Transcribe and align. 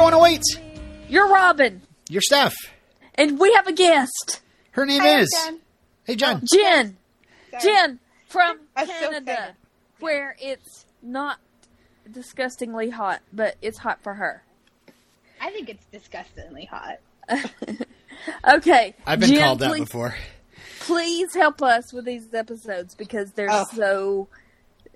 808. 0.00 0.42
You're 1.10 1.28
Robin. 1.28 1.82
You're 2.08 2.22
Steph. 2.22 2.54
And 3.16 3.38
we 3.38 3.52
have 3.52 3.66
a 3.66 3.72
guest. 3.72 4.40
Her 4.70 4.86
name 4.86 5.02
Hi, 5.02 5.18
is. 5.18 5.28
Jen. 5.44 5.60
Hey, 6.04 6.16
John. 6.16 6.42
Jen. 6.50 6.96
Oh, 7.52 7.58
Jen 7.62 7.98
from 8.26 8.60
That's 8.76 8.90
Canada, 8.90 9.56
where 9.98 10.36
it's 10.40 10.86
not 11.02 11.38
disgustingly 12.10 12.88
hot, 12.88 13.20
but 13.30 13.56
it's 13.60 13.76
hot 13.76 14.02
for 14.02 14.14
her. 14.14 14.42
I 15.38 15.50
think 15.50 15.68
it's 15.68 15.84
disgustingly 15.92 16.64
hot. 16.64 17.00
okay. 18.54 18.94
I've 19.06 19.20
been 19.20 19.28
Jen, 19.28 19.42
called 19.42 19.58
that 19.58 19.68
please, 19.68 19.80
before. 19.80 20.14
Please 20.78 21.34
help 21.34 21.60
us 21.60 21.92
with 21.92 22.06
these 22.06 22.32
episodes 22.32 22.94
because 22.94 23.32
they're 23.32 23.48
oh. 23.50 23.66
so 23.74 24.28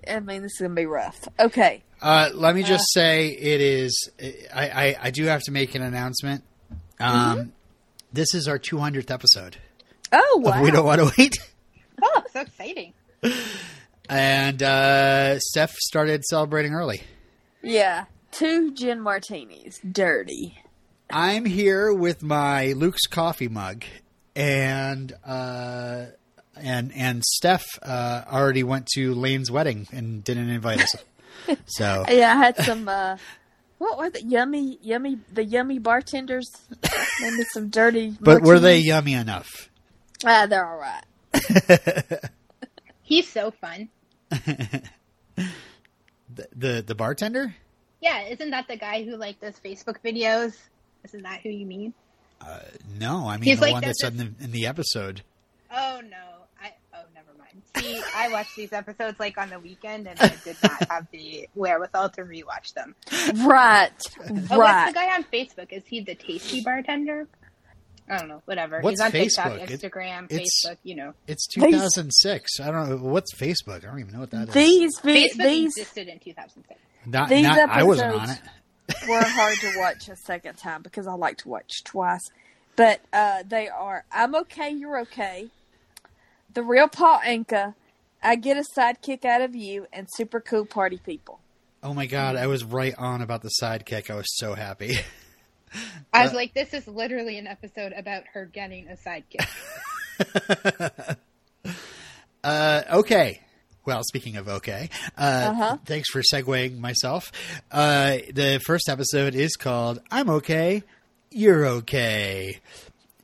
I 0.09 0.19
mean, 0.19 0.41
this 0.41 0.53
is 0.53 0.59
gonna 0.61 0.73
be 0.73 0.85
rough. 0.85 1.27
Okay. 1.39 1.83
Uh, 2.01 2.29
let 2.33 2.55
me 2.55 2.63
just 2.63 2.85
say 2.93 3.29
it 3.29 3.61
is. 3.61 4.09
I, 4.53 4.69
I, 4.69 4.97
I 5.03 5.09
do 5.11 5.25
have 5.25 5.41
to 5.43 5.51
make 5.51 5.75
an 5.75 5.81
announcement. 5.81 6.43
Um, 6.99 7.53
This 8.13 8.33
is 8.33 8.47
our 8.47 8.59
200th 8.59 9.09
episode. 9.11 9.57
Oh 10.11 10.41
wow! 10.43 10.61
We 10.61 10.71
don't 10.71 10.85
want 10.85 11.01
to 11.01 11.11
wait. 11.17 11.37
Oh, 12.01 12.23
so 12.31 12.41
exciting. 12.41 12.93
And 14.07 14.61
uh, 14.61 15.39
Steph 15.39 15.71
started 15.77 16.23
celebrating 16.25 16.73
early. 16.73 17.01
Yeah, 17.63 18.05
two 18.31 18.71
gin 18.71 19.01
martinis, 19.01 19.79
dirty. 19.79 20.59
I'm 21.09 21.43
here 21.45 21.91
with 21.91 22.21
my 22.21 22.73
Luke's 22.73 23.07
coffee 23.07 23.47
mug, 23.47 23.83
and 24.35 25.11
uh, 25.25 26.05
and 26.57 26.91
and 26.95 27.23
Steph 27.23 27.65
uh, 27.81 28.23
already 28.31 28.63
went 28.63 28.87
to 28.95 29.13
Lane's 29.13 29.51
wedding 29.51 29.87
and 29.91 30.23
didn't 30.23 30.49
invite 30.49 30.81
us. 30.81 30.95
so 31.65 32.05
Yeah, 32.09 32.33
I 32.33 32.35
had 32.35 32.57
some. 32.57 32.87
uh 32.87 33.17
What 33.77 33.97
were 33.97 34.09
the 34.09 34.23
yummy, 34.23 34.79
yummy, 34.81 35.19
the 35.31 35.43
yummy 35.43 35.79
bartenders? 35.79 36.49
Maybe 37.21 37.43
some 37.53 37.69
dirty. 37.69 38.15
but 38.21 38.41
were 38.41 38.59
they 38.59 38.77
yummy 38.79 39.13
enough? 39.13 39.69
Ah, 40.25 40.45
they're 40.45 40.65
all 40.65 40.77
right. 40.79 41.03
He's 43.01 43.29
so 43.29 43.51
fun. 43.51 43.89
The 46.35 46.47
the, 46.55 46.83
the 46.85 46.95
bartender? 46.95 47.55
Yeah, 48.01 48.23
isn't 48.23 48.49
that 48.51 48.67
the 48.67 48.77
guy 48.77 49.03
who 49.03 49.15
like 49.15 49.39
does 49.39 49.59
Facebook 49.63 49.97
videos? 50.03 50.57
Isn't 51.03 51.23
that 51.23 51.41
who 51.41 51.49
you 51.49 51.65
mean? 51.65 51.93
No, 52.99 53.27
I 53.27 53.37
mean 53.37 53.43
He's 53.43 53.57
the 53.57 53.65
like 53.65 53.73
one 53.73 53.83
does 53.83 53.97
that's 54.01 54.11
in 54.11 54.17
the 54.17 54.43
in 54.43 54.51
the 54.51 54.67
episode. 54.67 55.21
Oh 55.71 56.01
no. 56.09 56.17
I 56.61 56.73
oh 56.93 57.03
never 57.13 57.31
mind. 57.37 57.61
See, 57.77 58.01
I 58.15 58.29
watch 58.29 58.47
these 58.55 58.73
episodes 58.73 59.19
like 59.19 59.37
on 59.37 59.49
the 59.49 59.59
weekend 59.59 60.07
and 60.07 60.19
I 60.19 60.33
did 60.43 60.57
not 60.63 60.87
have 60.89 61.07
the 61.11 61.47
wherewithal 61.55 62.09
to 62.11 62.21
rewatch 62.23 62.73
them. 62.73 62.95
Right, 63.45 63.89
Oh, 64.19 64.57
what's 64.57 64.87
the 64.87 64.93
guy 64.93 65.13
on 65.15 65.23
Facebook? 65.25 65.71
Is 65.71 65.83
he 65.87 66.01
the 66.01 66.15
tasty 66.15 66.61
bartender? 66.61 67.27
I 68.07 68.17
don't 68.19 68.27
know, 68.27 68.41
whatever. 68.45 68.81
What's 68.81 69.01
He's 69.01 69.05
on 69.05 69.11
TikTok, 69.11 69.51
Facebook? 69.53 69.69
It- 69.71 69.81
Instagram, 69.81 70.25
it's- 70.31 70.47
Facebook, 70.65 70.77
you 70.83 70.95
know. 70.95 71.13
It's 71.27 71.47
2006. 71.47 72.59
I 72.59 72.71
don't 72.71 72.89
know 72.89 72.97
what's 72.97 73.33
Facebook. 73.35 73.77
I 73.83 73.87
don't 73.87 73.99
even 73.99 74.13
know 74.13 74.19
what 74.19 74.31
that 74.31 74.49
is. 74.49 74.53
These 74.53 74.99
vi- 75.03 75.29
Facebook 75.29 75.43
these 75.43 75.77
existed 75.77 76.07
in 76.07 76.19
2006. 76.19 76.79
not, 77.07 77.29
these 77.29 77.43
not- 77.43 77.69
I 77.69 77.83
wasn't 77.83 78.13
on 78.13 78.19
episodes- 78.29 78.41
it. 78.89 79.09
were 79.09 79.23
hard 79.25 79.57
to 79.57 79.73
watch 79.79 80.07
a 80.09 80.15
second 80.15 80.57
time 80.57 80.83
because 80.83 81.07
I 81.07 81.13
like 81.13 81.37
to 81.39 81.49
watch 81.49 81.83
twice. 81.83 82.21
But 82.75 82.99
uh, 83.13 83.41
they 83.47 83.69
are 83.69 84.03
I'm 84.11 84.35
okay, 84.35 84.69
you're 84.69 84.99
okay. 84.99 85.47
The 86.55 86.63
real 86.63 86.87
Paul 86.87 87.19
Anka, 87.19 87.75
I 88.23 88.35
get 88.35 88.57
a 88.57 88.63
sidekick 88.77 89.23
out 89.25 89.41
of 89.41 89.55
you, 89.55 89.85
and 89.93 90.07
super 90.11 90.39
cool 90.41 90.65
party 90.65 90.97
people. 91.05 91.39
Oh 91.83 91.93
my 91.93 92.07
god, 92.07 92.35
I 92.35 92.47
was 92.47 92.63
right 92.63 92.95
on 92.97 93.21
about 93.21 93.43
the 93.43 93.51
sidekick. 93.61 94.09
I 94.09 94.15
was 94.15 94.25
so 94.37 94.55
happy. 94.55 94.97
I 96.13 96.23
was 96.23 96.33
like, 96.33 96.53
this 96.53 96.73
is 96.73 96.87
literally 96.87 97.37
an 97.37 97.45
episode 97.47 97.91
about 97.95 98.23
her 98.33 98.45
getting 98.45 98.87
a 98.87 98.95
sidekick. 98.95 99.45
Uh, 102.43 102.83
okay. 102.93 103.41
Well, 103.85 104.03
speaking 104.03 104.37
of 104.37 104.47
okay, 104.47 104.89
uh, 105.17 105.47
Uh-huh. 105.51 105.77
thanks 105.85 106.09
for 106.11 106.21
segueing 106.21 106.77
myself. 106.79 107.31
Uh, 107.71 108.17
the 108.31 108.61
first 108.63 108.87
episode 108.87 109.33
is 109.33 109.55
called 109.55 109.99
"I'm 110.11 110.29
Okay, 110.29 110.83
You're 111.31 111.65
Okay," 111.65 112.59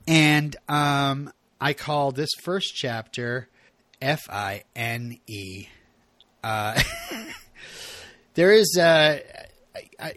and 0.08 0.56
um, 0.68 1.31
I 1.62 1.74
call 1.74 2.12
this 2.12 2.30
first 2.44 2.74
chapter 2.76 3.48
F 4.02 4.22
I 4.30 4.64
N 4.76 5.20
E. 5.28 5.68
Uh, 6.44 6.82
there 8.34 8.52
is, 8.52 8.78
uh, 8.80 9.20
I, 9.76 9.90
I, 10.00 10.14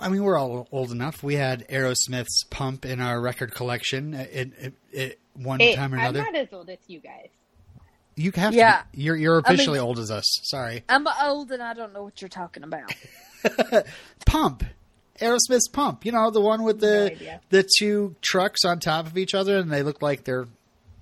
I 0.00 0.08
mean, 0.08 0.24
we're 0.24 0.36
all 0.36 0.66
old 0.72 0.90
enough. 0.90 1.22
We 1.22 1.36
had 1.36 1.66
Aerosmith's 1.68 2.44
"Pump" 2.50 2.84
in 2.84 3.00
our 3.00 3.20
record 3.20 3.54
collection 3.54 4.12
at, 4.14 4.32
at, 4.32 4.72
at 4.96 5.16
one 5.34 5.60
Hey, 5.60 5.76
time 5.76 5.94
or 5.94 5.98
another. 5.98 6.18
I'm 6.20 6.26
another. 6.26 6.32
not 6.32 6.42
as 6.48 6.52
old 6.52 6.68
as 6.68 6.78
you 6.88 6.98
guys. 7.00 7.28
You 8.16 8.32
have 8.34 8.52
Yeah. 8.54 8.78
to. 8.82 8.84
Be. 8.96 9.02
You're 9.04 9.16
you're 9.16 9.34
I 9.36 9.50
mean- 9.50 9.54
officially 9.54 9.78
old 9.78 9.98
as 10.00 10.10
us. 10.10 10.24
Sorry. 10.42 10.82
I'm 10.88 11.06
old 11.22 11.52
and 11.52 11.62
I 11.62 11.74
don't 11.74 11.92
know 11.94 12.02
what 12.02 12.20
you're 12.20 12.28
talking 12.28 12.64
about. 12.64 12.92
Pump. 14.26 14.64
Aerosmith's 15.20 15.68
Pump. 15.68 16.04
You 16.04 16.12
know 16.12 16.30
the 16.30 16.40
one 16.40 16.62
with 16.64 16.80
the 16.80 17.12
idea. 17.12 17.40
the 17.50 17.68
two 17.78 18.16
trucks 18.20 18.64
on 18.64 18.80
top 18.80 19.06
of 19.06 19.16
each 19.16 19.34
other, 19.34 19.56
and 19.58 19.70
they 19.70 19.82
look 19.82 20.02
like 20.02 20.24
they're 20.24 20.48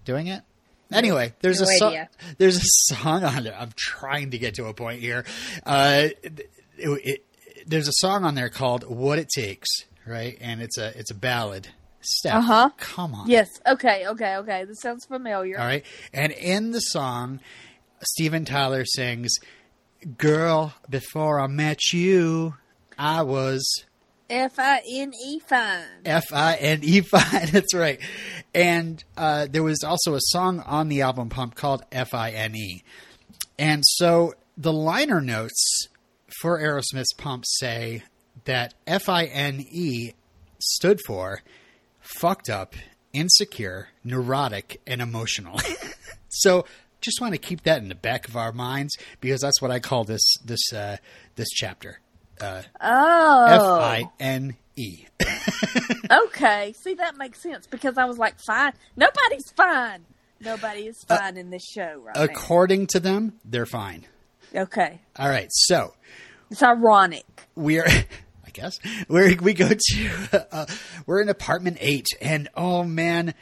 doing 0.04 0.26
it. 0.28 0.42
Anyway, 0.92 1.32
there's 1.40 1.60
no 1.60 1.68
a 1.68 1.76
so- 1.76 2.04
there's 2.38 2.56
a 2.56 2.94
song 2.94 3.22
on 3.24 3.44
there. 3.44 3.54
I'm 3.56 3.70
trying 3.76 4.32
to 4.32 4.38
get 4.38 4.54
to 4.54 4.64
a 4.66 4.74
point 4.74 5.00
here. 5.00 5.24
Uh, 5.64 6.08
it, 6.22 6.50
it, 6.76 7.24
there's 7.66 7.86
a 7.88 7.92
song 7.94 8.24
on 8.24 8.34
there 8.34 8.48
called 8.48 8.82
"What 8.88 9.18
It 9.20 9.28
Takes," 9.28 9.68
right? 10.06 10.36
And 10.40 10.60
it's 10.60 10.78
a 10.78 10.98
it's 10.98 11.10
a 11.12 11.14
ballad. 11.14 11.68
Steph, 12.02 12.34
Uh-huh. 12.34 12.70
come 12.78 13.14
on. 13.14 13.28
Yes. 13.28 13.46
Okay. 13.66 14.06
Okay. 14.08 14.36
Okay. 14.36 14.64
This 14.64 14.80
sounds 14.80 15.04
familiar. 15.04 15.58
All 15.60 15.66
right. 15.66 15.84
And 16.14 16.32
in 16.32 16.70
the 16.70 16.80
song, 16.80 17.40
Steven 18.02 18.46
Tyler 18.46 18.86
sings, 18.86 19.36
Girl, 20.16 20.72
before 20.88 21.38
I 21.38 21.46
met 21.46 21.92
you, 21.92 22.54
I 22.98 23.20
was 23.22 23.84
F 24.30 24.60
I 24.60 24.80
N 24.88 25.12
E 25.12 25.40
fine. 25.40 25.84
F 26.04 26.32
I 26.32 26.54
N 26.54 26.80
E 26.82 27.00
fine. 27.00 27.46
That's 27.50 27.74
right. 27.74 28.00
And 28.54 29.02
uh, 29.16 29.48
there 29.50 29.64
was 29.64 29.82
also 29.82 30.14
a 30.14 30.20
song 30.20 30.60
on 30.60 30.88
the 30.88 31.02
album 31.02 31.28
Pump 31.28 31.56
called 31.56 31.82
F 31.90 32.14
I 32.14 32.30
N 32.30 32.54
E. 32.54 32.84
And 33.58 33.82
so 33.84 34.34
the 34.56 34.72
liner 34.72 35.20
notes 35.20 35.88
for 36.40 36.60
Aerosmith's 36.60 37.12
Pump 37.14 37.44
say 37.46 38.04
that 38.44 38.74
F 38.86 39.08
I 39.08 39.24
N 39.24 39.66
E 39.68 40.12
stood 40.60 41.00
for 41.06 41.42
fucked 41.98 42.48
up, 42.48 42.74
insecure, 43.12 43.88
neurotic, 44.04 44.80
and 44.86 45.02
emotional. 45.02 45.60
so 46.28 46.64
just 47.00 47.20
want 47.20 47.32
to 47.32 47.38
keep 47.38 47.62
that 47.64 47.82
in 47.82 47.88
the 47.88 47.94
back 47.94 48.28
of 48.28 48.36
our 48.36 48.52
minds 48.52 48.96
because 49.20 49.40
that's 49.40 49.60
what 49.60 49.72
I 49.72 49.80
call 49.80 50.04
this 50.04 50.22
this 50.44 50.72
uh, 50.72 50.98
this 51.34 51.48
chapter. 51.50 51.98
Uh, 52.40 52.62
Oh. 52.80 53.80
I 53.80 54.04
N 54.18 54.56
E. 54.76 55.04
Okay. 56.10 56.72
See, 56.82 56.94
that 56.94 57.16
makes 57.16 57.40
sense 57.40 57.66
because 57.68 57.96
I 57.96 58.04
was 58.04 58.18
like, 58.18 58.34
fine. 58.40 58.72
Nobody's 58.96 59.48
fine. 59.56 60.04
Nobody 60.40 60.86
is 60.86 60.96
fine 61.06 61.36
in 61.36 61.50
this 61.50 61.64
show 61.64 62.02
right 62.04 62.16
According 62.16 62.88
to 62.88 63.00
them, 63.00 63.34
they're 63.44 63.66
fine. 63.66 64.06
Okay. 64.54 65.00
All 65.16 65.28
right, 65.28 65.48
so 65.50 65.94
It's 66.50 66.62
ironic. 66.62 67.24
we're 67.54 67.86
I 68.46 68.50
guess 68.52 68.80
we 69.08 69.36
we 69.36 69.52
go 69.54 69.68
to 69.68 70.46
uh, 70.50 70.66
we're 71.06 71.20
in 71.22 71.28
apartment 71.28 71.76
eight, 71.80 72.06
and 72.20 72.48
oh 72.56 72.82
man, 72.82 73.34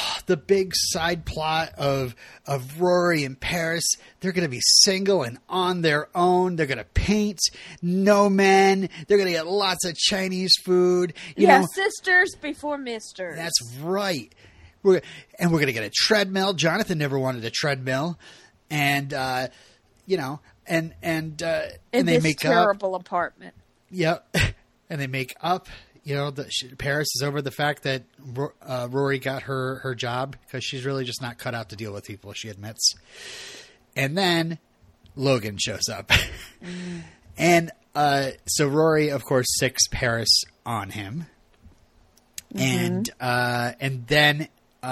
the 0.26 0.36
big 0.36 0.72
side 0.74 1.24
plot 1.24 1.72
of 1.76 2.14
of 2.46 2.80
Rory 2.80 3.24
and 3.24 3.38
Paris. 3.38 3.84
They're 4.20 4.32
going 4.32 4.46
to 4.46 4.50
be 4.50 4.60
single 4.62 5.22
and 5.22 5.38
on 5.48 5.82
their 5.82 6.08
own. 6.14 6.56
They're 6.56 6.66
going 6.66 6.78
to 6.78 6.84
paint. 6.84 7.40
No 7.80 8.28
men. 8.28 8.88
They're 9.06 9.18
going 9.18 9.28
to 9.28 9.34
get 9.34 9.46
lots 9.46 9.84
of 9.84 9.96
Chinese 9.96 10.52
food. 10.64 11.14
You 11.36 11.46
yeah, 11.46 11.60
know, 11.60 11.66
sisters 11.72 12.34
before 12.40 12.78
misters. 12.78 13.36
That's 13.36 13.76
right. 13.80 14.34
We're 14.82 15.00
and 15.38 15.52
we're 15.52 15.60
gonna 15.60 15.72
get 15.72 15.84
a 15.84 15.90
treadmill. 15.94 16.54
Jonathan 16.54 16.98
never 16.98 17.18
wanted 17.18 17.44
a 17.44 17.50
treadmill, 17.50 18.18
and 18.68 19.14
uh, 19.14 19.48
you 20.06 20.16
know, 20.16 20.40
and 20.66 20.94
and 21.02 21.40
uh, 21.42 21.62
and 21.92 22.08
they 22.08 22.18
make 22.18 22.44
up. 22.44 22.52
terrible 22.52 22.94
apartment. 22.94 23.54
Yep, 23.90 24.36
and 24.90 25.00
they 25.00 25.06
make 25.06 25.36
up. 25.40 25.68
You 26.04 26.16
know, 26.16 26.30
the, 26.30 26.50
she, 26.50 26.68
Paris 26.68 27.08
is 27.14 27.22
over 27.22 27.40
the 27.40 27.50
fact 27.50 27.84
that 27.84 28.02
uh, 28.66 28.88
Rory 28.90 29.18
got 29.18 29.42
her 29.42 29.76
her 29.76 29.94
job 29.94 30.36
because 30.44 30.64
she's 30.64 30.84
really 30.84 31.04
just 31.04 31.22
not 31.22 31.38
cut 31.38 31.54
out 31.54 31.68
to 31.68 31.76
deal 31.76 31.92
with 31.92 32.04
people. 32.04 32.32
She 32.32 32.48
admits, 32.48 32.94
and 33.94 34.18
then 34.18 34.58
Logan 35.14 35.58
shows 35.58 35.88
up, 35.88 36.10
and 37.38 37.70
uh, 37.94 38.30
so 38.46 38.66
Rory, 38.66 39.10
of 39.10 39.24
course, 39.24 39.46
sicks 39.58 39.86
Paris 39.90 40.42
on 40.66 40.90
him, 40.90 41.26
and 42.54 43.08
uh, 43.20 43.72
and 43.80 44.06
then 44.08 44.48
uh, 44.82 44.86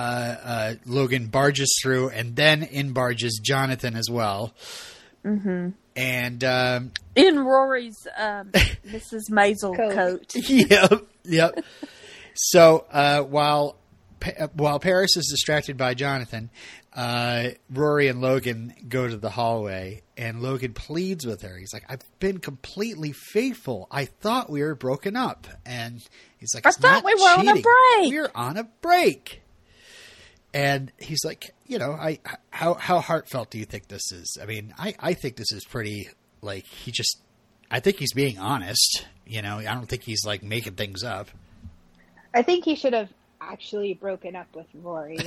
uh, 0.45 0.75
Logan 0.87 1.27
barges 1.27 1.79
through, 1.83 2.11
and 2.11 2.37
then 2.37 2.63
in 2.63 2.93
barges 2.93 3.41
Jonathan 3.43 3.97
as 3.97 4.09
well. 4.09 4.55
Mm-hmm. 5.25 5.71
And 6.01 6.45
um, 6.45 6.93
In 7.15 7.39
Rory's 7.41 8.07
um, 8.17 8.51
Mrs. 8.87 9.31
Maisel 9.31 9.77
Coat. 9.77 9.93
coat. 9.95 10.35
yep, 10.49 11.07
yep. 11.25 11.65
So 12.35 12.87
uh, 12.91 13.23
while 13.23 13.77
while 14.55 14.79
Paris 14.79 15.17
is 15.17 15.29
distracted 15.31 15.77
by 15.77 15.95
Jonathan, 15.95 16.51
uh, 16.95 17.49
Rory 17.71 18.09
and 18.09 18.21
Logan 18.21 18.75
go 18.89 19.07
to 19.09 19.17
the 19.17 19.31
hallway, 19.31 20.03
and 20.17 20.43
Logan 20.43 20.75
pleads 20.75 21.27
with 21.27 21.43
her. 21.43 21.57
He's 21.59 21.73
like, 21.73 21.85
"I've 21.89 22.03
been 22.19 22.39
completely 22.39 23.13
faithful. 23.13 23.87
I 23.91 24.07
thought 24.07 24.51
we 24.51 24.63
were 24.63 24.75
broken 24.75 25.17
up," 25.17 25.47
and 25.65 26.03
he's 26.39 26.55
like, 26.55 26.67
I 26.67 26.71
thought 26.71 27.05
we 27.05 27.15
were 27.15 27.21
on 27.21 27.49
a 27.49 27.55
cheating. 27.55 27.63
break." 27.63 28.13
We're 28.13 28.31
on 28.35 28.57
a 28.57 28.65
break." 28.65 29.43
And 30.53 30.91
he's 30.99 31.25
like, 31.25 31.55
"You 31.67 31.79
know, 31.79 31.93
I 31.93 32.19
how 32.51 32.75
how 32.75 33.01
heartfelt 33.01 33.51
do 33.51 33.59
you 33.59 33.65
think 33.65 33.89
this 33.89 34.11
is? 34.13 34.37
I 34.43 34.47
mean, 34.47 34.75
I 34.79 34.95
I 34.99 35.15
think 35.15 35.37
this 35.37 35.53
is 35.53 35.65
pretty 35.65 36.09
like 36.43 36.65
he 36.67 36.91
just." 36.91 37.19
I 37.71 37.79
think 37.79 37.99
he's 37.99 38.13
being 38.13 38.37
honest. 38.39 39.07
You 39.27 39.43
know, 39.43 39.59
I 39.59 39.63
don't 39.75 39.87
think 39.89 40.03
he's 40.03 40.25
like 40.27 40.43
making 40.43 40.75
things 40.75 41.05
up. 41.05 41.29
I 42.35 42.43
think 42.43 42.65
he 42.65 42.75
should 42.75 42.95
have 42.95 43.09
actually 43.41 43.95
broken 43.95 44.35
up 44.35 44.49
with 44.55 44.67
Rory 44.75 45.19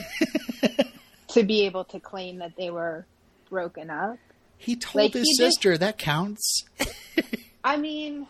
to 1.29 1.43
be 1.43 1.65
able 1.65 1.85
to 1.85 1.99
claim 1.99 2.39
that 2.39 2.53
they 2.57 2.69
were 2.69 3.05
broken 3.49 3.89
up. 3.89 4.17
He 4.57 4.75
told 4.75 4.95
Like, 5.05 5.13
his 5.13 5.27
he 5.27 5.37
did- 5.37 5.45
sister 5.53 5.77
that 5.77 5.97
counts. 5.97 6.65
I 7.63 7.77
mean, 7.77 8.27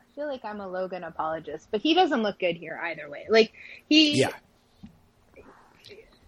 I 0.00 0.14
feel 0.14 0.26
like 0.26 0.44
I'm 0.44 0.60
a 0.60 0.68
Logan 0.68 1.04
apologist, 1.04 1.68
but 1.70 1.80
he 1.80 1.94
doesn't 1.94 2.22
look 2.22 2.38
good 2.38 2.56
here 2.56 2.78
either 2.84 3.08
way. 3.08 3.26
Like 3.30 3.52
he, 3.88 4.18
Yeah, 4.20 4.30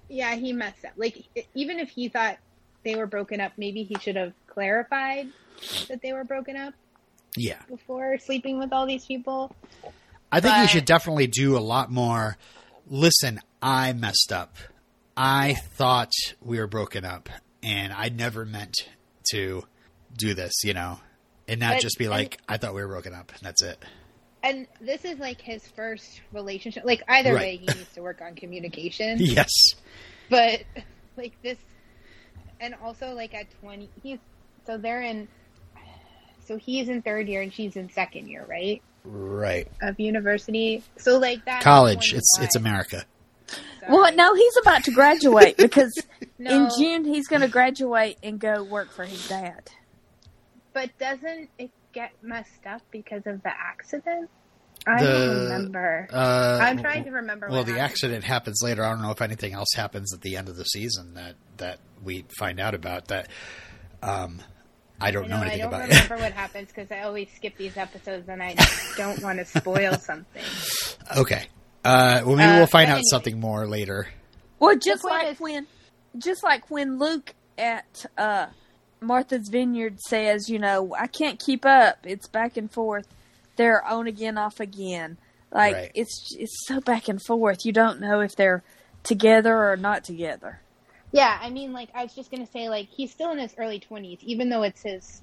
yeah, 0.09 0.35
he 0.35 0.53
messed 0.53 0.85
up. 0.85 0.93
Like 0.97 1.25
even 1.55 1.79
if 1.79 1.91
he 1.91 2.09
thought 2.09 2.39
they 2.85 2.95
were 2.95 3.07
broken 3.07 3.41
up, 3.41 3.53
maybe 3.57 3.83
he 3.83 3.97
should 4.01 4.17
have 4.17 4.33
clarified 4.47 5.29
that 5.89 6.01
they 6.03 6.13
were 6.13 6.25
broken 6.25 6.57
up 6.57 6.75
yeah. 7.37 7.61
before 7.69 8.19
sleeping 8.19 8.59
with 8.59 8.73
all 8.73 8.87
these 8.87 9.05
people. 9.05 9.55
I 10.31 10.41
think 10.41 10.55
he 10.55 10.63
But- 10.63 10.71
should 10.71 10.85
definitely 10.85 11.27
do 11.27 11.57
a 11.57 11.61
lot 11.61 11.91
more. 11.91 12.37
Listen, 12.87 13.41
I 13.63 13.93
messed 13.93 14.33
up. 14.33 14.57
I 15.17 15.55
thought 15.55 16.13
we 16.41 16.59
were 16.59 16.67
broken 16.69 17.05
up, 17.05 17.29
and 17.63 17.93
I 17.93 18.09
never 18.09 18.45
meant 18.45 18.77
to 19.33 19.65
do 20.17 20.33
this. 20.35 20.53
You 20.63 20.75
know, 20.75 21.01
and 21.49 21.61
not 21.61 21.75
But- 21.75 21.83
just 21.83 21.99
be 21.99 22.05
and- 22.05 22.13
like, 22.13 22.41
I 22.49 22.57
thought 22.57 22.75
we 22.75 22.83
were 22.83 22.89
broken 22.89 23.15
up, 23.15 23.33
and 23.33 23.41
that's 23.43 23.63
it. 23.63 23.83
And 24.49 24.67
this 24.81 25.05
is 25.05 25.19
like 25.19 25.41
his 25.41 25.67
first 25.69 26.23
relationship. 26.33 26.85
Like 26.85 27.03
either 27.09 27.35
Right. 27.35 27.41
way, 27.41 27.57
he 27.59 27.67
needs 27.67 27.93
to 27.95 28.01
work 28.03 28.21
on 28.23 28.35
communication. 28.35 29.19
Yes, 29.21 29.51
but 30.31 30.63
like 31.17 31.33
this 31.43 31.59
and 32.61 32.75
also 32.83 33.13
like 33.15 33.35
at 33.35 33.47
20 33.61 33.89
he's 34.03 34.19
so 34.67 34.79
they're 34.79 35.03
in 35.03 35.29
so 36.47 36.57
he's 36.57 36.89
in 36.89 37.03
third 37.03 37.29
year 37.29 37.41
and 37.43 37.53
she's 37.53 37.77
in 37.77 37.89
second 37.91 38.29
year 38.29 38.45
right 38.49 38.83
right. 39.05 39.69
of 39.83 39.99
university 40.01 40.83
so 40.97 41.19
like 41.19 41.45
that 41.45 41.63
College. 41.63 42.13
It's 42.15 42.39
it's 42.41 42.57
America. 42.57 43.05
Well, 43.89 44.15
no, 44.15 44.35
he's 44.35 44.57
about 44.61 44.85
to 44.85 44.91
graduate 44.93 45.57
because 45.67 45.97
no, 46.39 46.51
in 46.51 46.69
June 46.79 47.05
he's 47.05 47.27
going 47.27 47.43
to 47.43 47.49
graduate 47.49 48.19
and 48.23 48.39
go 48.39 48.63
work 48.63 48.91
for 48.91 49.05
his 49.05 49.27
dad. 49.29 49.71
but 50.73 50.91
doesn't 50.99 51.49
it 51.59 51.71
get 51.93 52.13
messed 52.23 52.67
up 52.67 52.83
because 52.91 53.27
of 53.27 53.43
the 53.43 53.51
accident 53.51 54.29
i 54.89 55.03
The- 55.03 55.09
don't 55.11 55.43
remember 55.45 56.09
Uh, 56.13 56.59
i'm 56.63 56.79
trying 56.79 57.05
to 57.05 57.11
remember 57.11 57.49
Well, 57.49 57.59
what 57.59 57.67
the 57.67 57.73
happened. 57.73 57.91
accident 57.91 58.25
happens 58.25 58.61
later. 58.63 58.85
I 58.85 58.91
don't 58.91 59.03
know 59.03 59.11
if 59.11 59.21
anything 59.23 59.53
else 59.55 59.69
happens 59.77 60.13
at 60.15 60.21
the 60.23 60.37
end 60.37 60.49
of 60.49 60.57
the 60.57 60.65
season 60.65 61.15
that 61.15 61.35
that 61.59 61.79
we 62.03 62.25
find 62.39 62.59
out 62.61 62.75
about. 62.75 63.09
That 63.09 63.29
um, 64.03 64.41
I 65.01 65.11
don't 65.11 65.25
I 65.25 65.29
know, 65.29 65.37
know, 65.37 65.43
anything 65.43 65.61
about. 65.67 65.81
It. 65.81 65.85
I 65.85 65.87
don't 65.87 65.95
about. 65.99 66.11
remember 66.11 66.25
what 66.25 66.33
happens 66.45 66.69
because 66.69 66.91
I 66.93 67.01
always 67.01 67.29
skip 67.37 67.57
these 67.57 67.77
episodes 67.77 68.29
and 68.29 68.43
I 68.43 68.55
don't 68.97 69.23
want 69.23 69.39
to 69.39 69.45
spoil 69.45 69.95
something. 69.99 70.43
okay. 71.17 71.47
Uh, 71.85 72.23
well, 72.25 72.37
maybe 72.37 72.51
Uh, 72.51 72.57
we'll 72.59 72.67
find 72.67 72.89
out 72.91 72.95
anyway. 72.97 73.03
something 73.11 73.39
more 73.41 73.67
later. 73.67 74.09
Well, 74.59 74.77
just 74.77 75.05
like 75.05 75.33
is- 75.33 75.41
when, 75.41 75.67
just 76.19 76.43
like 76.43 76.71
when 76.71 76.99
Luke 76.99 77.35
at 77.57 78.05
uh, 78.17 78.47
Martha's 79.01 79.49
Vineyard 79.51 80.01
says, 80.01 80.49
you 80.49 80.59
know, 80.59 80.95
I 80.99 81.07
can't 81.07 81.39
keep 81.39 81.65
up. 81.65 81.99
It's 82.05 82.27
back 82.29 82.57
and 82.57 82.71
forth. 82.71 83.07
They're 83.59 83.85
on 83.85 84.07
again, 84.07 84.39
off 84.39 84.59
again. 84.61 85.19
Like 85.53 85.75
Right. 85.75 85.93
it's 85.95 86.35
it's 86.39 86.67
so 86.67 86.81
back 86.81 87.09
and 87.09 87.21
forth. 87.21 87.67
You 87.67 87.73
don't 87.73 88.01
know 88.01 88.21
if 88.21 88.35
they're 88.37 88.63
together 89.03 89.55
or 89.71 89.77
not 89.77 90.05
together. 90.05 90.61
Yeah, 91.13 91.39
I 91.41 91.51
mean, 91.51 91.73
like 91.75 91.91
I 91.95 92.03
was 92.05 92.15
just 92.15 92.31
gonna 92.31 92.47
say, 92.47 92.69
like 92.71 92.89
he's 92.89 93.11
still 93.13 93.31
in 93.33 93.39
his 93.39 93.55
early 93.59 93.81
twenties, 93.81 94.19
even 94.23 94.49
though 94.49 94.63
it's 94.63 94.83
his 94.83 95.21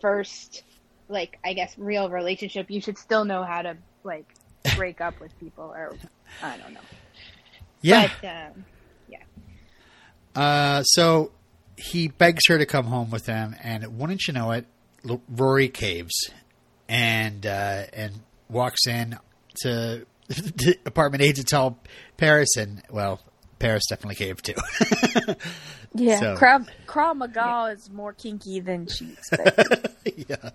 first, 0.00 0.62
like 1.08 1.38
I 1.44 1.52
guess, 1.54 1.74
real 1.78 2.10
relationship. 2.10 2.70
You 2.70 2.80
should 2.82 2.98
still 2.98 3.24
know 3.24 3.42
how 3.44 3.62
to 3.62 3.76
like 4.04 4.26
break 4.76 5.00
up 5.00 5.18
with 5.20 5.38
people, 5.40 5.64
or 5.64 5.94
I 6.42 6.56
don't 6.58 6.74
know. 6.74 6.80
Yeah. 7.82 8.10
But 8.20 8.28
um, 8.28 8.64
Uh, 10.34 10.82
so 10.82 11.32
he 11.76 12.08
begs 12.08 12.46
her 12.48 12.58
to 12.58 12.66
come 12.66 12.86
home 12.86 13.10
with 13.10 13.26
him, 13.26 13.54
and 13.62 13.98
wouldn't 13.98 14.26
you 14.26 14.34
know 14.34 14.50
it, 14.52 14.66
Rory 15.28 15.68
caves 15.68 16.14
and 16.88 17.44
uh, 17.46 17.84
and 17.92 18.12
walks 18.48 18.86
in 18.86 19.18
to 19.62 20.06
the 20.28 20.76
apartment 20.86 21.22
A 21.22 21.32
to 21.32 21.44
tell 21.44 21.78
Paris, 22.16 22.56
and 22.56 22.82
well, 22.90 23.20
Paris 23.58 23.84
definitely 23.88 24.16
caved 24.16 24.44
too. 24.44 24.54
Yeah, 25.98 26.20
So- 26.20 26.36
Krav, 26.36 26.68
Krav 26.86 27.16
Maga 27.16 27.72
is 27.72 27.88
more 27.88 28.12
kinky 28.12 28.60
than 28.60 28.86
she 28.86 29.12
expected. 29.14 29.88
yeah. 30.28 30.50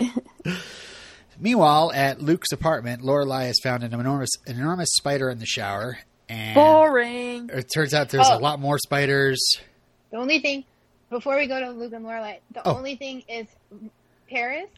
Meanwhile, 1.39 1.91
at 1.95 2.21
Luke's 2.21 2.51
apartment, 2.51 3.01
Lorelai 3.01 3.45
has 3.47 3.57
found 3.63 3.83
an 3.83 3.93
enormous, 3.93 4.29
an 4.45 4.57
enormous 4.57 4.89
spider 4.93 5.29
in 5.31 5.39
the 5.39 5.45
shower, 5.47 5.97
and 6.29 6.53
Boring. 6.53 7.49
it 7.51 7.69
turns 7.73 7.93
out 7.95 8.09
there's 8.09 8.27
Oh. 8.29 8.37
a 8.37 8.39
lot 8.39 8.59
more 8.59 8.77
spiders. 8.77 9.39
the 10.11 10.17
only 10.17 10.39
thing 10.39 10.63
before 11.09 11.35
we 11.37 11.47
go 11.47 11.59
to 11.59 11.71
Luke 11.71 11.93
and 11.93 12.05
Lorelai, 12.05 12.39
the 12.51 12.67
Oh. 12.67 12.75
only 12.77 12.95
thing 12.95 13.23
is 13.27 13.47
Paris 14.29 14.69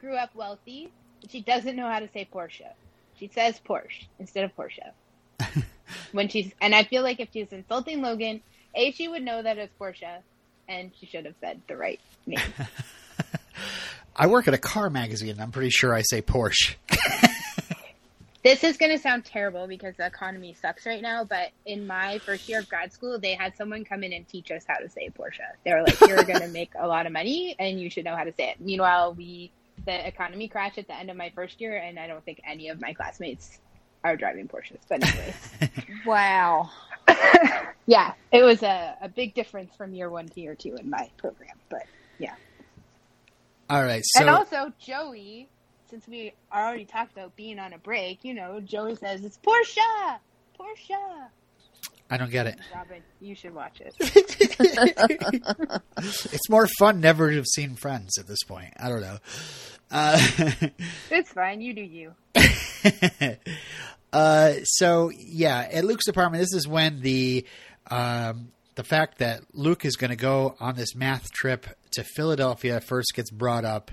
grew 0.00 0.16
up 0.16 0.34
wealthy, 0.34 0.90
but 1.20 1.30
she 1.30 1.40
doesn't 1.40 1.76
know 1.76 1.88
how 1.88 2.00
to 2.00 2.08
say 2.08 2.28
Porsche. 2.32 2.72
She 3.18 3.28
says 3.28 3.60
Porsche 3.66 4.06
instead 4.18 4.44
of 4.44 4.54
Porsche. 4.56 4.92
when 6.12 6.28
she's 6.28 6.52
and 6.60 6.74
I 6.74 6.84
feel 6.84 7.02
like 7.02 7.20
if 7.20 7.28
she's 7.32 7.52
insulting 7.52 8.02
Logan, 8.02 8.40
a 8.74 8.92
she 8.92 9.08
would 9.08 9.22
know 9.22 9.42
that 9.42 9.58
it's 9.58 9.72
Porsche 9.80 10.18
and 10.68 10.90
she 10.98 11.06
should 11.06 11.24
have 11.24 11.34
said 11.40 11.60
the 11.66 11.76
right 11.76 12.00
name. 12.26 12.40
I 14.16 14.26
work 14.26 14.48
at 14.48 14.54
a 14.54 14.58
car 14.58 14.90
magazine. 14.90 15.30
and 15.30 15.40
I'm 15.40 15.52
pretty 15.52 15.70
sure 15.70 15.94
I 15.94 16.02
say 16.02 16.22
Porsche. 16.22 16.74
this 18.42 18.64
is 18.64 18.76
going 18.76 18.90
to 18.90 18.98
sound 18.98 19.24
terrible 19.24 19.68
because 19.68 19.94
the 19.96 20.06
economy 20.06 20.54
sucks 20.60 20.86
right 20.86 21.00
now. 21.00 21.24
But 21.24 21.50
in 21.64 21.86
my 21.86 22.18
first 22.18 22.48
year 22.48 22.58
of 22.58 22.68
grad 22.68 22.92
school, 22.92 23.18
they 23.20 23.34
had 23.34 23.56
someone 23.56 23.84
come 23.84 24.02
in 24.02 24.12
and 24.12 24.28
teach 24.28 24.50
us 24.50 24.64
how 24.66 24.78
to 24.78 24.88
say 24.88 25.10
Porsche. 25.10 25.38
They 25.64 25.72
were 25.72 25.82
like, 25.82 26.00
"You're 26.00 26.24
going 26.24 26.40
to 26.40 26.48
make 26.48 26.72
a 26.76 26.86
lot 26.86 27.06
of 27.06 27.12
money, 27.12 27.54
and 27.58 27.80
you 27.80 27.90
should 27.90 28.04
know 28.04 28.16
how 28.16 28.24
to 28.24 28.32
say 28.32 28.50
it." 28.50 28.60
Meanwhile, 28.60 29.14
we 29.14 29.52
the 29.88 30.06
economy 30.06 30.48
crash 30.48 30.76
at 30.76 30.86
the 30.86 30.94
end 30.94 31.08
of 31.10 31.16
my 31.16 31.30
first 31.34 31.62
year, 31.62 31.78
and 31.78 31.98
I 31.98 32.06
don't 32.06 32.22
think 32.22 32.42
any 32.46 32.68
of 32.68 32.78
my 32.78 32.92
classmates 32.92 33.58
are 34.04 34.16
driving 34.18 34.46
Porsches. 34.46 34.80
But 34.86 35.02
anyway, 35.02 35.34
Wow. 36.06 36.68
yeah, 37.86 38.12
it 38.30 38.42
was 38.42 38.62
a, 38.62 38.96
a 39.00 39.08
big 39.08 39.32
difference 39.32 39.74
from 39.76 39.94
year 39.94 40.10
one 40.10 40.28
to 40.28 40.40
year 40.42 40.54
two 40.54 40.76
in 40.76 40.90
my 40.90 41.08
program. 41.16 41.56
But 41.70 41.84
yeah. 42.18 42.34
All 43.70 43.82
right, 43.82 44.02
so 44.04 44.20
and 44.20 44.28
also, 44.28 44.74
Joey, 44.78 45.48
since 45.88 46.06
we 46.06 46.34
already 46.52 46.84
talked 46.84 47.12
about 47.12 47.34
being 47.34 47.58
on 47.58 47.72
a 47.72 47.78
break, 47.78 48.18
you 48.24 48.34
know, 48.34 48.60
Joey 48.60 48.94
says 48.94 49.24
it's 49.24 49.38
Porsche, 49.38 50.18
Porsche. 50.60 51.28
I 52.10 52.16
don't 52.16 52.30
get 52.30 52.46
it. 52.46 52.58
Robin, 52.74 53.02
you 53.20 53.34
should 53.34 53.54
watch 53.54 53.80
it. 53.80 53.94
it's 56.32 56.48
more 56.50 56.66
fun 56.78 57.00
never 57.00 57.30
to 57.30 57.36
have 57.36 57.46
seen 57.46 57.74
Friends 57.74 58.18
at 58.18 58.26
this 58.26 58.42
point. 58.46 58.72
I 58.78 58.88
don't 58.88 59.02
know. 59.02 59.18
Uh, 59.90 60.20
it's 61.10 61.32
fine. 61.32 61.60
You 61.60 61.72
do 61.72 61.82
you. 61.82 62.14
uh, 64.12 64.52
so 64.64 65.10
yeah, 65.10 65.68
at 65.72 65.84
Luke's 65.84 66.08
apartment, 66.08 66.42
this 66.42 66.54
is 66.54 66.68
when 66.68 67.00
the 67.00 67.46
um, 67.90 68.52
the 68.74 68.84
fact 68.84 69.18
that 69.18 69.42
Luke 69.52 69.84
is 69.84 69.96
going 69.96 70.10
to 70.10 70.16
go 70.16 70.56
on 70.60 70.76
this 70.76 70.94
math 70.94 71.30
trip 71.32 71.66
to 71.92 72.04
Philadelphia 72.04 72.80
first 72.80 73.12
gets 73.14 73.30
brought 73.30 73.64
up. 73.64 73.90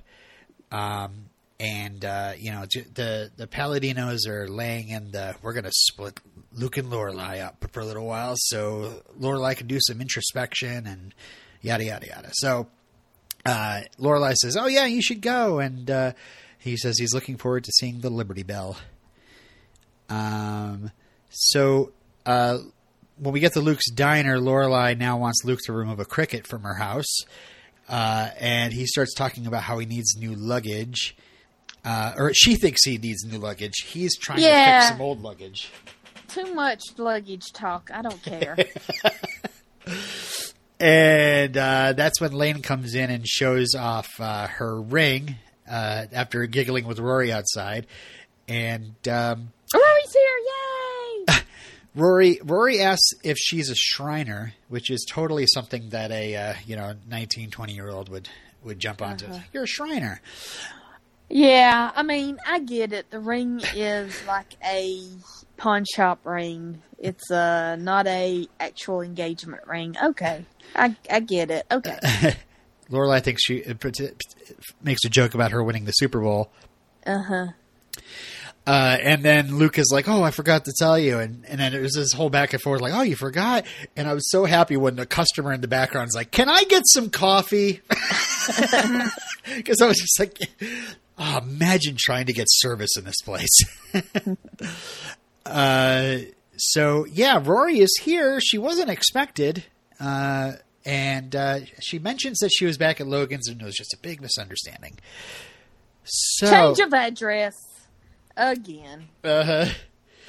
Um, 0.72 1.30
and 1.60 2.04
uh, 2.04 2.34
you 2.38 2.52
know 2.52 2.66
j- 2.70 2.86
the 2.94 3.32
the 3.38 3.48
Palladinos 3.48 4.28
are 4.28 4.48
laying 4.48 4.90
in 4.90 5.12
the 5.12 5.36
we're 5.42 5.54
gonna 5.54 5.72
split 5.72 6.20
Luke 6.52 6.78
and 6.78 6.90
Lorelai 6.90 7.42
up 7.42 7.66
for 7.72 7.80
a 7.80 7.86
little 7.86 8.06
while 8.06 8.34
so 8.36 9.04
Lorelai 9.20 9.56
can 9.56 9.68
do 9.68 9.80
some 9.80 10.02
introspection 10.02 10.86
and 10.86 11.14
yada 11.62 11.86
yada 11.86 12.08
yada. 12.08 12.30
So 12.34 12.68
uh, 13.46 13.82
Lorelai 14.00 14.34
says, 14.36 14.58
"Oh 14.58 14.68
yeah, 14.68 14.86
you 14.86 15.02
should 15.02 15.22
go," 15.22 15.60
and 15.60 15.90
uh, 15.90 16.12
he 16.58 16.78
says 16.78 16.98
he's 16.98 17.14
looking 17.14 17.38
forward 17.38 17.64
to 17.66 17.72
seeing 17.74 18.00
the 18.02 18.10
Liberty 18.10 18.44
Bell. 18.44 18.78
Um, 20.10 20.92
so 21.30 21.92
uh, 22.26 22.60
when 23.18 23.34
we 23.34 23.40
get 23.40 23.54
to 23.54 23.60
Luke's 23.62 23.90
diner, 23.90 24.38
Lorelai 24.38 24.98
now 24.98 25.18
wants 25.18 25.44
Luke 25.46 25.60
to 25.66 25.74
remove 25.74 26.00
a 26.00 26.06
cricket 26.06 26.46
from 26.48 26.64
her 26.64 26.76
house, 26.76 27.20
uh, 27.90 28.30
and 28.40 28.74
he 28.74 28.86
starts 28.86 29.14
talking 29.14 29.46
about 29.48 29.64
how 29.64 29.78
he 29.80 29.86
needs 29.86 30.16
new 30.18 30.34
luggage. 30.36 31.16
Uh, 31.84 32.14
or 32.18 32.34
she 32.34 32.56
thinks 32.56 32.84
he 32.84 32.98
needs 32.98 33.24
new 33.26 33.38
luggage. 33.38 33.76
He's 33.86 34.18
trying 34.18 34.40
to 34.40 34.44
Yeah. 34.46 34.80
fix 34.80 34.92
some 34.92 35.02
old 35.02 35.22
luggage. 35.22 35.70
Too 36.28 36.52
much 36.56 36.82
luggage 36.98 37.44
talk. 37.54 37.92
I 37.94 38.02
don't 38.02 38.22
care. 38.24 38.58
And 40.80 41.56
uh, 41.56 41.94
that's 41.94 42.20
when 42.20 42.34
Lane 42.34 42.62
comes 42.62 42.96
in 42.96 43.10
and 43.10 43.28
shows 43.28 43.76
off 43.76 44.10
uh, 44.20 44.48
her 44.48 44.80
ring 44.82 45.36
uh, 45.70 46.06
after 46.12 46.46
giggling 46.48 46.86
with 46.86 47.00
Rory 47.00 47.32
outside. 47.32 47.88
And 48.48 48.96
um, 49.08 49.52
Rory's 49.74 50.14
here! 50.14 50.38
Yay! 51.30 51.36
Rory 51.96 52.40
Rory 52.44 52.82
asks 52.82 53.14
if 53.24 53.38
she's 53.38 53.70
a 53.70 53.76
Shriner, 53.76 54.54
which 54.68 54.92
is 54.92 55.06
totally 55.10 55.48
something 55.48 55.90
that 55.90 56.12
a 56.12 56.36
uh, 56.36 56.54
you 56.66 56.76
know 56.76 56.94
19, 57.10 57.52
20 57.52 57.74
year 57.74 57.90
old 57.90 58.10
would 58.10 58.28
would 58.64 58.80
jump 58.80 59.02
onto. 59.02 59.28
Uh-huh. 59.28 59.40
You're 59.54 59.64
a 59.64 59.68
Shriner. 59.68 60.22
Yeah, 61.30 61.92
I 61.96 62.04
mean, 62.04 62.38
I 62.46 62.60
get 62.60 62.94
it. 62.94 63.10
The 63.10 63.20
ring 63.20 63.62
is 63.74 64.16
like 64.28 64.56
a 64.64 65.08
pawn 65.58 65.86
shop 65.96 66.20
ring. 66.26 66.82
It's 66.98 67.30
uh 67.32 67.76
not 67.78 68.08
a 68.08 68.48
actual 68.60 69.02
engagement 69.02 69.68
ring. 69.68 69.96
Okay, 70.02 70.46
I 70.76 70.96
I 71.12 71.20
get 71.20 71.52
it. 71.52 71.66
Okay, 71.72 71.98
Lorelai 72.90 73.22
thinks 73.24 73.44
she 73.44 73.64
uh, 73.66 73.74
makes 74.84 75.04
a 75.06 75.10
joke 75.10 75.34
about 75.34 75.52
her 75.52 75.64
winning 75.64 75.86
the 75.86 75.92
Super 75.92 76.20
Bowl. 76.22 76.52
uh 77.06 77.22
huh. 77.22 77.48
Uh, 78.68 78.98
and 79.00 79.22
then 79.22 79.58
Luke 79.58 79.78
is 79.78 79.92
like, 79.94 80.08
"Oh, 80.08 80.24
I 80.24 80.32
forgot 80.32 80.66
to 80.66 80.74
tell 80.76 80.98
you," 80.98 81.20
and 81.20 81.46
and 81.48 81.60
then 81.60 81.76
it 81.76 81.82
was 81.82 81.94
this 81.94 82.14
whole 82.14 82.32
back 82.32 82.52
and 82.54 82.62
forth, 82.62 82.82
like, 82.82 82.94
"Oh, 82.96 83.04
you 83.04 83.16
forgot." 83.16 83.64
And 83.96 84.08
I 84.08 84.14
was 84.16 84.28
so 84.32 84.46
happy 84.46 84.76
when 84.76 84.96
the 84.96 85.06
customer 85.06 85.54
in 85.54 85.62
the 85.62 85.68
background 85.68 86.08
is 86.08 86.16
like, 86.16 86.32
"Can 86.32 86.50
I 86.50 86.64
get 86.64 86.82
some 86.88 87.10
coffee?" 87.10 87.82
Because 89.56 89.80
I 89.80 89.86
was 89.86 89.98
just 89.98 90.20
like, 90.20 90.40
oh, 91.20 91.38
"Imagine 91.44 91.96
trying 92.00 92.26
to 92.26 92.34
get 92.34 92.48
service 92.50 92.98
in 92.98 93.04
this 93.04 93.22
place." 93.24 93.56
uh, 95.46 96.18
so 96.58 97.06
yeah, 97.06 97.42
Rory 97.44 97.80
is 97.80 97.98
here. 98.02 98.40
She 98.42 98.58
wasn't 98.58 98.90
expected, 98.90 99.66
uh, 100.00 100.54
and 100.86 101.36
uh, 101.36 101.60
she 101.80 102.00
mentions 102.00 102.40
that 102.40 102.50
she 102.50 102.66
was 102.66 102.78
back 102.78 103.00
at 103.02 103.08
Logan's, 103.08 103.48
and 103.48 103.62
it 103.62 103.66
was 103.66 103.76
just 103.76 103.94
a 103.94 103.98
big 103.98 104.22
misunderstanding. 104.22 104.98
So, 106.04 106.50
Change 106.50 106.80
of 106.80 106.94
address 106.94 107.56
again. 108.38 109.08
uh-huh. 109.24 109.70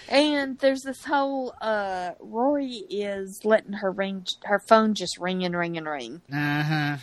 And 0.08 0.56
there's 0.60 0.82
this 0.82 1.04
whole 1.04 1.52
uh 1.60 2.12
Rory 2.20 2.84
is 2.88 3.40
letting 3.44 3.72
her 3.74 3.90
ring 3.90 4.24
her 4.44 4.60
phone 4.68 4.94
just 4.94 5.18
ring 5.18 5.44
and 5.44 5.56
ring 5.56 5.76
and 5.76 5.86
ring. 5.88 6.22
Uh-huh. 6.32 6.98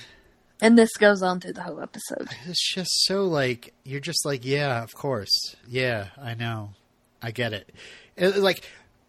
And 0.62 0.78
this 0.78 0.96
goes 0.96 1.22
on 1.22 1.42
through 1.42 1.54
the 1.54 1.64
whole 1.64 1.82
episode. 1.82 2.30
It's 2.48 2.74
just 2.74 2.90
so 3.06 3.26
like 3.26 3.74
you're 3.84 4.00
just 4.00 4.26
like, 4.26 4.46
yeah, 4.46 4.82
of 4.82 4.94
course, 4.94 5.56
yeah, 5.68 6.08
I 6.18 6.34
know, 6.34 6.70
I 7.22 7.32
get 7.32 7.52
it. 7.52 7.70
It- 8.16 8.38
like 8.38 8.64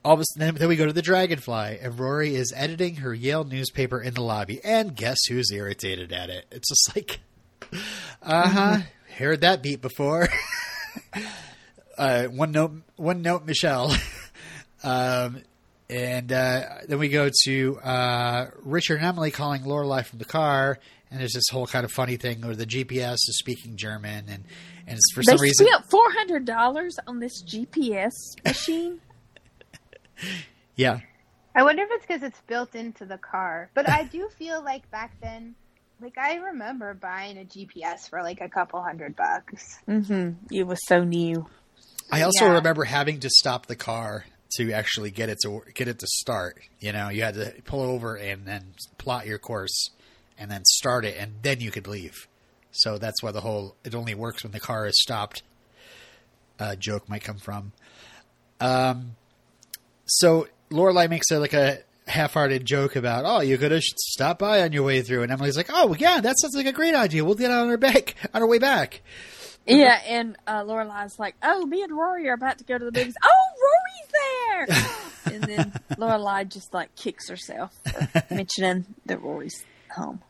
all 0.04 0.14
of 0.14 0.20
a 0.20 0.24
sudden, 0.34 0.56
then 0.56 0.68
we 0.68 0.76
go 0.76 0.86
to 0.86 0.92
the 0.92 1.02
Dragonfly, 1.02 1.78
and 1.80 1.98
Rory 1.98 2.34
is 2.34 2.52
editing 2.54 2.96
her 2.96 3.14
Yale 3.14 3.44
newspaper 3.44 4.00
in 4.00 4.12
the 4.14 4.22
lobby, 4.22 4.60
and 4.62 4.94
guess 4.94 5.16
who's 5.28 5.50
irritated 5.50 6.12
at 6.12 6.28
it? 6.28 6.44
It's 6.50 6.68
just 6.68 6.94
like, 6.94 7.20
uh 8.22 8.48
huh, 8.48 8.78
heard 9.16 9.40
that 9.40 9.62
beat 9.62 9.80
before. 9.80 10.28
uh, 11.98 12.24
one 12.24 12.52
note, 12.52 12.82
one 12.96 13.22
note, 13.22 13.46
Michel. 13.46 13.94
um, 14.84 15.42
and 15.88 16.32
uh, 16.32 16.62
then 16.88 16.98
we 16.98 17.08
go 17.08 17.30
to 17.44 17.78
uh, 17.80 18.46
Richard 18.62 18.96
and 18.96 19.06
Emily 19.06 19.30
calling 19.30 19.62
Lorelai 19.62 20.04
from 20.04 20.18
the 20.18 20.24
car, 20.24 20.78
and 21.10 21.20
there's 21.20 21.32
this 21.32 21.48
whole 21.50 21.66
kind 21.66 21.84
of 21.84 21.92
funny 21.92 22.16
thing 22.16 22.40
where 22.42 22.56
the 22.56 22.66
GPS 22.66 23.14
is 23.14 23.38
speaking 23.38 23.76
German, 23.76 24.26
and 24.28 24.44
and 24.86 24.96
it's 24.96 25.12
for 25.14 25.22
They 25.24 25.32
some 25.32 25.40
reason, 25.40 25.66
spent 25.66 25.90
four 25.90 26.10
hundred 26.12 26.44
dollars 26.44 26.96
on 27.06 27.20
this 27.20 27.42
GPS 27.44 28.12
machine. 28.44 29.00
yeah, 30.76 31.00
I 31.54 31.62
wonder 31.62 31.82
if 31.82 31.88
it's 31.92 32.06
because 32.06 32.22
it's 32.22 32.40
built 32.46 32.74
into 32.74 33.04
the 33.04 33.18
car. 33.18 33.70
But 33.74 33.88
I 33.88 34.04
do 34.04 34.28
feel 34.38 34.62
like 34.62 34.90
back 34.90 35.12
then, 35.20 35.54
like 36.00 36.18
I 36.18 36.36
remember 36.36 36.94
buying 36.94 37.38
a 37.38 37.44
GPS 37.44 38.08
for 38.08 38.22
like 38.22 38.40
a 38.40 38.48
couple 38.48 38.82
hundred 38.82 39.16
bucks. 39.16 39.78
mm-hmm. 39.88 40.32
It 40.54 40.64
was 40.66 40.78
so 40.86 41.04
new. 41.04 41.46
I 42.12 42.22
also 42.22 42.46
Yeah. 42.46 42.52
remember 42.54 42.84
having 42.84 43.20
to 43.20 43.30
stop 43.30 43.66
the 43.66 43.76
car 43.76 44.26
to 44.56 44.72
actually 44.72 45.10
get 45.10 45.28
it 45.30 45.38
to 45.42 45.62
get 45.74 45.88
it 45.88 45.98
to 46.00 46.06
start. 46.06 46.58
You 46.80 46.92
know, 46.92 47.08
you 47.08 47.22
had 47.22 47.34
to 47.34 47.54
pull 47.64 47.80
over 47.82 48.16
and 48.16 48.44
then 48.46 48.74
plot 48.98 49.26
your 49.26 49.38
course, 49.38 49.90
and 50.38 50.50
then 50.50 50.64
start 50.64 51.04
it, 51.04 51.16
and 51.18 51.32
then 51.42 51.60
you 51.60 51.70
could 51.70 51.86
leave. 51.88 52.28
So 52.76 52.98
that's 52.98 53.22
why 53.22 53.30
the 53.30 53.40
whole 53.40 53.76
"it 53.84 53.94
only 53.94 54.14
works 54.14 54.42
when 54.42 54.52
the 54.52 54.60
car 54.60 54.86
is 54.86 55.00
stopped" 55.00 55.42
uh, 56.58 56.76
joke 56.76 57.08
might 57.08 57.22
come 57.22 57.38
from. 57.38 57.72
Um, 58.60 59.16
so 60.06 60.48
Lorelai 60.70 61.08
makes 61.08 61.30
a, 61.30 61.38
like 61.38 61.52
a 61.54 61.78
half-hearted 62.06 62.64
joke 62.64 62.96
about, 62.96 63.24
"Oh, 63.26 63.40
you 63.40 63.56
could 63.58 63.72
have 63.72 63.82
stopped 63.82 64.40
by 64.40 64.62
on 64.62 64.72
your 64.72 64.82
way 64.82 65.02
through," 65.02 65.22
and 65.22 65.32
Emily's 65.32 65.56
like, 65.56 65.70
"Oh, 65.72 65.94
yeah, 65.98 66.20
that 66.20 66.34
sounds 66.38 66.54
like 66.56 66.66
a 66.66 66.72
great 66.72 66.94
idea. 66.94 67.24
We'll 67.24 67.34
get 67.34 67.50
on 67.50 67.68
our 67.68 67.76
back 67.76 68.14
on 68.34 68.42
our 68.42 68.48
way 68.48 68.58
back." 68.58 69.02
Yeah, 69.66 69.98
and 70.06 70.36
uh, 70.46 70.62
Lorelai's 70.62 71.18
like, 71.18 71.36
"Oh, 71.42 71.64
me 71.64 71.82
and 71.82 71.92
Rory 71.96 72.28
are 72.28 72.34
about 72.34 72.58
to 72.58 72.64
go 72.64 72.76
to 72.76 72.84
the 72.84 72.92
movies. 72.92 73.14
Oh, 73.24 74.66
Rory's 74.66 74.76
there!" 74.76 75.34
and 75.34 75.42
then 75.44 75.72
Lorelai 75.96 76.48
just 76.48 76.74
like 76.74 76.94
kicks 76.96 77.28
herself 77.30 77.72
for 77.84 78.24
mentioning 78.34 78.84
that 79.06 79.22
Rory's 79.22 79.64
home. 79.94 80.20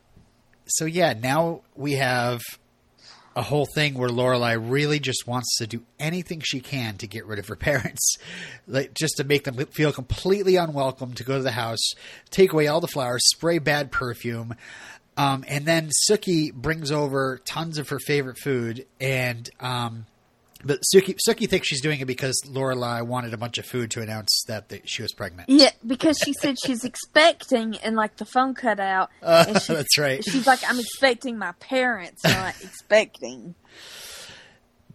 So 0.66 0.84
yeah, 0.84 1.12
now 1.12 1.62
we 1.74 1.92
have 1.92 2.40
a 3.36 3.42
whole 3.42 3.66
thing 3.66 3.94
where 3.94 4.08
Lorelai 4.08 4.56
really 4.60 5.00
just 5.00 5.26
wants 5.26 5.56
to 5.58 5.66
do 5.66 5.82
anything 5.98 6.40
she 6.40 6.60
can 6.60 6.96
to 6.98 7.06
get 7.06 7.26
rid 7.26 7.38
of 7.38 7.48
her 7.48 7.56
parents, 7.56 8.16
like 8.66 8.94
just 8.94 9.16
to 9.16 9.24
make 9.24 9.44
them 9.44 9.56
feel 9.74 9.92
completely 9.92 10.56
unwelcome 10.56 11.14
to 11.14 11.24
go 11.24 11.36
to 11.36 11.42
the 11.42 11.50
house, 11.50 11.92
take 12.30 12.52
away 12.52 12.68
all 12.68 12.80
the 12.80 12.86
flowers, 12.86 13.22
spray 13.28 13.58
bad 13.58 13.90
perfume, 13.90 14.54
um, 15.16 15.44
and 15.46 15.64
then 15.64 15.90
Sookie 16.08 16.52
brings 16.52 16.90
over 16.90 17.40
tons 17.44 17.78
of 17.78 17.88
her 17.90 17.98
favorite 17.98 18.38
food, 18.38 18.86
and 19.00 19.48
um, 19.60 20.06
but 20.64 20.80
Sookie 20.94 21.16
Sookie 21.28 21.48
thinks 21.48 21.68
she's 21.68 21.80
doing 21.80 22.00
it 22.00 22.06
because 22.06 22.40
Lorelai 22.46 23.06
wanted 23.06 23.34
a 23.34 23.36
bunch 23.36 23.58
of 23.58 23.66
food 23.66 23.90
to 23.92 24.00
announce 24.00 24.44
that 24.46 24.68
the, 24.68 24.80
she 24.84 25.02
was 25.02 25.12
pregnant. 25.12 25.48
Yeah, 25.48 25.70
because 25.86 26.18
she 26.18 26.32
said 26.32 26.56
she's 26.64 26.84
expecting, 26.84 27.76
and 27.78 27.96
like 27.96 28.16
the 28.16 28.24
phone 28.24 28.54
cut 28.54 28.80
out, 28.80 29.10
and 29.22 29.60
she, 29.60 29.74
That's 29.74 29.98
right. 29.98 30.24
she's 30.24 30.46
like, 30.46 30.60
"I'm 30.66 30.78
expecting 30.78 31.38
my 31.38 31.52
parents, 31.60 32.24
not 32.24 32.54
expecting." 32.62 33.54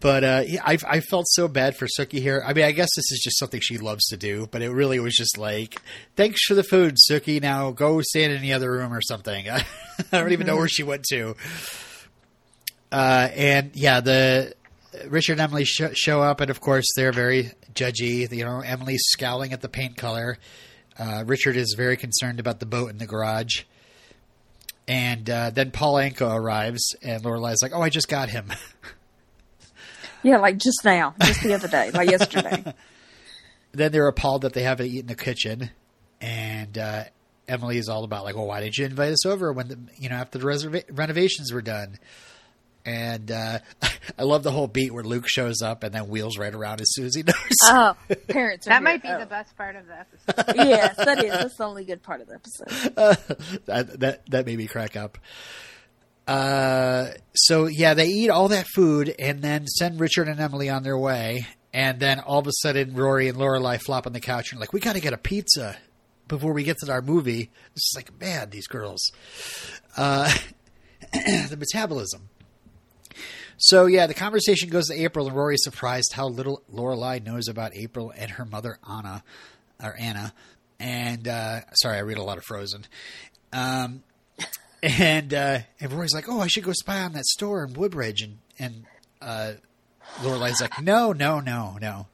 But 0.01 0.23
uh, 0.23 0.43
yeah, 0.47 0.61
I, 0.63 0.77
I 0.87 0.99
felt 1.01 1.25
so 1.27 1.49
bad 1.49 1.75
for 1.75 1.85
Sookie 1.85 2.21
here. 2.21 2.41
I 2.45 2.53
mean, 2.53 2.63
I 2.63 2.71
guess 2.71 2.87
this 2.95 3.11
is 3.11 3.19
just 3.21 3.37
something 3.37 3.59
she 3.59 3.77
loves 3.77 4.05
to 4.07 4.17
do, 4.17 4.47
but 4.49 4.61
it 4.61 4.69
really 4.71 4.97
was 4.97 5.13
just 5.13 5.37
like, 5.37 5.81
thanks 6.15 6.39
for 6.45 6.53
the 6.53 6.63
food, 6.63 6.95
Sookie. 7.09 7.41
Now 7.41 7.71
go 7.71 8.01
stand 8.01 8.31
in 8.31 8.41
the 8.41 8.53
other 8.53 8.71
room 8.71 8.93
or 8.93 9.01
something. 9.01 9.49
I 9.49 9.65
don't 10.11 10.31
even 10.31 10.47
know 10.47 10.55
where 10.55 10.69
she 10.69 10.83
went 10.83 11.03
to. 11.09 11.35
Uh, 12.93 13.29
and 13.35 13.71
yeah, 13.75 13.99
the 13.99 14.53
Richard 15.07 15.33
and 15.33 15.41
Emily 15.41 15.65
sh- 15.65 15.93
show 15.93 16.21
up, 16.21 16.41
and 16.41 16.49
of 16.49 16.61
course 16.61 16.85
they're 16.95 17.11
very 17.11 17.51
judgy. 17.73 18.31
You 18.31 18.45
know, 18.45 18.61
Emily's 18.61 19.03
scowling 19.09 19.53
at 19.53 19.61
the 19.61 19.69
paint 19.69 19.97
color. 19.97 20.37
Uh, 20.97 21.23
Richard 21.25 21.55
is 21.55 21.75
very 21.77 21.97
concerned 21.97 22.39
about 22.39 22.59
the 22.59 22.65
boat 22.65 22.89
in 22.89 22.97
the 22.97 23.05
garage. 23.07 23.63
And 24.87 25.29
uh, 25.29 25.51
then 25.51 25.71
Paul 25.71 25.95
Anka 25.95 26.33
arrives, 26.33 26.95
and 27.03 27.23
Lorelai's 27.23 27.61
like, 27.61 27.71
"Oh, 27.73 27.81
I 27.81 27.89
just 27.89 28.07
got 28.07 28.29
him." 28.29 28.51
Yeah, 30.21 30.37
like 30.37 30.57
just 30.57 30.83
now, 30.83 31.15
just 31.21 31.43
the 31.43 31.53
other 31.53 31.67
day, 31.67 31.91
like 31.91 32.09
yesterday. 32.09 32.73
then 33.71 33.91
they're 33.91 34.07
appalled 34.07 34.41
that 34.41 34.53
they 34.53 34.63
haven't 34.63 34.87
eaten 34.87 34.99
in 35.01 35.07
the 35.07 35.15
kitchen, 35.15 35.69
and 36.19 36.77
uh, 36.77 37.05
Emily 37.47 37.77
is 37.77 37.87
all 37.87 38.03
about 38.03 38.25
like, 38.25 38.35
well, 38.35 38.47
why 38.47 38.59
didn't 38.59 38.77
you 38.77 38.85
invite 38.85 39.13
us 39.13 39.25
over 39.25 39.53
when 39.53 39.67
the 39.69 39.79
you 39.97 40.09
know 40.09 40.15
after 40.15 40.37
the 40.37 40.45
reserva- 40.45 40.83
renovations 40.91 41.53
were 41.53 41.61
done? 41.61 41.99
And 42.85 43.29
uh, 43.31 43.59
I 44.17 44.23
love 44.23 44.43
the 44.43 44.51
whole 44.51 44.67
beat 44.67 44.93
where 44.93 45.03
Luke 45.03 45.27
shows 45.27 45.61
up 45.61 45.83
and 45.83 45.93
then 45.93 46.07
wheels 46.07 46.37
right 46.37 46.53
around 46.53 46.81
as 46.81 46.87
soon 46.93 47.05
as 47.05 47.15
he 47.15 47.23
knows. 47.27 47.35
Oh, 47.65 47.95
parents 48.29 48.65
are 48.67 48.69
That 48.71 48.75
here. 48.77 48.81
might 48.81 49.01
be 49.03 49.09
Oh. 49.09 49.19
the 49.19 49.25
best 49.25 49.55
part 49.57 49.75
of 49.75 49.85
the 49.87 49.99
episode. 49.99 50.55
yes, 50.67 50.95
that 50.97 51.23
is. 51.23 51.31
That's 51.31 51.57
the 51.57 51.65
only 51.65 51.83
good 51.85 52.01
part 52.01 52.21
of 52.21 52.27
the 52.27 52.35
episode. 52.35 53.65
that, 53.65 53.99
that 53.99 54.29
that 54.31 54.45
made 54.45 54.57
me 54.57 54.67
crack 54.67 54.95
up. 54.95 55.17
Uh, 56.27 57.07
so 57.35 57.65
yeah, 57.65 57.93
they 57.95 58.07
eat 58.07 58.29
all 58.29 58.49
that 58.49 58.67
food 58.67 59.13
and 59.17 59.41
then 59.41 59.65
send 59.67 59.99
Richard 59.99 60.27
and 60.27 60.39
Emily 60.39 60.69
on 60.69 60.83
their 60.83 60.97
way. 60.97 61.47
And 61.73 61.99
then 61.99 62.19
all 62.19 62.39
of 62.39 62.47
a 62.47 62.51
sudden, 62.61 62.93
Rory 62.95 63.27
and 63.27 63.37
Lorelai 63.37 63.79
flop 63.79 64.07
on 64.07 64.13
the 64.13 64.19
couch 64.19 64.51
and 64.51 64.59
like, 64.59 64.73
"We 64.73 64.79
got 64.79 64.93
to 64.93 64.99
get 65.01 65.13
a 65.13 65.17
pizza 65.17 65.77
before 66.27 66.53
we 66.53 66.63
get 66.63 66.77
to 66.79 66.91
our 66.91 67.01
movie." 67.01 67.51
It's 67.75 67.91
just 67.91 67.95
like, 67.95 68.19
man, 68.19 68.49
these 68.49 68.67
girls, 68.67 69.11
uh, 69.97 70.31
the 71.13 71.57
metabolism. 71.57 72.28
So 73.59 73.85
yeah, 73.85 74.07
the 74.07 74.13
conversation 74.13 74.69
goes 74.69 74.87
to 74.87 74.93
April, 74.93 75.27
and 75.27 75.35
Rory's 75.35 75.63
surprised 75.63 76.13
how 76.13 76.27
little 76.27 76.63
Lorelai 76.73 77.23
knows 77.23 77.47
about 77.47 77.75
April 77.75 78.11
and 78.17 78.31
her 78.31 78.45
mother 78.45 78.77
Anna, 78.89 79.23
or 79.83 79.95
Anna. 79.99 80.33
And 80.79 81.27
uh, 81.27 81.61
sorry, 81.73 81.97
I 81.97 82.01
read 82.01 82.17
a 82.17 82.23
lot 82.23 82.37
of 82.37 82.45
Frozen. 82.45 82.85
Um, 83.53 84.03
And 84.81 85.33
uh, 85.33 85.59
and 85.81 85.91
Rory's 85.91 86.13
like, 86.13 86.29
"Oh, 86.29 86.39
I 86.39 86.47
should 86.47 86.63
go 86.63 86.71
spy 86.71 87.01
on 87.01 87.11
that 87.11 87.25
store 87.25 87.65
in 87.65 87.73
Woodbridge," 87.73 88.21
and 88.21 88.37
and 88.57 88.85
uh, 89.21 89.53
Lorelai's 90.21 90.61
like, 90.61 90.81
"No, 90.81 91.11
no, 91.11 91.41
no, 91.41 91.77
no." 91.81 92.07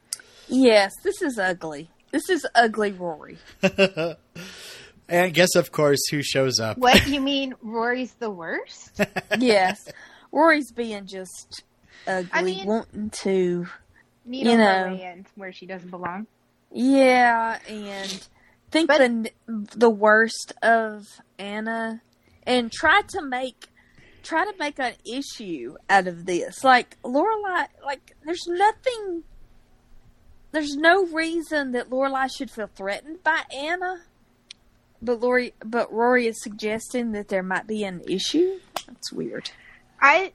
Yes, 0.48 0.92
this 1.04 1.22
is 1.22 1.38
ugly. 1.38 1.92
This 2.10 2.28
is 2.28 2.46
ugly, 2.56 2.92
Rory. 2.92 3.38
And 5.08 5.36
guess, 5.36 5.54
of 5.54 5.72
course, 5.72 6.00
who 6.10 6.24
shows 6.24 6.60
up? 6.60 6.80
What 6.80 7.06
you 7.06 7.22
mean? 7.22 7.54
Rory's 7.62 8.14
the 8.14 8.32
worst? 8.32 9.00
yes, 9.40 9.88
Rory's 10.36 10.74
being 10.74 11.06
just 11.08 11.64
ugly, 12.06 12.30
I 12.34 12.42
mean- 12.44 12.66
wanting 12.68 13.10
to. 13.22 13.68
You 14.28 14.58
know. 14.58 15.24
where 15.36 15.54
she 15.54 15.66
doesn't 15.66 15.92
belong. 15.92 16.28
Yeah, 16.72 17.60
and 17.70 18.28
think 18.70 18.88
But- 18.90 18.98
the 19.00 19.32
the 19.48 19.90
worst 19.90 20.52
of 20.62 21.08
Anna, 21.40 22.02
and 22.46 22.72
try 22.72 23.02
to 23.10 23.22
make 23.22 23.70
try 24.24 24.44
to 24.44 24.58
make 24.58 24.80
an 24.80 24.94
issue 25.06 25.76
out 25.90 26.08
of 26.08 26.26
this. 26.26 26.64
Like 26.64 26.98
Lorelai, 27.04 27.68
like 27.86 28.16
there's 28.26 28.46
nothing. 28.48 29.24
There's 30.52 30.76
no 30.76 31.06
reason 31.06 31.72
that 31.74 31.90
Lorelai 31.90 32.30
should 32.36 32.50
feel 32.50 32.68
threatened 32.68 33.24
by 33.24 33.44
Anna, 33.56 34.02
but 35.02 35.20
Lori, 35.20 35.54
but 35.64 35.94
Rory 35.94 36.28
is 36.28 36.42
suggesting 36.42 37.12
that 37.12 37.28
there 37.28 37.44
might 37.44 37.68
be 37.68 37.84
an 37.84 38.02
issue. 38.08 38.60
That's 38.88 39.14
weird. 39.14 39.52
I 40.06 40.34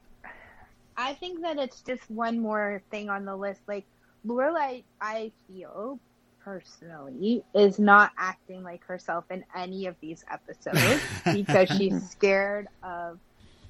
I 0.96 1.14
think 1.14 1.42
that 1.42 1.58
it's 1.58 1.82
just 1.82 2.02
one 2.10 2.40
more 2.40 2.82
thing 2.90 3.08
on 3.08 3.24
the 3.24 3.36
list. 3.36 3.60
Like 3.68 3.86
Lorelai, 4.26 4.84
I 5.00 5.32
feel 5.46 6.00
personally 6.44 7.44
is 7.54 7.78
not 7.78 8.10
acting 8.18 8.62
like 8.62 8.84
herself 8.86 9.24
in 9.30 9.44
any 9.54 9.86
of 9.86 9.96
these 10.00 10.24
episodes 10.30 11.02
because 11.32 11.68
she's 11.68 12.10
scared 12.10 12.66
of 12.82 13.18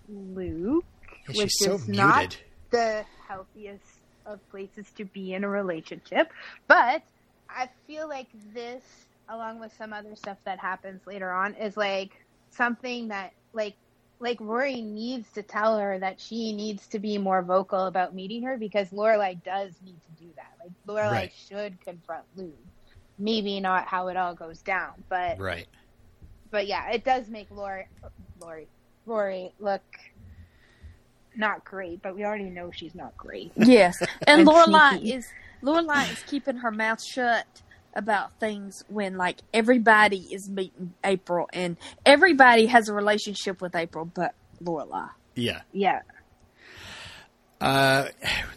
Luke, 0.08 0.84
Yeah, 1.28 1.42
which 1.42 1.50
she's 1.52 1.58
so 1.58 1.74
is 1.74 1.88
not 1.88 2.20
muted. 2.20 2.36
the 2.70 3.04
healthiest 3.28 3.84
of 4.26 4.40
places 4.50 4.86
to 4.96 5.04
be 5.04 5.34
in 5.34 5.44
a 5.44 5.48
relationship. 5.48 6.28
But 6.68 7.02
I 7.48 7.68
feel 7.86 8.08
like 8.08 8.28
this, 8.54 8.84
along 9.28 9.60
with 9.60 9.72
some 9.76 9.92
other 9.92 10.14
stuff 10.16 10.38
that 10.46 10.58
happens 10.60 11.02
later 11.06 11.30
on, 11.30 11.54
is 11.54 11.76
like 11.76 12.12
something 12.50 13.08
that 13.08 13.32
like 13.52 13.76
like 14.20 14.38
Rory 14.40 14.82
needs 14.82 15.30
to 15.32 15.42
tell 15.42 15.78
her 15.78 15.98
that 15.98 16.20
she 16.20 16.52
needs 16.52 16.86
to 16.88 16.98
be 16.98 17.18
more 17.18 17.42
vocal 17.42 17.86
about 17.86 18.14
meeting 18.14 18.42
her 18.44 18.58
because 18.58 18.90
Lorelai 18.90 19.42
does 19.42 19.74
need 19.82 20.00
to 20.02 20.12
do 20.24 20.30
that. 20.36 20.50
Like 20.62 20.72
Lorelai 20.86 21.10
Right. 21.10 21.32
should 21.32 21.80
confront 21.80 22.24
Lou. 22.36 22.52
Maybe 23.18 23.60
not 23.60 23.86
how 23.86 24.08
it 24.08 24.16
all 24.16 24.34
goes 24.34 24.62
down, 24.62 24.92
but 25.08 25.38
Right. 25.38 25.68
but 26.50 26.66
yeah, 26.66 26.90
it 26.90 27.04
does 27.04 27.28
make 27.28 27.50
Lori, 27.50 27.86
Lori, 28.38 28.68
Rory 29.06 29.54
look 29.58 29.82
not 31.36 31.64
great. 31.64 32.02
But 32.02 32.14
we 32.14 32.24
already 32.24 32.50
know 32.50 32.70
she's 32.72 32.94
not 32.94 33.16
great. 33.16 33.52
Yes, 33.56 34.00
and 34.02 34.08
And 34.40 34.48
Lorelai 34.48 35.02
is 35.14 35.28
Lorelai 35.64 36.12
is 36.12 36.22
keeping 36.22 36.56
her 36.58 36.70
mouth 36.70 37.02
shut 37.02 37.62
about 37.94 38.38
things 38.40 38.84
when 38.88 39.16
like 39.16 39.38
everybody 39.52 40.18
is 40.18 40.48
meeting 40.48 40.94
April 41.04 41.48
and 41.52 41.76
everybody 42.06 42.66
has 42.66 42.88
a 42.88 42.94
relationship 42.94 43.60
with 43.60 43.74
April, 43.74 44.04
but 44.04 44.34
Lorelai. 44.62 45.10
Yeah. 45.34 45.62
Yeah, 45.72 46.00
Uh, 47.60 48.08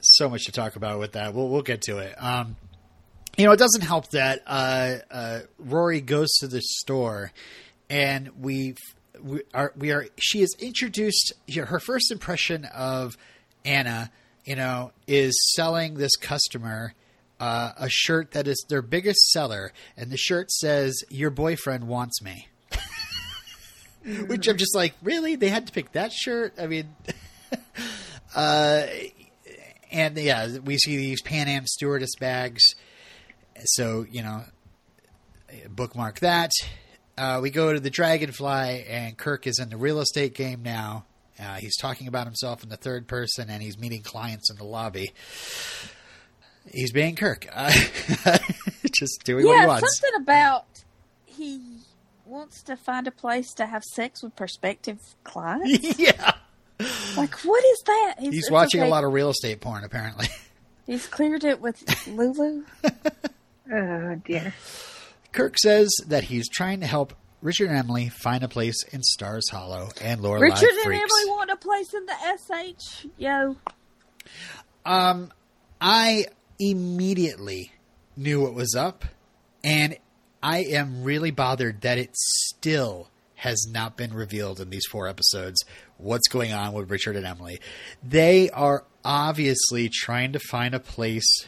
so 0.01 0.29
much 0.29 0.45
to 0.45 0.51
talk 0.51 0.75
about 0.75 0.99
with 0.99 1.13
that. 1.13 1.33
We'll 1.33 1.49
we'll 1.49 1.61
get 1.61 1.81
to 1.83 1.97
it. 1.99 2.15
Um, 2.21 2.55
you 3.37 3.45
know, 3.45 3.51
it 3.51 3.59
doesn't 3.59 3.81
help 3.81 4.09
that 4.11 4.41
uh, 4.45 4.95
uh, 5.09 5.39
Rory 5.57 6.01
goes 6.01 6.29
to 6.39 6.47
the 6.47 6.61
store, 6.61 7.31
and 7.89 8.29
we 8.39 8.75
we 9.21 9.41
are 9.53 9.73
we 9.75 9.91
are 9.91 10.07
she 10.19 10.41
is 10.41 10.55
introduced. 10.59 11.33
you 11.47 11.61
know, 11.61 11.67
Her 11.67 11.79
first 11.79 12.11
impression 12.11 12.65
of 12.65 13.17
Anna, 13.65 14.11
you 14.45 14.55
know, 14.55 14.91
is 15.07 15.33
selling 15.55 15.95
this 15.95 16.15
customer. 16.15 16.93
Uh, 17.43 17.73
a 17.75 17.89
shirt 17.89 18.31
that 18.31 18.47
is 18.47 18.65
their 18.69 18.81
biggest 18.81 19.19
seller, 19.31 19.73
and 19.97 20.09
the 20.09 20.15
shirt 20.15 20.49
says 20.49 21.03
"Your 21.09 21.29
boyfriend 21.29 21.89
wants 21.89 22.21
me," 22.21 22.47
which 24.27 24.47
I'm 24.47 24.55
just 24.55 24.73
like, 24.73 24.93
really? 25.03 25.35
They 25.35 25.49
had 25.49 25.67
to 25.67 25.73
pick 25.73 25.91
that 25.91 26.13
shirt? 26.13 26.53
I 26.57 26.67
mean, 26.67 26.95
uh, 28.35 28.83
and 29.91 30.17
yeah, 30.17 30.57
we 30.59 30.77
see 30.77 30.95
these 30.95 31.21
Pan 31.21 31.49
Am 31.49 31.67
stewardess 31.67 32.15
bags. 32.17 32.63
So 33.65 34.05
you 34.09 34.23
know, 34.23 34.43
bookmark 35.67 36.21
that. 36.21 36.51
Uh, 37.17 37.39
we 37.43 37.49
go 37.49 37.73
to 37.73 37.81
the 37.81 37.89
Dragonfly, 37.89 38.85
and 38.87 39.17
Kirk 39.17 39.47
is 39.47 39.59
in 39.59 39.67
the 39.67 39.75
real 39.75 39.99
estate 39.99 40.33
game 40.33 40.63
now. 40.63 41.03
Uh, 41.37 41.55
he's 41.55 41.75
talking 41.75 42.07
about 42.07 42.25
himself 42.25 42.63
in 42.63 42.69
the 42.69 42.77
third 42.77 43.05
person, 43.05 43.49
and 43.49 43.61
he's 43.61 43.77
meeting 43.77 44.01
clients 44.01 44.49
in 44.49 44.55
the 44.55 44.63
lobby. 44.63 45.11
He's 46.71 46.91
being 46.91 47.15
Kirk, 47.15 47.47
uh, 47.53 47.71
just 48.91 49.23
doing 49.23 49.45
what 49.45 49.59
he 49.59 49.65
wants. 49.67 49.83
yeah, 49.83 50.09
something 50.09 50.21
about 50.21 50.65
he 51.25 51.59
wants 52.25 52.63
to 52.63 52.75
find 52.77 53.07
a 53.07 53.11
place 53.11 53.53
to 53.55 53.65
have 53.65 53.83
sex 53.83 54.23
with 54.23 54.35
prospective 54.35 54.97
clients. 55.23 55.99
yeah, 55.99 56.33
like, 57.17 57.35
what 57.43 57.63
is 57.65 57.83
that? 57.85 58.15
he's 58.19 58.49
watching 58.49 58.81
a 58.81 58.87
lot 58.87 59.03
of 59.03 59.11
real 59.13 59.29
estate 59.29 59.61
porn, 59.61 59.83
apparently. 59.83 60.27
He's 60.85 61.07
cleared 61.07 61.45
it 61.45 61.61
with 61.61 61.81
Lulu. 62.09 62.63
oh 63.71 64.15
dear. 64.25 64.53
Kirk 65.31 65.57
says 65.57 65.89
that 66.07 66.25
he's 66.25 66.49
trying 66.49 66.81
to 66.81 66.85
help 66.85 67.13
Richard 67.41 67.69
and 67.69 67.77
Emily 67.77 68.09
find 68.09 68.43
a 68.43 68.49
place 68.49 68.75
in 68.91 69.01
Stars 69.01 69.49
Hollow, 69.49 69.89
and 70.01 70.19
Lorelai 70.19 70.41
Richard 70.41 70.69
and 70.71 70.81
freaks. 70.83 71.03
Emily 71.03 71.31
want 71.37 71.51
a 71.51 71.55
place 71.55 71.93
in 71.93 72.05
the 72.05 72.15
SH. 72.37 73.05
Yo, 73.17 73.55
Um, 74.85 75.31
I 75.79 76.25
immediately 76.69 77.71
knew 78.15 78.41
what 78.41 78.53
was 78.53 78.75
up, 78.75 79.05
and 79.63 79.97
I 80.41 80.59
am 80.59 81.03
really 81.03 81.31
bothered 81.31 81.81
that 81.81 81.97
it 81.97 82.11
still 82.13 83.09
has 83.35 83.67
not 83.69 83.97
been 83.97 84.13
revealed 84.13 84.59
in 84.59 84.69
these 84.69 84.85
four 84.89 85.07
episodes 85.07 85.63
what's 85.97 86.27
going 86.27 86.53
on 86.53 86.73
with 86.73 86.89
Richard 86.89 87.15
and 87.15 87.25
Emily. 87.25 87.59
They 88.01 88.49
are 88.49 88.85
obviously 89.03 89.89
trying 89.89 90.33
to 90.33 90.39
find 90.39 90.73
a 90.73 90.79
place 90.79 91.45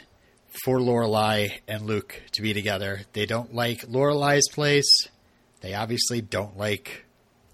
for 0.64 0.80
Lorelai 0.80 1.60
and 1.68 1.86
Luke 1.86 2.22
to 2.34 2.42
be 2.42 2.54
together. 2.54 3.02
They 3.14 3.26
don't 3.26 3.54
like 3.54 3.82
Lorelai's 3.82 4.48
place. 4.50 4.90
They 5.62 5.74
obviously 5.74 6.22
don't 6.22 6.58
like 6.58 7.06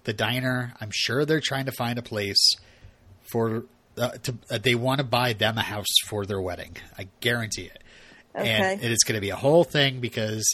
the 0.04 0.12
diner. 0.12 0.74
I'm 0.80 0.90
sure 0.92 1.24
they're 1.24 1.40
trying 1.40 1.66
to 1.66 1.72
find 1.72 1.98
a 1.98 2.02
place 2.02 2.54
for 3.32 3.64
uh, 3.98 4.10
to 4.22 4.34
uh, 4.50 4.58
they 4.58 4.74
want 4.74 4.98
to 4.98 5.04
buy 5.04 5.32
them 5.32 5.58
a 5.58 5.62
house 5.62 5.86
for 6.06 6.24
their 6.26 6.40
wedding. 6.40 6.76
I 6.98 7.08
guarantee 7.20 7.64
it. 7.66 7.82
Okay. 8.34 8.48
And 8.48 8.82
it's 8.82 9.04
going 9.04 9.16
to 9.16 9.20
be 9.20 9.30
a 9.30 9.36
whole 9.36 9.64
thing 9.64 10.00
because 10.00 10.44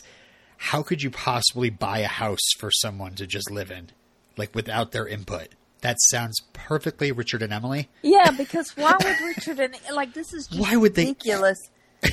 how 0.57 0.83
could 0.83 1.03
you 1.03 1.11
possibly 1.11 1.71
buy 1.71 1.99
a 2.01 2.09
house 2.09 2.41
for 2.59 2.71
someone 2.73 3.15
to 3.15 3.27
just 3.27 3.51
live 3.51 3.71
in 3.71 3.91
like 4.37 4.55
without 4.55 4.91
their 4.93 5.07
input? 5.07 5.49
That 5.83 5.97
sounds 6.11 6.41
perfectly 6.53 7.13
Richard 7.13 7.41
and 7.43 7.53
Emily. 7.53 7.89
yeah, 8.03 8.31
because 8.37 8.77
why 8.77 8.95
would 9.01 9.21
Richard 9.21 9.61
and 9.61 9.77
like 9.95 10.13
this 10.13 10.33
is 10.35 10.49
just 10.49 10.61
Why 10.61 10.77
would 10.77 10.95
they- 10.97 11.07
ridiculous? 11.07 11.59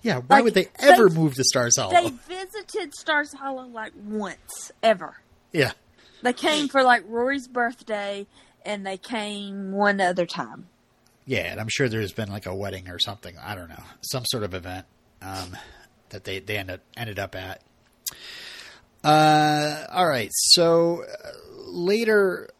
Yeah, 0.00 0.18
why 0.18 0.36
Like, 0.36 0.44
would 0.44 0.54
they 0.54 0.68
ever 0.78 1.08
they- 1.08 1.14
move 1.16 1.34
to 1.34 1.44
Stars 1.44 1.76
Hollow? 1.76 1.90
They 1.90 2.10
visited 2.44 2.94
Stars 2.94 3.32
Hollow 3.32 3.66
like 3.66 3.92
once 3.96 4.70
ever. 4.82 5.16
yeah. 5.52 5.72
They 6.22 6.32
came 6.32 6.68
for 6.68 6.82
like 6.84 7.02
Rory's 7.08 7.48
birthday, 7.48 8.26
and 8.68 8.86
they 8.86 8.96
came 8.98 9.72
one 9.72 10.00
other 10.00 10.26
time. 10.26 10.68
Yeah, 11.26 11.50
and 11.50 11.60
I'm 11.60 11.68
sure 11.68 11.88
there's 11.88 12.12
been 12.12 12.30
like 12.30 12.46
a 12.46 12.54
wedding 12.54 12.88
or 12.88 12.98
something. 12.98 13.34
I 13.42 13.54
don't 13.54 13.68
know, 13.68 13.82
some 14.02 14.24
sort 14.26 14.44
of 14.44 14.54
event 14.54 14.86
um, 15.20 15.56
that 16.10 16.24
they 16.24 16.38
they 16.38 16.56
ended 16.56 16.80
ended 16.96 17.18
up 17.18 17.34
at. 17.34 17.60
Uh, 19.04 19.84
all 19.90 20.08
right, 20.08 20.30
so 20.32 21.02
uh, 21.04 21.30
later, 21.66 22.50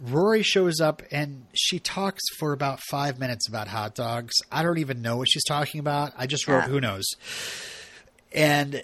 Rory 0.00 0.42
shows 0.42 0.80
up 0.80 1.02
and 1.10 1.46
she 1.54 1.78
talks 1.78 2.22
for 2.38 2.52
about 2.52 2.80
five 2.90 3.18
minutes 3.18 3.48
about 3.48 3.68
hot 3.68 3.94
dogs. 3.94 4.34
I 4.50 4.62
don't 4.62 4.78
even 4.78 5.00
know 5.02 5.16
what 5.16 5.28
she's 5.28 5.44
talking 5.44 5.80
about. 5.80 6.12
I 6.16 6.26
just 6.26 6.46
wrote, 6.46 6.58
Yeah. 6.64 6.68
"Who 6.68 6.80
knows?" 6.80 7.04
And 8.32 8.82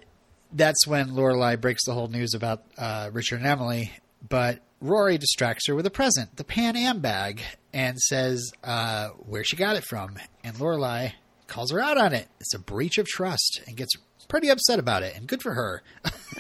that's 0.52 0.86
when 0.86 1.10
Lorelai 1.10 1.60
breaks 1.60 1.84
the 1.86 1.92
whole 1.92 2.08
news 2.08 2.34
about 2.34 2.62
uh, 2.78 3.10
Richard 3.12 3.36
and 3.40 3.46
Emily. 3.46 3.92
But 4.26 4.60
Rory 4.80 5.18
distracts 5.18 5.66
her 5.66 5.74
with 5.74 5.86
a 5.86 5.90
present, 5.90 6.36
the 6.36 6.44
Pan 6.44 6.76
Am 6.76 7.00
bag, 7.00 7.42
and 7.72 7.98
says 7.98 8.52
uh, 8.62 9.08
where 9.18 9.44
she 9.44 9.56
got 9.56 9.76
it 9.76 9.84
from. 9.84 10.16
And 10.44 10.56
Lorelai 10.56 11.12
calls 11.46 11.72
her 11.72 11.80
out 11.80 11.98
on 11.98 12.12
it. 12.12 12.28
It's 12.40 12.54
a 12.54 12.58
breach 12.58 12.98
of 12.98 13.06
trust 13.06 13.60
and 13.66 13.76
gets 13.76 13.94
pretty 14.28 14.48
upset 14.48 14.78
about 14.78 15.02
it. 15.02 15.16
And 15.16 15.26
good 15.26 15.42
for 15.42 15.54
her, 15.54 15.82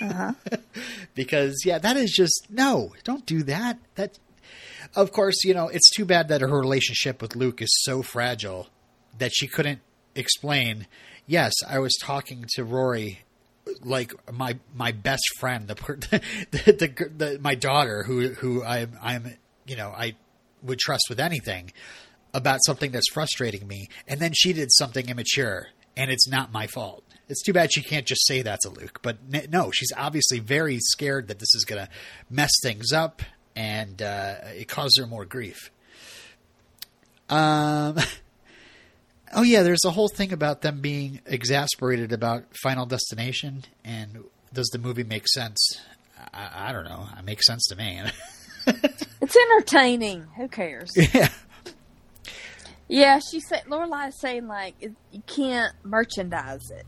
because 1.14 1.62
yeah, 1.64 1.78
that 1.78 1.96
is 1.96 2.12
just 2.12 2.46
no, 2.50 2.94
don't 3.02 3.26
do 3.26 3.42
that. 3.44 3.78
That, 3.96 4.18
of 4.94 5.10
course, 5.12 5.42
you 5.44 5.54
know 5.54 5.68
it's 5.68 5.90
too 5.90 6.04
bad 6.04 6.28
that 6.28 6.40
her 6.40 6.60
relationship 6.60 7.20
with 7.20 7.34
Luke 7.34 7.60
is 7.60 7.74
so 7.82 8.02
fragile 8.02 8.68
that 9.18 9.32
she 9.34 9.48
couldn't 9.48 9.80
explain. 10.14 10.86
Yes, 11.26 11.52
I 11.68 11.78
was 11.78 11.94
talking 12.00 12.44
to 12.54 12.64
Rory 12.64 13.20
like 13.84 14.12
my 14.32 14.58
my 14.74 14.92
best 14.92 15.24
friend, 15.38 15.68
the 15.68 15.74
the, 16.50 16.58
the, 16.72 17.10
the 17.16 17.38
my 17.40 17.54
daughter 17.54 18.02
who 18.02 18.28
who 18.28 18.64
I'm 18.64 18.96
I'm 19.02 19.34
you 19.66 19.76
know 19.76 19.90
I 19.90 20.16
would 20.62 20.78
trust 20.78 21.04
with 21.08 21.20
anything 21.20 21.72
about 22.34 22.60
something 22.64 22.90
that's 22.90 23.10
frustrating 23.12 23.66
me, 23.66 23.88
and 24.06 24.20
then 24.20 24.32
she 24.34 24.52
did 24.52 24.68
something 24.72 25.08
immature, 25.08 25.68
and 25.96 26.10
it's 26.10 26.28
not 26.28 26.52
my 26.52 26.66
fault. 26.66 27.04
It's 27.28 27.42
too 27.42 27.52
bad 27.52 27.72
she 27.72 27.82
can't 27.82 28.06
just 28.06 28.26
say 28.26 28.42
that 28.42 28.60
to 28.62 28.70
Luke, 28.70 29.00
but 29.02 29.18
no, 29.50 29.70
she's 29.70 29.92
obviously 29.96 30.38
very 30.38 30.78
scared 30.80 31.28
that 31.28 31.38
this 31.38 31.54
is 31.54 31.64
going 31.64 31.84
to 31.84 31.90
mess 32.30 32.52
things 32.62 32.92
up, 32.92 33.22
and 33.54 34.00
uh, 34.00 34.36
it 34.56 34.68
causes 34.68 34.98
her 34.98 35.06
more 35.06 35.24
grief. 35.24 35.70
Um. 37.28 37.98
Oh 39.34 39.42
yeah, 39.42 39.62
there's 39.62 39.84
a 39.84 39.90
whole 39.90 40.08
thing 40.08 40.32
about 40.32 40.62
them 40.62 40.80
being 40.80 41.20
exasperated 41.26 42.12
about 42.12 42.44
Final 42.62 42.86
Destination, 42.86 43.64
and 43.84 44.24
does 44.52 44.68
the 44.68 44.78
movie 44.78 45.04
make 45.04 45.28
sense? 45.28 45.80
I, 46.32 46.68
I 46.68 46.72
don't 46.72 46.84
know. 46.84 47.06
It 47.18 47.24
makes 47.24 47.46
sense 47.46 47.66
to 47.68 47.76
me. 47.76 48.02
It's 49.20 49.36
entertaining. 49.36 50.26
Who 50.36 50.46
cares? 50.48 50.92
yeah, 51.14 51.28
Yeah, 52.86 53.18
she 53.18 53.40
said 53.40 53.64
Lorelai 53.66 54.08
is 54.08 54.20
saying 54.20 54.46
like 54.46 54.74
you 54.80 55.22
can't 55.26 55.74
merchandise 55.84 56.70
it. 56.70 56.86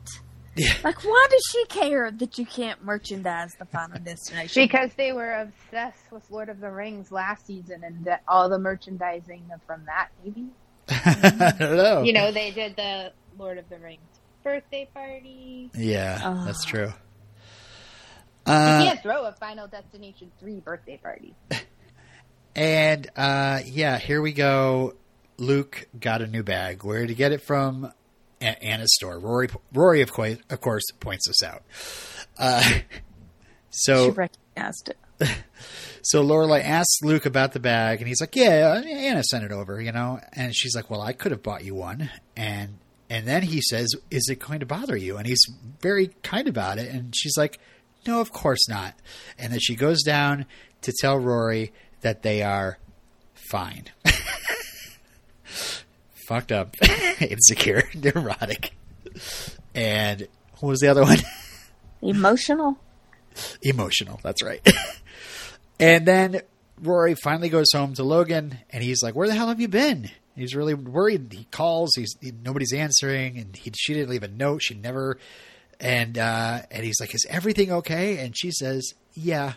Yeah. 0.56 0.74
Like, 0.82 1.04
why 1.04 1.26
does 1.30 1.42
she 1.50 1.64
care 1.66 2.10
that 2.10 2.38
you 2.38 2.44
can't 2.44 2.84
merchandise 2.84 3.54
the 3.58 3.64
final 3.66 3.98
destination? 4.04 4.62
Because 4.62 4.90
they 4.94 5.12
were 5.12 5.32
obsessed 5.32 6.10
with 6.10 6.28
Lord 6.30 6.48
of 6.48 6.60
the 6.60 6.70
Rings 6.70 7.12
last 7.12 7.46
season 7.46 7.82
and 7.84 8.04
the, 8.04 8.18
all 8.26 8.48
the 8.48 8.58
merchandising 8.58 9.50
from 9.66 9.84
that, 9.86 10.08
maybe. 10.24 10.46
I 10.90 11.54
don't 11.58 11.76
know. 11.76 12.02
You 12.02 12.12
know, 12.12 12.32
they 12.32 12.50
did 12.50 12.76
the 12.76 13.12
Lord 13.38 13.58
of 13.58 13.68
the 13.68 13.78
Rings 13.78 14.00
birthday 14.42 14.88
party. 14.92 15.70
Yeah, 15.74 16.20
Oh. 16.24 16.44
that's 16.44 16.64
true. 16.64 16.92
You 18.46 18.52
Uh, 18.52 18.82
can't 18.84 19.02
throw 19.02 19.24
a 19.26 19.32
Final 19.32 19.66
Destination 19.68 20.30
3 20.40 20.60
birthday 20.60 20.96
party. 20.96 21.34
and 22.56 23.08
uh, 23.16 23.60
yeah, 23.64 23.98
here 23.98 24.20
we 24.22 24.32
go. 24.32 24.94
Luke 25.38 25.86
got 25.98 26.20
a 26.22 26.26
new 26.26 26.42
bag. 26.42 26.82
Where 26.84 27.00
did 27.00 27.10
he 27.10 27.14
get 27.14 27.32
it 27.32 27.42
from? 27.42 27.92
A- 28.40 28.62
Anna's 28.64 28.94
store. 28.94 29.18
Rory, 29.18 29.48
Rory, 29.72 30.00
of 30.02 30.12
course, 30.12 30.38
of 30.48 30.60
course, 30.60 30.82
points 31.00 31.28
this 31.28 31.42
out. 31.42 31.62
Uh, 32.38 32.62
she 32.68 32.80
so, 33.70 34.10
recognized 34.10 34.90
it. 34.90 34.96
so 36.02 36.24
Lorelai 36.24 36.62
asks 36.64 37.00
Luke 37.02 37.26
about 37.26 37.52
the 37.52 37.60
bag, 37.60 38.00
and 38.00 38.08
he's 38.08 38.20
like, 38.20 38.34
"Yeah, 38.36 38.76
uh, 38.76 38.82
Anna 38.82 39.22
sent 39.24 39.44
it 39.44 39.52
over," 39.52 39.80
you 39.80 39.92
know. 39.92 40.20
And 40.32 40.54
she's 40.54 40.74
like, 40.74 40.90
"Well, 40.90 41.02
I 41.02 41.12
could 41.12 41.32
have 41.32 41.42
bought 41.42 41.64
you 41.64 41.74
one." 41.74 42.10
And 42.36 42.78
and 43.08 43.26
then 43.26 43.42
he 43.42 43.60
says, 43.60 43.92
"Is 44.10 44.28
it 44.30 44.38
going 44.38 44.60
to 44.60 44.66
bother 44.66 44.96
you?" 44.96 45.16
And 45.16 45.26
he's 45.26 45.44
very 45.80 46.08
kind 46.22 46.48
about 46.48 46.78
it. 46.78 46.90
And 46.90 47.14
she's 47.16 47.36
like, 47.36 47.58
"No, 48.06 48.20
of 48.20 48.32
course 48.32 48.68
not." 48.68 48.94
And 49.38 49.52
then 49.52 49.60
she 49.60 49.74
goes 49.76 50.02
down 50.02 50.46
to 50.82 50.92
tell 51.00 51.18
Rory 51.18 51.72
that 52.00 52.22
they 52.22 52.42
are 52.42 52.78
fine. 53.34 53.84
Fucked 56.28 56.52
up, 56.52 56.76
insecure, 57.20 57.82
neurotic, 57.94 58.72
and 59.74 60.28
what 60.60 60.68
was 60.70 60.80
the 60.80 60.88
other 60.88 61.02
one? 61.02 61.18
Emotional. 62.02 62.78
Emotional. 63.62 64.20
That's 64.22 64.42
right. 64.42 64.66
And 65.80 66.06
then 66.06 66.42
Rory 66.80 67.14
finally 67.14 67.48
goes 67.48 67.66
home 67.74 67.94
to 67.94 68.04
Logan, 68.04 68.58
and 68.70 68.82
he's 68.82 69.02
like, 69.02 69.14
"Where 69.14 69.26
the 69.26 69.34
hell 69.34 69.48
have 69.48 69.60
you 69.60 69.68
been?" 69.68 70.10
He's 70.36 70.54
really 70.54 70.74
worried. 70.74 71.32
He 71.32 71.44
calls. 71.50 71.94
He's 71.96 72.14
he, 72.20 72.32
nobody's 72.32 72.72
answering, 72.72 73.36
and 73.38 73.56
he, 73.56 73.72
she 73.76 73.94
didn't 73.94 74.10
leave 74.10 74.22
a 74.22 74.28
note. 74.28 74.62
She 74.62 74.74
never. 74.74 75.18
And 75.80 76.16
uh, 76.18 76.60
and 76.70 76.84
he's 76.84 77.00
like, 77.00 77.14
"Is 77.14 77.26
everything 77.28 77.72
okay?" 77.72 78.18
And 78.18 78.36
she 78.36 78.50
says, 78.50 78.92
"Yeah, 79.14 79.54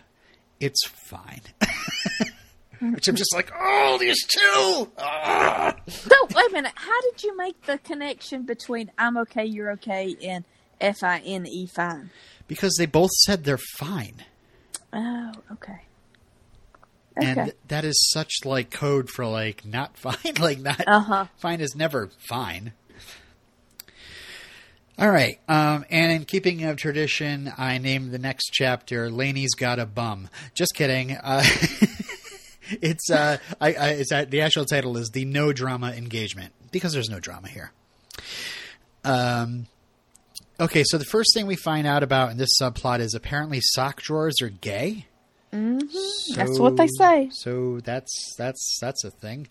it's 0.58 0.84
fine." 0.86 1.42
Which 2.80 3.08
I'm 3.08 3.16
just 3.16 3.34
like, 3.34 3.52
"Oh, 3.58 3.96
these 3.98 4.22
two. 4.26 4.90
Ah." 4.98 5.74
So 5.88 6.16
wait 6.34 6.50
a 6.50 6.52
minute. 6.52 6.72
How 6.74 7.00
did 7.02 7.22
you 7.22 7.36
make 7.36 7.62
the 7.66 7.78
connection 7.78 8.42
between 8.42 8.90
"I'm 8.98 9.16
okay, 9.18 9.44
you're 9.44 9.70
okay" 9.72 10.16
and 10.22 10.44
F 10.80 11.02
I 11.02 11.20
N 11.20 11.46
E 11.46 11.66
fine? 11.66 12.10
because 12.46 12.74
they 12.78 12.86
both 12.86 13.10
said 13.10 13.44
they're 13.44 13.58
fine. 13.78 14.24
Oh, 14.92 15.32
okay. 15.52 15.80
And 17.16 17.38
Okay. 17.38 17.52
that 17.68 17.84
is 17.84 18.10
such 18.12 18.44
like 18.44 18.70
code 18.70 19.08
for 19.10 19.26
like 19.26 19.64
not 19.64 19.96
fine 19.98 20.34
like 20.40 20.58
not 20.60 20.82
Uh 20.86 21.00
huh. 21.00 21.26
fine 21.38 21.60
is 21.60 21.74
never 21.76 22.10
fine. 22.18 22.72
All 24.98 25.10
right 25.10 25.40
um, 25.48 25.84
and 25.90 26.12
in 26.12 26.24
keeping 26.24 26.62
of 26.64 26.76
tradition 26.76 27.52
i 27.58 27.78
named 27.78 28.12
the 28.12 28.18
next 28.18 28.50
chapter 28.52 29.10
laney's 29.10 29.54
got 29.54 29.78
a 29.80 29.86
bum. 29.86 30.28
Just 30.54 30.74
kidding. 30.74 31.12
Uh, 31.12 31.42
it's 32.80 33.10
uh 33.10 33.38
I, 33.60 33.72
I 33.74 33.88
it's 33.90 34.12
uh, 34.12 34.24
the 34.28 34.40
actual 34.42 34.64
title 34.64 34.96
is 34.96 35.10
the 35.10 35.24
no 35.24 35.52
drama 35.52 35.90
engagement 35.90 36.52
because 36.70 36.92
there's 36.92 37.10
no 37.10 37.18
drama 37.20 37.48
here. 37.48 37.72
Um 39.04 39.66
okay 40.60 40.84
so 40.84 40.96
the 40.96 41.04
first 41.04 41.34
thing 41.34 41.46
we 41.48 41.56
find 41.56 41.86
out 41.88 42.04
about 42.04 42.30
in 42.30 42.36
this 42.36 42.56
subplot 42.60 43.00
is 43.00 43.14
apparently 43.14 43.58
sock 43.60 44.00
drawers 44.00 44.40
are 44.40 44.48
gay 44.48 45.06
That's 46.34 46.58
what 46.58 46.76
they 46.76 46.88
say. 46.98 47.28
so 47.32 47.80
that's 47.80 48.34
that's 48.36 48.78
that's 48.80 49.04
a 49.04 49.10
thing. 49.10 49.46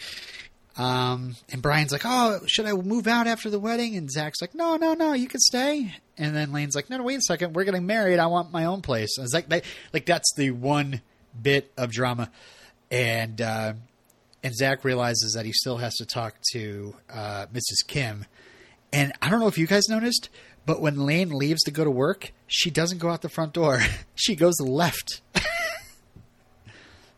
Um, 0.76 1.36
and 1.52 1.62
Brian's 1.62 1.92
like, 1.92 2.02
"Oh, 2.04 2.40
should 2.48 2.66
I 2.66 2.74
move 2.74 3.08
out 3.08 3.28
after 3.28 3.50
the 3.50 3.60
wedding?" 3.60 3.96
And 3.96 4.10
Zach's 4.10 4.42
like, 4.42 4.56
"No, 4.56 4.76
no, 4.76 4.94
no, 4.96 5.14
you 5.14 5.28
can 5.28 5.40
stay." 5.40 5.94
And 6.18 6.36
then 6.36 6.52
Lane's 6.52 6.76
like, 6.76 6.90
"No, 6.90 6.98
no, 6.98 7.04
wait 7.04 7.20
a 7.20 7.22
second, 7.22 7.54
we're 7.54 7.64
getting 7.64 7.86
married. 7.86 8.20
I 8.20 8.26
want 8.28 8.52
my 8.52 8.66
own 8.66 8.82
place." 8.82 9.18
And 9.18 9.26
it's 9.26 9.34
like, 9.34 9.50
they, 9.50 9.62
like 9.94 10.06
that's 10.06 10.34
the 10.36 10.52
one 10.52 11.02
bit 11.40 11.72
of 11.78 11.92
drama, 11.92 12.32
and 12.90 13.40
uh, 13.40 13.74
and 14.44 14.56
Zach 14.56 14.84
realizes 14.84 15.34
that 15.36 15.46
he 15.46 15.54
still 15.54 15.78
has 15.78 15.94
to 15.96 16.06
talk 16.06 16.36
to 16.54 16.96
uh, 17.10 17.46
Mrs. 17.54 17.88
Kim. 17.88 18.26
And 18.92 19.14
I 19.22 19.30
don't 19.30 19.40
know 19.40 19.48
if 19.48 19.58
you 19.58 19.68
guys 19.68 19.88
noticed, 19.90 20.30
but 20.66 20.82
when 20.82 20.98
Lane 20.98 21.30
leaves 21.30 21.62
to 21.64 21.72
go 21.72 21.84
to 21.84 21.92
work, 21.92 22.32
she 22.48 22.70
doesn't 22.70 23.00
go 23.00 23.10
out 23.10 23.22
the 23.22 23.30
front 23.30 23.54
door. 23.54 23.80
she 24.16 24.36
goes 24.36 24.60
left. 24.60 25.22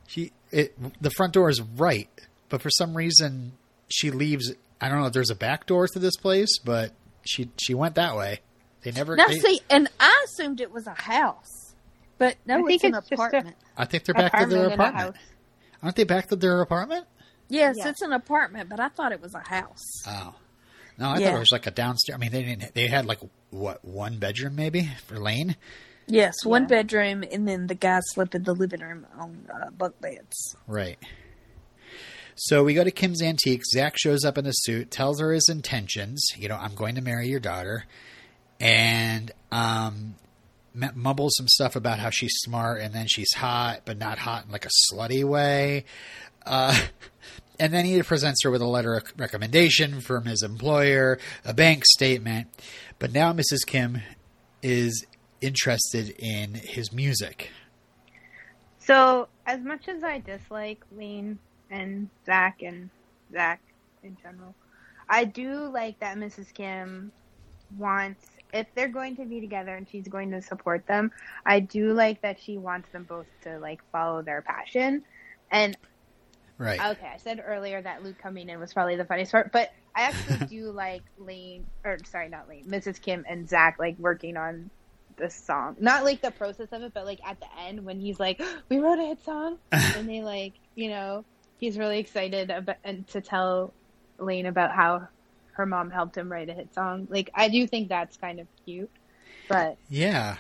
She 0.08 0.32
it 0.52 0.76
the 1.02 1.10
front 1.12 1.34
door 1.34 1.50
is 1.50 1.62
right, 1.62 2.10
but 2.50 2.62
for 2.62 2.70
some 2.70 2.96
reason 2.96 3.54
she 3.90 4.12
leaves. 4.12 4.54
I 4.82 4.90
don't 4.90 5.00
know 5.00 5.08
if 5.08 5.14
there's 5.14 5.30
a 5.30 5.36
back 5.36 5.66
door 5.66 5.88
to 5.88 6.00
this 6.00 6.16
place, 6.18 6.60
but 6.60 6.92
she 7.26 7.50
she 7.58 7.74
went 7.74 7.96
that 7.96 8.16
way. 8.16 8.40
They 8.84 8.92
never. 8.92 9.16
Now 9.16 9.28
they- 9.28 9.40
see, 9.40 9.62
and 9.70 9.88
I 10.00 10.26
assumed 10.26 10.62
it 10.62 10.72
was 10.72 10.86
a 10.88 10.94
house, 10.94 11.74
but 12.18 12.36
no, 12.46 12.58
I 12.68 12.72
it's 12.72 12.84
an 12.84 12.94
it's 12.96 13.12
apartment. 13.12 13.56
I 13.78 13.86
think 13.86 14.04
they're 14.06 14.14
back 14.16 14.32
to 14.40 14.46
their 14.46 14.66
Apartment 14.66 14.66
in 14.66 14.72
a 14.72 14.74
apartment. 14.74 15.16
house. 15.16 15.26
Aren't 15.82 15.96
they 15.96 16.04
back 16.04 16.28
to 16.30 16.36
their 16.36 16.62
apartment? 16.62 17.06
Yes, 17.50 17.76
Yeah. 17.78 17.90
it's 17.90 18.02
an 18.02 18.12
apartment, 18.14 18.70
but 18.70 18.80
I 18.80 18.90
thought 18.90 19.12
it 19.12 19.22
was 19.22 19.34
a 19.36 19.40
house. 19.48 19.84
Oh. 20.08 20.36
No, 20.98 21.10
I 21.10 21.16
thought 21.20 21.36
it 21.36 21.40
was 21.40 21.52
like 21.52 21.68
a 21.68 21.72
downstairs. 21.72 22.16
I 22.16 22.20
mean, 22.20 22.32
they 22.32 22.44
didn't. 22.44 22.74
They 22.74 22.88
had 22.88 23.06
like 23.06 23.20
what 23.50 23.84
one 23.84 24.18
bedroom 24.18 24.56
maybe 24.56 24.90
for 25.08 25.20
Lane. 25.20 25.56
Yes, 26.08 26.46
one 26.46 26.68
bedroom, 26.68 27.24
and 27.32 27.48
then 27.48 27.68
the 27.68 27.76
guys 27.76 28.04
slept 28.14 28.36
in 28.36 28.44
the 28.44 28.54
living 28.54 28.82
room 28.82 29.08
on 29.18 29.48
uh, 29.52 29.72
bunk 29.72 30.00
beds. 30.02 30.56
Right. 30.68 31.00
So 32.36 32.64
we 32.64 32.74
go 32.74 32.84
to 32.84 32.92
Kim's 32.92 33.22
Antique. 33.22 33.64
Zach 33.66 33.98
shows 33.98 34.24
up 34.24 34.38
in 34.38 34.46
a 34.46 34.52
suit, 34.54 34.92
tells 34.92 35.20
her 35.20 35.32
his 35.32 35.50
intentions. 35.50 36.24
You 36.36 36.50
know, 36.50 36.58
I'm 36.58 36.76
going 36.76 36.96
to 36.96 37.02
marry 37.02 37.28
your 37.28 37.40
daughter, 37.40 37.86
and 38.60 39.32
um, 39.52 40.16
m- 40.80 40.92
mumbles 40.96 41.36
some 41.38 41.48
stuff 41.48 41.76
about 41.76 42.00
how 42.00 42.10
she's 42.10 42.34
smart 42.36 42.82
and 42.82 42.94
then 42.94 43.08
she's 43.08 43.34
hot, 43.34 43.82
but 43.86 43.98
not 43.98 44.20
hot 44.20 44.46
in 44.46 44.52
like 44.52 44.66
a 44.66 44.94
slutty 44.94 45.24
way. 45.24 45.86
Uh, 46.46 46.78
and 47.60 47.74
then 47.74 47.86
he 47.86 48.02
presents 48.04 48.44
her 48.44 48.52
with 48.52 48.62
a 48.62 48.68
letter 48.68 48.96
of 48.96 49.04
recommendation 49.18 50.02
from 50.02 50.26
his 50.26 50.44
employer, 50.44 51.20
a 51.44 51.54
bank 51.54 51.84
statement. 51.86 52.48
But 53.00 53.12
now 53.12 53.34
Mrs. 53.34 53.66
Kim 53.66 54.02
is 54.62 55.06
interested 55.42 56.10
in 56.18 56.54
his 56.56 56.92
music. 56.92 57.52
So, 58.80 59.28
as 59.46 59.62
much 59.62 59.88
as 59.88 60.04
I 60.04 60.20
dislike 60.20 60.84
Lane 60.96 61.40
and 61.72 62.10
Zach 62.26 62.62
and 62.62 62.90
Zach 63.32 63.60
in 64.04 64.16
general, 64.22 64.54
I 65.10 65.26
do 65.26 65.70
like 65.72 66.00
that 66.00 66.18
Mrs. 66.18 66.54
Kim 66.54 67.12
wants, 67.78 68.26
if 68.54 68.68
they're 68.76 68.88
going 68.88 69.16
to 69.18 69.26
be 69.26 69.42
together 69.42 69.76
and 69.76 69.88
she's 69.90 70.08
going 70.08 70.32
to 70.32 70.42
support 70.42 70.86
them, 70.88 71.12
I 71.46 71.60
do 71.60 71.94
like 71.94 72.22
that 72.22 72.40
she 72.40 72.58
wants 72.58 72.90
them 72.92 73.04
both 73.04 73.26
to 73.42 73.58
like 73.60 73.82
follow 73.92 74.22
their 74.22 74.42
passion. 74.42 75.04
And 75.52 75.76
Right. 76.58 76.80
okay, 76.80 77.08
I 77.14 77.18
said 77.18 77.44
earlier 77.46 77.82
that 77.82 78.04
Luke 78.04 78.18
coming 78.18 78.48
in 78.50 78.60
was 78.60 78.74
probably 78.74 78.96
the 78.96 79.04
funniest 79.04 79.32
part, 79.32 79.52
but 79.52 79.74
I 79.94 80.04
actually 80.04 80.46
do 80.50 80.72
like 80.72 81.02
Lane, 81.18 81.66
or 81.84 81.98
sorry, 82.06 82.30
not 82.30 82.48
Lane, 82.48 82.66
Mrs. 82.66 83.02
Kim 83.02 83.26
and 83.28 83.50
Zach 83.50 83.78
like 83.78 83.98
working 84.00 84.38
on 84.38 84.70
the 85.18 85.30
song. 85.30 85.76
Not 85.80 86.04
like 86.04 86.22
the 86.22 86.32
process 86.32 86.68
of 86.72 86.82
it, 86.82 86.94
but 86.94 87.06
like 87.06 87.20
at 87.26 87.40
the 87.40 87.48
end 87.60 87.86
when 87.86 88.00
he's 88.00 88.20
like, 88.20 88.42
"We 88.70 88.80
wrote 88.80 89.00
a 89.00 89.06
hit 89.06 89.24
song," 89.24 89.58
and 89.72 90.08
they 90.10 90.22
like, 90.22 90.54
you 90.76 90.90
know, 90.90 91.26
he's 91.58 91.78
really 91.78 92.00
excited 92.00 92.50
about 92.50 92.78
and 92.84 93.08
to 93.10 93.22
tell 93.22 93.74
Lane 94.20 94.46
about 94.46 94.72
how 94.72 95.08
her 95.54 95.66
mom 95.66 95.90
helped 95.90 96.18
him 96.18 96.32
write 96.32 96.50
a 96.50 96.54
hit 96.54 96.74
song. 96.74 97.08
Like, 97.10 97.30
I 97.34 97.48
do 97.50 97.66
think 97.66 97.90
that's 97.90 98.18
kind 98.18 98.40
of 98.40 98.48
cute. 98.66 98.92
but 99.48 99.78
Yeah. 99.90 100.38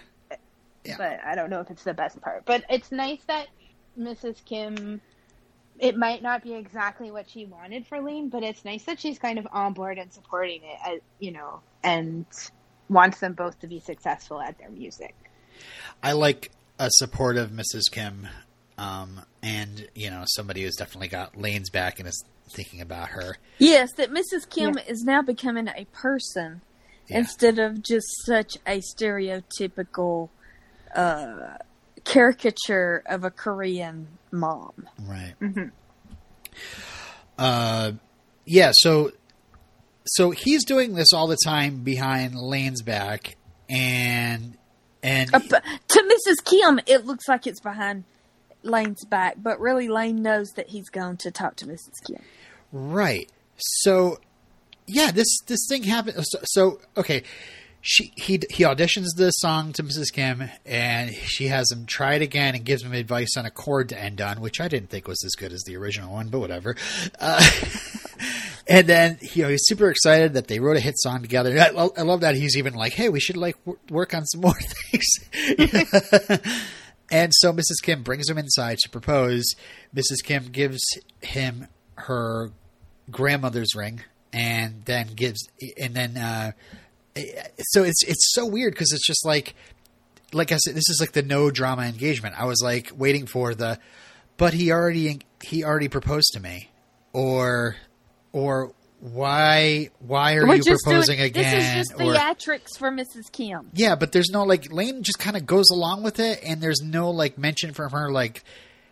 Yeah. 0.83 0.97
but 0.97 1.19
I 1.25 1.35
don't 1.35 1.49
know 1.49 1.61
if 1.61 1.71
it's 1.71 1.83
the 1.83 1.93
best 1.93 2.21
part. 2.21 2.43
But 2.45 2.63
it's 2.69 2.91
nice 2.91 3.23
that 3.27 3.47
Mrs. 3.97 4.43
Kim. 4.45 5.01
It 5.77 5.97
might 5.97 6.23
not 6.23 6.41
be 6.41 6.53
exactly 6.53 7.11
what 7.11 7.29
she 7.29 7.45
wanted 7.45 7.85
for 7.85 7.99
Lane, 7.99 8.29
but 8.29 8.43
it's 8.43 8.63
nice 8.63 8.85
that 8.85 8.97
she's 8.97 9.19
kind 9.19 9.38
of 9.38 9.45
on 9.51 9.73
board 9.73 9.97
and 9.97 10.09
supporting 10.13 10.61
it, 10.63 10.77
as, 10.88 11.01
you 11.19 11.31
know, 11.33 11.59
and 11.83 12.25
wants 12.89 13.19
them 13.19 13.34
both 13.34 13.60
to 13.62 13.67
be 13.67 13.80
successful 13.80 14.41
at 14.41 14.58
their 14.58 14.69
music. 14.69 15.15
I 16.04 16.12
like 16.13 16.52
a 16.80 16.89
supportive 16.91 17.52
Mrs. 17.52 17.89
Kim, 17.91 18.28
um, 18.78 19.21
and 19.41 19.88
you 19.95 20.10
know 20.10 20.24
somebody 20.28 20.63
who's 20.63 20.76
definitely 20.76 21.08
got 21.08 21.38
Lane's 21.38 21.69
back 21.69 22.00
and 22.00 22.08
is 22.08 22.24
thinking 22.50 22.82
about 22.82 23.10
her. 23.10 23.38
Yes, 23.58 23.93
that 23.93 24.12
Mrs. 24.12 24.50
Kim 24.50 24.78
is 24.88 25.04
now 25.04 25.21
becoming 25.21 25.67
a 25.69 25.86
person 25.93 26.62
Yeah. 27.08 27.19
instead 27.19 27.58
of 27.58 27.82
just 27.82 28.06
such 28.26 28.58
a 28.67 28.82
stereotypical 28.82 30.30
uh, 30.95 31.58
caricature 32.04 33.02
of 33.08 33.24
a 33.24 33.32
Korean 33.32 34.08
mom. 34.32 34.88
Right. 35.02 35.34
Mm-hmm. 35.41 35.69
Uh, 37.38 37.91
yeah. 38.45 38.71
So, 38.76 39.12
so 40.05 40.31
he's 40.31 40.63
doing 40.65 40.95
this 40.95 41.13
all 41.13 41.27
the 41.27 41.37
time 41.43 41.83
behind 41.83 42.35
Lane's 42.35 42.81
back, 42.81 43.35
and 43.69 44.57
and 45.03 45.33
Uh, 45.33 45.39
to 45.39 46.19
Mrs. 46.27 46.43
Kim, 46.43 46.79
it 46.87 47.05
looks 47.05 47.27
like 47.27 47.45
it's 47.47 47.59
behind 47.59 48.03
Lane's 48.63 49.05
back, 49.05 49.35
but 49.37 49.59
really 49.59 49.87
Lane 49.87 50.21
knows 50.21 50.51
that 50.53 50.69
he's 50.69 50.89
going 50.89 51.17
to 51.17 51.31
talk 51.31 51.55
to 51.57 51.65
Mrs. 51.65 52.03
Kim. 52.05 52.21
Right. 52.71 53.29
So, 53.57 54.19
yeah, 54.87 55.11
this 55.11 55.27
this 55.45 55.65
thing 55.69 55.83
happened. 55.83 56.25
So, 56.25 56.39
so 56.43 56.79
okay, 56.97 57.23
she 57.81 58.11
he 58.15 58.41
he 58.49 58.63
auditions 58.63 59.07
the 59.15 59.29
song 59.31 59.71
to 59.73 59.83
Mrs. 59.83 60.11
Kim, 60.11 60.49
and 60.65 61.13
she 61.13 61.47
has 61.47 61.71
him 61.71 61.85
try 61.85 62.15
it 62.15 62.21
again 62.21 62.55
and 62.55 62.65
gives 62.65 62.83
him 62.83 62.93
advice 62.93 63.37
on 63.37 63.45
a 63.45 63.51
chord 63.51 63.89
to 63.89 63.99
end 63.99 64.19
on, 64.21 64.41
which 64.41 64.59
I 64.59 64.67
didn't 64.67 64.89
think 64.89 65.07
was 65.07 65.23
as 65.23 65.33
good 65.33 65.53
as 65.53 65.61
the 65.63 65.77
original 65.77 66.11
one, 66.11 66.29
but 66.29 66.39
whatever. 66.39 66.75
Uh, 67.19 67.47
and 68.67 68.88
then 68.88 69.17
you 69.34 69.43
know 69.43 69.49
he's 69.49 69.65
super 69.65 69.89
excited 69.89 70.34
that 70.34 70.47
they 70.47 70.60
wrote 70.60 70.78
a 70.78 70.80
hit 70.80 70.95
song 70.97 71.21
together. 71.21 71.58
I, 71.60 71.67
I 71.69 72.01
love 72.04 72.21
that 72.21 72.36
he's 72.36 72.58
even 72.58 72.73
like, 72.73 72.93
"Hey, 72.93 73.10
we 73.10 73.19
should 73.19 73.38
like 73.38 73.58
w- 73.65 73.80
work 73.89 74.13
on 74.13 74.25
some 74.25 74.41
more 74.41 74.54
things." 74.54 75.06
And 77.12 77.32
so 77.36 77.54
Mrs. 77.54 77.82
Kim 77.84 78.04
brings 78.04 78.30
him 78.30 78.38
inside 78.38 78.78
to 78.80 78.89
propose. 78.89 79.43
Mrs. 79.95 80.23
Kim 80.23 80.45
gives 80.45 80.82
him 81.21 81.67
her 81.95 82.51
grandmother's 83.12 83.75
ring, 83.75 84.01
and 84.34 84.84
then 84.86 85.08
gives, 85.15 85.39
and 85.80 85.93
then, 85.93 86.17
uh, 86.17 86.51
so 87.60 87.84
it's 87.84 88.04
it's 88.04 88.34
so 88.34 88.45
weird 88.45 88.73
because 88.73 88.91
it's 88.91 89.06
just 89.06 89.25
like, 89.25 89.56
like 90.34 90.51
I 90.51 90.58
said, 90.58 90.75
this 90.75 90.89
is 90.89 90.97
like 90.99 91.13
the 91.13 91.21
no 91.21 91.51
drama 91.51 91.84
engagement. 91.84 92.36
I 92.38 92.45
was 92.45 92.62
like 92.62 92.91
waiting 92.95 93.28
for 93.28 93.54
the, 93.54 93.80
but 94.38 94.54
he 94.54 94.71
already 94.71 95.21
he 95.43 95.63
already 95.63 95.88
proposed 95.88 96.32
to 96.34 96.39
me, 96.39 96.71
or, 97.13 97.75
or 98.36 98.74
why 99.00 99.89
why 100.00 100.36
are 100.36 100.45
We're 100.45 100.56
you 100.56 100.63
proposing 100.63 101.17
doing, 101.17 101.30
again? 101.30 101.56
This 101.56 101.63
is 101.63 101.74
just 101.89 102.02
or, 102.02 102.13
theatrics 102.13 102.78
for 102.78 102.91
Mrs. 102.91 103.32
Kim. 103.32 103.69
yeah, 103.74 103.95
but 103.95 104.12
there's 104.12 104.30
no 104.30 104.43
like 104.43 104.71
Lane 104.74 105.04
just 105.04 105.19
kind 105.19 105.38
of 105.38 105.45
goes 105.45 105.69
along 105.71 106.04
with 106.04 106.19
it, 106.19 106.41
and 106.43 106.62
there's 106.62 106.82
no 106.82 107.12
like 107.12 107.38
mention 107.38 107.74
from 107.74 107.91
her 107.91 108.12
like, 108.12 108.43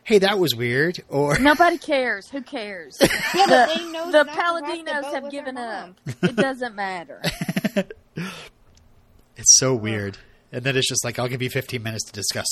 "Hey, 0.06 0.20
that 0.20 0.40
was 0.40 0.56
weird," 0.56 1.04
or 1.10 1.38
Nobody 1.40 1.78
cares. 1.78 2.30
Who 2.30 2.42
cares? 2.42 2.98
Yeah, 3.36 3.48
the, 3.48 3.74
they 3.76 3.92
know 3.92 4.12
the 4.12 4.24
not 4.24 4.34
to 4.34 4.40
rock 4.40 4.66
the 4.66 4.92
Palladinos 4.92 5.14
have 5.14 5.32
given 5.32 5.58
up. 5.58 6.00
It 6.22 6.36
doesn't 6.38 6.76
matter. 6.76 7.22
it's 9.36 9.58
so 9.58 9.76
weird. 9.76 10.20
And 10.54 10.64
then 10.64 10.78
it's 10.78 10.88
just 10.88 11.04
like, 11.04 11.20
"I'll 11.20 11.28
give 11.28 11.42
you 11.42 11.50
15 11.50 11.84
minutes 11.84 12.06
to 12.06 12.14
discuss." 12.14 12.48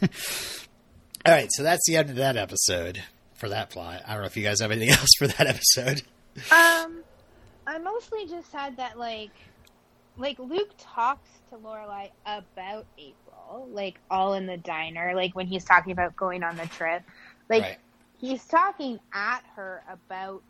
All 1.26 1.34
right, 1.34 1.48
so 1.50 1.62
that's 1.64 1.82
the 1.86 1.96
end 1.96 2.08
of 2.08 2.16
that 2.16 2.38
episode 2.38 3.02
for 3.34 3.50
that 3.50 3.68
plot. 3.68 4.02
I 4.06 4.12
don't 4.12 4.22
know 4.22 4.26
if 4.26 4.36
you 4.38 4.44
guys 4.44 4.60
have 4.60 4.70
anything 4.70 4.90
else 4.90 5.10
for 5.18 5.26
that 5.26 5.46
episode. 5.46 6.02
Um, 6.50 7.04
I 7.66 7.78
mostly 7.78 8.26
just 8.26 8.52
had 8.52 8.76
that 8.78 8.98
like, 8.98 9.30
like 10.16 10.38
Luke 10.38 10.70
talks 10.78 11.28
to 11.50 11.56
Lorelai 11.56 12.10
about 12.26 12.86
April, 12.98 13.68
like 13.72 14.00
all 14.10 14.34
in 14.34 14.46
the 14.46 14.56
diner, 14.56 15.14
like 15.14 15.34
when 15.34 15.46
he's 15.46 15.64
talking 15.64 15.92
about 15.92 16.16
going 16.16 16.42
on 16.42 16.56
the 16.56 16.66
trip, 16.66 17.02
like 17.48 17.62
right. 17.62 17.78
he's 18.18 18.44
talking 18.46 18.98
at 19.14 19.42
her 19.54 19.82
about 19.90 20.42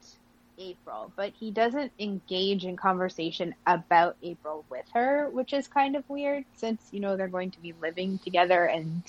April, 0.59 1.12
but 1.16 1.33
he 1.38 1.50
doesn't 1.50 1.92
engage 1.98 2.64
in 2.64 2.76
conversation 2.76 3.55
about 3.66 4.16
April 4.22 4.64
with 4.70 4.87
her, 4.92 5.29
which 5.31 5.53
is 5.53 5.68
kind 5.68 5.96
of 5.96 6.05
weird 6.09 6.44
since 6.55 6.88
you 6.90 7.00
know 7.00 7.16
they're 7.16 7.29
going 7.29 7.50
to 7.53 7.61
be 7.61 7.72
living 7.81 8.18
together 8.18 8.66
and 8.66 9.03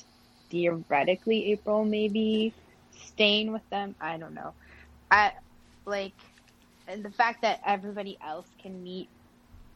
theoretically 0.49 1.51
April 1.51 1.85
may 1.85 2.07
be 2.07 2.53
staying 2.91 3.51
with 3.51 3.67
them. 3.69 3.95
I 3.99 4.17
don't 4.17 4.33
know. 4.33 4.53
I 5.09 5.33
like 5.85 6.13
and 6.91 7.03
the 7.03 7.11
fact 7.11 7.41
that 7.41 7.61
everybody 7.65 8.17
else 8.25 8.47
can 8.61 8.83
meet 8.83 9.09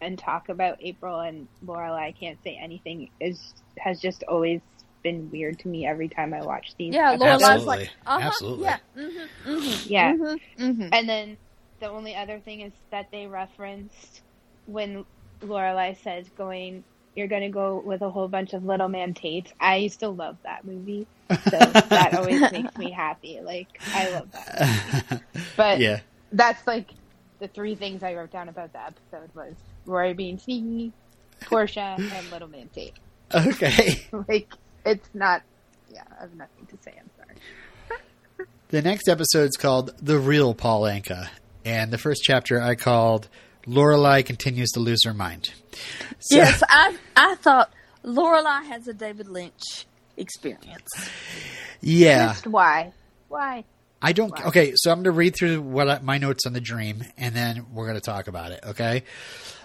and 0.02 0.20
talk 0.20 0.50
about 0.50 0.78
April 0.82 1.22
and 1.22 1.48
Lorelai 1.66 2.18
can't 2.18 2.38
say 2.44 2.60
anything 2.62 3.10
is 3.20 3.54
has 3.78 4.00
just 4.00 4.24
always 4.24 4.62
been 5.04 5.30
weird 5.32 5.60
to 5.60 5.68
me 5.68 5.86
every 5.86 6.10
time 6.10 6.34
I 6.34 6.42
watch 6.42 6.76
these. 6.78 6.94
Yeah, 6.94 7.14
episodes. 7.14 7.44
Lorelai's 7.44 7.66
like, 7.66 7.90
uh-huh, 8.06 8.28
Absolutely. 8.28 8.66
yeah, 8.66 8.78
mm-hmm, 8.98 9.50
mm-hmm, 9.50 9.90
Yeah. 9.94 10.14
mm-hmm, 10.14 10.64
mm-hmm. 10.64 10.90
And 10.92 11.08
then 11.08 11.38
the 11.80 11.90
only 11.90 12.16
other 12.16 12.40
thing 12.40 12.62
is 12.62 12.74
that 12.92 13.12
they 13.12 13.28
referenced 13.28 14.22
when 14.66 15.06
Lorelai 15.42 16.02
says 16.04 16.28
going 16.38 16.84
you're 17.16 17.28
gonna 17.28 17.50
go 17.50 17.82
with 17.86 18.02
a 18.02 18.10
whole 18.10 18.28
bunch 18.28 18.54
of 18.54 18.66
little 18.66 18.90
man 18.90 19.14
Tates. 19.14 19.54
I 19.60 19.78
used 19.78 20.02
to 20.02 20.10
love 20.10 20.38
that 20.44 20.66
movie. 20.66 21.08
So 21.30 21.58
that 21.58 22.14
always 22.14 22.42
makes 22.52 22.78
me 22.78 22.92
happy. 22.92 23.40
Like 23.42 23.68
I 23.94 24.10
love 24.12 24.32
that. 24.32 25.22
But 25.58 25.80
yeah. 25.80 26.02
that's 26.34 26.66
like 26.68 26.90
the 27.40 27.48
three 27.48 27.76
things 27.76 28.04
I 28.04 28.14
wrote 28.16 28.32
down 28.32 28.50
about 28.50 28.72
the 28.74 28.82
episode 28.82 29.30
was 29.36 29.54
Rory 29.86 30.14
being 30.14 30.38
sneaky, 30.40 30.94
Portia, 31.42 31.96
and 32.00 32.32
Little 32.32 32.48
Man 32.48 32.70
Tate. 32.74 32.94
Okay. 33.34 34.06
Like 34.28 34.50
it's 34.86 35.10
not. 35.14 35.42
Yeah, 35.92 36.04
I 36.18 36.22
have 36.22 36.36
nothing 36.36 36.66
to 36.68 36.78
say. 36.84 36.94
I'm 37.00 37.10
sorry. 37.18 38.48
The 38.70 38.82
next 38.82 39.08
episode's 39.08 39.58
called 39.58 39.94
"The 40.02 40.18
Real 40.20 40.54
Paul 40.54 40.84
Anka," 40.84 41.30
and 41.64 41.92
the 41.92 41.98
first 41.98 42.22
chapter 42.24 42.62
I 42.62 42.76
called 42.76 43.28
"Lorelai 43.68 44.26
continues 44.26 44.70
to 44.72 44.80
lose 44.80 45.04
her 45.06 45.14
mind." 45.14 45.50
So- 46.20 46.36
Yes, 46.38 46.62
I 46.70 46.98
I 47.16 47.36
thought 47.36 47.72
Lorelai 48.04 48.66
has 48.68 48.88
a 48.88 48.94
David 48.94 49.28
Lynch 49.28 49.86
experience. 50.18 50.90
Yeah. 51.82 52.28
Just 52.34 52.48
why? 52.48 52.94
Why? 53.28 53.66
I 54.06 54.12
don't. 54.14 54.32
Wow. 54.40 54.48
Okay, 54.50 54.74
so 54.76 54.92
I'm 54.92 54.98
going 54.98 55.06
to 55.06 55.12
read 55.12 55.36
through 55.36 55.62
what 55.62 55.90
I, 55.90 56.00
my 56.00 56.18
notes 56.20 56.46
on 56.46 56.54
the 56.54 56.62
dream, 56.62 57.04
and 57.18 57.36
then 57.36 57.66
we're 57.74 57.86
going 57.88 57.98
to 58.00 58.06
talk 58.06 58.28
about 58.28 58.52
it. 58.52 58.60
Okay. 58.64 59.04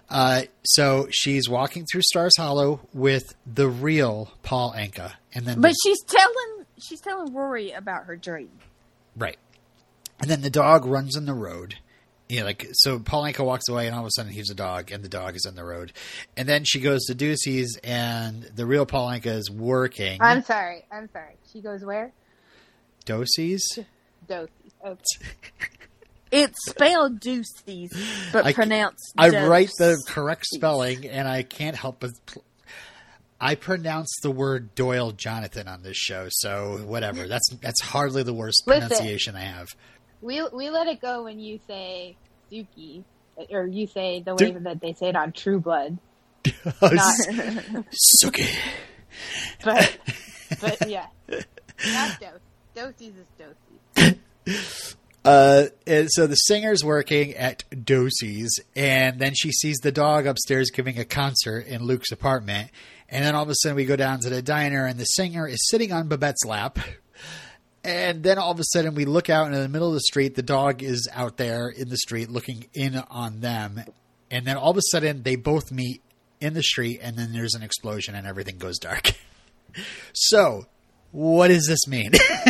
Uh, 0.09 0.42
so 0.64 1.07
she's 1.11 1.48
walking 1.48 1.85
through 1.90 2.00
Stars 2.03 2.33
Hollow 2.37 2.81
with 2.94 3.35
the 3.46 3.68
real 3.68 4.33
Paul 4.42 4.72
Anka, 4.76 5.12
and 5.35 5.44
then 5.46 5.61
But 5.61 5.68
the- 5.72 5.76
she's 5.85 6.03
telling 6.03 6.66
she's 6.81 7.00
telling 7.00 7.35
Rory 7.35 7.70
about 7.72 8.07
her 8.07 8.16
dream. 8.16 8.50
right, 9.16 9.38
and 10.20 10.31
then 10.31 10.40
the 10.40 10.50
dog 10.50 10.85
runs 10.87 11.16
in 11.16 11.26
the 11.26 11.35
road. 11.35 11.76
Yeah, 12.29 12.44
like 12.44 12.66
so. 12.72 12.98
Paul 13.00 13.24
Anka 13.24 13.44
walks 13.44 13.68
away, 13.68 13.87
and 13.87 13.94
all 13.94 14.03
of 14.03 14.07
a 14.07 14.11
sudden 14.16 14.33
he's 14.33 14.50
a 14.50 14.55
dog, 14.55 14.90
and 14.92 15.05
the 15.05 15.09
dog 15.09 15.37
is 15.37 15.44
in 15.44 15.55
the 15.57 15.64
road. 15.64 15.92
And 16.37 16.48
then 16.48 16.64
she 16.64 16.81
goes 16.81 17.05
to 17.07 17.14
Ducey's, 17.14 17.76
and 17.85 18.42
the 18.55 18.64
real 18.66 18.87
Paul 18.87 19.09
Anka 19.11 19.26
is 19.26 19.50
working. 19.50 20.20
I'm 20.22 20.42
sorry. 20.42 20.85
I'm 20.90 21.09
sorry. 21.12 21.37
She 21.53 21.61
goes 21.61 21.85
where? 21.85 22.12
Ducey's. 23.05 23.81
Dosey. 24.30 24.48
Okay. 24.84 25.02
It's 26.32 26.64
spelled 26.68 27.18
Deuces, 27.18 27.90
but 28.32 28.46
I- 28.46 28.52
pronounced. 28.52 29.14
I 29.18 29.30
Dose. 29.30 29.48
write 29.48 29.70
the 29.78 30.00
correct 30.06 30.44
spelling, 30.46 31.04
and 31.08 31.26
I 31.26 31.42
can't 31.42 31.74
help 31.74 31.98
but. 31.98 32.12
Pl- 32.26 32.44
I 33.40 33.56
pronounce 33.56 34.14
the 34.22 34.30
word 34.30 34.74
Doyle 34.76 35.10
Jonathan 35.10 35.66
on 35.66 35.82
this 35.82 35.96
show, 35.96 36.28
so 36.30 36.76
whatever. 36.86 37.26
That's 37.26 37.48
that's 37.60 37.80
hardly 37.82 38.22
the 38.22 38.32
worst 38.32 38.62
Listen. 38.66 38.82
pronunciation 38.90 39.34
I 39.34 39.40
have. 39.40 39.70
We 40.20 40.40
we 40.52 40.70
let 40.70 40.86
it 40.86 41.00
go 41.00 41.24
when 41.24 41.40
you 41.40 41.58
say 41.66 42.16
Sookie, 42.52 43.02
or 43.50 43.66
you 43.66 43.88
say 43.88 44.22
the 44.22 44.36
way 44.36 44.52
Du- 44.52 44.60
that 44.60 44.80
they 44.80 44.92
say 44.92 45.08
it 45.08 45.16
on 45.16 45.32
True 45.32 45.58
Blood. 45.58 45.98
Not, 46.80 47.14
Sookie. 48.22 48.54
but 49.64 49.98
but 50.60 50.88
yeah, 50.88 51.06
not 51.28 52.20
Dose. 52.20 52.40
Dosey's 52.76 53.16
is 53.16 53.26
Dosey. 53.36 53.69
Uh, 55.24 55.66
and 55.86 56.08
so 56.10 56.26
the 56.26 56.34
singer's 56.34 56.82
working 56.82 57.34
at 57.34 57.64
Dosey's, 57.84 58.58
and 58.74 59.18
then 59.18 59.34
she 59.34 59.52
sees 59.52 59.78
the 59.78 59.92
dog 59.92 60.26
upstairs 60.26 60.70
giving 60.70 60.98
a 60.98 61.04
concert 61.04 61.66
in 61.66 61.82
Luke's 61.82 62.10
apartment. 62.10 62.70
And 63.08 63.24
then 63.24 63.34
all 63.34 63.42
of 63.42 63.50
a 63.50 63.54
sudden, 63.56 63.76
we 63.76 63.84
go 63.84 63.96
down 63.96 64.20
to 64.20 64.30
the 64.30 64.40
diner, 64.40 64.86
and 64.86 64.98
the 64.98 65.04
singer 65.04 65.46
is 65.46 65.68
sitting 65.68 65.92
on 65.92 66.08
Babette's 66.08 66.44
lap. 66.44 66.78
And 67.82 68.22
then 68.22 68.38
all 68.38 68.52
of 68.52 68.60
a 68.60 68.64
sudden, 68.64 68.94
we 68.94 69.04
look 69.04 69.28
out 69.28 69.46
and 69.46 69.54
in 69.54 69.62
the 69.62 69.68
middle 69.68 69.88
of 69.88 69.94
the 69.94 70.00
street. 70.00 70.36
The 70.36 70.42
dog 70.42 70.82
is 70.82 71.08
out 71.12 71.36
there 71.36 71.68
in 71.68 71.88
the 71.88 71.96
street 71.96 72.30
looking 72.30 72.66
in 72.72 72.96
on 73.10 73.40
them. 73.40 73.82
And 74.30 74.46
then 74.46 74.56
all 74.56 74.70
of 74.70 74.76
a 74.76 74.82
sudden, 74.90 75.22
they 75.22 75.36
both 75.36 75.72
meet 75.72 76.02
in 76.40 76.54
the 76.54 76.62
street, 76.62 77.00
and 77.02 77.16
then 77.16 77.32
there's 77.32 77.54
an 77.54 77.62
explosion 77.62 78.14
and 78.14 78.26
everything 78.26 78.58
goes 78.58 78.78
dark. 78.78 79.12
so, 80.12 80.66
what 81.10 81.48
does 81.48 81.66
this 81.66 81.86
mean? 81.86 82.12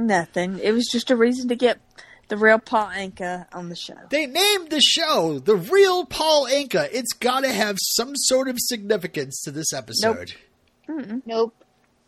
Nothing. 0.00 0.58
It 0.58 0.72
was 0.72 0.86
just 0.90 1.10
a 1.10 1.16
reason 1.16 1.48
to 1.48 1.56
get 1.56 1.78
the 2.28 2.36
real 2.36 2.58
Paul 2.58 2.86
Anka 2.86 3.46
on 3.52 3.68
the 3.68 3.76
show. 3.76 3.94
they 4.10 4.26
named 4.26 4.70
the 4.70 4.80
show 4.80 5.38
The 5.40 5.56
Real 5.56 6.06
Paul 6.06 6.46
Anka. 6.46 6.88
It's 6.92 7.12
got 7.12 7.40
to 7.40 7.52
have 7.52 7.76
some 7.96 8.12
sort 8.14 8.48
of 8.48 8.56
significance 8.58 9.42
to 9.42 9.50
this 9.50 9.72
episode. 9.72 10.32
Nope. 11.26 11.54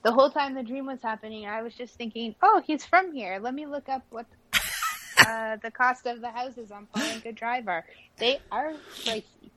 The 0.03 0.13
whole 0.13 0.31
time 0.31 0.55
the 0.55 0.63
dream 0.63 0.87
was 0.87 1.01
happening, 1.03 1.47
I 1.47 1.63
was 1.63 1.75
just 1.75 1.95
thinking, 1.95 2.35
"Oh, 2.43 2.63
he's 2.67 2.85
from 2.85 3.13
here. 3.13 3.39
Let 3.41 3.55
me 3.55 3.67
look 3.67 3.89
up 3.89 4.05
what 4.11 4.27
uh, 5.19 5.57
the 5.63 5.71
cost 5.71 6.07
of 6.07 6.21
the 6.21 6.31
houses 6.31 6.73
on 6.73 6.87
Paul 6.87 7.05
Anka 7.05 7.35
Drive 7.37 7.69
are. 7.69 7.85
They 8.17 8.41
are 8.51 8.73
pricey." 9.05 9.51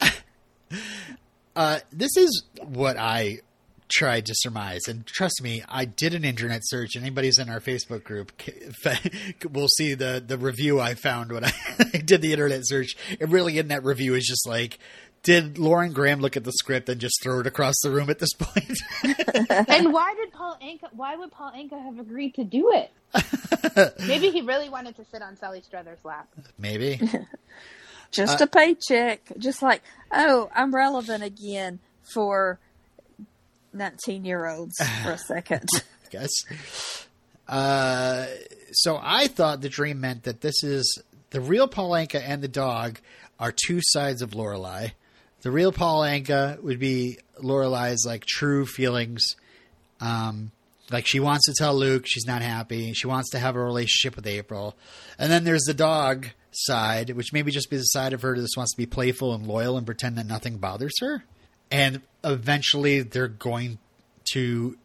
Uh, 1.56 1.80
this 1.92 2.16
is 2.16 2.44
what 2.64 2.96
I 2.96 3.38
tried 3.90 4.26
to 4.26 4.34
surmise, 4.34 4.82
and 4.88 5.04
trust 5.06 5.42
me, 5.42 5.62
I 5.68 5.84
did 5.84 6.14
an 6.14 6.24
internet 6.24 6.62
search. 6.64 6.96
Anybody's 6.96 7.38
in 7.38 7.48
our 7.50 7.60
Facebook 7.60 8.04
group 8.04 8.32
will 9.52 9.68
see 9.76 9.94
the 9.94 10.22
the 10.24 10.38
review 10.38 10.80
I 10.80 10.94
found 10.94 11.32
when 11.32 11.44
I 11.94 11.98
did 12.04 12.22
the 12.22 12.32
internet 12.32 12.62
search. 12.64 12.96
And 13.20 13.30
really, 13.32 13.58
in 13.58 13.68
that 13.68 13.84
review, 13.84 14.14
is 14.14 14.26
just 14.26 14.46
like. 14.48 14.78
Did 15.22 15.58
Lauren 15.58 15.92
Graham 15.92 16.20
look 16.20 16.38
at 16.38 16.44
the 16.44 16.52
script 16.52 16.88
and 16.88 16.98
just 16.98 17.22
throw 17.22 17.40
it 17.40 17.46
across 17.46 17.74
the 17.82 17.90
room 17.90 18.08
at 18.08 18.18
this 18.18 18.32
point? 18.32 18.72
and 19.68 19.92
why 19.92 20.14
did 20.14 20.32
Paul 20.32 20.56
Anka? 20.62 20.88
Why 20.92 21.14
would 21.14 21.30
Paul 21.30 21.52
Anka 21.54 21.78
have 21.84 21.98
agreed 21.98 22.36
to 22.36 22.44
do 22.44 22.72
it? 22.72 23.94
Maybe 24.06 24.30
he 24.30 24.40
really 24.40 24.70
wanted 24.70 24.96
to 24.96 25.04
sit 25.04 25.20
on 25.20 25.36
Sally 25.36 25.60
Struthers' 25.60 25.98
lap. 26.04 26.26
Maybe. 26.58 26.98
Just 28.10 28.40
Uh, 28.40 28.44
a 28.44 28.46
paycheck. 28.46 29.20
Just 29.36 29.60
like, 29.60 29.82
oh, 30.10 30.48
I'm 30.54 30.74
relevant 30.74 31.22
again 31.22 31.80
for 32.02 32.58
19 33.72 34.24
year 34.24 34.46
olds 34.46 34.76
for 35.02 35.12
a 35.12 35.18
second. 35.18 35.68
guess. 36.10 36.30
Uh, 37.48 38.26
so 38.72 38.98
I 39.02 39.28
thought 39.28 39.60
the 39.60 39.68
dream 39.68 40.00
meant 40.00 40.24
that 40.24 40.40
this 40.40 40.62
is 40.62 41.02
the 41.30 41.40
real 41.40 41.68
Paul 41.68 41.90
Anka 41.90 42.22
and 42.22 42.42
the 42.42 42.48
dog 42.48 42.98
are 43.38 43.52
two 43.52 43.80
sides 43.82 44.22
of 44.22 44.30
Lorelai. 44.30 44.92
The 45.42 45.50
real 45.50 45.72
Paul 45.72 46.02
Anka 46.02 46.62
would 46.62 46.78
be 46.78 47.18
Lorelai's 47.38 48.04
like 48.04 48.26
true 48.26 48.66
feelings. 48.66 49.36
Um, 50.00 50.50
like 50.90 51.06
she 51.06 51.20
wants 51.20 51.46
to 51.46 51.54
tell 51.56 51.74
Luke 51.74 52.04
she's 52.06 52.26
not 52.26 52.42
happy. 52.42 52.92
She 52.92 53.06
wants 53.06 53.30
to 53.30 53.38
have 53.38 53.56
a 53.56 53.60
relationship 53.60 54.16
with 54.16 54.26
April. 54.26 54.76
And 55.18 55.30
then 55.30 55.44
there's 55.44 55.62
the 55.62 55.74
dog 55.74 56.28
side, 56.50 57.10
which 57.10 57.32
maybe 57.32 57.52
just 57.52 57.70
be 57.70 57.76
the 57.76 57.82
side 57.84 58.12
of 58.12 58.22
her 58.22 58.34
that 58.34 58.42
just 58.42 58.56
wants 58.56 58.74
to 58.74 58.76
be 58.76 58.86
playful 58.86 59.32
and 59.34 59.46
loyal 59.46 59.76
and 59.76 59.86
pretend 59.86 60.18
that 60.18 60.26
nothing 60.26 60.58
bothers 60.58 60.94
her. 61.00 61.24
And 61.70 62.02
eventually 62.24 63.02
they're 63.02 63.28
going 63.28 63.78
to 64.32 64.76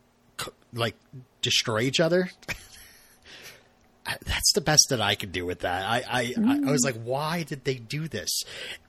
like 0.74 0.96
destroy 1.42 1.82
each 1.82 2.00
other. 2.00 2.30
That's 4.06 4.54
the 4.54 4.62
best 4.62 4.88
that 4.92 5.02
I 5.02 5.16
can 5.16 5.32
do 5.32 5.46
with 5.46 5.62
that. 5.62 5.84
I, 5.84 6.04
I, 6.08 6.34
I, 6.46 6.60
I 6.68 6.72
was 6.72 6.84
like, 6.84 7.02
why 7.04 7.42
did 7.42 7.64
they 7.64 7.76
do 7.76 8.08
this? 8.08 8.44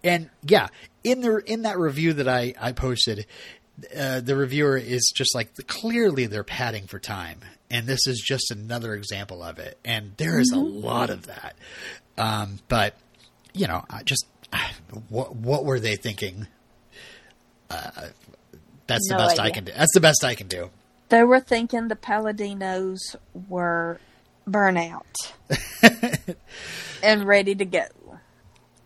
And 0.04 0.28
yeah, 0.42 0.68
in 1.04 1.22
the 1.22 1.38
in 1.46 1.62
that 1.62 1.78
review 1.78 2.12
that 2.14 2.28
I 2.28 2.52
I 2.60 2.72
posted, 2.72 3.24
uh, 3.96 4.20
the 4.20 4.36
reviewer 4.36 4.76
is 4.76 5.10
just 5.16 5.34
like 5.34 5.54
clearly 5.66 6.26
they're 6.26 6.44
padding 6.44 6.86
for 6.86 6.98
time, 6.98 7.40
and 7.70 7.86
this 7.86 8.06
is 8.06 8.22
just 8.22 8.50
another 8.50 8.94
example 8.94 9.42
of 9.42 9.58
it. 9.58 9.78
And 9.86 10.12
there 10.18 10.38
is 10.38 10.50
a 10.50 10.58
lot 10.58 11.08
of 11.08 11.26
that. 11.28 11.56
Um, 12.18 12.58
but 12.68 12.94
you 13.54 13.66
know, 13.66 13.86
I 13.88 14.02
just 14.02 14.26
what 15.08 15.34
what 15.34 15.64
were 15.64 15.80
they 15.80 15.96
thinking? 15.96 16.46
Uh, 17.70 17.90
that's 18.86 19.08
the 19.08 19.14
No 19.16 19.18
best 19.18 19.40
I 19.40 19.50
can 19.50 19.64
do. 19.64 19.72
That's 19.76 19.92
the 19.94 20.00
best 20.00 20.24
I 20.24 20.34
can 20.34 20.46
do. 20.48 20.70
they 21.08 21.22
were 21.24 21.40
thinking 21.40 21.88
the 21.88 21.96
Palladinos 21.96 22.98
were 23.48 24.00
burnout 24.48 25.02
and 27.02 27.24
ready 27.24 27.54
to 27.54 27.64
go. 27.64 27.84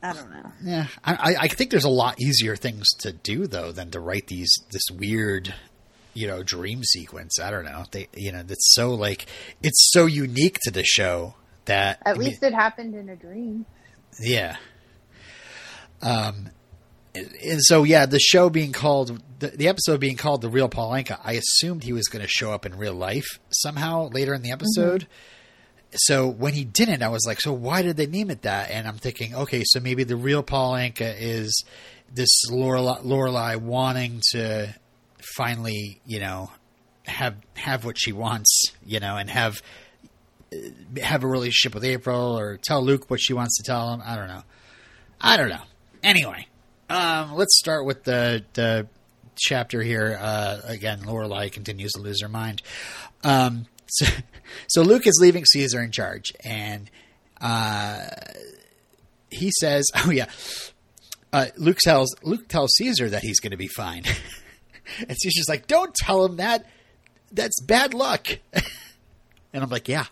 I 0.03 0.15
don't 0.15 0.31
know. 0.31 0.53
Yeah, 0.65 0.87
I, 1.05 1.13
I- 1.15 1.37
I 1.43 1.49
think 1.49 1.71
there's 1.71 1.85
a 1.85 1.91
lot 1.91 2.19
easier 2.21 2.57
things 2.57 2.87
to 3.01 3.13
do 3.13 3.47
though 3.47 3.71
than 3.73 3.91
to 3.91 4.01
write 4.01 4.29
these 4.29 4.51
this 4.71 4.83
weird, 4.91 5.55
you 6.15 6.27
know, 6.27 6.43
dream 6.43 6.83
sequence. 6.85 7.39
I 7.39 7.51
don't 7.51 7.67
know. 7.67 7.85
They, 7.91 8.09
you 8.17 8.33
know, 8.33 8.43
that's 8.43 8.73
so 8.75 8.95
like 8.95 9.27
it's 9.63 9.91
so 9.93 10.07
unique 10.07 10.57
to 10.63 10.71
the 10.71 10.85
show 10.85 11.35
that 11.67 11.99
At 12.07 12.15
I 12.17 12.19
mean, 12.19 12.29
least 12.29 12.43
it 12.43 12.55
happened 12.55 12.95
in 12.95 13.11
a 13.11 13.17
dream. 13.17 13.67
yeah. 14.23 14.57
Um, 16.03 16.49
and 17.15 17.61
so 17.61 17.85
yeah, 17.85 18.07
the 18.07 18.21
show 18.21 18.51
being 18.51 18.73
called 18.73 19.21
the, 19.39 19.49
the 19.49 19.69
episode 19.69 20.01
being 20.01 20.17
called 20.17 20.43
the 20.43 20.49
real 20.49 20.69
Paul 20.69 20.93
Anka. 20.93 21.19
I 21.25 21.33
assumed 21.33 21.83
he 21.83 21.93
was 21.93 22.09
going 22.09 22.23
to 22.23 22.29
show 22.29 22.53
up 22.53 22.67
in 22.67 22.77
real 22.77 22.95
life 22.95 23.27
somehow 23.51 24.09
later 24.09 24.35
in 24.35 24.43
the 24.43 24.51
mm-hmm. 24.51 24.55
episode. 24.55 25.07
So 25.93 26.29
when 26.29 26.55
he 26.55 26.65
didn't, 26.65 27.03
I 27.03 27.09
was 27.09 27.25
like, 27.27 27.41
so 27.41 27.53
why 27.53 27.83
did 27.83 27.97
they 27.97 28.07
name 28.07 28.31
it 28.31 28.43
that? 28.43 28.71
And 28.71 28.87
I'm 28.87 28.99
thinking, 28.99 29.35
okay, 29.35 29.65
so 29.65 29.81
maybe 29.81 30.05
the 30.05 30.17
real 30.17 30.45
Paul 30.45 30.75
Anka 30.75 31.17
is 31.19 31.65
this 32.13 32.29
Lorelai, 32.49 33.03
Lorelai 33.03 33.57
wanting 33.57 34.21
to 34.31 34.73
finally, 35.37 36.01
you 36.07 36.21
know, 36.21 36.51
have 37.07 37.35
have 37.57 37.85
what 37.85 37.99
she 37.99 38.13
wants, 38.13 38.73
you 38.85 39.01
know, 39.01 39.17
and 39.17 39.29
have 39.29 39.63
have 41.01 41.25
a 41.25 41.27
relationship 41.27 41.75
with 41.75 41.85
April 41.85 42.39
or 42.39 42.57
tell 42.57 42.83
Luke 42.85 43.11
what 43.11 43.21
she 43.21 43.33
wants 43.33 43.57
to 43.57 43.65
tell 43.65 43.93
him. 43.93 44.03
I 44.05 44.17
don't 44.17 44.29
know. 44.29 44.43
I 45.21 45.37
don't 45.37 45.49
know. 45.49 45.63
Anyway, 46.03 46.47
um, 46.91 47.35
let's 47.35 47.57
start 47.59 47.87
with 47.87 48.05
the 48.05 48.45
the 48.55 48.89
chapter 49.37 49.81
here. 49.83 50.19
Uh, 50.21 50.61
again, 50.65 51.01
Lorelai 51.01 51.51
continues 51.51 51.93
to 51.93 52.01
lose 52.01 52.21
her 52.21 52.29
mind. 52.29 52.63
Um, 53.23 53.67
so, 53.87 54.07
so 54.69 54.83
Luke 54.83 55.07
is 55.07 55.19
leaving 55.21 55.45
Caesar 55.45 55.81
in 55.81 55.93
charge, 55.93 56.33
and 56.45 56.91
uh, 57.41 58.07
he 59.31 59.51
says, 59.61 59.87
"Oh 60.05 60.11
yeah." 60.11 60.27
Uh, 61.33 61.47
Luke 61.57 61.79
tells 61.79 62.15
Luke 62.23 62.49
tells 62.49 62.71
Caesar 62.79 63.09
that 63.11 63.23
he's 63.23 63.39
going 63.39 63.53
to 63.53 63.57
be 63.57 63.69
fine, 63.69 64.03
and 64.99 65.17
Caesar's 65.17 65.49
like, 65.49 65.69
"Don't 65.69 65.95
tell 65.95 66.25
him 66.25 66.37
that. 66.37 66.67
That's 67.33 67.61
bad 67.63 67.95
luck." 67.95 68.27
And 69.53 69.63
I'm 69.65 69.71
like, 69.71 69.89
yeah. 69.89 70.05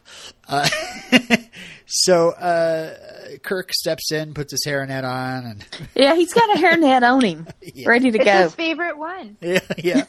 Uh, 0.48 0.68
so 1.86 2.30
uh, 2.30 3.38
Kirk 3.42 3.72
steps 3.72 4.10
in, 4.12 4.34
puts 4.34 4.52
his 4.52 4.64
hairnet 4.66 5.04
on, 5.04 5.44
and 5.46 5.64
Yeah, 5.94 6.14
he's 6.16 6.32
got 6.32 6.56
a 6.56 6.60
hairnet 6.60 7.02
on 7.08 7.24
him, 7.24 7.46
ready 7.86 8.10
to 8.10 8.18
It's 8.18 8.24
go. 8.24 8.32
his 8.42 8.54
favorite 8.54 8.98
one. 8.98 9.36
yeah, 9.40 9.60
yeah. 9.78 10.04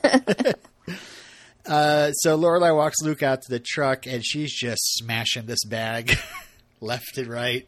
uh, 1.65 2.11
so 2.13 2.37
Lorelai 2.37 2.75
walks 2.75 2.97
Luke 3.03 3.21
out 3.23 3.41
to 3.43 3.49
the 3.51 3.59
truck, 3.59 4.07
and 4.07 4.25
she's 4.25 4.53
just 4.53 4.81
smashing 4.97 5.45
this 5.45 5.63
bag 5.65 6.17
left 6.81 7.17
and 7.17 7.27
right, 7.27 7.67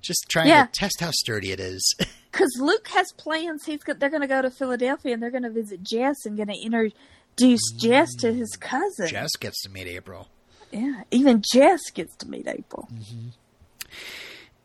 just 0.00 0.26
trying 0.30 0.48
Yeah. 0.48 0.66
to 0.66 0.72
test 0.72 1.00
how 1.00 1.10
sturdy 1.10 1.50
it 1.50 1.60
is. 1.60 1.94
Because 2.30 2.54
Luke 2.60 2.86
has 2.88 3.10
plans. 3.16 3.64
He's 3.66 3.82
go- 3.82 3.94
they're 3.94 4.10
going 4.10 4.20
to 4.22 4.28
go 4.28 4.42
to 4.42 4.50
Philadelphia 4.50 5.14
and 5.14 5.22
they're 5.22 5.30
going 5.30 5.42
to 5.42 5.50
visit 5.50 5.82
Jess 5.82 6.24
and 6.24 6.36
going 6.36 6.48
to 6.48 6.60
introduce 6.62 7.72
Jess 7.80 8.14
to 8.20 8.32
his 8.32 8.50
cousin. 8.60 9.08
Jess 9.08 9.30
gets 9.40 9.62
to 9.62 9.70
meet 9.70 9.86
April, 9.88 10.28
Yeah, 10.70 11.02
even 11.10 11.42
Jess 11.52 11.80
gets 11.94 12.14
to 12.16 12.28
meet 12.28 12.46
April. 12.46 12.88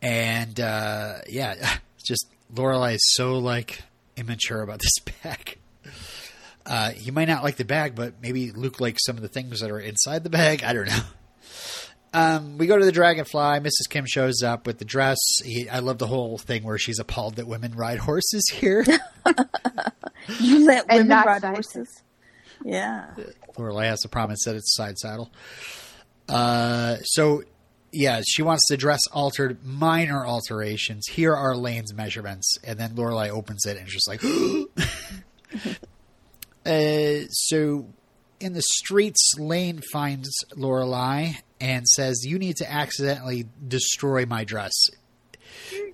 and 0.01 0.59
uh, 0.59 1.15
yeah, 1.29 1.77
just 2.05 2.27
Lorelai 2.53 2.95
is 2.95 3.01
so 3.13 3.37
like 3.37 3.81
immature 4.17 4.61
about 4.61 4.79
this 4.81 5.13
bag. 5.21 5.57
Uh, 6.65 6.91
he 6.91 7.11
might 7.11 7.27
not 7.27 7.43
like 7.43 7.57
the 7.57 7.65
bag, 7.65 7.93
but 7.95 8.15
maybe 8.21 8.51
Luke 8.51 8.79
likes 8.79 9.03
some 9.05 9.15
of 9.17 9.21
the 9.21 9.27
things 9.27 9.59
that 9.59 9.69
are 9.69 9.79
inside 9.79 10.23
the 10.23 10.29
bag. 10.29 10.63
I 10.63 10.73
don't 10.73 10.87
know. 10.87 10.99
Um, 12.15 12.59
we 12.59 12.67
go 12.67 12.77
to 12.77 12.85
the 12.85 12.91
Dragonfly. 12.91 13.59
Mrs. 13.61 13.89
Kim 13.89 14.05
shows 14.05 14.43
up 14.43 14.67
with 14.67 14.77
the 14.77 14.85
dress. 14.85 15.17
He, 15.43 15.67
I 15.67 15.79
love 15.79 15.97
the 15.97 16.05
whole 16.05 16.37
thing 16.37 16.61
where 16.61 16.77
she's 16.77 16.99
appalled 16.99 17.37
that 17.37 17.47
women 17.47 17.73
ride 17.73 17.97
horses 17.97 18.43
here. 18.53 18.85
You 20.39 20.63
let 20.63 20.87
women 20.87 21.07
ride 21.09 21.43
horses. 21.43 22.03
Yeah. 22.63 23.15
Lorelai 23.57 23.85
has 23.85 24.01
the 24.01 24.09
promise 24.09 24.43
that 24.45 24.55
it's 24.55 24.75
side 24.75 24.99
saddle. 24.99 25.31
Uh, 26.29 26.97
so 27.03 27.43
yeah, 27.93 28.21
she 28.25 28.41
wants 28.41 28.63
the 28.67 28.75
dress 28.75 29.01
altered, 29.11 29.63
minor 29.63 30.25
alterations. 30.25 31.05
Here 31.07 31.33
are 31.33 31.55
Lane's 31.55 31.93
measurements, 31.93 32.57
and 32.63 32.79
then 32.79 32.95
Lorelai 32.95 33.29
opens 33.29 33.65
it 33.65 33.77
and 33.77 33.87
is 33.87 33.93
just 33.93 34.07
like, 34.07 34.23
uh, 36.65 37.27
so 37.29 37.85
in 38.39 38.53
the 38.53 38.63
streets, 38.77 39.33
Lane 39.37 39.81
finds 39.91 40.29
Lorelai 40.57 41.35
and 41.61 41.87
says, 41.87 42.25
"You 42.25 42.39
need 42.39 42.57
to 42.57 42.71
accidentally 42.71 43.47
destroy 43.65 44.25
my 44.25 44.43
dress." 44.43 44.73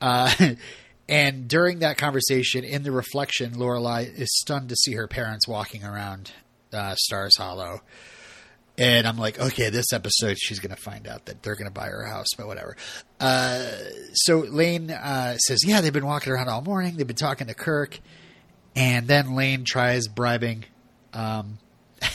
Uh, 0.00 0.54
and 1.08 1.46
during 1.46 1.78
that 1.78 1.96
conversation, 1.96 2.64
in 2.64 2.82
the 2.82 2.90
reflection, 2.90 3.54
Lorelai 3.54 4.12
is 4.12 4.28
stunned 4.40 4.68
to 4.70 4.74
see 4.74 4.94
her 4.94 5.06
parents 5.06 5.46
walking 5.46 5.84
around 5.84 6.32
uh, 6.72 6.96
Stars 6.96 7.36
Hollow. 7.38 7.82
And 8.82 9.06
I'm 9.06 9.16
like, 9.16 9.38
okay, 9.38 9.70
this 9.70 9.92
episode 9.92 10.36
she's 10.40 10.58
going 10.58 10.74
to 10.74 10.82
find 10.82 11.06
out 11.06 11.26
that 11.26 11.40
they're 11.44 11.54
going 11.54 11.68
to 11.68 11.72
buy 11.72 11.86
her 11.86 12.02
a 12.02 12.10
house, 12.10 12.26
but 12.36 12.48
whatever. 12.48 12.76
Uh, 13.20 13.64
so 14.12 14.40
Lane 14.40 14.90
uh, 14.90 15.36
says, 15.36 15.60
yeah, 15.64 15.80
they've 15.80 15.92
been 15.92 16.04
walking 16.04 16.32
around 16.32 16.48
all 16.48 16.62
morning. 16.62 16.96
They've 16.96 17.06
been 17.06 17.14
talking 17.14 17.46
to 17.46 17.54
Kirk, 17.54 18.00
and 18.74 19.06
then 19.06 19.36
Lane 19.36 19.62
tries 19.62 20.08
bribing, 20.08 20.64
um, 21.12 21.58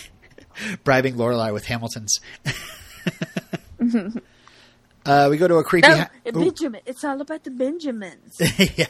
bribing 0.84 1.15
Lorelai 1.15 1.53
with 1.53 1.65
Hamilton's. 1.65 2.20
uh, 5.05 5.28
we 5.30 5.38
go 5.38 5.47
to 5.47 5.55
a 5.55 5.63
creepy. 5.63 5.88
No, 5.88 5.95
ha- 5.95 6.09
Ooh. 6.28 6.32
Benjamin. 6.34 6.82
It's 6.86 7.05
all 7.05 7.22
about 7.22 7.45
the 7.45 7.51
Benjamins. 7.51 8.36
yeah. 8.76 8.88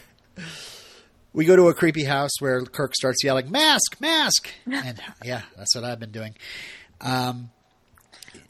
We 1.31 1.45
go 1.45 1.55
to 1.55 1.67
a 1.67 1.75
creepy 1.75 2.05
house 2.05 2.31
where 2.39 2.63
Kirk 2.63 2.95
starts 2.95 3.23
yelling, 3.23 3.51
"Mask, 3.51 4.01
mask!" 4.01 4.49
And 4.65 4.99
yeah, 5.23 5.43
that's 5.55 5.75
what 5.75 5.83
I've 5.83 5.99
been 5.99 6.11
doing. 6.11 6.33
Um, 7.01 7.51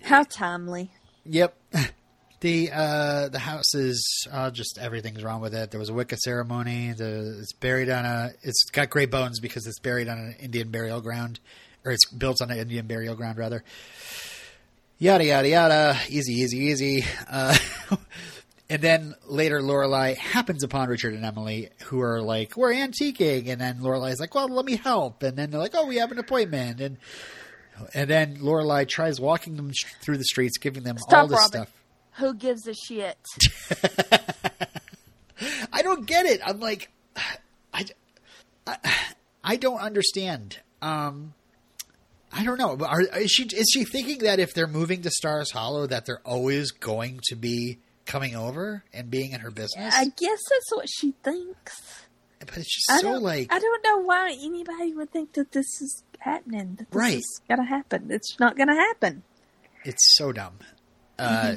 How 0.07 0.23
timely. 0.23 0.89
Yep. 1.25 1.55
The 2.39 2.69
uh, 2.71 3.29
the 3.29 3.39
house 3.39 3.73
is 3.73 4.27
uh, 4.31 4.51
just 4.51 4.77
everything's 4.77 5.23
wrong 5.23 5.41
with 5.41 5.55
it. 5.55 5.71
There 5.71 5.79
was 5.79 5.89
a 5.89 5.93
Wicca 5.93 6.17
ceremony. 6.17 6.93
The, 6.93 7.39
it's 7.39 7.51
buried 7.53 7.89
on 7.89 8.05
a. 8.05 8.29
It's 8.43 8.65
got 8.65 8.91
gray 8.91 9.07
bones 9.07 9.39
because 9.39 9.65
it's 9.65 9.79
buried 9.79 10.07
on 10.07 10.19
an 10.19 10.35
Indian 10.39 10.69
burial 10.69 11.01
ground, 11.01 11.39
or 11.83 11.91
it's 11.91 12.05
built 12.11 12.43
on 12.43 12.51
an 12.51 12.59
Indian 12.59 12.85
burial 12.85 13.15
ground 13.15 13.39
rather. 13.39 13.63
Yada 14.99 15.25
yada 15.25 15.49
yada. 15.49 15.97
Easy 16.09 16.33
easy 16.33 16.57
easy. 16.57 17.05
Uh, 17.27 17.57
and 18.69 18.83
then 18.83 19.15
later, 19.25 19.59
Lorelai 19.59 20.15
happens 20.15 20.63
upon 20.63 20.89
Richard 20.89 21.15
and 21.15 21.25
Emily, 21.25 21.69
who 21.85 22.01
are 22.01 22.21
like, 22.21 22.55
"We're 22.55 22.71
antiquing," 22.71 23.49
and 23.49 23.59
then 23.59 23.79
Lorelai's 23.79 24.19
like, 24.19 24.35
"Well, 24.35 24.47
let 24.47 24.63
me 24.63 24.75
help." 24.75 25.23
And 25.23 25.35
then 25.35 25.49
they're 25.49 25.59
like, 25.59 25.73
"Oh, 25.73 25.87
we 25.87 25.95
have 25.95 26.11
an 26.11 26.19
appointment." 26.19 26.81
And 26.81 26.97
and 27.93 28.09
then 28.09 28.37
Lorelai 28.37 28.87
tries 28.87 29.19
walking 29.19 29.55
them 29.55 29.71
through 30.01 30.17
the 30.17 30.23
streets, 30.25 30.57
giving 30.57 30.83
them 30.83 30.97
Stop, 30.97 31.13
all 31.13 31.27
this 31.27 31.37
Robin. 31.39 31.61
stuff. 31.63 31.71
Who 32.13 32.33
gives 32.33 32.67
a 32.67 32.73
shit? 32.73 33.17
I 35.71 35.81
don't 35.83 36.05
get 36.07 36.25
it. 36.25 36.41
I'm 36.45 36.59
like, 36.59 36.89
I, 37.73 37.85
I, 38.65 39.05
I 39.43 39.55
don't 39.55 39.79
understand. 39.79 40.59
Um, 40.81 41.33
I 42.33 42.43
don't 42.43 42.57
know. 42.57 42.77
Are, 42.85 43.01
is 43.01 43.31
she 43.31 43.43
is 43.43 43.69
she 43.71 43.83
thinking 43.83 44.19
that 44.19 44.39
if 44.39 44.53
they're 44.53 44.67
moving 44.67 45.01
to 45.03 45.09
Stars 45.11 45.51
Hollow, 45.51 45.85
that 45.87 46.05
they're 46.05 46.21
always 46.25 46.71
going 46.71 47.19
to 47.29 47.35
be 47.35 47.77
coming 48.05 48.35
over 48.35 48.83
and 48.93 49.09
being 49.11 49.31
in 49.31 49.41
her 49.41 49.51
business? 49.51 49.93
I 49.95 50.05
guess 50.05 50.39
that's 50.49 50.71
what 50.71 50.87
she 50.89 51.13
thinks. 51.23 52.05
but 52.39 52.57
it's 52.57 52.73
just 52.73 52.91
I 52.91 53.01
so 53.01 53.17
like, 53.19 53.53
I 53.53 53.59
don't 53.59 53.83
know 53.83 53.97
why 54.03 54.35
anybody 54.41 54.93
would 54.93 55.11
think 55.11 55.33
that 55.33 55.51
this 55.51 55.81
is 55.81 56.03
happening. 56.27 56.75
That 56.77 56.89
this 56.91 56.95
Right. 56.95 57.17
is 57.17 57.41
gonna 57.49 57.65
happen. 57.65 58.07
It's 58.11 58.39
not 58.39 58.57
gonna 58.57 58.75
happen. 58.75 59.23
it's 59.83 60.15
so 60.17 60.31
dumb. 60.31 60.59
Uh, 61.17 61.55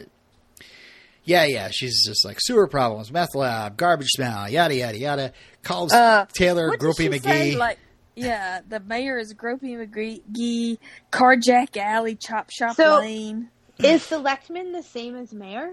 yeah, 1.24 1.44
yeah. 1.44 1.68
She's 1.70 2.04
just 2.04 2.24
like 2.24 2.38
sewer 2.40 2.66
problems, 2.66 3.12
meth 3.12 3.34
lab, 3.34 3.76
garbage 3.76 4.08
smell, 4.08 4.48
yada 4.48 4.74
yada 4.74 4.98
yada. 4.98 5.32
Calls 5.62 5.92
Uh, 5.92 6.26
Taylor 6.32 6.68
What 6.70 6.80
Gropey 6.80 7.08
McGee. 7.10 7.22
say? 7.22 7.56
Like, 7.56 7.78
yeah, 8.16 8.60
the 8.66 8.80
mayor 8.80 9.18
is 9.18 9.34
Gropey 9.34 9.76
McGee, 9.76 10.78
Carjack 11.12 11.76
Alley, 11.76 12.14
Chop 12.16 12.50
Shop 12.50 12.74
So- 12.76 12.98
Lane. 13.00 13.50
Is 13.78 14.02
Selectman 14.02 14.72
the 14.72 14.82
same 14.82 15.16
as 15.16 15.32
Mayor? 15.32 15.72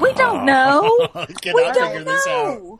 We 0.00 0.12
don't 0.14 0.46
know. 0.46 1.08
Can 1.42 1.54
we 1.54 1.64
I 1.64 1.72
don't 1.72 1.92
figure 1.92 2.04
this 2.04 2.26
out? 2.26 2.62
know. 2.62 2.78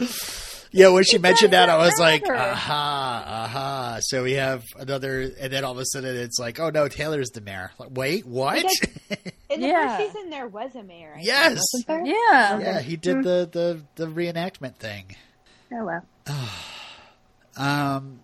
Yeah, 0.77 0.89
when 0.89 1.05
she 1.05 1.19
mentioned 1.19 1.53
that, 1.55 1.69
I 1.71 1.79
was 1.79 1.99
like, 1.99 2.23
aha, 2.29 3.25
aha. 3.27 3.99
So 4.03 4.23
we 4.23 4.33
have 4.33 4.63
another, 4.79 5.31
and 5.41 5.53
then 5.53 5.65
all 5.65 5.73
of 5.73 5.79
a 5.79 5.85
sudden 5.87 6.15
it's 6.17 6.39
like, 6.39 6.61
oh 6.61 6.71
no, 6.71 6.87
Taylor's 6.89 7.31
the 7.31 7.41
mayor. 7.41 7.73
Like, 7.79 7.89
wait, 7.93 8.27
what? 8.27 8.57
Because- 9.09 9.33
In 9.49 9.61
the 9.63 9.69
Yeah. 9.69 9.97
first 9.97 10.13
season, 10.13 10.31
there 10.31 10.47
was 10.49 10.75
a 10.75 10.83
mayor. 10.83 11.13
I 11.13 11.17
think, 11.17 11.27
Yes. 11.27 11.59
wasn't 11.73 11.87
there? 11.87 12.07
Yeah. 12.07 12.59
yeah, 12.59 12.81
he 12.81 12.97
did 12.97 13.23
the, 13.23 13.49
the, 13.51 13.83
the 13.95 14.07
reenactment 14.07 14.77
thing. 14.77 15.17
Oh 15.73 15.85
well. 15.85 16.05
Um, 17.59 18.21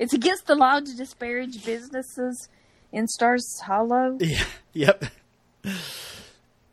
It's 0.00 0.12
against 0.12 0.46
the 0.48 0.56
law 0.56 0.80
to 0.80 0.96
disparage 0.96 1.64
businesses 1.64 2.48
in 2.92 3.06
Stars 3.06 3.60
Hollow. 3.64 4.18
yeah, 4.20 4.44
yep. 4.72 5.04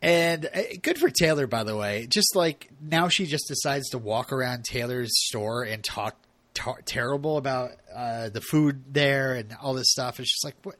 And 0.06 0.46
uh, 0.46 0.60
good 0.82 0.98
for 0.98 1.10
Taylor, 1.10 1.48
by 1.48 1.64
the 1.64 1.76
way. 1.76 2.06
Just 2.08 2.36
like 2.36 2.70
now, 2.80 3.08
she 3.08 3.26
just 3.26 3.48
decides 3.48 3.88
to 3.90 3.98
walk 3.98 4.32
around 4.32 4.64
Taylor's 4.64 5.10
store 5.26 5.64
and 5.64 5.82
talk 5.82 6.14
ta- 6.54 6.76
terrible 6.84 7.38
about 7.38 7.72
uh, 7.92 8.28
the 8.28 8.40
food 8.40 8.84
there 8.92 9.34
and 9.34 9.56
all 9.60 9.74
this 9.74 9.90
stuff. 9.90 10.20
It's 10.20 10.30
just 10.30 10.44
like, 10.44 10.54
what? 10.62 10.76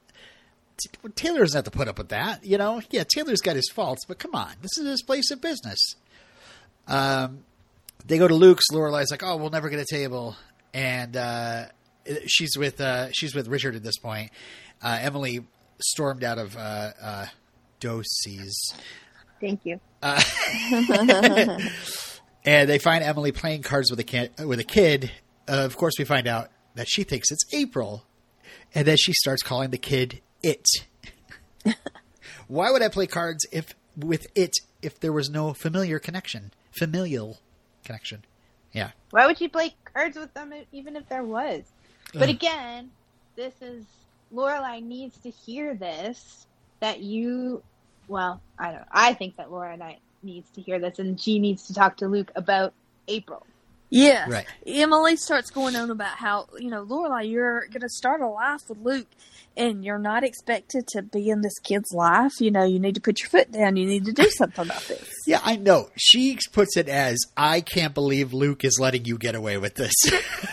Taylor 1.16 1.41
doesn't 1.41 1.59
have 1.59 1.64
to 1.64 1.77
put 1.77 1.89
up 1.89 1.99
with 1.99 2.11
that, 2.11 2.45
you 2.45 2.57
know. 2.57 2.81
Yeah, 2.91 3.03
Taylor's 3.03 3.41
got 3.41 3.57
his 3.57 3.68
faults, 3.74 4.05
but 4.07 4.20
come 4.20 4.35
on, 4.35 4.53
this 4.62 4.79
is 4.79 4.87
his 4.87 5.03
place 5.03 5.33
of 5.33 5.41
business. 5.41 5.81
Um, 6.87 7.41
they 8.07 8.18
go 8.18 8.29
to 8.29 8.35
Luke's. 8.35 8.66
Lorelai's 8.70 9.11
like, 9.11 9.24
"Oh, 9.24 9.39
we'll 9.39 9.51
never 9.51 9.70
get 9.70 9.81
a 9.81 9.87
table," 9.91 10.37
and 10.72 11.16
uh, 11.16 11.64
she's 12.27 12.57
with 12.57 12.81
uh, 12.81 13.11
she's 13.11 13.35
with 13.35 13.49
Richard 13.49 13.74
at 13.74 13.83
this 13.83 13.99
point. 13.99 14.31
Uh, 14.81 14.99
Emily 15.01 15.45
stormed 15.81 16.22
out 16.22 16.39
of 16.39 16.57
uh, 16.57 16.91
uh, 17.03 17.27
Doose's, 17.81 18.74
Thank 19.41 19.61
you. 19.64 19.80
and 22.45 22.68
they 22.68 22.78
find 22.78 23.03
Emily 23.03 23.32
playing 23.32 23.62
cards 23.62 23.91
with 23.91 24.01
a 24.01 24.05
kid. 24.05 24.32
With 24.39 24.61
a 24.61 24.64
kid, 24.64 25.11
uh, 25.49 25.64
of 25.64 25.76
course, 25.76 25.95
we 25.99 26.05
find 26.05 26.26
out 26.26 26.51
that 26.74 26.89
she 26.89 27.03
thinks 27.03 27.30
it's 27.30 27.45
April, 27.53 28.05
and 28.74 28.87
then 28.87 28.97
she 28.97 29.12
starts 29.12 29.43
calling 29.43 29.70
the 29.70 29.78
kid 29.78 30.20
it. 30.43 30.66
Why 32.49 32.70
would 32.70 32.82
I 32.82 32.89
play 32.89 33.07
cards 33.07 33.45
if 33.53 33.74
with 33.97 34.26
it 34.34 34.53
if 34.82 35.01
there 35.01 35.12
was 35.12 35.28
no 35.28 35.55
familiar 35.55 35.99
connection, 35.99 36.53
familial 36.78 37.39
connection? 37.84 38.24
Yeah, 38.72 38.91
Why 39.11 39.26
would 39.26 39.41
you 39.41 39.49
play 39.49 39.74
cards 39.95 40.18
with 40.18 40.34
them 40.34 40.53
even 40.70 40.97
if 40.97 41.09
there 41.09 41.24
was? 41.24 41.62
But 42.12 42.24
Ugh. 42.24 42.30
again, 42.30 42.91
this 43.34 43.55
is 43.61 43.84
Lorelai 44.32 44.82
needs 44.82 45.18
to 45.20 45.30
hear 45.30 45.74
this 45.74 46.47
that 46.80 47.01
you. 47.01 47.62
Well, 48.09 48.41
I 48.59 48.73
don't. 48.73 48.85
I 48.91 49.15
think 49.15 49.37
that 49.37 49.49
Lorelai 49.49 49.97
needs 50.23 50.49
to 50.53 50.61
hear 50.61 50.79
this, 50.79 50.99
and 50.99 51.21
she 51.21 51.39
needs 51.39 51.67
to 51.69 51.75
talk 51.75 51.99
to 51.99 52.09
Luke 52.09 52.31
about 52.37 52.73
April. 53.09 53.47
Yes. 53.89 54.29
Right. 54.29 54.47
Emily 54.67 55.17
starts 55.17 55.51
going 55.51 55.77
on 55.77 55.91
about 55.91 56.17
how, 56.17 56.49
you 56.59 56.71
know, 56.71 56.85
Lorelai, 56.85 57.31
you're 57.31 57.67
going 57.69 57.83
to 57.83 57.89
start 57.89 58.21
a 58.21 58.27
life 58.27 58.63
with 58.69 58.79
Luke 58.79 59.07
and 59.57 59.85
you're 59.85 59.99
not 59.99 60.25
expected 60.25 60.87
to 60.89 61.03
be 61.03 61.31
in 61.31 61.41
this 61.41 61.59
kid's 61.61 61.93
life. 61.93 62.33
You 62.41 62.51
know, 62.51 62.65
you 62.65 62.79
need 62.79 62.97
to 62.97 63.01
put 63.01 63.21
your 63.21 63.31
foot 63.31 63.51
down. 63.53 63.77
You 63.77 63.87
need 63.87 64.05
to 64.07 64.13
do 64.13 64.29
something 64.37 64.65
about 64.65 64.83
this. 64.83 65.09
Yeah, 65.27 65.41
I 65.45 65.57
know. 65.57 65.89
She 65.97 66.39
puts 66.53 66.77
it 66.77 66.89
as, 66.89 67.19
I 67.37 67.61
can't 67.61 67.95
believe 67.95 68.33
Luke 68.35 68.65
is 68.65 68.79
letting 68.79 69.05
you 69.05 69.19
get 69.19 69.35
away 69.35 69.57
with 69.57 69.75
this. 69.75 69.95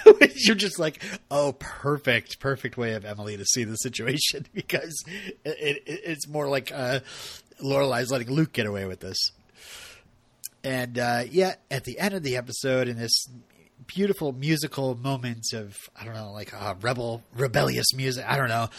You're 0.35 0.55
just 0.55 0.79
like, 0.79 1.01
oh, 1.29 1.53
perfect, 1.59 2.39
perfect 2.39 2.77
way 2.77 2.93
of 2.93 3.05
Emily 3.05 3.37
to 3.37 3.45
see 3.45 3.63
the 3.63 3.75
situation 3.75 4.45
because 4.53 5.03
it, 5.05 5.27
it, 5.45 5.83
it's 5.85 6.27
more 6.27 6.47
like 6.47 6.71
uh, 6.73 6.99
Lorelai's 7.61 8.11
letting 8.11 8.29
Luke 8.31 8.53
get 8.53 8.65
away 8.65 8.85
with 8.85 8.99
this. 8.99 9.31
And 10.63 10.97
uh, 10.97 11.23
yeah, 11.29 11.55
at 11.69 11.83
the 11.83 11.99
end 11.99 12.13
of 12.13 12.23
the 12.23 12.37
episode, 12.37 12.87
in 12.87 12.97
this 12.97 13.27
beautiful 13.85 14.31
musical 14.31 14.95
moment 14.95 15.53
of, 15.53 15.75
I 15.99 16.05
don't 16.05 16.13
know, 16.13 16.31
like 16.31 16.53
uh, 16.53 16.75
rebel, 16.81 17.23
rebellious 17.35 17.93
music, 17.93 18.25
I 18.27 18.37
don't 18.37 18.49
know, 18.49 18.69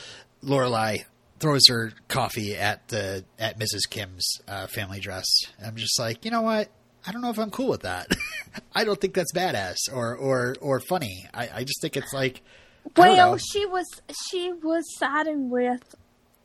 Lorelai 0.42 1.04
throws 1.40 1.68
her 1.68 1.92
coffee 2.08 2.56
at 2.56 2.88
the 2.88 3.24
at 3.38 3.58
Mrs. 3.58 3.88
Kim's 3.90 4.26
uh, 4.48 4.66
family 4.66 5.00
dress. 5.00 5.26
I'm 5.64 5.76
just 5.76 5.98
like, 5.98 6.24
you 6.24 6.30
know 6.30 6.42
what? 6.42 6.70
I 7.06 7.12
don't 7.12 7.20
know 7.20 7.30
if 7.30 7.38
I'm 7.38 7.50
cool 7.50 7.68
with 7.68 7.82
that. 7.82 8.08
I 8.74 8.84
don't 8.84 8.98
think 8.98 9.12
that's 9.14 9.32
badass 9.32 9.76
or 9.92 10.16
or 10.16 10.56
or 10.60 10.80
funny. 10.80 11.26
I, 11.34 11.50
I 11.56 11.64
just 11.64 11.82
think 11.82 11.96
it's 11.98 12.14
like, 12.14 12.40
Well, 12.96 13.36
she 13.36 13.66
was 13.66 13.86
she 14.30 14.52
was 14.52 14.84
siding 14.96 15.50
with 15.50 15.94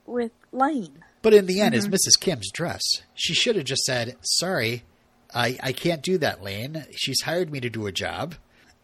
with 0.06 0.32
Lane. 0.52 1.04
But 1.22 1.34
in 1.34 1.46
the 1.46 1.62
end, 1.62 1.76
it's 1.76 1.88
Mrs. 1.88 2.20
Kim's 2.20 2.52
dress. 2.52 2.82
She 3.14 3.34
should 3.34 3.56
have 3.56 3.66
just 3.66 3.84
said, 3.84 4.18
"Sorry, 4.22 4.84
I 5.34 5.58
I 5.62 5.72
can't 5.74 6.02
do 6.02 6.18
that, 6.20 6.44
Lane. 6.44 6.86
She's 6.96 7.22
hired 7.22 7.52
me 7.52 7.60
to 7.60 7.70
do 7.70 7.88
a 7.88 7.92
job, 7.92 8.36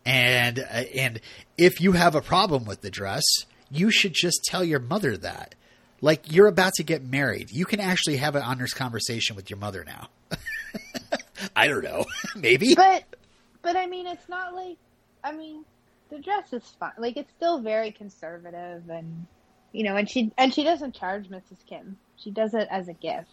and 0.05 0.59
uh, 0.59 0.83
and 0.95 1.21
if 1.57 1.79
you 1.81 1.93
have 1.93 2.15
a 2.15 2.21
problem 2.21 2.65
with 2.65 2.81
the 2.81 2.89
dress, 2.89 3.23
you 3.71 3.91
should 3.91 4.13
just 4.13 4.43
tell 4.45 4.63
your 4.63 4.79
mother 4.79 5.17
that." 5.17 5.55
Like 6.01 6.31
you're 6.31 6.47
about 6.47 6.73
to 6.73 6.83
get 6.83 7.03
married, 7.03 7.51
you 7.51 7.65
can 7.65 7.79
actually 7.79 8.17
have 8.17 8.35
an 8.35 8.43
honest 8.43 8.75
conversation 8.75 9.35
with 9.35 9.49
your 9.49 9.57
mother 9.57 9.83
now. 9.85 10.09
I 11.55 11.67
don't 11.67 11.83
know, 11.83 12.05
maybe. 12.35 12.75
But, 12.75 13.05
but 13.61 13.75
I 13.75 13.87
mean, 13.87 14.05
it's 14.07 14.27
not 14.29 14.53
like. 14.53 14.77
I 15.23 15.31
mean, 15.31 15.65
the 16.11 16.19
dress 16.19 16.53
is 16.53 16.63
fine. 16.79 16.91
Like 16.97 17.17
it's 17.17 17.31
still 17.31 17.59
very 17.59 17.91
conservative, 17.91 18.89
and 18.89 19.25
you 19.71 19.83
know, 19.83 19.95
and 19.95 20.09
she 20.09 20.31
and 20.37 20.53
she 20.53 20.63
doesn't 20.63 20.93
charge 20.93 21.29
Mrs. 21.29 21.65
Kim. 21.67 21.97
She 22.17 22.31
does 22.31 22.53
it 22.53 22.67
as 22.71 22.87
a 22.87 22.93
gift. 22.93 23.29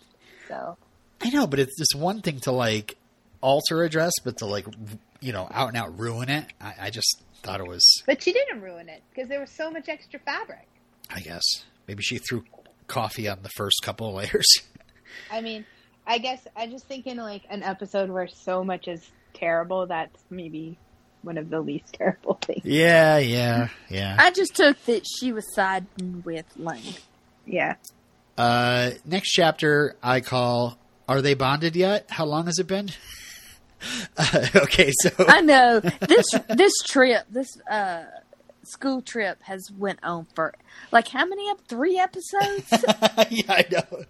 So 0.49 0.77
I 1.23 1.31
know, 1.31 1.47
but 1.47 1.59
it's 1.59 1.77
just 1.79 1.95
one 1.95 2.21
thing 2.21 2.41
to 2.41 2.53
like 2.53 2.97
alter 3.41 3.83
a 3.83 3.89
dress, 3.89 4.13
but 4.25 4.39
to 4.39 4.47
like 4.47 4.67
you 5.21 5.33
know 5.33 5.49
out 5.51 5.69
and 5.69 5.77
out 5.77 5.99
ruin 5.99 6.29
it. 6.29 6.47
I, 6.61 6.75
I 6.83 6.91
just 6.91 7.23
thought 7.43 7.61
it 7.61 7.67
was. 7.67 8.03
But 8.07 8.23
she 8.23 8.33
didn't 8.33 8.61
ruin 8.61 8.89
it 8.89 9.03
because 9.11 9.29
there 9.29 9.41
was 9.41 9.51
so 9.51 9.71
much 9.71 9.89
extra 9.89 10.21
fabric. 10.21 10.67
I 11.11 11.21
guess 11.21 11.43
maybe 11.87 12.03
she 12.03 12.19
threw 12.19 12.45
coffee 12.87 13.29
on 13.29 13.39
the 13.43 13.51
first 13.57 13.77
couple 13.83 14.09
of 14.09 14.15
layers. 14.15 14.47
I 15.31 15.41
mean, 15.41 15.65
I 16.07 16.19
guess 16.19 16.47
I 16.57 16.67
just 16.67 16.87
think 16.87 17.07
in 17.07 17.17
like 17.19 17.43
an 17.51 17.63
episode 17.63 18.11
where 18.11 18.29
so 18.29 18.65
much 18.65 18.89
is 18.89 19.09
terrible. 19.35 19.87
That's 19.87 20.23
maybe 20.31 20.79
one 21.23 21.39
of 21.39 21.51
the 21.51 21.61
least 21.61 21.93
terrible 21.99 22.39
things. 22.43 22.65
yeah, 22.65 23.19
yeah, 23.19 23.69
yeah. 23.89 24.17
I 24.19 24.31
just 24.31 24.55
took 24.57 24.83
that 24.87 25.05
she 25.07 25.33
was 25.33 25.45
siding 25.55 26.23
with 26.25 26.47
Lane. 26.57 26.95
Yeah. 27.47 27.75
Uh, 28.39 28.91
next 29.05 29.31
chapter 29.33 29.97
I 30.03 30.21
call 30.21 30.79
"Are 31.09 31.21
they 31.23 31.35
bonded 31.35 31.77
yet? 31.77 32.07
How 32.11 32.25
long 32.25 32.47
has 32.47 32.59
it 32.59 32.67
been?" 32.67 32.91
uh, 34.17 34.47
okay, 34.57 34.93
so 35.01 35.11
I 35.19 35.41
know 35.41 35.81
this 35.81 36.27
this 36.49 36.73
trip, 36.87 37.25
this 37.31 37.49
uh 37.71 38.05
school 38.65 39.03
trip 39.03 39.43
has 39.43 39.69
went 39.77 39.99
on 40.05 40.25
for 40.37 40.55
like 40.93 41.09
how 41.09 41.27
many 41.27 41.51
up 41.51 41.61
three 41.67 41.99
episodes? 41.99 42.71
yeah, 43.31 43.43
I 43.49 43.67
know. 43.71 44.05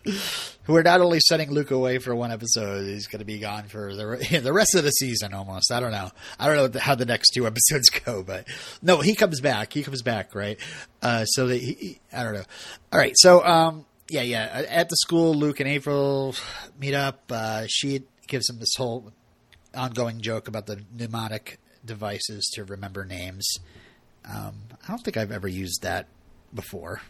We're 0.67 0.83
not 0.83 1.01
only 1.01 1.21
sending 1.21 1.51
Luke 1.51 1.71
away 1.71 1.99
for 1.99 2.15
one 2.15 2.31
episode; 2.31 2.85
he's 2.85 3.07
going 3.07 3.21
to 3.21 3.25
be 3.25 3.39
gone 3.39 3.65
for 3.69 3.95
the 3.97 4.41
the 4.43 4.53
rest 4.53 4.75
of 4.75 4.85
the 4.85 4.91
season. 4.91 5.33
Almost. 5.35 5.73
I 5.73 5.81
don't 5.81 5.91
know. 5.93 6.11
I 6.39 6.47
don't 6.55 6.75
know 6.75 6.81
how 6.81 6.95
the 6.95 7.07
next 7.07 7.31
two 7.31 7.47
episodes 7.47 7.89
go, 7.91 8.23
but 8.23 8.47
no, 8.83 9.01
he 9.01 9.15
comes 9.15 9.41
back. 9.41 9.73
He 9.73 9.83
comes 9.83 10.03
back, 10.03 10.35
right? 10.35 10.59
Uh, 11.01 11.25
so 11.25 11.47
that 11.49 11.57
he, 11.61 11.73
he- 11.73 12.01
I 12.13 12.23
don't 12.23 12.35
know. 12.35 12.45
All 12.93 12.99
right, 12.99 13.15
so 13.17 13.43
um, 13.45 13.87
yeah, 14.13 14.23
yeah. 14.23 14.65
At 14.69 14.89
the 14.89 14.97
school, 14.97 15.35
Luke 15.35 15.59
and 15.61 15.69
April 15.69 16.35
meet 16.79 16.95
up. 16.95 17.23
Uh, 17.31 17.65
she 17.69 18.03
gives 18.27 18.49
him 18.49 18.59
this 18.59 18.75
whole 18.77 19.13
ongoing 19.75 20.21
joke 20.21 20.49
about 20.49 20.67
the 20.67 20.83
mnemonic 20.95 21.59
devices 21.85 22.49
to 22.55 22.65
remember 22.65 23.05
names. 23.05 23.49
Um, 24.25 24.55
I 24.85 24.89
don't 24.89 25.03
think 25.03 25.17
I've 25.17 25.33
ever 25.33 25.49
used 25.49 25.83
that 25.83 26.07
before, 26.55 27.01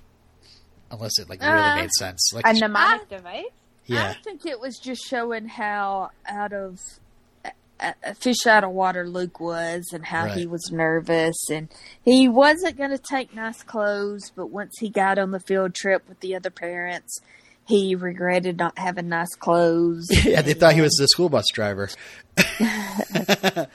unless 0.90 1.18
it 1.18 1.28
like 1.28 1.42
really 1.42 1.53
Uh, 1.53 1.74
made 1.74 1.90
sense. 1.98 2.30
Like, 2.32 2.46
A 2.46 2.53
mnemonic 2.55 3.09
device? 3.09 3.44
yeah, 3.86 4.11
I 4.11 4.22
think 4.22 4.46
it 4.46 4.59
was 4.61 4.78
just 4.78 5.03
showing 5.05 5.46
how 5.48 6.11
out 6.26 6.53
of 6.53 6.78
a, 8.02 8.14
fish 8.14 8.46
out 8.46 8.64
of 8.64 8.70
water 8.70 9.08
Luke 9.08 9.40
was 9.40 9.90
and 9.92 10.04
how 10.04 10.26
he 10.28 10.46
was 10.46 10.70
nervous 10.72 11.36
and 11.50 11.68
he 12.04 12.28
wasn't 12.28 12.76
going 12.76 12.90
to 12.90 12.98
take 12.98 13.34
nice 13.34 13.62
clothes, 13.62 14.30
but 14.34 14.50
once 14.50 14.74
he 14.78 14.88
got 14.88 15.18
on 15.18 15.30
the 15.30 15.40
field 15.40 15.74
trip 15.74 16.08
with 16.08 16.20
the 16.20 16.34
other 16.34 16.50
parents, 16.50 17.20
he 17.66 17.94
regretted 17.94 18.58
not 18.58 18.78
having 18.78 19.08
nice 19.08 19.34
clothes. 19.34 20.08
yeah. 20.24 20.42
They 20.42 20.54
thought 20.54 20.74
he 20.74 20.80
was 20.80 20.96
the 20.98 21.08
school 21.08 21.28
bus 21.28 21.46
driver. 21.52 21.88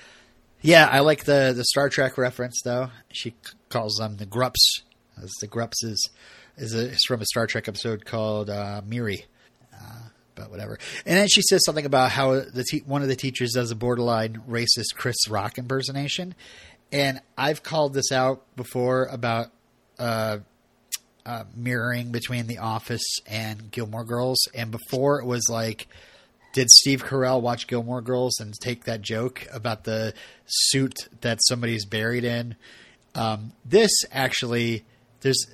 yeah, 0.62 0.88
I 0.88 1.00
like 1.00 1.26
the 1.26 1.54
the 1.56 1.64
Star 1.66 1.90
Trek 1.90 2.18
reference 2.18 2.62
though. 2.64 2.90
She 3.12 3.36
calls 3.70 3.96
them 3.96 4.18
the 4.18 4.26
Grups. 4.26 4.84
As 5.22 5.32
the 5.42 5.48
Grups 5.48 5.84
is 5.84 6.10
is, 6.58 6.76
a, 6.76 6.90
is 6.90 7.04
from 7.08 7.22
a 7.22 7.26
Star 7.26 7.48
Trek 7.48 7.68
episode 7.68 8.06
called 8.06 8.50
uh, 8.50 8.82
Miri. 8.86 9.26
But 10.38 10.52
whatever. 10.52 10.78
And 11.06 11.18
then 11.18 11.28
she 11.28 11.42
says 11.42 11.62
something 11.66 11.86
about 11.86 12.12
how 12.12 12.36
the 12.36 12.64
te- 12.64 12.84
one 12.86 13.02
of 13.02 13.08
the 13.08 13.16
teachers 13.16 13.54
does 13.54 13.72
a 13.72 13.76
borderline 13.76 14.42
racist 14.48 14.96
Chris 14.96 15.28
Rock 15.28 15.58
impersonation, 15.58 16.36
and 16.92 17.20
I've 17.38 17.64
called 17.64 17.94
this 17.94 18.12
out 18.12 18.44
before 18.56 19.06
about 19.06 19.48
uh, 20.00 20.38
uh, 21.26 21.44
mirroring 21.56 22.12
between 22.12 22.48
The 22.48 22.60
Office 22.60 23.06
and 23.26 23.72
Gilmore 23.72 24.06
Girls, 24.06 24.38
and 24.54 24.72
before 24.72 25.20
it 25.20 25.26
was 25.26 25.50
like, 25.50 25.88
did 26.54 26.70
Steve 26.70 27.04
Carell 27.04 27.42
watch 27.42 27.68
Gilmore 27.68 28.02
Girls 28.02 28.40
and 28.40 28.54
take 28.62 28.86
that 28.86 29.02
joke 29.02 29.46
about 29.52 29.84
the 29.84 30.14
suit 30.46 31.10
that 31.22 31.40
somebody's 31.44 31.86
buried 31.86 32.24
in? 32.24 32.56
Um, 33.16 33.52
this 33.66 33.92
actually, 34.12 34.86
there's 35.22 35.46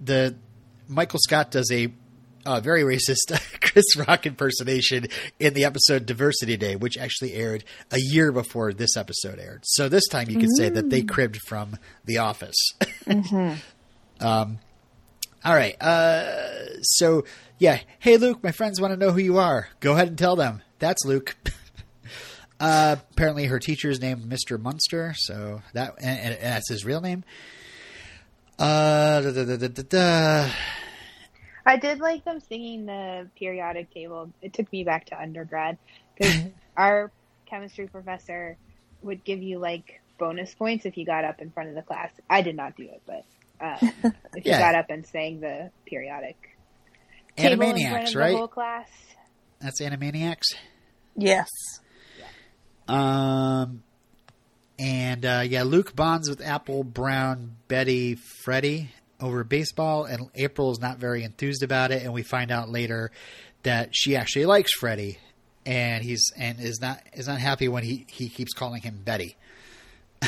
the 0.00 0.34
Michael 0.88 1.20
Scott 1.22 1.50
does 1.50 1.70
a 1.70 1.92
uh, 2.46 2.60
very 2.60 2.82
racist 2.82 3.38
Chris 3.60 3.96
Rock 3.96 4.26
impersonation 4.26 5.06
in 5.38 5.54
the 5.54 5.64
episode 5.64 6.06
Diversity 6.06 6.56
Day, 6.56 6.76
which 6.76 6.96
actually 6.98 7.34
aired 7.34 7.64
a 7.90 7.98
year 7.98 8.32
before 8.32 8.72
this 8.72 8.96
episode 8.96 9.38
aired. 9.38 9.62
So 9.64 9.88
this 9.88 10.06
time 10.08 10.30
you 10.30 10.38
could 10.38 10.56
say 10.56 10.68
that 10.68 10.90
they 10.90 11.02
cribbed 11.02 11.38
from 11.46 11.76
The 12.04 12.18
Office. 12.18 12.56
um, 14.20 14.58
all 15.44 15.54
right. 15.54 15.80
Uh, 15.80 16.80
so 16.82 17.24
yeah. 17.58 17.80
Hey, 17.98 18.16
Luke, 18.16 18.42
my 18.42 18.52
friends 18.52 18.80
want 18.80 18.92
to 18.92 18.96
know 18.96 19.12
who 19.12 19.20
you 19.20 19.38
are. 19.38 19.68
Go 19.80 19.92
ahead 19.92 20.08
and 20.08 20.18
tell 20.18 20.36
them. 20.36 20.62
That's 20.78 21.04
Luke. 21.04 21.36
uh, 22.60 22.96
apparently, 23.12 23.46
her 23.46 23.58
teacher 23.58 23.90
is 23.90 24.00
named 24.00 24.24
Mr. 24.24 24.58
Munster, 24.58 25.14
so 25.16 25.62
that 25.74 25.94
and, 26.00 26.18
and 26.18 26.38
that's 26.40 26.70
his 26.70 26.84
real 26.84 27.00
name. 27.00 27.22
Uh, 28.58 29.20
da, 29.20 29.30
da, 29.30 29.44
da, 29.44 29.56
da, 29.56 29.68
da, 29.68 29.82
da. 29.82 30.50
I 31.64 31.76
did 31.76 32.00
like 32.00 32.24
them 32.24 32.40
singing 32.40 32.86
the 32.86 33.28
periodic 33.36 33.92
table. 33.92 34.30
It 34.40 34.52
took 34.52 34.72
me 34.72 34.84
back 34.84 35.06
to 35.06 35.20
undergrad 35.20 35.78
because 36.16 36.36
our 36.76 37.10
chemistry 37.46 37.86
professor 37.86 38.56
would 39.02 39.24
give 39.24 39.42
you 39.42 39.58
like 39.58 40.00
bonus 40.18 40.54
points 40.54 40.84
if 40.84 40.96
you 40.96 41.04
got 41.04 41.24
up 41.24 41.40
in 41.40 41.50
front 41.50 41.68
of 41.70 41.74
the 41.74 41.82
class. 41.82 42.10
I 42.28 42.42
did 42.42 42.56
not 42.56 42.76
do 42.76 42.84
it, 42.84 43.02
but 43.06 43.24
uh, 43.60 43.76
if 44.34 44.44
you 44.44 44.52
got 44.52 44.74
up 44.74 44.90
and 44.90 45.06
sang 45.06 45.40
the 45.40 45.70
periodic 45.86 46.36
table 47.36 47.62
in 47.62 47.68
front 47.68 47.78
Animaniacs, 47.78 48.06
of 48.08 48.12
the 48.12 48.18
right? 48.18 48.36
whole 48.36 48.48
class. 48.48 48.88
That's 49.60 49.80
Animaniacs. 49.80 50.54
yes. 51.16 51.48
Um, 52.88 53.82
and 54.78 55.24
uh, 55.24 55.42
yeah, 55.46 55.62
Luke 55.62 55.94
bonds 55.94 56.28
with 56.28 56.40
Apple, 56.40 56.82
Brown, 56.82 57.56
Betty, 57.68 58.16
Freddie 58.16 58.90
over 59.20 59.44
baseball, 59.44 60.04
and 60.04 60.28
April 60.34 60.70
is 60.70 60.80
not 60.80 60.98
very 60.98 61.22
enthused 61.24 61.62
about 61.62 61.90
it. 61.90 62.02
And 62.02 62.12
we 62.12 62.22
find 62.22 62.50
out 62.50 62.68
later 62.68 63.10
that 63.62 63.90
she 63.92 64.16
actually 64.16 64.46
likes 64.46 64.72
Freddie, 64.78 65.18
and 65.66 66.02
he's 66.02 66.32
and 66.36 66.60
is 66.60 66.80
not 66.80 67.00
is 67.12 67.28
not 67.28 67.38
happy 67.38 67.68
when 67.68 67.84
he 67.84 68.06
he 68.08 68.28
keeps 68.28 68.52
calling 68.52 68.82
him 68.82 69.00
Betty. 69.04 69.36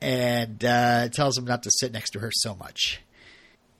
and 0.00 0.64
uh, 0.64 1.08
tells 1.08 1.38
him 1.38 1.44
not 1.44 1.62
to 1.62 1.70
sit 1.70 1.92
next 1.92 2.10
to 2.10 2.20
her 2.20 2.30
so 2.32 2.54
much. 2.54 3.00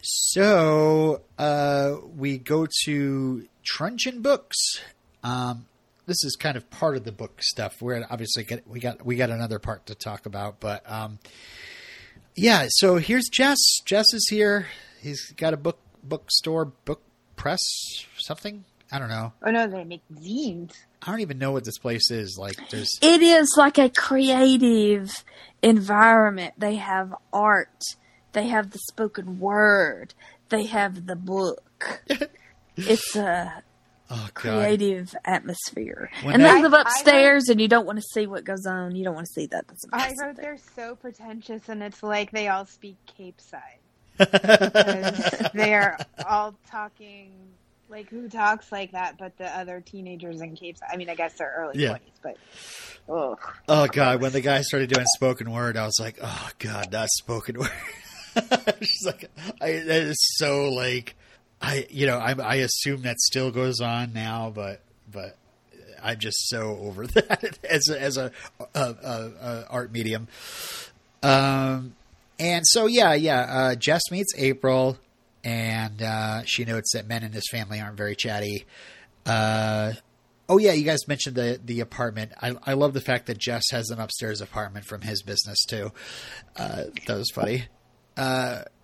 So 0.03 1.23
uh, 1.39 1.97
we 2.17 2.39
go 2.39 2.67
to 2.85 3.49
Truncheon 3.65 4.23
Books. 4.23 4.57
Um, 5.25 5.67
this 6.07 6.23
is 6.23 6.37
kind 6.37 6.57
of 6.57 6.71
part 6.71 6.97
of 6.97 7.05
the 7.05 7.13
book 7.13 7.43
stuff. 7.43 7.83
We're 7.83 8.07
obviously 8.09 8.45
get, 8.45 8.69
we 8.69 8.79
got 8.79 9.05
we 9.05 9.17
got 9.17 9.31
another 9.31 9.59
part 9.59 9.87
to 9.87 9.95
talk 9.95 10.27
about, 10.27 10.61
but 10.61 10.89
um, 10.91 11.19
yeah. 12.37 12.67
So 12.69 12.97
here's 12.97 13.29
Jess. 13.29 13.59
Jess 13.85 14.07
is 14.13 14.29
here. 14.31 14.67
He's 15.01 15.33
got 15.33 15.55
a 15.55 15.57
book 15.57 15.79
bookstore, 16.03 16.67
book 16.67 17.03
press, 17.37 17.61
something. 18.19 18.65
I 18.91 18.99
don't 18.99 19.09
know. 19.09 19.33
Oh 19.45 19.51
no, 19.51 19.67
they 19.67 19.85
make 19.85 20.03
zines. 20.13 20.73
I 21.03 21.11
don't 21.11 21.21
even 21.21 21.39
know 21.39 21.53
what 21.53 21.65
this 21.65 21.79
place 21.79 22.11
is. 22.11 22.37
Like, 22.39 22.57
there's 22.71 22.99
It 23.03 23.23
is 23.23 23.55
like 23.57 23.79
a 23.79 23.89
creative 23.89 25.25
environment. 25.63 26.55
They 26.59 26.77
have 26.77 27.15
art. 27.33 27.83
They 28.33 28.49
have 28.49 28.71
the 28.71 28.79
spoken 28.79 29.39
word. 29.39 30.15
They 30.49 30.65
have 30.67 31.07
the 31.07 31.17
book. 31.17 32.03
it's 32.77 33.17
a 33.17 33.63
oh 34.11 34.29
creative 34.35 35.15
atmosphere. 35.25 36.11
When 36.23 36.35
and 36.35 36.45
they- 36.45 36.49
they 36.53 36.63
live 36.63 36.75
I- 36.75 36.79
I 36.79 36.81
upstairs, 36.83 37.49
and 37.49 37.61
you 37.61 37.69
don't 37.69 37.87
want 37.87 37.99
to 37.99 38.05
see 38.13 38.27
what 38.27 38.45
goes 38.45 38.67
on. 38.67 38.95
You 38.97 39.05
don't 39.05 39.15
want 39.15 39.27
to 39.27 39.33
see 39.33 39.47
that. 39.47 39.67
That's 39.69 39.85
I 39.93 39.97
impressive. 40.09 40.17
heard 40.21 40.37
they're 40.37 40.59
so 40.75 40.97
pretentious, 40.97 41.69
and 41.69 41.83
it's 41.83 42.03
like 42.03 42.31
they 42.31 42.49
all 42.49 42.65
speak 42.67 42.97
Capeside. 43.07 43.61
they 44.19 45.75
are 45.75 45.99
all 46.27 46.55
talking 46.71 47.33
like 47.89 48.09
who 48.09 48.29
talks 48.29 48.73
like 48.73 48.93
that 48.93 49.17
but 49.19 49.37
the 49.39 49.47
other 49.57 49.81
teenagers 49.81 50.41
in 50.41 50.57
Capeside. 50.57 50.89
I 50.93 50.97
mean, 50.97 51.09
I 51.11 51.15
guess 51.15 51.35
they're 51.39 51.55
early 51.57 51.83
Yeah. 51.83 51.91
20s, 51.93 52.01
but 52.23 52.37
oh, 53.09 53.37
Oh 53.69 53.87
god, 53.87 54.21
when 54.21 54.33
the 54.33 54.41
guy 54.41 54.63
started 54.63 54.91
doing 54.91 55.07
spoken 55.15 55.51
word, 55.53 55.77
I 55.77 55.85
was 55.85 55.99
like, 56.01 56.19
oh 56.23 56.49
god, 56.59 56.91
not 56.93 57.09
spoken 57.11 57.59
word. 57.59 57.71
She's 58.83 59.05
like, 59.07 59.31
I, 59.61 59.73
that 59.73 60.03
is 60.03 60.17
so 60.37 60.71
like, 60.71 61.15
I 61.61 61.87
you 61.91 62.07
know 62.07 62.19
I 62.19 62.33
I 62.33 62.55
assume 62.57 63.03
that 63.03 63.19
still 63.19 63.51
goes 63.51 63.81
on 63.81 64.13
now, 64.13 64.53
but 64.55 64.83
but 65.11 65.37
I'm 66.03 66.19
just 66.19 66.49
so 66.49 66.79
over 66.83 67.07
that 67.07 67.59
as 67.65 67.89
a, 67.89 68.01
as 68.01 68.17
a, 68.17 68.31
a, 68.75 68.81
a, 68.81 69.67
art 69.71 69.93
medium. 69.93 70.29
Um, 71.23 71.97
and 72.39 72.65
so 72.67 72.87
yeah, 72.87 73.15
yeah, 73.15 73.41
uh, 73.41 73.75
Jess 73.75 74.03
meets 74.11 74.33
April, 74.37 74.99
and 75.43 76.03
uh, 76.03 76.43
she 76.45 76.65
notes 76.65 76.93
that 76.93 77.09
men 77.09 77.23
in 77.23 77.33
this 77.33 77.45
family 77.51 77.81
aren't 77.81 77.97
very 77.97 78.15
chatty. 78.15 78.67
Uh, 79.25 79.95
Oh 80.49 80.59
yeah, 80.59 80.73
you 80.73 80.85
guys 80.85 81.09
mentioned 81.09 81.35
the 81.35 81.61
the 81.65 81.81
apartment. 81.81 82.33
I 82.41 82.55
I 82.65 82.75
love 82.75 82.95
the 82.95 83.01
fact 83.01 83.27
that 83.27 83.39
Jess 83.39 83.65
has 83.73 83.91
an 83.91 83.99
upstairs 83.99 84.41
apartment 84.41 84.87
from 84.87 85.01
his 85.01 85.23
business 85.23 85.65
too. 85.65 85.91
Uh, 86.57 86.85
that 87.07 87.17
was 87.17 87.31
funny. 87.35 87.65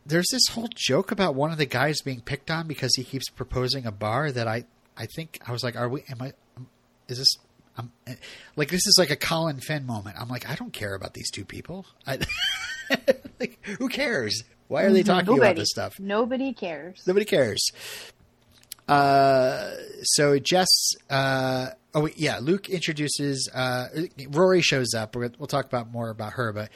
There's 0.04 0.28
this 0.32 0.48
whole 0.50 0.68
joke 0.74 1.12
about 1.12 1.34
one 1.34 1.52
of 1.52 1.58
the 1.58 1.66
guys 1.66 2.00
being 2.00 2.20
picked 2.20 2.50
on 2.50 2.66
because 2.66 2.94
he 2.96 3.04
keeps 3.04 3.28
proposing 3.28 3.86
a 3.86 3.92
bar 3.92 4.32
that 4.32 4.48
I 4.48 4.64
I 4.96 5.06
think 5.06 5.38
I 5.46 5.52
was 5.52 5.62
like, 5.62 5.76
are 5.76 5.88
we? 5.88 6.04
Am 6.08 6.20
I? 6.20 6.32
Is 7.08 7.18
this? 7.18 7.28
I'm 7.76 7.90
like 8.56 8.68
this 8.68 8.86
is 8.86 8.96
like 8.98 9.10
a 9.10 9.16
Colin 9.16 9.60
Finn 9.60 9.86
moment. 9.86 10.16
I'm 10.20 10.28
like, 10.28 10.48
I 10.48 10.54
don't 10.54 10.72
care 10.72 10.94
about 10.94 11.14
these 11.14 11.30
two 11.30 11.44
people. 11.44 11.86
I, 12.06 12.18
like, 13.40 13.58
who 13.78 13.88
cares? 13.88 14.42
Why 14.68 14.84
are 14.84 14.92
they 14.92 15.02
talking 15.02 15.36
about 15.38 15.56
this 15.56 15.70
stuff? 15.70 15.98
Nobody 15.98 16.52
cares. 16.52 17.02
Nobody 17.06 17.24
cares. 17.24 17.70
Uh, 18.88 19.70
so 20.02 20.38
Jess, 20.38 20.68
uh, 21.08 21.68
oh 21.94 22.02
wait, 22.02 22.18
yeah, 22.18 22.38
Luke 22.40 22.68
introduces, 22.68 23.48
uh, 23.54 23.88
Rory 24.30 24.62
shows 24.62 24.94
up. 24.94 25.14
We'll, 25.16 25.30
we'll 25.38 25.46
talk 25.46 25.66
about 25.66 25.90
more 25.90 26.10
about 26.10 26.34
her, 26.34 26.52
but 26.52 26.70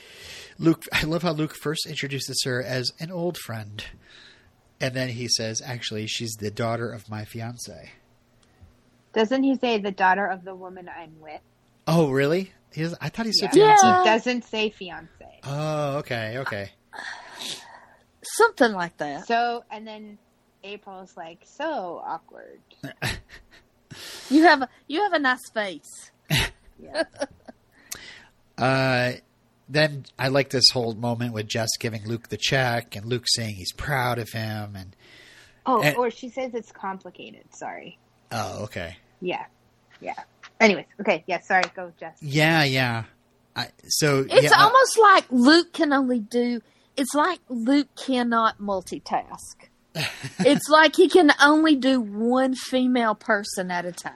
Luke, 0.59 0.85
I 0.93 1.05
love 1.05 1.23
how 1.23 1.33
Luke 1.33 1.55
first 1.55 1.87
introduces 1.87 2.43
her 2.45 2.63
as 2.63 2.93
an 3.01 3.11
old 3.11 3.37
friend. 3.39 3.85
And 4.81 4.93
then 4.95 5.09
he 5.09 5.27
says, 5.29 5.63
actually, 5.65 6.07
she's 6.07 6.33
the 6.35 6.51
daughter 6.51 6.91
of 6.91 7.09
my 7.09 7.25
fiance. 7.25 7.93
Doesn't 9.15 9.43
he 9.43 9.57
say 9.57 9.79
the 9.79 9.91
daughter 9.91 10.27
of 10.27 10.45
the 10.45 10.55
woman 10.55 10.89
I'm 10.95 11.19
with? 11.19 11.41
Oh, 11.87 12.11
really? 12.11 12.53
He 12.75 12.83
doesn't- 12.83 12.99
I 13.01 13.09
thought 13.09 13.25
he 13.25 13.33
said 13.33 13.55
Yeah. 13.57 13.75
fiance. 13.75 13.87
Yeah. 13.87 13.99
He 14.01 14.05
doesn't 14.05 14.45
say 14.45 14.69
fiance. 14.71 15.41
Oh, 15.45 15.97
okay, 15.99 16.37
okay. 16.41 16.71
Something 18.23 18.73
like 18.73 18.97
that. 18.99 19.27
So, 19.27 19.65
and 19.71 19.87
then 19.87 20.19
April's 20.63 21.17
like, 21.17 21.39
so 21.45 22.03
awkward. 22.05 22.61
You 24.31 24.43
have 24.45 24.63
a 24.63 24.69
you 24.89 25.03
have 25.03 25.13
a 25.13 25.19
nice 25.19 25.49
face. 25.51 26.11
Yeah. 26.83 27.05
Uh, 28.59 29.13
then 29.69 30.07
I 30.19 30.29
like 30.29 30.49
this 30.51 30.71
whole 30.73 30.95
moment 30.95 31.35
with 31.35 31.47
Jess 31.49 31.69
giving 31.79 32.07
Luke 32.07 32.29
the 32.29 32.37
check 32.39 32.97
and 32.97 33.05
Luke 33.05 33.25
saying 33.27 33.57
he's 33.57 33.73
proud 33.73 34.19
of 34.19 34.31
him. 34.31 34.75
And 34.77 34.97
Oh, 35.67 35.83
And- 35.83 35.97
or 35.97 36.11
she 36.11 36.29
says 36.31 36.55
it's 36.55 36.71
complicated. 36.73 37.45
Sorry. 37.55 37.99
oh, 38.33 38.65
okay, 38.65 38.97
Yeah. 39.21 39.45
Yeah. 40.01 40.15
Anyways, 40.61 40.87
okay. 41.01 41.23
Yeah, 41.27 41.41
sorry. 41.41 41.65
Go, 41.75 41.93
Jess. 41.99 42.17
yeah, 42.23 42.65
yeah. 42.65 43.05
I, 43.55 43.69
so 43.89 44.21
It's 44.31 44.45
yeah, 44.45 44.51
uh, 44.59 44.65
almost 44.65 44.99
like 44.99 45.25
Luke 45.31 45.73
can 45.73 45.93
only 45.93 46.21
do. 46.21 46.61
It's 46.97 47.15
like 47.15 47.41
Luke 47.49 47.89
cannot 47.97 48.59
multitask. 48.59 49.69
It's 50.41 50.69
like 50.69 50.97
he 50.97 51.09
can 51.09 51.33
only 51.43 51.77
do 51.77 52.01
one 52.01 52.55
female 52.55 53.15
person 53.15 53.71
at 53.71 53.85
a 53.85 53.93
time. 53.93 54.13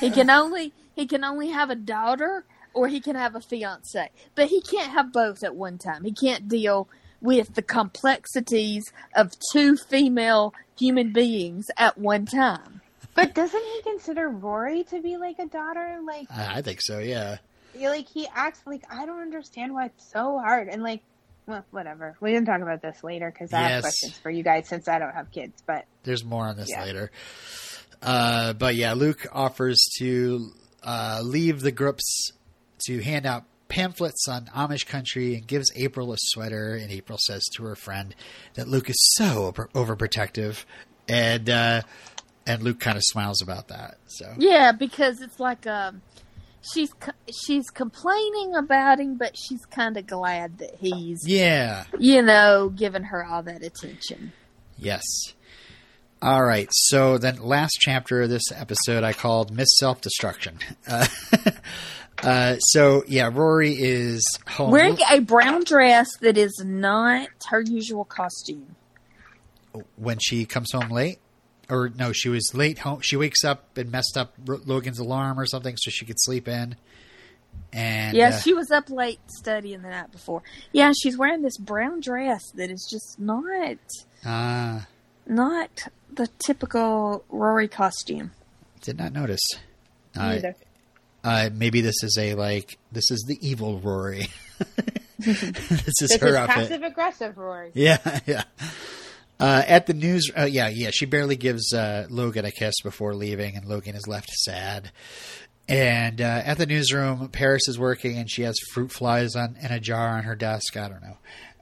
He 0.00 0.10
can 0.10 0.30
only 0.30 0.72
he 0.94 1.06
can 1.06 1.24
only 1.24 1.48
have 1.50 1.70
a 1.70 1.74
daughter 1.74 2.44
or 2.74 2.88
he 2.88 3.00
can 3.00 3.16
have 3.16 3.34
a 3.34 3.40
fiance, 3.40 4.10
but 4.34 4.48
he 4.48 4.60
can't 4.60 4.90
have 4.92 5.12
both 5.12 5.42
at 5.42 5.54
one 5.54 5.78
time. 5.78 6.04
He 6.04 6.12
can't 6.12 6.48
deal 6.48 6.88
with 7.20 7.54
the 7.54 7.62
complexities 7.62 8.92
of 9.14 9.32
two 9.52 9.76
female 9.76 10.54
human 10.78 11.12
beings 11.12 11.66
at 11.76 11.98
one 11.98 12.26
time. 12.26 12.80
But 13.14 13.34
doesn't 13.34 13.64
he 13.64 13.82
consider 13.82 14.28
Rory 14.28 14.84
to 14.84 15.02
be 15.02 15.16
like 15.16 15.38
a 15.40 15.46
daughter? 15.46 15.98
Like, 16.06 16.26
I 16.30 16.58
I 16.58 16.62
think 16.62 16.80
so. 16.80 17.00
Yeah. 17.00 17.38
like 17.74 18.08
he 18.08 18.28
acts 18.32 18.60
like 18.66 18.84
I 18.90 19.06
don't 19.06 19.20
understand 19.20 19.74
why 19.74 19.86
it's 19.86 20.12
so 20.12 20.38
hard. 20.38 20.68
And 20.68 20.82
like, 20.82 21.02
well, 21.48 21.64
whatever. 21.70 22.16
We 22.20 22.32
can 22.34 22.44
talk 22.44 22.60
about 22.60 22.82
this 22.82 23.02
later 23.02 23.30
because 23.32 23.52
I 23.52 23.62
Yes. 23.62 23.70
have 23.72 23.82
questions 23.82 24.18
for 24.18 24.30
you 24.30 24.42
guys 24.44 24.68
since 24.68 24.86
I 24.86 24.98
don't 24.98 25.14
have 25.14 25.30
kids. 25.32 25.62
But 25.66 25.86
There's 26.04 26.24
more 26.24 26.46
on 26.46 26.56
this 26.56 26.68
Yeah. 26.70 26.84
later. 26.84 27.10
Uh, 28.02 28.52
but 28.52 28.74
yeah, 28.76 28.92
Luke 28.92 29.26
offers 29.32 29.84
to 29.98 30.52
uh, 30.84 31.20
leave 31.24 31.60
the 31.62 31.72
groups 31.72 32.30
to 32.86 33.00
hand 33.02 33.26
out 33.26 33.44
pamphlets 33.68 34.28
on 34.28 34.46
Amish 34.46 34.86
country 34.86 35.34
and 35.34 35.46
gives 35.46 35.72
April 35.74 36.12
a 36.12 36.16
sweater. 36.18 36.74
And 36.76 36.90
April 36.92 37.18
says 37.26 37.44
to 37.56 37.64
her 37.64 37.74
friend 37.74 38.14
that 38.54 38.68
Luke 38.68 38.88
is 38.88 38.96
so 39.16 39.46
over- 39.46 39.68
overprotective, 39.74 40.64
and 41.08 41.50
uh, 41.50 41.82
and 42.46 42.62
Luke 42.62 42.78
kind 42.80 42.96
of 42.96 43.02
smiles 43.04 43.42
about 43.42 43.68
that. 43.68 43.96
So 44.06 44.32
Yeah, 44.38 44.72
because 44.72 45.20
it's 45.20 45.40
like 45.40 45.66
um, 45.66 46.02
she's 46.62 46.92
she's 47.44 47.70
complaining 47.70 48.54
about 48.54 49.00
him, 49.00 49.16
but 49.16 49.36
she's 49.36 49.64
kind 49.66 49.96
of 49.96 50.06
glad 50.06 50.58
that 50.58 50.76
he's 50.80 51.26
yeah, 51.26 51.84
you 51.98 52.22
know 52.22 52.70
giving 52.74 53.04
her 53.04 53.24
all 53.24 53.42
that 53.42 53.62
attention. 53.62 54.32
yes. 54.76 55.02
All 56.20 56.42
right. 56.42 56.68
So 56.72 57.16
then, 57.16 57.36
last 57.40 57.78
chapter 57.80 58.22
of 58.22 58.28
this 58.28 58.50
episode 58.52 59.04
I 59.04 59.12
called 59.12 59.52
"Miss 59.52 59.68
Self 59.78 60.00
Destruction." 60.00 60.58
Uh, 60.86 61.06
uh, 62.22 62.56
so 62.58 63.04
yeah, 63.06 63.30
Rory 63.32 63.74
is 63.78 64.26
home. 64.48 64.72
Wearing 64.72 64.98
a 65.10 65.20
brown 65.20 65.62
dress 65.62 66.08
that 66.20 66.36
is 66.36 66.60
not 66.64 67.28
her 67.50 67.60
usual 67.60 68.04
costume. 68.04 68.74
when 69.94 70.18
she 70.18 70.44
comes 70.44 70.72
home 70.72 70.88
late, 70.88 71.20
or 71.70 71.90
no, 71.96 72.12
she 72.12 72.28
was 72.28 72.52
late 72.54 72.78
home. 72.78 73.00
She 73.00 73.16
wakes 73.16 73.44
up 73.44 73.76
and 73.76 73.90
messed 73.92 74.16
up 74.16 74.34
Logan's 74.46 74.98
alarm 74.98 75.38
or 75.38 75.46
something, 75.46 75.76
so 75.76 75.90
she 75.90 76.04
could 76.04 76.18
sleep 76.20 76.48
in. 76.48 76.76
And 77.72 78.16
Yeah, 78.16 78.28
uh, 78.28 78.38
she 78.38 78.54
was 78.54 78.70
up 78.70 78.88
late 78.90 79.20
studying 79.28 79.82
the 79.82 79.88
night 79.90 80.10
before. 80.12 80.42
Yeah, 80.72 80.92
she's 81.02 81.18
wearing 81.18 81.42
this 81.42 81.58
brown 81.58 82.00
dress 82.00 82.42
that 82.54 82.70
is 82.70 82.86
just 82.90 83.18
not 83.18 83.76
ah, 84.24 84.86
not 85.26 85.70
the 86.12 86.28
typical 86.44 87.24
Rory 87.28 87.68
costume. 87.68 88.30
did 88.82 88.96
not 88.98 89.12
notice. 89.12 89.40
Uh, 90.16 90.40
uh, 91.22 91.50
maybe 91.52 91.80
this 91.80 92.02
is 92.02 92.16
a 92.18 92.34
like 92.34 92.78
this 92.92 93.10
is 93.10 93.24
the 93.28 93.38
evil 93.46 93.78
Rory. 93.80 94.28
this 95.18 95.42
is 95.42 95.94
This 96.10 96.16
her 96.20 96.28
is 96.28 96.34
outfit. 96.36 96.54
passive 96.56 96.82
aggressive 96.82 97.36
Rory. 97.38 97.70
Yeah, 97.74 98.20
yeah. 98.26 98.44
Uh, 99.40 99.62
at 99.66 99.86
the 99.86 99.94
news, 99.94 100.30
uh, 100.36 100.44
yeah, 100.44 100.68
yeah. 100.68 100.90
She 100.92 101.06
barely 101.06 101.36
gives 101.36 101.72
uh, 101.72 102.06
Logan 102.10 102.44
a 102.44 102.50
kiss 102.50 102.74
before 102.82 103.14
leaving, 103.14 103.56
and 103.56 103.66
Logan 103.66 103.94
is 103.94 104.06
left 104.08 104.30
sad. 104.30 104.90
And 105.68 106.20
uh, 106.20 106.42
at 106.44 106.58
the 106.58 106.66
newsroom, 106.66 107.28
Paris 107.28 107.68
is 107.68 107.78
working, 107.78 108.16
and 108.16 108.30
she 108.30 108.42
has 108.42 108.58
fruit 108.72 108.90
flies 108.90 109.36
on 109.36 109.56
in 109.60 109.70
a 109.70 109.78
jar 109.78 110.08
on 110.08 110.24
her 110.24 110.34
desk. 110.34 110.76
I 110.76 110.88
don't 110.88 111.02
know. 111.02 111.16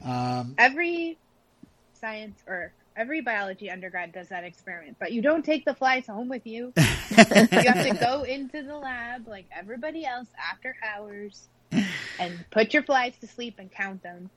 Um, 0.05 0.55
Every 0.59 1.19
science 2.01 2.41
or 2.47 2.73
every 2.97 3.21
biology 3.21 3.71
undergrad 3.71 4.13
does 4.13 4.29
that 4.29 4.45
experiment, 4.45 4.97
but 4.99 5.13
you 5.13 5.21
don't 5.21 5.45
take 5.45 5.65
the 5.65 5.75
flies 5.75 6.07
home 6.07 6.29
with 6.29 6.47
you. 6.47 6.73
you 6.77 7.17
have 7.17 7.87
to 7.87 7.97
go 8.01 8.23
into 8.23 8.63
the 8.63 8.77
lab 8.77 9.27
like 9.27 9.47
everybody 9.55 10.07
else 10.07 10.29
after 10.53 10.77
hours 10.83 11.49
and 12.19 12.45
put 12.51 12.73
your 12.73 12.83
flies 12.85 13.15
to 13.21 13.27
sleep 13.27 13.57
and 13.59 13.71
count 13.73 14.03
them. 14.03 14.31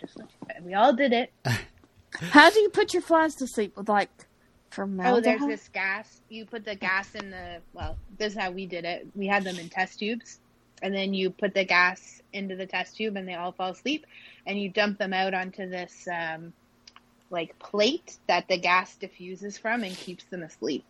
Just 0.00 0.18
we 0.62 0.74
all 0.74 0.94
did 0.94 1.12
it. 1.12 1.32
How 2.20 2.50
do 2.50 2.60
you 2.60 2.68
put 2.68 2.92
your 2.92 3.02
flies 3.02 3.34
to 3.36 3.46
sleep 3.46 3.76
with 3.76 3.88
like 3.88 4.10
formaldehyde? 4.70 5.18
Oh, 5.18 5.20
there's 5.20 5.60
this 5.60 5.68
gas. 5.68 6.20
You 6.28 6.44
put 6.44 6.64
the 6.64 6.74
gas 6.74 7.14
in 7.14 7.30
the 7.30 7.60
well. 7.72 7.96
This 8.18 8.34
is 8.34 8.38
how 8.38 8.50
we 8.50 8.66
did 8.66 8.84
it. 8.84 9.06
We 9.14 9.26
had 9.26 9.44
them 9.44 9.58
in 9.58 9.68
test 9.68 9.98
tubes, 9.98 10.40
and 10.82 10.94
then 10.94 11.14
you 11.14 11.30
put 11.30 11.54
the 11.54 11.64
gas 11.64 12.22
into 12.32 12.56
the 12.56 12.66
test 12.66 12.96
tube, 12.96 13.16
and 13.16 13.26
they 13.26 13.34
all 13.34 13.52
fall 13.52 13.70
asleep. 13.70 14.06
And 14.46 14.60
you 14.60 14.68
dump 14.68 14.98
them 14.98 15.12
out 15.12 15.34
onto 15.34 15.68
this 15.68 16.06
um, 16.12 16.52
like 17.30 17.58
plate 17.58 18.16
that 18.28 18.48
the 18.48 18.58
gas 18.58 18.94
diffuses 18.96 19.58
from 19.58 19.84
and 19.84 19.96
keeps 19.96 20.24
them 20.24 20.42
asleep. 20.42 20.84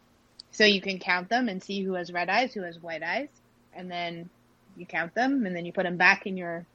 So 0.51 0.65
you 0.65 0.81
can 0.81 0.99
count 0.99 1.29
them 1.29 1.49
and 1.49 1.63
see 1.63 1.83
who 1.83 1.95
has 1.95 2.13
red 2.13 2.29
eyes, 2.29 2.53
who 2.53 2.63
has 2.63 2.79
white 2.79 3.03
eyes, 3.03 3.29
and 3.73 3.91
then 3.91 4.29
you 4.77 4.87
count 4.87 5.15
them, 5.15 5.47
and 5.47 5.57
then 5.57 5.65
you 5.65 5.73
put 5.73 5.85
them 5.85 5.97
back 5.97 6.27
in 6.27 6.37
your 6.37 6.67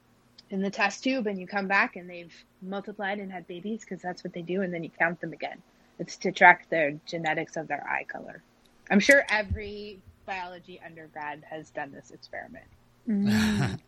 in 0.50 0.62
the 0.62 0.70
test 0.70 1.04
tube, 1.04 1.26
and 1.26 1.38
you 1.38 1.46
come 1.46 1.68
back, 1.68 1.96
and 1.96 2.08
they've 2.08 2.34
multiplied 2.62 3.18
and 3.18 3.30
had 3.30 3.46
babies 3.46 3.80
because 3.80 4.00
that's 4.00 4.24
what 4.24 4.32
they 4.32 4.42
do, 4.42 4.62
and 4.62 4.72
then 4.72 4.82
you 4.82 4.90
count 4.98 5.20
them 5.20 5.32
again. 5.32 5.62
It's 5.98 6.16
to 6.18 6.32
track 6.32 6.68
their 6.70 6.92
genetics 7.06 7.56
of 7.56 7.68
their 7.68 7.84
eye 7.86 8.04
color. 8.04 8.42
I'm 8.90 9.00
sure 9.00 9.24
every 9.28 10.00
biology 10.26 10.80
undergrad 10.84 11.42
has 11.48 11.70
done 11.70 11.92
this 11.92 12.10
experiment. 12.10 12.64
Mm. 13.08 13.80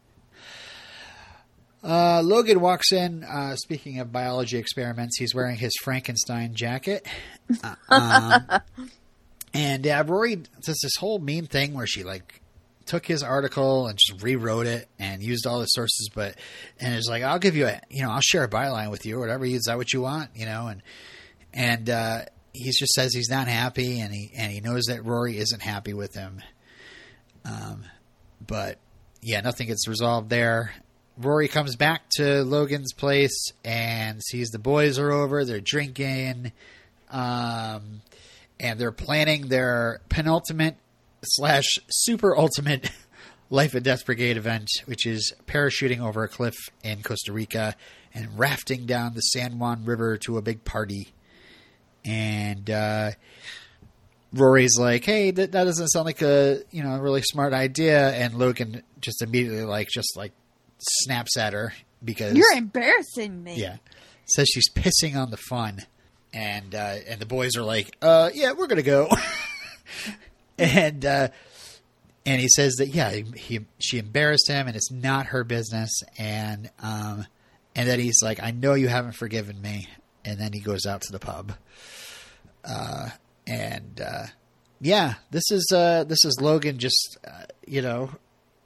uh, 1.85 2.23
Logan 2.23 2.61
walks 2.61 2.93
in. 2.93 3.25
Uh, 3.25 3.57
speaking 3.57 4.01
of 4.01 4.13
biology 4.13 4.59
experiments, 4.59 5.19
he's 5.19 5.35
wearing 5.35 5.57
his 5.57 5.73
Frankenstein 5.83 6.55
jacket. 6.55 7.07
Uh, 7.63 7.75
um, 7.89 8.89
and 9.55 9.87
uh, 9.87 10.05
Rory 10.07 10.37
does 10.37 10.79
this 10.83 10.97
whole 10.99 11.19
mean 11.19 11.47
thing 11.47 11.75
where 11.75 11.87
she 11.87 12.03
like 12.03 12.39
took 12.87 13.07
his 13.07 13.22
article 13.22 13.87
and 13.87 13.99
just 13.99 14.22
rewrote 14.22 14.66
it 14.66 14.89
and 14.99 15.22
used 15.22 15.47
all 15.47 15.61
the 15.61 15.66
sources, 15.66 16.09
but 16.14 16.37
and 16.81 16.95
it's 16.95 17.09
like 17.09 17.22
I'll 17.22 17.39
give 17.39 17.57
you 17.57 17.66
a 17.66 17.81
you 17.89 18.03
know 18.03 18.11
I'll 18.11 18.20
share 18.20 18.45
a 18.45 18.49
byline 18.49 18.91
with 18.91 19.07
you 19.07 19.16
or 19.16 19.20
whatever. 19.20 19.45
Is 19.45 19.64
that 19.66 19.76
what 19.76 19.93
you 19.93 20.03
want? 20.03 20.31
You 20.35 20.47
know, 20.47 20.66
and 20.68 20.83
and 21.53 21.91
uh, 21.91 22.22
he 22.53 22.70
just 22.70 22.93
says 22.93 23.14
he's 23.14 23.31
not 23.31 23.49
happy 23.49 24.01
and 24.01 24.12
he 24.12 24.31
and 24.37 24.51
he 24.51 24.61
knows 24.61 24.85
that 24.89 25.05
Rory 25.05 25.39
isn't 25.39 25.62
happy 25.62 25.95
with 25.95 26.14
him. 26.14 26.43
Um, 27.45 27.85
but 28.45 28.78
yeah, 29.22 29.41
nothing 29.41 29.66
gets 29.66 29.87
resolved 29.87 30.31
there. 30.31 30.72
Rory 31.18 31.49
comes 31.49 31.76
back 31.76 32.03
to 32.16 32.43
Logan's 32.45 32.93
place 32.93 33.53
and 33.64 34.22
sees 34.22 34.49
the 34.51 34.59
boys 34.59 34.99
are 34.99 35.11
over. 35.11 35.45
They're 35.45 35.61
drinking, 35.61 36.53
um, 37.11 38.01
and 38.59 38.78
they're 38.78 38.93
planning 38.93 39.49
their 39.49 40.01
penultimate 40.09 40.76
slash 41.23 41.79
super 41.91 42.37
ultimate 42.37 42.91
life 43.51 43.75
and 43.75 43.85
death 43.85 44.05
brigade 44.07 44.37
event, 44.37 44.68
which 44.87 45.07
is 45.07 45.33
parachuting 45.47 46.01
over 46.01 46.23
a 46.23 46.29
cliff 46.29 46.55
in 46.83 47.03
Costa 47.03 47.33
Rica 47.33 47.75
and 48.14 48.39
rafting 48.39 48.87
down 48.87 49.14
the 49.14 49.21
San 49.21 49.59
Juan 49.59 49.85
River 49.85 50.16
to 50.18 50.37
a 50.39 50.43
big 50.43 50.64
party. 50.64 51.12
And 52.05 52.68
uh, 52.71 53.11
Rory's 54.33 54.79
like, 54.79 55.05
"Hey, 55.05 55.31
that, 55.33 55.53
that 55.53 55.64
doesn't 55.64 55.89
sound 55.89 56.07
like 56.07 56.23
a 56.23 56.62
you 56.71 56.83
know 56.83 56.99
really 56.99 57.23
smart 57.23 57.53
idea," 57.53 58.11
and 58.11 58.35
Logan 58.35 58.83
just 59.01 59.23
immediately 59.23 59.64
like 59.64 59.89
just 59.89 60.16
like 60.16 60.33
snaps 60.81 61.37
at 61.37 61.53
her 61.53 61.75
because 62.03 62.35
You're 62.35 62.53
embarrassing 62.55 63.45
me. 63.45 63.57
yeah. 63.57 63.77
says 64.25 64.49
she's 64.49 64.71
pissing 64.73 65.14
on 65.14 65.31
the 65.31 65.37
fun, 65.37 65.81
and 66.33 66.75
uh, 66.75 66.97
and 67.07 67.21
the 67.21 67.27
boys 67.27 67.57
are 67.57 67.62
like, 67.62 67.95
uh, 68.01 68.31
"Yeah, 68.33 68.53
we're 68.53 68.66
gonna 68.68 68.83
go," 68.83 69.09
and 70.61 71.05
uh, 71.05 71.29
and 72.27 72.41
he 72.41 72.49
says 72.49 72.77
that 72.77 72.89
yeah, 72.89 73.11
he 73.11 73.61
she 73.79 73.99
embarrassed 73.99 74.49
him, 74.49 74.67
and 74.67 74.77
it's 74.77 74.91
not 74.91 75.27
her 75.27 75.43
business, 75.43 75.91
and 76.19 76.71
um, 76.81 77.27
and 77.75 77.89
then 77.89 77.99
he's 77.99 78.23
like, 78.23 78.43
"I 78.43 78.51
know 78.51 78.75
you 78.75 78.89
haven't 78.89 79.13
forgiven 79.13 79.61
me," 79.61 79.89
and 80.25 80.39
then 80.39 80.53
he 80.53 80.61
goes 80.61 80.87
out 80.87 81.03
to 81.03 81.13
the 81.13 81.19
pub, 81.19 81.55
uh, 82.65 83.09
and 83.47 84.01
uh, 84.01 84.27
yeah, 84.81 85.15
this 85.31 85.51
is 85.51 85.71
uh, 85.75 86.05
this 86.05 86.25
is 86.25 86.39
Logan 86.41 86.79
just 86.79 87.19
uh, 87.27 87.45
you 87.67 87.83
know, 87.83 88.11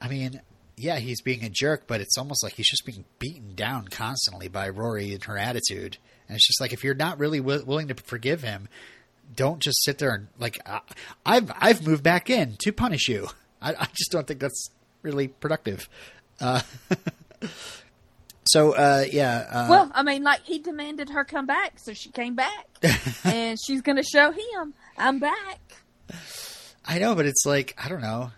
I 0.01 0.09
mean, 0.09 0.41
yeah, 0.77 0.99
he's 0.99 1.21
being 1.21 1.43
a 1.43 1.49
jerk, 1.49 1.87
but 1.87 2.01
it's 2.01 2.17
almost 2.17 2.43
like 2.43 2.53
he's 2.53 2.69
just 2.69 2.85
being 2.85 3.05
beaten 3.19 3.55
down 3.55 3.87
constantly 3.87 4.47
by 4.49 4.69
Rory 4.69 5.13
and 5.13 5.23
her 5.23 5.37
attitude. 5.37 5.97
And 6.27 6.35
it's 6.35 6.47
just 6.47 6.59
like 6.59 6.73
if 6.73 6.83
you're 6.83 6.93
not 6.93 7.19
really 7.19 7.39
w- 7.39 7.63
willing 7.65 7.87
to 7.87 7.95
forgive 7.95 8.41
him, 8.41 8.67
don't 9.35 9.59
just 9.59 9.83
sit 9.83 9.97
there 9.97 10.13
and 10.13 10.27
like 10.39 10.59
I, 10.65 10.81
I've 11.25 11.51
I've 11.57 11.85
moved 11.87 12.03
back 12.03 12.29
in 12.29 12.55
to 12.59 12.71
punish 12.71 13.07
you. 13.07 13.27
I, 13.61 13.71
I 13.73 13.87
just 13.97 14.11
don't 14.11 14.27
think 14.27 14.39
that's 14.39 14.69
really 15.01 15.27
productive. 15.27 15.87
Uh, 16.39 16.61
so 18.47 18.73
uh, 18.73 19.05
yeah. 19.11 19.47
Uh, 19.49 19.67
Well, 19.69 19.91
I 19.93 20.03
mean, 20.03 20.23
like 20.23 20.41
he 20.43 20.59
demanded 20.59 21.09
her 21.09 21.23
come 21.23 21.45
back, 21.45 21.79
so 21.79 21.93
she 21.93 22.09
came 22.11 22.35
back, 22.35 22.67
and 23.23 23.57
she's 23.65 23.81
going 23.81 23.97
to 23.97 24.03
show 24.03 24.31
him 24.31 24.73
I'm 24.97 25.19
back. 25.19 25.59
I 26.85 26.99
know, 26.99 27.15
but 27.15 27.25
it's 27.25 27.45
like 27.45 27.75
I 27.83 27.89
don't 27.89 28.01
know. 28.01 28.31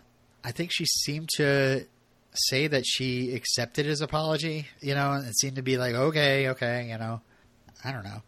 I 0.43 0.51
think 0.51 0.71
she 0.71 0.85
seemed 0.85 1.29
to 1.35 1.85
say 2.33 2.67
that 2.67 2.85
she 2.85 3.33
accepted 3.33 3.85
his 3.85 3.99
apology, 4.01 4.67
you 4.79 4.95
know, 4.95 5.13
and 5.13 5.27
it 5.27 5.37
seemed 5.37 5.55
to 5.57 5.61
be 5.61 5.77
like, 5.77 5.95
okay, 5.95 6.49
okay, 6.49 6.87
you 6.89 6.97
know. 6.97 7.21
I 7.83 7.91
don't 7.91 8.03
know. 8.03 8.21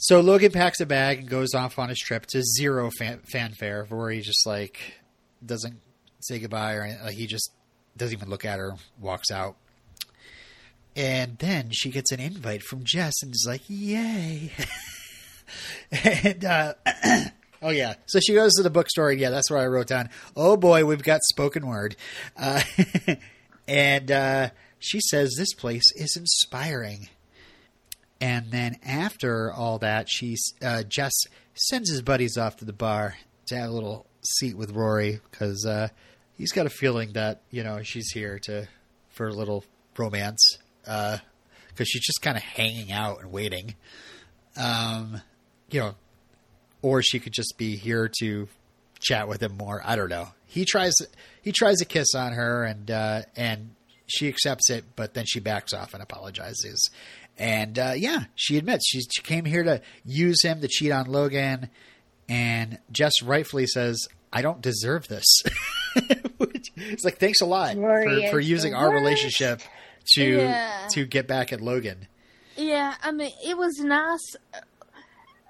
So 0.00 0.20
Logan 0.20 0.52
packs 0.52 0.80
a 0.80 0.86
bag 0.86 1.18
and 1.18 1.28
goes 1.28 1.54
off 1.54 1.76
on 1.76 1.88
his 1.88 1.98
trip 1.98 2.24
to 2.26 2.40
zero 2.42 2.88
fan- 2.88 3.20
fanfare, 3.32 3.84
where 3.88 4.10
he 4.10 4.20
just 4.20 4.46
like 4.46 4.78
doesn't 5.44 5.80
say 6.20 6.38
goodbye 6.38 6.74
or 6.74 7.10
he 7.10 7.26
just 7.26 7.50
doesn't 7.96 8.16
even 8.16 8.30
look 8.30 8.44
at 8.44 8.60
her, 8.60 8.74
walks 9.00 9.32
out. 9.32 9.56
And 10.94 11.36
then 11.38 11.70
she 11.72 11.90
gets 11.90 12.12
an 12.12 12.20
invite 12.20 12.62
from 12.62 12.84
Jess 12.84 13.14
and 13.22 13.32
is 13.32 13.44
like, 13.46 13.62
"Yay!" 13.66 14.52
and 16.04 16.44
uh, 16.44 16.74
oh 17.62 17.70
yeah, 17.70 17.94
so 18.06 18.20
she 18.20 18.34
goes 18.34 18.54
to 18.54 18.62
the 18.62 18.70
bookstore. 18.70 19.10
Yeah, 19.10 19.30
that's 19.30 19.50
where 19.50 19.60
I 19.60 19.66
wrote 19.66 19.88
down. 19.88 20.10
Oh 20.36 20.56
boy, 20.56 20.84
we've 20.84 21.02
got 21.02 21.22
spoken 21.24 21.66
word. 21.66 21.96
Uh, 22.36 22.62
and 23.68 24.12
uh, 24.12 24.50
she 24.78 25.00
says 25.00 25.34
this 25.36 25.54
place 25.54 25.90
is 25.96 26.16
inspiring. 26.16 27.08
And 28.20 28.50
then 28.50 28.78
after 28.84 29.52
all 29.52 29.78
that, 29.78 30.08
she 30.08 30.36
uh, 30.62 30.82
Jess 30.82 31.12
sends 31.54 31.90
his 31.90 32.02
buddies 32.02 32.36
off 32.36 32.56
to 32.56 32.64
the 32.64 32.72
bar 32.72 33.16
to 33.46 33.56
have 33.56 33.70
a 33.70 33.72
little 33.72 34.06
seat 34.22 34.56
with 34.56 34.72
Rory 34.72 35.20
because 35.30 35.64
uh, 35.64 35.88
he's 36.36 36.52
got 36.52 36.66
a 36.66 36.70
feeling 36.70 37.12
that 37.12 37.42
you 37.50 37.62
know 37.62 37.82
she's 37.82 38.10
here 38.12 38.38
to 38.44 38.66
for 39.08 39.28
a 39.28 39.32
little 39.32 39.64
romance 39.96 40.58
because 40.82 41.88
she's 41.88 42.04
just 42.04 42.22
kind 42.22 42.36
of 42.36 42.42
hanging 42.42 42.92
out 42.92 43.20
and 43.20 43.30
waiting. 43.30 43.74
Um, 44.56 45.20
you 45.70 45.80
know, 45.80 45.94
or 46.82 47.02
she 47.02 47.20
could 47.20 47.32
just 47.32 47.54
be 47.56 47.76
here 47.76 48.10
to 48.20 48.48
chat 49.00 49.28
with 49.28 49.42
him 49.42 49.56
more. 49.56 49.82
I 49.84 49.96
don't 49.96 50.08
know. 50.08 50.28
He 50.46 50.64
tries 50.64 50.94
he 51.42 51.52
tries 51.52 51.80
a 51.80 51.84
kiss 51.84 52.14
on 52.14 52.32
her 52.32 52.64
and 52.64 52.90
uh, 52.90 53.22
and 53.36 53.70
she 54.06 54.28
accepts 54.28 54.70
it, 54.70 54.84
but 54.96 55.14
then 55.14 55.24
she 55.26 55.40
backs 55.40 55.72
off 55.72 55.92
and 55.94 56.02
apologizes. 56.02 56.90
And 57.38 57.78
uh, 57.78 57.92
yeah, 57.96 58.24
she 58.34 58.58
admits 58.58 58.86
she, 58.88 59.00
she 59.00 59.22
came 59.22 59.44
here 59.44 59.62
to 59.62 59.80
use 60.04 60.42
him 60.42 60.60
to 60.60 60.68
cheat 60.68 60.90
on 60.92 61.06
Logan. 61.06 61.70
And 62.28 62.78
Jess 62.90 63.22
rightfully 63.22 63.66
says, 63.66 64.08
"I 64.32 64.42
don't 64.42 64.60
deserve 64.60 65.08
this." 65.08 65.24
It's 66.80 67.04
like 67.04 67.18
thanks 67.18 67.40
a 67.40 67.46
lot 67.46 67.74
for, 67.74 68.04
for 68.30 68.38
using 68.40 68.72
our 68.74 68.90
worst. 68.90 69.02
relationship 69.02 69.62
to 70.14 70.22
Yeah. 70.24 70.86
to 70.92 71.04
get 71.06 71.26
back 71.26 71.52
at 71.52 71.60
Logan. 71.60 72.06
Yeah, 72.56 72.94
I 73.02 73.10
mean, 73.10 73.32
it 73.44 73.56
was 73.58 73.78
nice. 73.80 74.36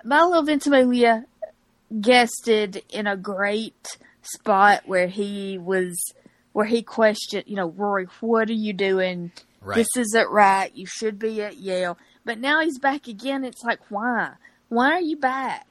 Milo 0.04 0.42
Ventimiglia 0.42 1.24
guested 2.00 2.82
in 2.90 3.06
a 3.06 3.16
great 3.16 3.98
spot 4.22 4.82
where 4.86 5.06
he 5.08 5.58
was, 5.58 5.98
where 6.52 6.66
he 6.66 6.82
questioned, 6.82 7.44
you 7.46 7.56
know, 7.56 7.68
Rory, 7.70 8.06
what 8.20 8.48
are 8.48 8.52
you 8.54 8.72
doing? 8.72 9.32
Right. 9.60 9.76
This 9.76 9.88
isn't 9.96 10.30
right. 10.30 10.70
You 10.74 10.86
should 10.86 11.18
be 11.18 11.42
at 11.42 11.56
Yale. 11.56 11.98
But 12.24 12.38
now 12.38 12.60
he's 12.60 12.78
back 12.78 13.08
again. 13.08 13.44
It's 13.44 13.62
like, 13.64 13.80
why? 13.88 14.32
Why 14.68 14.92
are 14.92 15.00
you 15.00 15.16
back? 15.16 15.66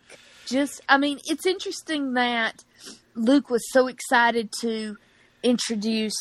Just, 0.45 0.81
I 0.89 0.97
mean, 0.97 1.19
it's 1.25 1.45
interesting 1.45 2.13
that 2.13 2.63
Luke 3.15 3.49
was 3.49 3.63
so 3.71 3.87
excited 3.87 4.51
to 4.61 4.97
introduce 5.43 6.15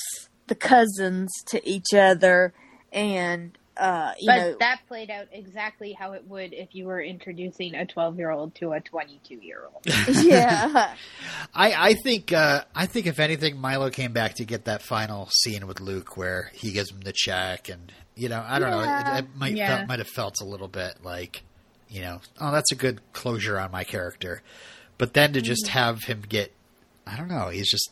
the 0.47 0.55
cousins 0.55 1.33
to 1.47 1.67
each 1.69 1.95
other 1.95 2.53
and, 2.93 3.57
uh, 3.77 4.12
you 4.18 4.27
But 4.27 4.37
know, 4.39 4.57
that 4.61 4.81
played 4.89 5.11
out 5.11 5.27
exactly 5.33 5.93
how 5.93 6.12
it 6.12 6.27
would 6.27 6.53
if 6.53 6.74
you 6.74 6.87
were 6.87 7.01
introducing 7.03 7.74
a 7.74 7.85
12 7.87 8.16
year 8.18 8.31
old 8.31 8.55
to 8.57 8.72
a 8.72 8.81
22 8.81 9.35
year 9.37 9.62
old. 9.72 9.85
yeah. 10.24 10.95
I, 11.55 11.91
I 11.91 11.95
think 11.95 12.33
uh, 12.33 12.64
I 12.74 12.87
think 12.87 13.07
if 13.07 13.18
anything, 13.18 13.59
Milo 13.61 13.91
came 13.91 14.12
back 14.12 14.35
to 14.37 14.45
get 14.45 14.64
that 14.64 14.83
final 14.83 15.29
scene 15.43 15.66
with 15.66 15.81
Luke 15.81 16.16
where 16.16 16.51
he 16.55 16.72
gives 16.72 16.91
him 16.91 17.01
the 17.01 17.12
check, 17.14 17.68
and 17.68 17.93
you 18.14 18.29
know, 18.29 18.43
I 18.47 18.59
don't 18.59 18.70
know, 18.70 18.81
it, 18.81 19.18
it 19.24 19.37
might 19.37 19.55
Yeah. 19.57 19.77
felt, 19.77 19.89
might 19.89 19.99
have 19.99 20.09
felt 20.09 20.41
a 20.41 20.45
little 20.45 20.68
bit 20.68 21.05
like, 21.05 21.43
you 21.89 22.01
know, 22.01 22.20
oh, 22.41 22.51
that's 22.53 22.72
a 22.72 22.77
good 22.77 23.01
closure 23.12 23.59
on 23.59 23.70
my 23.70 23.85
character, 23.85 24.43
but 24.97 25.12
then 25.12 25.33
to 25.35 25.43
just 25.43 25.68
have 25.68 26.05
him 26.05 26.22
get, 26.27 26.53
I 27.07 27.16
don't 27.16 27.29
know, 27.29 27.49
he's 27.51 27.70
just 27.70 27.91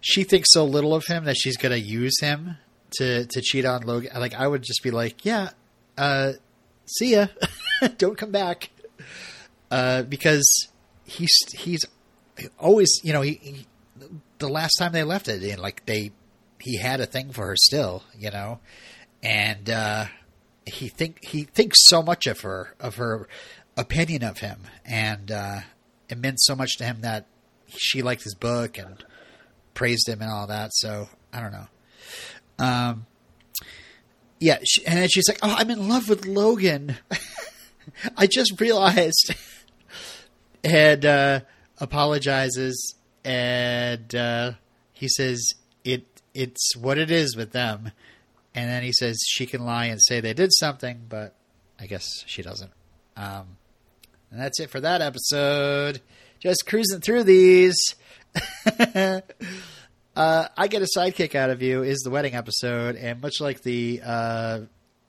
she 0.00 0.22
thinks 0.22 0.50
so 0.52 0.64
little 0.64 0.94
of 0.94 1.04
him 1.06 1.24
that 1.24 1.36
she's 1.36 1.56
gonna 1.56 1.74
use 1.76 2.20
him 2.20 2.58
to 2.92 3.26
to 3.26 3.40
cheat 3.40 3.64
on 3.64 3.82
Logan. 3.82 4.10
Like 4.16 4.34
I 4.34 4.46
would 4.46 4.62
just 4.62 4.82
be 4.82 4.90
like, 4.90 5.24
yeah, 5.24 5.50
uh, 5.98 6.32
see 6.84 7.12
ya, 7.12 7.26
don't 7.98 8.16
come 8.16 8.30
back, 8.30 8.70
uh, 9.70 10.02
because 10.02 10.68
he's 11.04 11.36
he's 11.54 11.84
always, 12.58 13.00
you 13.02 13.12
know, 13.12 13.22
he, 13.22 13.34
he 13.34 13.66
the 14.38 14.48
last 14.48 14.74
time 14.78 14.92
they 14.92 15.04
left 15.04 15.28
it, 15.28 15.42
and 15.42 15.60
like 15.60 15.84
they, 15.86 16.12
he 16.60 16.78
had 16.78 17.00
a 17.00 17.06
thing 17.06 17.30
for 17.32 17.46
her 17.46 17.56
still, 17.56 18.02
you 18.16 18.30
know, 18.30 18.60
and 19.22 19.70
uh, 19.70 20.06
he 20.66 20.88
think 20.88 21.24
he 21.24 21.44
thinks 21.44 21.78
so 21.86 22.02
much 22.02 22.26
of 22.26 22.40
her, 22.40 22.74
of 22.80 22.96
her 22.96 23.28
opinion 23.76 24.22
of 24.22 24.38
him, 24.38 24.60
and 24.84 25.30
uh, 25.30 25.60
it 26.08 26.18
meant 26.18 26.40
so 26.40 26.54
much 26.54 26.76
to 26.78 26.84
him 26.84 27.00
that 27.02 27.26
she 27.68 28.02
liked 28.02 28.22
his 28.22 28.34
book 28.34 28.78
and 28.78 29.04
praised 29.74 30.08
him 30.08 30.22
and 30.22 30.30
all 30.30 30.46
that. 30.46 30.70
So 30.72 31.08
I 31.32 31.40
don't 31.40 31.52
know. 31.52 31.66
Um, 32.58 33.06
yeah, 34.38 34.58
she, 34.64 34.86
and 34.86 34.98
then 34.98 35.08
she's 35.08 35.28
like, 35.28 35.38
"Oh, 35.42 35.54
I'm 35.56 35.70
in 35.70 35.88
love 35.88 36.08
with 36.08 36.26
Logan." 36.26 36.96
I 38.16 38.26
just 38.26 38.60
realized, 38.60 39.34
and 40.64 41.04
uh, 41.04 41.40
apologizes, 41.78 42.94
and 43.24 44.14
uh, 44.14 44.52
he 44.92 45.08
says 45.08 45.54
it 45.84 46.04
it's 46.34 46.76
what 46.76 46.98
it 46.98 47.10
is 47.10 47.36
with 47.36 47.52
them, 47.52 47.92
and 48.54 48.70
then 48.70 48.82
he 48.82 48.92
says 48.92 49.18
she 49.26 49.46
can 49.46 49.64
lie 49.64 49.86
and 49.86 50.00
say 50.02 50.20
they 50.20 50.34
did 50.34 50.52
something, 50.52 51.06
but 51.08 51.34
I 51.78 51.86
guess 51.86 52.06
she 52.26 52.42
doesn't. 52.42 52.72
Um, 53.16 53.56
and 54.30 54.40
that's 54.40 54.60
it 54.60 54.70
for 54.70 54.80
that 54.80 55.00
episode. 55.00 56.00
Just 56.40 56.66
cruising 56.66 57.00
through 57.00 57.24
these. 57.24 57.94
uh, 60.16 60.48
I 60.56 60.68
get 60.68 60.82
a 60.82 60.88
sidekick 60.96 61.34
out 61.34 61.50
of 61.50 61.62
you 61.62 61.82
is 61.82 61.98
the 62.00 62.10
wedding 62.10 62.34
episode, 62.34 62.96
and 62.96 63.20
much 63.20 63.40
like 63.40 63.62
the 63.62 64.00
uh, 64.02 64.60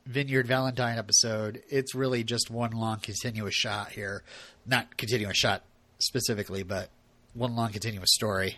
Vineyard 0.06 0.48
Valentine 0.48 0.98
episode, 0.98 1.64
it's 1.70 1.96
really 1.96 2.24
just 2.24 2.52
one 2.52 2.72
long 2.72 3.00
continuous 3.00 3.56
shot 3.56 3.92
here. 3.92 4.24
Not 4.66 4.98
continuous 4.98 5.38
shot 5.38 5.64
specifically, 6.00 6.64
but 6.64 6.90
one 7.34 7.56
long 7.56 7.72
continuous 7.72 8.10
story. 8.14 8.58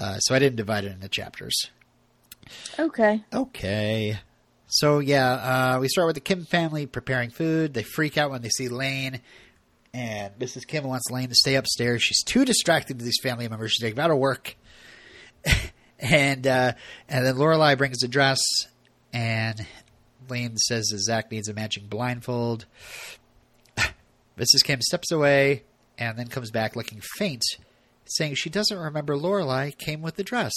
Uh, 0.00 0.18
so 0.18 0.34
I 0.34 0.38
didn't 0.38 0.56
divide 0.56 0.84
it 0.84 0.92
into 0.92 1.08
chapters. 1.08 1.54
Okay. 2.78 3.22
Okay. 3.32 4.18
So 4.66 4.98
yeah, 4.98 5.74
uh, 5.74 5.78
we 5.80 5.88
start 5.88 6.06
with 6.06 6.14
the 6.14 6.20
Kim 6.20 6.46
family 6.46 6.86
preparing 6.86 7.30
food. 7.30 7.74
They 7.74 7.82
freak 7.82 8.16
out 8.16 8.30
when 8.30 8.42
they 8.42 8.48
see 8.48 8.68
Lane, 8.68 9.20
and 9.92 10.36
Mrs. 10.38 10.66
Kim 10.66 10.84
wants 10.84 11.10
Lane 11.10 11.28
to 11.28 11.34
stay 11.34 11.54
upstairs. 11.54 12.02
She's 12.02 12.22
too 12.24 12.44
distracted 12.44 12.98
to 12.98 13.04
these 13.04 13.20
family 13.22 13.46
members. 13.46 13.72
She's 13.72 13.84
like, 13.84 13.94
"Gotta 13.94 14.16
work." 14.16 14.56
and 15.98 16.46
uh, 16.46 16.72
and 17.08 17.26
then 17.26 17.36
Lorelai 17.36 17.76
brings 17.76 18.02
a 18.02 18.08
dress, 18.08 18.40
and 19.12 19.66
Lane 20.28 20.56
says 20.56 20.88
that 20.88 20.98
Zach 20.98 21.30
needs 21.30 21.48
a 21.48 21.54
matching 21.54 21.86
blindfold. 21.86 22.66
Mrs. 24.38 24.64
Kim 24.64 24.80
steps 24.80 25.10
away 25.10 25.64
and 25.98 26.18
then 26.18 26.28
comes 26.28 26.50
back 26.50 26.76
looking 26.76 27.00
faint, 27.16 27.44
saying 28.04 28.34
she 28.34 28.50
doesn't 28.50 28.78
remember 28.78 29.16
Lorelai 29.16 29.76
came 29.76 30.02
with 30.02 30.16
the 30.16 30.24
dress. 30.24 30.52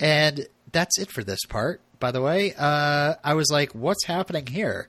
And 0.00 0.48
that's 0.72 0.98
it 0.98 1.10
for 1.10 1.22
this 1.22 1.44
part, 1.48 1.80
by 2.00 2.10
the 2.10 2.20
way. 2.20 2.54
Uh, 2.58 3.14
I 3.22 3.34
was 3.34 3.50
like, 3.50 3.72
what's 3.72 4.06
happening 4.06 4.46
here? 4.46 4.88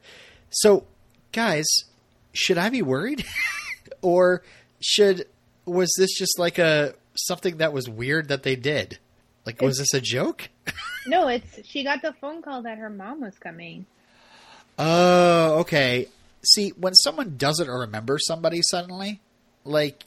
So, 0.50 0.86
guys, 1.32 1.66
should 2.34 2.58
I 2.58 2.70
be 2.70 2.82
worried, 2.82 3.26
or 4.02 4.44
should 4.82 5.28
was 5.66 5.94
this 5.98 6.14
just 6.14 6.38
like 6.38 6.60
a 6.60 6.94
something 7.16 7.58
that 7.58 7.74
was 7.74 7.90
weird 7.90 8.28
that 8.30 8.44
they 8.44 8.56
did? 8.56 9.00
Like, 9.46 9.62
was 9.62 9.78
this 9.78 9.94
a 9.94 10.02
joke? 10.02 10.50
No, 11.08 11.28
it's 11.28 11.60
she 11.68 11.84
got 11.84 12.02
the 12.02 12.14
phone 12.14 12.42
call 12.42 12.64
that 12.64 12.80
her 12.80 12.90
mom 12.90 13.22
was 13.22 13.38
coming. 13.38 13.86
Oh, 14.80 15.60
okay. 15.60 16.08
See, 16.44 16.70
when 16.72 16.96
someone 16.96 17.38
doesn't 17.38 17.68
remember 17.70 18.18
somebody 18.20 18.62
suddenly, 18.64 19.20
like 19.64 20.04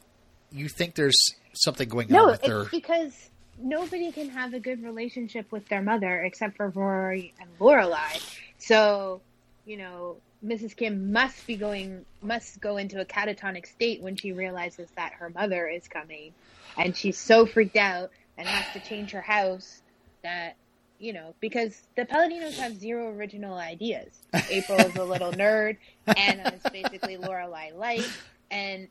you 0.51 0.69
think 0.69 0.97
there's 0.97 1.17
something 1.53 1.89
going 1.89 2.09
No, 2.11 2.25
on 2.25 2.27
with 2.33 2.41
it's 2.41 2.49
their. 2.49 2.65
because 2.65 3.31
nobody 3.61 4.11
can 4.11 4.29
have 4.31 4.55
a 4.55 4.61
good 4.61 4.83
relationship 4.83 5.53
with 5.53 5.69
their 5.69 5.83
mother 5.83 6.21
except 6.23 6.57
for 6.57 6.69
Rory 6.69 7.33
and 7.41 7.49
Lorelai. 7.61 8.21
So, 8.59 9.21
you 9.67 9.77
know, 9.77 10.17
Mrs. 10.45 10.75
Kim 10.77 11.13
must 11.13 11.47
be 11.47 11.57
going 11.57 12.05
must 12.23 12.61
go 12.61 12.77
into 12.77 13.01
a 13.01 13.05
catatonic 13.05 13.67
state 13.67 14.01
when 14.03 14.17
she 14.17 14.33
realizes 14.33 14.89
that 14.97 15.13
her 15.15 15.31
mother 15.31 15.69
is 15.69 15.87
coming, 15.89 16.33
and 16.77 16.97
she's 16.97 17.19
so 17.19 17.47
freaked 17.47 17.77
out 17.77 18.11
and 18.39 18.49
has 18.49 18.73
to 18.73 18.89
change 18.89 19.11
her 19.11 19.21
house 19.21 19.83
that 20.23 20.57
you 20.99 21.13
know 21.13 21.35
because 21.41 21.83
the 21.97 22.07
Palladinos 22.07 22.57
have 22.59 22.79
zero 22.79 23.11
original 23.11 23.59
ideas. 23.59 24.09
April 24.49 24.79
is 24.79 24.97
a 24.97 25.05
little 25.05 25.33
nerd. 25.33 25.77
Anna 26.17 26.55
is 26.55 26.73
basically 26.73 27.19
Lorelai 27.19 27.77
light, 27.77 28.09
and 28.51 28.89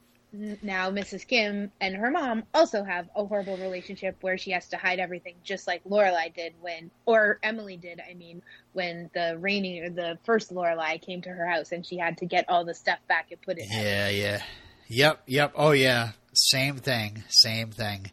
now 0.62 0.92
Mrs. 0.92 1.26
Kim 1.26 1.72
and 1.80 1.96
her 1.96 2.12
mom 2.12 2.44
also 2.54 2.84
have 2.84 3.10
a 3.16 3.26
horrible 3.26 3.58
relationship 3.58 4.18
where 4.22 4.38
she 4.38 4.52
has 4.52 4.68
to 4.70 4.78
hide 4.78 5.00
everything, 5.00 5.36
just 5.44 5.68
like 5.68 5.84
Lorelai 5.86 6.34
did 6.34 6.54
when, 6.62 6.92
or 7.06 7.40
Emily 7.42 7.78
did. 7.78 8.02
I 8.08 8.14
mean, 8.14 8.42
when 8.74 9.10
the 9.14 9.38
rainy 9.40 9.80
or 9.82 9.90
the 9.90 10.20
first 10.26 10.54
Lorelai 10.54 11.02
came 11.02 11.22
to 11.22 11.30
her 11.30 11.48
house 11.48 11.72
and 11.72 11.86
she 11.86 11.98
had 11.98 12.18
to 12.18 12.26
get 12.26 12.50
all 12.50 12.66
the 12.66 12.74
stuff 12.74 13.00
back 13.08 13.32
and 13.32 13.42
put 13.42 13.58
it. 13.58 13.68
Yeah, 13.72 14.10
yeah. 14.10 14.44
Yep, 14.90 15.24
yep. 15.28 15.54
Oh, 15.56 15.72
yeah. 15.72 16.12
Same 16.34 16.78
thing. 16.78 17.24
Same 17.30 17.72
thing. 17.72 18.12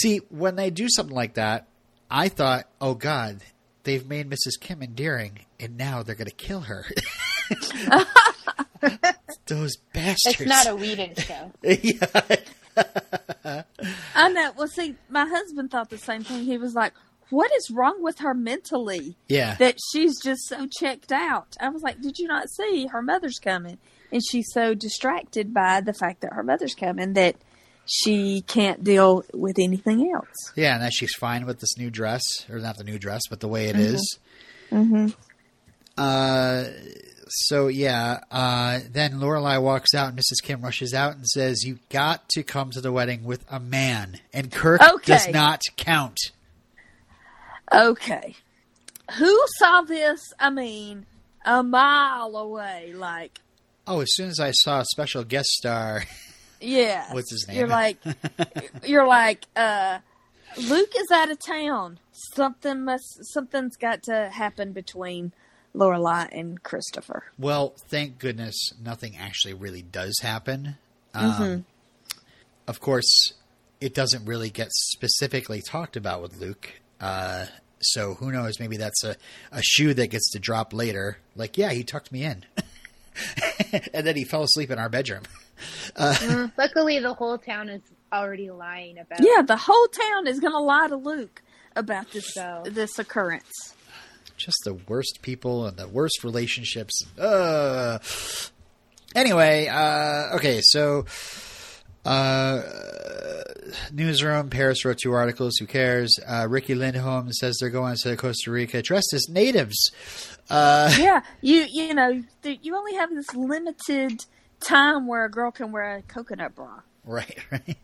See, 0.00 0.18
when 0.28 0.56
they 0.56 0.70
do 0.70 0.88
something 0.88 1.14
like 1.14 1.34
that, 1.34 1.66
I 2.10 2.28
thought, 2.28 2.66
oh, 2.80 2.94
God, 2.94 3.40
they've 3.84 4.06
made 4.06 4.28
Mrs. 4.28 4.60
Kim 4.60 4.82
endearing, 4.82 5.40
and 5.58 5.76
now 5.76 6.02
they're 6.02 6.14
going 6.14 6.28
to 6.28 6.34
kill 6.34 6.60
her. 6.62 6.84
Those 9.46 9.76
bastards. 9.92 10.40
It's 10.40 10.48
not 10.48 10.66
a 10.66 10.74
Whedon 10.74 11.14
show. 11.16 11.52
yeah. 11.62 12.32
I 14.14 14.28
know. 14.28 14.52
Well, 14.56 14.68
see, 14.68 14.96
my 15.08 15.26
husband 15.26 15.70
thought 15.70 15.90
the 15.90 15.98
same 15.98 16.24
thing. 16.24 16.44
He 16.44 16.58
was 16.58 16.74
like, 16.74 16.92
"What 17.30 17.50
is 17.56 17.70
wrong 17.70 18.02
with 18.02 18.18
her 18.18 18.34
mentally 18.34 19.16
Yeah. 19.28 19.54
that 19.56 19.76
she's 19.92 20.20
just 20.20 20.46
so 20.48 20.66
checked 20.66 21.12
out?" 21.12 21.56
I 21.60 21.68
was 21.68 21.82
like, 21.82 22.00
"Did 22.00 22.18
you 22.18 22.26
not 22.26 22.50
see 22.50 22.86
her 22.88 23.02
mother's 23.02 23.38
coming?" 23.38 23.78
And 24.12 24.22
she's 24.28 24.50
so 24.52 24.74
distracted 24.74 25.54
by 25.54 25.80
the 25.80 25.94
fact 25.94 26.20
that 26.22 26.32
her 26.32 26.42
mother's 26.42 26.74
coming 26.74 27.12
that 27.14 27.36
she 27.86 28.42
can't 28.42 28.82
deal 28.84 29.24
with 29.32 29.58
anything 29.58 30.10
else. 30.12 30.52
Yeah, 30.56 30.74
and 30.74 30.82
that 30.82 30.92
she's 30.92 31.14
fine 31.14 31.46
with 31.46 31.60
this 31.60 31.78
new 31.78 31.88
dress, 31.90 32.22
or 32.50 32.58
not 32.58 32.76
the 32.76 32.84
new 32.84 32.98
dress, 32.98 33.22
but 33.30 33.40
the 33.40 33.48
way 33.48 33.66
it 33.68 33.76
is. 33.76 34.18
Mm-hmm. 34.70 35.08
Uh, 35.96 36.64
so 37.28 37.68
yeah. 37.68 38.20
Uh, 38.30 38.80
then 38.90 39.14
Lorelai 39.14 39.60
walks 39.62 39.94
out, 39.94 40.08
and 40.10 40.18
Mrs. 40.18 40.42
Kim 40.42 40.60
rushes 40.62 40.92
out 40.94 41.14
and 41.16 41.26
says, 41.26 41.64
"You 41.64 41.78
got 41.88 42.28
to 42.30 42.42
come 42.42 42.70
to 42.72 42.80
the 42.80 42.92
wedding 42.92 43.24
with 43.24 43.44
a 43.50 43.60
man, 43.60 44.20
and 44.32 44.50
Kirk 44.52 44.82
Okay. 44.82 45.12
does 45.12 45.28
not 45.28 45.62
count." 45.76 46.18
Okay, 47.72 48.36
who 49.18 49.40
saw 49.58 49.82
this? 49.82 50.20
I 50.38 50.50
mean, 50.50 51.06
a 51.44 51.62
mile 51.62 52.36
away. 52.36 52.92
Like, 52.94 53.40
Oh, 53.88 54.00
as 54.00 54.08
soon 54.14 54.28
as 54.28 54.38
I 54.40 54.50
saw 54.52 54.80
a 54.80 54.84
special 54.84 55.24
guest 55.24 55.48
star, 55.48 56.04
yeah, 56.66 57.12
What's 57.12 57.30
his 57.30 57.46
name? 57.48 57.58
You're 57.58 57.68
like, 57.68 57.98
you're 58.84 59.06
like, 59.06 59.44
uh, 59.54 59.98
Luke 60.56 60.92
is 60.98 61.10
out 61.12 61.30
of 61.30 61.38
town. 61.38 61.98
Something 62.34 62.84
must, 62.84 63.24
something's 63.32 63.76
got 63.76 64.02
to 64.04 64.30
happen 64.30 64.72
between 64.72 65.32
Lorelai 65.74 66.28
and 66.32 66.62
Christopher. 66.62 67.24
well, 67.38 67.74
thank 67.90 68.18
goodness 68.18 68.72
nothing 68.82 69.16
actually 69.16 69.54
really 69.54 69.82
does 69.82 70.18
happen. 70.22 70.76
Um, 71.14 71.30
Mm-hmm. 71.32 71.60
Of 72.68 72.80
course, 72.80 73.34
it 73.80 73.94
doesn't 73.94 74.24
really 74.24 74.50
get 74.50 74.68
specifically 74.72 75.62
talked 75.62 75.96
about 75.96 76.20
with 76.20 76.36
Luke. 76.40 76.80
Uh, 77.00 77.46
so 77.80 78.14
who 78.14 78.32
knows? 78.32 78.58
Maybe 78.58 78.76
that's 78.76 79.04
a, 79.04 79.14
a 79.52 79.62
shoe 79.62 79.94
that 79.94 80.08
gets 80.08 80.30
to 80.32 80.40
drop 80.40 80.72
later. 80.72 81.18
Like, 81.36 81.56
yeah, 81.56 81.70
he 81.70 81.84
tucked 81.84 82.10
me 82.10 82.24
in. 82.24 82.44
and 83.94 84.04
then 84.06 84.16
he 84.16 84.24
fell 84.24 84.42
asleep 84.42 84.70
in 84.70 84.78
our 84.80 84.88
bedroom. 84.88 85.22
Mm, 85.96 86.52
Luckily, 86.58 86.98
the 86.98 87.14
whole 87.14 87.38
town 87.38 87.68
is 87.68 87.80
already 88.12 88.50
lying 88.50 88.98
about. 88.98 89.20
Yeah, 89.20 89.42
the 89.42 89.56
whole 89.56 89.86
town 89.88 90.26
is 90.26 90.40
going 90.40 90.52
to 90.52 90.60
lie 90.60 90.88
to 90.88 90.96
Luke 90.96 91.42
about 91.74 92.10
this 92.12 92.32
So- 92.34 92.62
this 92.66 92.98
occurrence. 92.98 93.74
Just 94.36 94.58
the 94.64 94.74
worst 94.74 95.20
people 95.22 95.64
and 95.66 95.76
the 95.78 95.88
worst 95.88 96.22
relationships. 96.22 97.02
Uh, 97.18 97.98
anyway, 99.14 99.66
uh, 99.68 100.34
okay, 100.36 100.60
so 100.62 101.06
uh, 102.04 102.60
newsroom. 103.92 104.50
Paris 104.50 104.84
wrote 104.84 104.98
two 105.02 105.12
articles. 105.12 105.56
Who 105.56 105.66
cares? 105.66 106.18
Uh, 106.26 106.46
Ricky 106.48 106.74
Lindholm 106.74 107.32
says 107.32 107.56
they're 107.60 107.70
going 107.70 107.96
to 108.02 108.16
Costa 108.16 108.50
Rica 108.50 108.82
dressed 108.82 109.12
as 109.14 109.26
natives. 109.28 109.90
Uh, 110.50 110.94
Yeah, 110.98 111.22
you 111.40 111.66
you 111.70 111.94
know 111.94 112.22
you 112.44 112.76
only 112.76 112.94
have 112.94 113.10
this 113.14 113.34
limited 113.34 114.24
time 114.60 115.06
where 115.06 115.24
a 115.24 115.30
girl 115.30 115.50
can 115.50 115.72
wear 115.72 115.96
a 115.96 116.02
coconut 116.02 116.54
bra. 116.54 116.80
right, 117.04 117.38
right. 117.50 117.76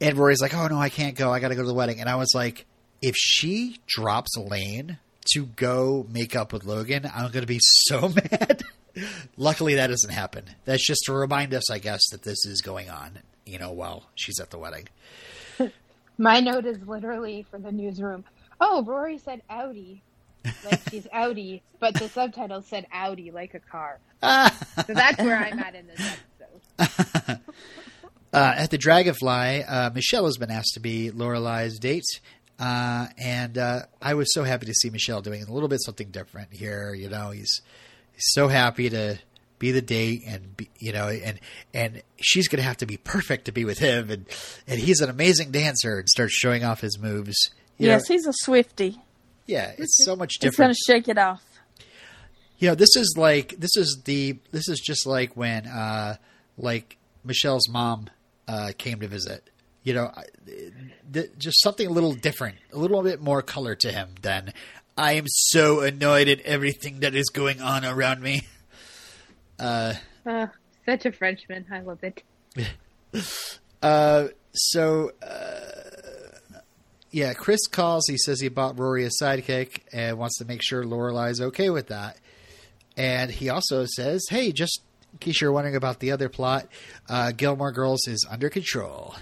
And 0.00 0.16
Rory's 0.18 0.40
like, 0.42 0.54
"Oh 0.54 0.66
no, 0.66 0.78
I 0.78 0.88
can't 0.88 1.16
go. 1.16 1.32
I 1.32 1.40
got 1.40 1.48
to 1.48 1.54
go 1.54 1.62
to 1.62 1.68
the 1.68 1.74
wedding." 1.74 2.00
And 2.00 2.08
I 2.08 2.16
was 2.16 2.32
like, 2.34 2.66
"If 3.00 3.14
she 3.16 3.78
drops 3.86 4.36
Lane 4.36 4.98
to 5.34 5.46
go 5.46 6.06
make 6.10 6.34
up 6.36 6.52
with 6.52 6.64
Logan, 6.64 7.08
I'm 7.14 7.30
going 7.30 7.42
to 7.42 7.46
be 7.46 7.60
so 7.60 8.08
mad." 8.30 8.62
Luckily, 9.36 9.74
that 9.74 9.88
doesn't 9.88 10.12
happen. 10.12 10.44
That's 10.64 10.86
just 10.86 11.02
to 11.06 11.12
remind 11.12 11.52
us, 11.54 11.70
I 11.70 11.78
guess, 11.78 12.00
that 12.10 12.22
this 12.22 12.44
is 12.44 12.60
going 12.60 12.90
on. 12.90 13.20
You 13.46 13.58
know, 13.58 13.72
while 13.72 14.04
she's 14.14 14.40
at 14.40 14.50
the 14.50 14.58
wedding. 14.58 14.88
My 16.18 16.40
note 16.40 16.64
is 16.64 16.78
literally 16.86 17.44
for 17.50 17.58
the 17.58 17.72
newsroom. 17.72 18.24
Oh, 18.60 18.82
Rory 18.84 19.18
said 19.18 19.42
Audi. 19.50 20.02
Like 20.64 20.80
she's 20.90 21.06
Audi, 21.12 21.62
but 21.80 21.94
the 21.94 22.08
subtitle 22.08 22.62
said 22.62 22.86
Audi 22.92 23.30
like 23.30 23.54
a 23.54 23.60
car. 23.60 23.98
So 24.22 24.82
that's 24.92 25.18
where 25.18 25.36
I'm 25.36 25.58
at 25.58 25.74
in 25.74 25.86
this 25.86 26.16
episode. 26.78 27.40
Uh, 28.34 28.52
at 28.56 28.70
the 28.70 28.78
Dragonfly, 28.78 29.62
uh, 29.62 29.90
Michel 29.94 30.24
has 30.24 30.38
been 30.38 30.50
asked 30.50 30.74
to 30.74 30.80
be 30.80 31.12
Lorelai's 31.12 31.78
date, 31.78 32.20
uh, 32.58 33.06
and 33.16 33.56
uh, 33.56 33.82
I 34.02 34.14
was 34.14 34.34
so 34.34 34.42
happy 34.42 34.66
to 34.66 34.74
see 34.74 34.90
Michel 34.90 35.22
doing 35.22 35.44
a 35.44 35.52
little 35.52 35.68
bit 35.68 35.80
something 35.80 36.10
different 36.10 36.52
here. 36.52 36.94
You 36.94 37.08
know, 37.08 37.30
he's, 37.30 37.62
he's 38.12 38.32
so 38.32 38.48
happy 38.48 38.90
to 38.90 39.20
be 39.60 39.70
the 39.70 39.82
date, 39.82 40.22
and 40.26 40.56
be, 40.56 40.68
you 40.80 40.92
know, 40.92 41.06
and 41.08 41.38
and 41.72 42.02
she's 42.20 42.48
going 42.48 42.56
to 42.56 42.64
have 42.64 42.78
to 42.78 42.86
be 42.86 42.96
perfect 42.96 43.44
to 43.44 43.52
be 43.52 43.64
with 43.64 43.78
him, 43.78 44.10
and 44.10 44.26
and 44.66 44.80
he's 44.80 45.00
an 45.00 45.10
amazing 45.10 45.52
dancer, 45.52 46.00
and 46.00 46.08
starts 46.08 46.34
showing 46.34 46.64
off 46.64 46.80
his 46.80 46.98
moves. 46.98 47.36
You 47.78 47.86
yes, 47.86 48.08
know, 48.08 48.14
he's 48.16 48.26
a 48.26 48.32
Swifty. 48.32 49.00
Yeah, 49.46 49.72
it's 49.76 50.04
so 50.04 50.16
much 50.16 50.34
different. 50.40 50.70
He's 50.70 50.84
gonna 50.86 50.98
shake 50.98 51.08
it 51.08 51.18
off. 51.18 51.42
You 52.58 52.68
know, 52.68 52.74
this 52.74 52.96
is 52.96 53.14
like 53.18 53.54
this 53.58 53.76
is 53.76 54.02
the 54.04 54.38
this 54.52 54.68
is 54.68 54.80
just 54.80 55.06
like 55.06 55.36
when 55.36 55.66
uh 55.66 56.16
like 56.56 56.96
Michel's 57.24 57.68
mom 57.68 58.08
uh 58.48 58.72
came 58.78 59.00
to 59.00 59.08
visit. 59.08 59.50
You 59.82 59.92
know, 59.94 60.12
th- 61.12 61.30
just 61.36 61.60
something 61.62 61.86
a 61.86 61.90
little 61.90 62.14
different, 62.14 62.56
a 62.72 62.78
little 62.78 63.02
bit 63.02 63.20
more 63.20 63.42
color 63.42 63.74
to 63.74 63.92
him 63.92 64.14
than 64.22 64.54
I 64.96 65.12
am 65.12 65.24
so 65.26 65.80
annoyed 65.80 66.28
at 66.28 66.40
everything 66.40 67.00
that 67.00 67.14
is 67.14 67.28
going 67.28 67.60
on 67.60 67.84
around 67.84 68.22
me. 68.22 68.42
Oh, 70.26 70.48
such 70.84 71.06
a 71.06 71.12
Frenchman. 71.12 71.66
I 71.70 71.80
love 71.80 72.02
it. 72.02 72.22
Uh 73.82 74.28
so 74.54 75.10
uh 75.22 75.93
yeah, 77.14 77.32
Chris 77.32 77.68
calls. 77.68 78.04
He 78.08 78.18
says 78.18 78.40
he 78.40 78.48
bought 78.48 78.76
Rory 78.76 79.04
a 79.04 79.08
sidekick 79.08 79.82
and 79.92 80.18
wants 80.18 80.38
to 80.38 80.44
make 80.44 80.62
sure 80.64 80.82
Lorelai's 80.82 81.40
okay 81.40 81.70
with 81.70 81.86
that. 81.86 82.18
And 82.96 83.30
he 83.30 83.48
also 83.48 83.86
says, 83.86 84.24
"Hey, 84.30 84.50
just 84.50 84.82
in 85.12 85.18
case 85.18 85.40
you're 85.40 85.52
wondering 85.52 85.76
about 85.76 86.00
the 86.00 86.10
other 86.10 86.28
plot, 86.28 86.66
uh, 87.08 87.30
Gilmore 87.30 87.70
Girls 87.70 88.08
is 88.08 88.26
under 88.28 88.50
control." 88.50 89.14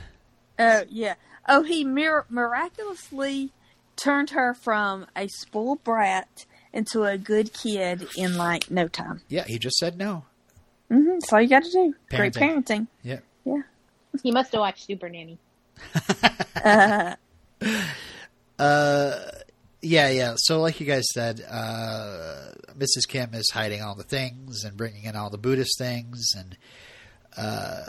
Oh 0.59 0.84
yeah. 0.88 1.14
Oh, 1.47 1.64
he 1.64 1.84
mir- 1.84 2.24
miraculously 2.30 3.53
turned 3.97 4.30
her 4.30 4.55
from 4.55 5.07
a 5.14 5.28
spoiled 5.28 5.84
brat 5.84 6.47
into 6.72 7.05
a 7.05 7.18
good 7.18 7.53
kid 7.53 8.09
in 8.16 8.38
like 8.38 8.70
no 8.70 8.88
time. 8.88 9.20
Yeah, 9.28 9.45
he 9.47 9.59
just 9.59 9.76
said 9.76 9.99
no. 9.99 10.24
Mm-hmm. 10.90 11.09
That's 11.11 11.30
all 11.32 11.43
you 11.43 11.49
got 11.49 11.64
to 11.64 11.70
do. 11.70 11.95
Great 12.09 12.32
Parenting. 12.32 12.64
parenting. 12.64 12.86
Yeah. 13.03 13.18
Yeah. 13.45 13.62
He 14.22 14.30
must 14.30 14.53
have 14.53 14.61
watched 14.61 14.86
Super 14.86 15.11
Nanny. 15.11 15.38
Uh, 16.57 17.16
Uh, 18.58 19.12
Yeah, 19.80 20.10
yeah. 20.10 20.34
So, 20.36 20.60
like 20.60 20.78
you 20.78 20.86
guys 20.86 21.02
said, 21.12 21.44
uh, 21.50 22.52
Mrs. 22.78 23.08
Kim 23.08 23.34
is 23.34 23.50
hiding 23.52 23.82
all 23.82 23.96
the 23.96 24.04
things 24.04 24.62
and 24.62 24.76
bringing 24.76 25.04
in 25.04 25.16
all 25.16 25.30
the 25.30 25.38
Buddhist 25.38 25.76
things, 25.78 26.28
and 26.36 26.56
uh, 27.36 27.82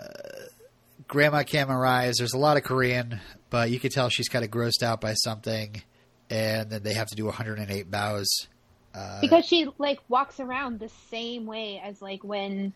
Grandma 1.07 1.43
Kim 1.43 1.69
arrives. 1.69 2.17
There's 2.17 2.34
a 2.34 2.39
lot 2.39 2.57
of 2.57 2.63
Korean, 2.63 3.19
but 3.51 3.69
you 3.69 3.80
can 3.80 3.91
tell 3.91 4.09
she's 4.09 4.30
kind 4.30 4.43
of 4.43 4.49
grossed 4.49 4.82
out 4.82 5.01
by 5.01 5.13
something, 5.13 5.84
and 6.32 6.71
then 6.71 6.82
they 6.82 6.93
have 6.93 7.07
to 7.09 7.15
do 7.15 7.26
108 7.26 7.91
bows. 7.91 8.28
Uh, 8.95 9.21
because 9.21 9.45
she 9.45 9.67
like 9.78 9.99
walks 10.07 10.39
around 10.39 10.80
the 10.80 10.89
same 11.11 11.45
way 11.45 11.80
as 11.84 12.01
like 12.01 12.24
when 12.24 12.74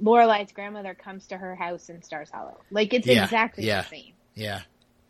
Lorelai's 0.00 0.52
grandmother 0.52 0.94
comes 0.94 1.26
to 1.28 1.36
her 1.38 1.56
house 1.56 1.88
in 1.88 2.02
Stars 2.02 2.30
Hollow. 2.32 2.60
Like 2.70 2.94
it's 2.94 3.06
Yeah, 3.06 3.24
exactly 3.24 3.64
yeah. 3.64 3.82
the 3.82 3.88
same. 3.88 4.12
yeah. 4.34 4.60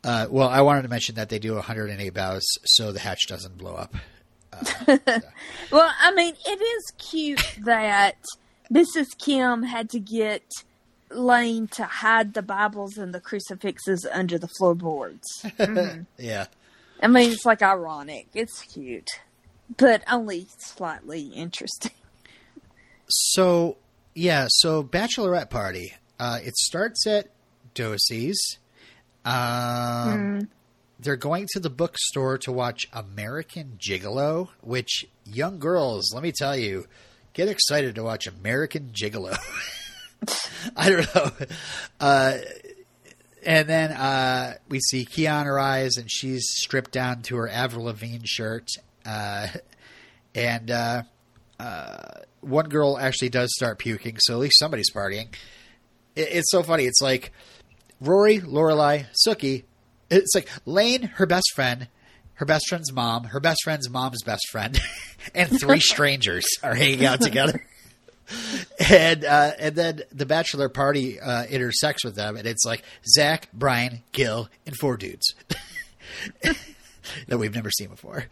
Uh, 0.03 0.27
well, 0.29 0.47
I 0.47 0.61
wanted 0.61 0.83
to 0.83 0.87
mention 0.87 1.15
that 1.15 1.29
they 1.29 1.39
do 1.39 1.55
108 1.55 2.13
bows 2.13 2.45
so 2.65 2.91
the 2.91 2.99
hatch 2.99 3.27
doesn't 3.27 3.57
blow 3.57 3.75
up. 3.75 3.93
Well, 5.71 5.91
I 6.01 6.11
mean, 6.13 6.33
it 6.47 6.61
is 6.61 6.83
cute 6.97 7.57
that 7.63 8.15
Mrs. 8.73 9.15
Kim 9.17 9.63
had 9.63 9.89
to 9.91 9.99
get 9.99 10.41
Lane 11.11 11.67
to 11.69 11.83
hide 11.83 12.33
the 12.33 12.41
Bibles 12.41 12.97
and 12.97 13.13
the 13.13 13.19
crucifixes 13.19 14.07
under 14.11 14.37
the 14.39 14.47
floorboards. 14.47 15.45
Yeah. 16.17 16.45
I 17.01 17.07
mean, 17.07 17.31
it's 17.31 17.45
like 17.45 17.61
ironic. 17.61 18.27
It's 18.33 18.61
cute, 18.63 19.07
but 19.77 20.03
only 20.11 20.47
slightly 20.57 21.27
interesting. 21.27 21.91
So 23.07 23.77
yeah, 24.13 24.47
so 24.49 24.83
bachelorette 24.83 25.49
party. 25.49 25.93
Uh, 26.19 26.39
it 26.43 26.55
starts 26.57 27.07
at 27.07 27.29
Doose's. 27.73 28.57
Um, 29.29 30.49
They're 30.99 31.15
going 31.15 31.47
to 31.53 31.59
the 31.59 31.69
bookstore 31.69 32.37
to 32.39 32.51
watch 32.51 32.87
American 32.91 33.77
Gigolo, 33.79 34.49
which 34.61 35.05
young 35.25 35.59
girls, 35.59 36.11
let 36.13 36.23
me 36.23 36.31
tell 36.31 36.57
you, 36.57 36.87
get 37.33 37.47
excited 37.47 37.95
to 37.95 38.03
watch 38.03 38.27
American 38.27 38.91
Gigolo. 38.91 39.37
I 40.75 40.89
don't 40.89 41.15
know. 41.15 41.31
Uh, 41.99 42.37
and 43.45 43.69
then 43.69 43.91
uh, 43.91 44.55
we 44.67 44.79
see 44.79 45.05
Keon 45.05 45.47
rise, 45.47 45.95
and 45.97 46.11
she's 46.11 46.45
stripped 46.49 46.91
down 46.91 47.21
to 47.23 47.37
her 47.37 47.47
Avril 47.47 47.85
Lavigne 47.85 48.25
shirt. 48.25 48.67
Uh, 49.05 49.47
and 50.35 50.69
uh, 50.69 51.03
one 52.41 52.67
girl 52.67 52.97
actually 52.97 53.29
does 53.29 53.49
start 53.55 53.79
puking, 53.79 54.17
so 54.19 54.33
at 54.33 54.39
least 54.39 54.59
somebody's 54.59 54.91
partying. 54.91 55.33
It, 56.15 56.29
it's 56.31 56.51
so 56.51 56.63
funny. 56.63 56.85
It's 56.85 57.01
like 57.01 57.31
Rory, 58.01 58.39
Lorelai, 58.39 59.07
Sookie. 59.27 59.63
It's 60.09 60.33
like 60.33 60.49
Lane, 60.65 61.03
her 61.03 61.25
best 61.25 61.51
friend, 61.53 61.87
her 62.35 62.45
best 62.45 62.67
friend's 62.69 62.91
mom, 62.91 63.25
her 63.25 63.39
best 63.39 63.59
friend's 63.63 63.89
mom's 63.89 64.23
best 64.23 64.47
friend, 64.49 64.79
and 65.35 65.59
three 65.59 65.79
strangers 65.81 66.45
are 66.63 66.73
hanging 66.73 67.05
out 67.05 67.21
together. 67.21 67.65
And 68.89 69.25
uh, 69.25 69.51
and 69.59 69.75
then 69.75 70.01
the 70.11 70.25
bachelor 70.25 70.69
party 70.69 71.19
uh, 71.19 71.45
intersects 71.45 72.05
with 72.05 72.15
them, 72.15 72.37
and 72.37 72.47
it's 72.47 72.63
like 72.63 72.83
Zach, 73.07 73.49
Brian, 73.53 74.03
Gil, 74.11 74.49
and 74.65 74.75
four 74.77 74.97
dudes 74.97 75.33
that 77.27 77.37
we've 77.37 77.55
never 77.55 77.71
seen 77.71 77.89
before. 77.89 78.25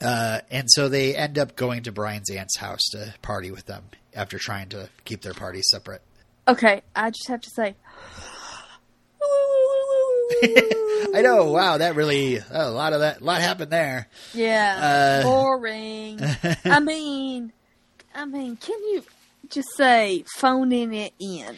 Uh, 0.00 0.40
and 0.50 0.70
so 0.70 0.88
they 0.88 1.14
end 1.14 1.38
up 1.38 1.56
going 1.56 1.82
to 1.82 1.92
Brian's 1.92 2.30
aunt's 2.30 2.56
house 2.56 2.80
to 2.92 3.12
party 3.22 3.50
with 3.50 3.66
them 3.66 3.84
after 4.14 4.38
trying 4.38 4.68
to 4.70 4.88
keep 5.04 5.20
their 5.20 5.34
parties 5.34 5.66
separate. 5.70 6.00
Okay, 6.48 6.82
I 6.96 7.10
just 7.10 7.28
have 7.28 7.40
to 7.42 7.50
say. 7.50 7.74
I 11.14 11.20
know. 11.22 11.50
Wow, 11.52 11.78
that 11.78 11.94
really 11.96 12.38
a 12.50 12.70
lot 12.70 12.92
of 12.92 13.00
that. 13.00 13.20
A 13.20 13.24
lot 13.24 13.40
happened 13.40 13.70
there. 13.70 14.08
Yeah, 14.34 15.20
Uh, 15.22 15.22
boring. 15.24 16.20
I 16.64 16.80
mean, 16.80 17.52
I 18.14 18.24
mean, 18.24 18.56
can 18.56 18.78
you 18.92 19.04
just 19.48 19.68
say 19.76 20.24
phoning 20.36 20.94
it 20.94 21.12
in? 21.18 21.56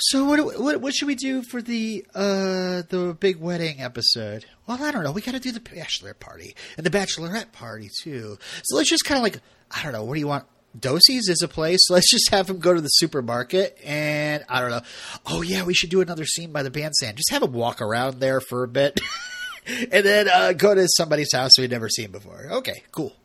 So 0.00 0.24
what, 0.26 0.60
what 0.60 0.80
what 0.80 0.94
should 0.94 1.08
we 1.08 1.16
do 1.16 1.42
for 1.42 1.60
the 1.60 2.04
uh 2.14 2.82
the 2.88 3.16
big 3.18 3.38
wedding 3.40 3.80
episode? 3.80 4.44
Well, 4.66 4.82
I 4.82 4.90
don't 4.92 5.02
know. 5.02 5.10
We 5.12 5.22
got 5.22 5.32
to 5.32 5.40
do 5.40 5.50
the 5.50 5.58
bachelor 5.60 6.14
party 6.14 6.54
and 6.76 6.86
the 6.86 6.90
bachelorette 6.90 7.50
party 7.52 7.90
too. 8.02 8.38
So 8.62 8.76
let's 8.76 8.88
just 8.90 9.04
kind 9.04 9.18
of 9.18 9.22
like 9.24 9.40
I 9.72 9.82
don't 9.82 9.92
know. 9.92 10.04
What 10.04 10.14
do 10.14 10.20
you 10.20 10.28
want? 10.28 10.44
Doose's 10.78 11.28
is 11.28 11.42
a 11.42 11.48
place. 11.48 11.80
Let's 11.90 12.10
just 12.10 12.30
have 12.30 12.48
him 12.48 12.58
go 12.58 12.74
to 12.74 12.80
the 12.80 12.88
supermarket 12.88 13.78
and 13.84 14.44
I 14.48 14.60
don't 14.60 14.70
know. 14.70 14.82
Oh 15.26 15.42
yeah, 15.42 15.64
we 15.64 15.74
should 15.74 15.90
do 15.90 16.00
another 16.00 16.24
scene 16.24 16.52
by 16.52 16.62
the 16.62 16.70
bandstand. 16.70 17.16
Just 17.16 17.30
have 17.30 17.42
him 17.42 17.52
walk 17.52 17.80
around 17.80 18.20
there 18.20 18.40
for 18.40 18.64
a 18.64 18.68
bit, 18.68 19.00
and 19.66 20.04
then 20.04 20.28
uh, 20.28 20.52
go 20.52 20.74
to 20.74 20.86
somebody's 20.96 21.32
house 21.32 21.52
we've 21.58 21.70
never 21.70 21.88
seen 21.88 22.10
before. 22.10 22.46
Okay, 22.50 22.82
cool. 22.92 23.14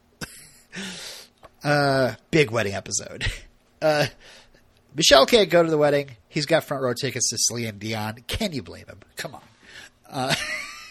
Uh, 1.64 2.16
big 2.30 2.52
wedding 2.52 2.74
episode. 2.74 3.26
Uh, 3.82 4.06
Michel 4.96 5.26
can't 5.26 5.50
go 5.50 5.64
to 5.64 5.70
the 5.70 5.78
wedding. 5.78 6.10
He's 6.28 6.46
got 6.46 6.66
front 6.66 6.84
row 6.84 6.94
tickets 6.94 7.30
to 7.30 7.38
Celine 7.40 7.80
Dion. 7.80 8.18
Can 8.28 8.52
you 8.52 8.62
blame 8.62 8.86
him? 8.88 9.00
Come 9.16 9.36
on. 10.12 10.36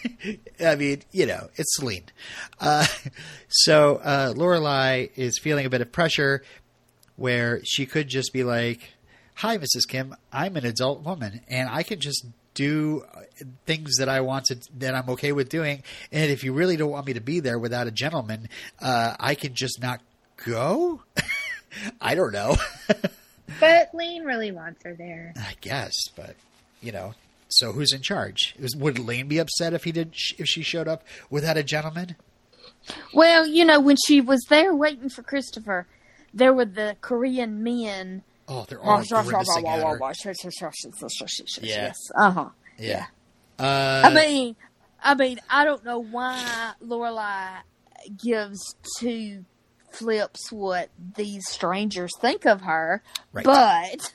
Uh, 0.05 0.65
I 0.65 0.75
mean, 0.75 1.03
you 1.11 1.25
know, 1.25 1.49
it's 1.55 1.75
Celine. 1.75 2.05
Uh, 2.59 2.85
so 3.49 3.97
uh, 4.03 4.33
Lorelai 4.33 5.09
is 5.15 5.39
feeling 5.39 5.65
a 5.65 5.69
bit 5.69 5.81
of 5.81 5.91
pressure 5.91 6.43
where 7.15 7.61
she 7.63 7.85
could 7.85 8.07
just 8.07 8.33
be 8.33 8.43
like, 8.43 8.93
"Hi, 9.35 9.57
Mrs. 9.57 9.87
Kim. 9.87 10.15
I'm 10.31 10.55
an 10.55 10.65
adult 10.65 11.03
woman, 11.03 11.41
and 11.47 11.69
I 11.69 11.83
can 11.83 11.99
just." 11.99 12.25
Do 12.55 13.03
things 13.65 13.95
that 13.97 14.07
I 14.07 14.21
want 14.21 14.45
to 14.45 14.59
that 14.77 14.93
I'm 14.93 15.09
okay 15.09 15.31
with 15.31 15.49
doing, 15.49 15.81
and 16.11 16.29
if 16.31 16.43
you 16.43 16.53
really 16.53 16.77
don't 16.77 16.91
want 16.91 17.07
me 17.07 17.13
to 17.13 17.19
be 17.19 17.39
there 17.39 17.57
without 17.57 17.87
a 17.87 17.91
gentleman, 17.91 18.47
uh, 18.79 19.15
I 19.19 19.33
can 19.33 19.55
just 19.55 19.81
not 19.81 20.01
go. 20.45 21.01
I 21.99 22.13
don't 22.13 22.31
know. 22.31 22.57
But 23.59 23.89
Lane 23.93 24.23
really 24.23 24.51
wants 24.51 24.83
her 24.83 24.93
there. 24.93 25.33
I 25.35 25.53
guess, 25.61 25.93
but 26.15 26.35
you 26.81 26.91
know, 26.91 27.15
so 27.57 27.71
who's 27.71 27.93
in 27.93 28.01
charge? 28.01 28.55
Is- 28.59 28.75
Would 28.75 28.99
Lane 28.99 29.27
be 29.27 29.37
upset 29.39 29.73
if 29.73 29.83
he 29.83 29.91
did 29.91 30.13
if 30.37 30.47
she 30.47 30.61
showed 30.63 30.87
up 30.87 31.03
without 31.29 31.57
a 31.57 31.63
gentleman? 31.63 32.15
Well, 33.13 33.47
you 33.47 33.63
know, 33.65 33.79
when 33.79 33.95
she 34.07 34.19
was 34.21 34.41
there 34.49 34.73
waiting 34.75 35.09
for 35.09 35.23
Christopher, 35.23 35.87
there 36.33 36.53
were 36.53 36.65
the 36.65 36.97
Korean 37.01 37.63
men. 37.63 38.23
Oh, 38.47 38.65
they're 38.67 38.81
all 38.81 38.97
grimacing 39.23 39.65
at 39.67 39.79
her. 39.91 39.99
Yes. 41.61 41.97
Yeah. 42.13 42.21
Uh 42.27 42.31
huh. 42.31 42.49
Yeah. 42.77 43.05
I 43.59 44.03
Uh, 44.07 44.09
mean, 44.11 44.55
I 45.01 45.15
mean, 45.15 45.39
I 45.49 45.63
don't 45.63 45.85
know 45.85 45.99
why 45.99 46.73
Lorelai 46.83 47.59
gives 48.21 48.75
two 48.99 49.45
flips 49.91 50.51
what 50.51 50.89
these 51.15 51.43
strangers 51.47 52.11
think 52.19 52.45
of 52.45 52.61
her, 52.61 53.01
Right. 53.31 53.45
but 53.45 54.13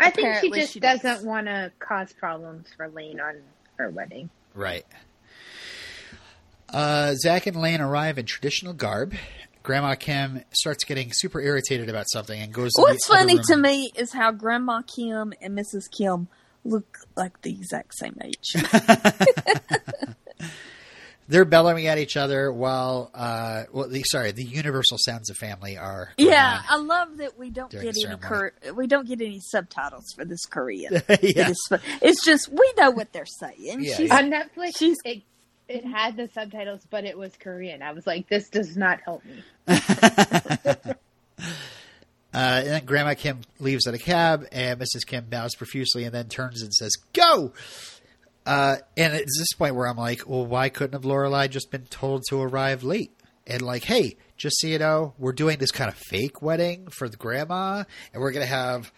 I 0.00 0.10
think 0.10 0.36
she 0.40 0.50
just 0.50 0.72
she 0.72 0.80
does. 0.80 1.00
doesn't 1.00 1.26
want 1.26 1.46
to 1.46 1.72
cause 1.78 2.12
problems 2.12 2.68
for 2.76 2.88
Lane 2.88 3.20
on 3.20 3.36
her 3.76 3.90
wedding. 3.90 4.30
right. 4.54 4.84
Uh, 6.70 7.14
Zach 7.14 7.46
and 7.46 7.56
Lane 7.56 7.80
arrive 7.80 8.18
in 8.18 8.26
traditional 8.26 8.74
garb. 8.74 9.14
Grandma 9.62 9.94
Kim 9.94 10.42
starts 10.52 10.84
getting 10.84 11.10
super 11.12 11.40
irritated 11.40 11.88
about 11.88 12.06
something 12.10 12.38
and 12.40 12.52
goes. 12.52 12.72
to 12.72 12.82
what's 12.82 13.06
the 13.06 13.12
other 13.14 13.20
funny 13.20 13.34
room. 13.36 13.44
to 13.48 13.56
me 13.56 13.90
is 13.96 14.12
how 14.12 14.32
Grandma 14.32 14.82
Kim 14.82 15.32
and 15.40 15.58
Mrs. 15.58 15.90
Kim 15.90 16.28
look 16.64 16.98
like 17.16 17.40
the 17.42 17.50
exact 17.52 17.94
same 17.98 18.18
age. 18.22 18.54
They're 21.28 21.44
bellowing 21.44 21.86
at 21.86 21.98
each 21.98 22.16
other 22.16 22.50
while, 22.50 23.10
uh, 23.14 23.64
well, 23.70 23.88
the, 23.88 24.02
sorry, 24.04 24.32
the 24.32 24.44
Universal 24.44 24.96
Sounds 25.04 25.28
of 25.28 25.36
Family 25.36 25.76
are. 25.76 26.10
yeah. 26.16 26.62
I 26.68 26.76
love 26.78 27.18
that 27.18 27.38
we 27.38 27.50
don't 27.50 27.70
get 27.70 27.82
any 27.82 27.92
ceremony. 27.92 28.22
cur- 28.22 28.52
we 28.74 28.86
don't 28.86 29.06
get 29.06 29.20
any 29.20 29.38
subtitles 29.40 30.06
for 30.16 30.24
this 30.24 30.46
Korean. 30.46 30.94
yeah. 30.94 31.00
It 31.08 31.36
is 31.50 31.68
it's 32.00 32.24
just 32.24 32.48
we 32.50 32.72
know 32.78 32.90
what 32.90 33.12
they're 33.12 33.26
saying. 33.26 33.82
Yeah, 33.82 33.96
She's 33.96 34.08
yeah. 34.08 34.16
On 34.16 34.30
Netflix, 34.30 34.78
She's- 34.78 34.96
it, 35.04 35.22
it 35.68 35.84
had 35.84 36.16
the 36.16 36.28
subtitles, 36.32 36.80
but 36.88 37.04
it 37.04 37.18
was 37.18 37.32
Korean. 37.38 37.82
I 37.82 37.92
was 37.92 38.06
like, 38.06 38.26
this 38.28 38.48
does 38.48 38.74
not 38.76 39.00
help 39.04 39.22
me. 39.26 39.42
Uh, 42.34 42.60
and 42.62 42.66
then 42.68 42.84
Grandma 42.84 43.14
Kim 43.14 43.40
leaves 43.58 43.86
in 43.86 43.94
a 43.94 43.98
cab, 43.98 44.44
and 44.52 44.78
Mrs. 44.78 45.06
Kim 45.06 45.24
bows 45.24 45.54
profusely 45.54 46.04
and 46.04 46.14
then 46.14 46.28
turns 46.28 46.60
and 46.60 46.72
says, 46.74 46.92
Go! 47.14 47.52
Uh, 48.48 48.76
and 48.96 49.12
it's 49.14 49.38
this 49.38 49.52
point 49.58 49.74
where 49.74 49.86
I'm 49.86 49.98
like, 49.98 50.22
Well, 50.26 50.46
why 50.46 50.70
couldn't 50.70 50.94
have 50.94 51.02
Lorelai 51.02 51.50
just 51.50 51.70
been 51.70 51.84
told 51.84 52.24
to 52.30 52.40
arrive 52.40 52.82
late? 52.82 53.12
And 53.46 53.62
like, 53.62 53.84
hey, 53.84 54.16
just 54.36 54.58
so 54.60 54.66
you 54.66 54.78
know, 54.78 55.14
we're 55.18 55.32
doing 55.32 55.58
this 55.58 55.70
kind 55.70 55.88
of 55.88 55.96
fake 55.96 56.42
wedding 56.42 56.88
for 56.88 57.08
the 57.08 57.16
grandma, 57.16 57.84
and 58.12 58.22
we're 58.22 58.32
going 58.32 58.44
to 58.44 58.50
have. 58.52 58.92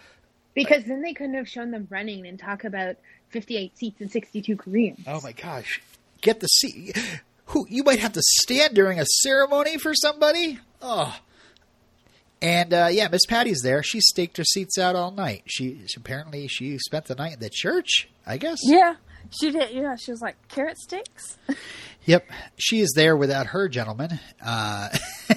Because 0.54 0.84
then 0.84 1.02
they 1.02 1.14
couldn't 1.14 1.34
have 1.34 1.48
shown 1.48 1.70
them 1.70 1.86
running 1.90 2.26
and 2.26 2.38
talk 2.38 2.64
about 2.64 2.96
58 3.30 3.76
seats 3.78 4.00
and 4.00 4.10
62 4.10 4.56
Koreans. 4.56 4.98
Oh 5.06 5.20
my 5.22 5.32
gosh. 5.32 5.80
Get 6.20 6.40
the 6.40 6.46
seat. 6.48 6.96
Who 7.46 7.66
You 7.68 7.82
might 7.84 7.98
have 8.00 8.12
to 8.12 8.22
stand 8.22 8.74
during 8.74 9.00
a 9.00 9.06
ceremony 9.06 9.78
for 9.78 9.94
somebody? 9.94 10.58
Oh. 10.82 11.16
And 12.42 12.72
uh, 12.72 12.88
yeah, 12.90 13.08
Miss 13.08 13.26
Patty's 13.26 13.60
there. 13.62 13.82
She 13.82 14.00
staked 14.00 14.36
her 14.36 14.44
seats 14.44 14.78
out 14.78 14.96
all 14.96 15.10
night. 15.10 15.42
She 15.46 15.84
apparently 15.96 16.46
she 16.48 16.78
spent 16.78 17.06
the 17.06 17.14
night 17.14 17.34
in 17.34 17.40
the 17.40 17.50
church. 17.50 18.08
I 18.26 18.36
guess. 18.36 18.58
yeah. 18.62 18.96
She 19.30 19.50
did. 19.50 19.70
Yeah, 19.72 19.96
she 19.96 20.10
was 20.10 20.20
like 20.20 20.36
carrot 20.48 20.78
sticks. 20.78 21.36
Yep, 22.06 22.30
she 22.56 22.80
is 22.80 22.92
there 22.96 23.14
without 23.14 23.48
her 23.48 23.68
gentleman, 23.68 24.18
uh, 24.42 24.88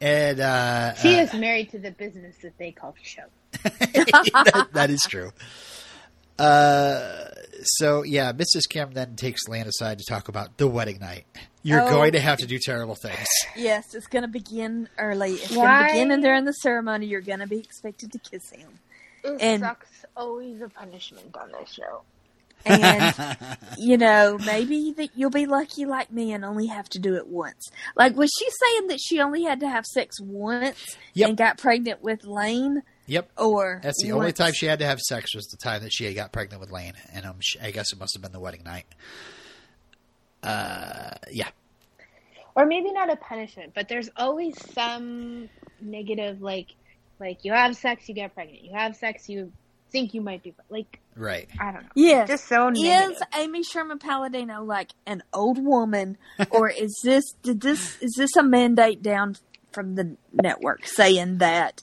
and 0.00 0.38
uh, 0.40 0.94
She 0.94 1.16
uh, 1.18 1.22
is 1.22 1.34
married 1.34 1.70
to 1.70 1.78
the 1.80 1.90
business 1.90 2.36
that 2.42 2.56
they 2.56 2.70
call 2.70 2.94
show. 3.02 3.22
that, 3.62 4.68
that 4.72 4.90
is 4.90 5.02
true. 5.08 5.32
Uh, 6.38 7.26
so 7.62 8.02
yeah, 8.04 8.32
Mrs. 8.32 8.68
Kim 8.68 8.92
then 8.92 9.16
takes 9.16 9.48
Lan 9.48 9.66
aside 9.66 9.98
to 9.98 10.04
talk 10.08 10.28
about 10.28 10.56
the 10.56 10.66
wedding 10.68 10.98
night. 11.00 11.26
You're 11.64 11.82
Oh. 11.82 11.90
going 11.90 12.12
to 12.12 12.20
have 12.20 12.38
to 12.38 12.46
do 12.46 12.58
terrible 12.64 12.94
things. 12.94 13.26
Yes, 13.56 13.94
it's 13.94 14.06
going 14.06 14.22
to 14.22 14.28
begin 14.28 14.88
early. 14.98 15.32
It's 15.32 15.54
going 15.54 15.66
to 15.68 15.84
begin 15.92 16.10
in 16.12 16.20
there 16.20 16.34
in 16.36 16.44
the 16.44 16.52
ceremony. 16.52 17.06
You're 17.06 17.20
going 17.22 17.40
to 17.40 17.46
be 17.46 17.58
expected 17.58 18.12
to 18.12 18.18
kiss 18.18 18.50
him. 18.50 18.78
It 19.24 19.36
And- 19.40 19.60
sucks. 19.62 19.88
Always 20.16 20.60
a 20.60 20.68
punishment 20.68 21.34
on 21.36 21.50
this 21.58 21.72
show. 21.72 22.02
And, 22.66 23.36
you 23.78 23.96
know, 23.96 24.38
maybe 24.44 24.92
that 24.96 25.10
you'll 25.14 25.30
be 25.30 25.46
lucky 25.46 25.84
like 25.86 26.10
me 26.12 26.32
and 26.32 26.44
only 26.44 26.66
have 26.66 26.88
to 26.90 26.98
do 26.98 27.14
it 27.16 27.26
once. 27.26 27.68
Like, 27.96 28.16
was 28.16 28.30
she 28.38 28.48
saying 28.50 28.86
that 28.88 29.00
she 29.00 29.20
only 29.20 29.42
had 29.44 29.60
to 29.60 29.68
have 29.68 29.84
sex 29.86 30.20
once 30.20 30.96
Yep. 31.14 31.28
and 31.28 31.38
got 31.38 31.58
pregnant 31.58 32.02
with 32.02 32.24
Lane? 32.24 32.82
Yep. 33.06 33.30
Or 33.36 33.80
That's 33.82 34.02
the 34.02 34.12
only 34.12 34.32
time 34.32 34.52
she 34.54 34.66
had 34.66 34.78
to 34.78 34.86
have 34.86 34.98
sex 35.00 35.34
was 35.34 35.44
the 35.46 35.58
time 35.58 35.82
that 35.82 35.92
she 35.92 36.12
got 36.14 36.32
pregnant 36.32 36.60
with 36.60 36.70
Lane, 36.70 36.94
and 37.12 37.26
um, 37.26 37.36
sh 37.40 37.56
I 37.62 37.70
guess 37.70 37.92
it 37.92 37.98
must 37.98 38.14
have 38.14 38.22
been 38.22 38.32
the 38.32 38.40
wedding 38.40 38.62
night. 38.64 38.86
Uh, 40.42 41.10
yeah, 41.30 41.48
Or 42.54 42.66
maybe 42.66 42.92
not 42.92 43.10
a 43.10 43.16
punishment, 43.16 43.72
but 43.74 43.88
there's 43.88 44.10
always 44.16 44.54
some 44.74 45.48
negative, 45.80 46.42
like, 46.42 46.68
like 47.18 47.44
you 47.44 47.52
have 47.52 47.76
sex, 47.76 48.08
you 48.08 48.14
get 48.14 48.34
pregnant. 48.34 48.62
You 48.62 48.72
have 48.74 48.94
sex, 48.96 49.28
you 49.28 49.52
think 49.90 50.12
you 50.12 50.20
might 50.20 50.42
be 50.42 50.52
like, 50.68 51.00
right. 51.16 51.48
I 51.60 51.72
don't 51.72 51.82
know. 51.82 51.88
Yes. 51.94 52.28
Just 52.28 52.48
so 52.48 52.68
negative. 52.68 53.16
Is 53.16 53.22
Amy 53.36 53.62
Sherman 53.62 53.98
Palladino 53.98 54.64
like 54.64 54.92
an 55.06 55.22
old 55.32 55.62
woman, 55.64 56.16
or 56.50 56.68
is 56.76 56.98
this 57.02 57.24
did 57.42 57.60
this 57.60 58.00
is 58.00 58.14
this 58.16 58.36
a 58.36 58.42
mandate 58.42 59.02
down 59.02 59.36
from 59.72 59.96
the 59.96 60.16
network 60.32 60.86
saying 60.86 61.38
that 61.38 61.82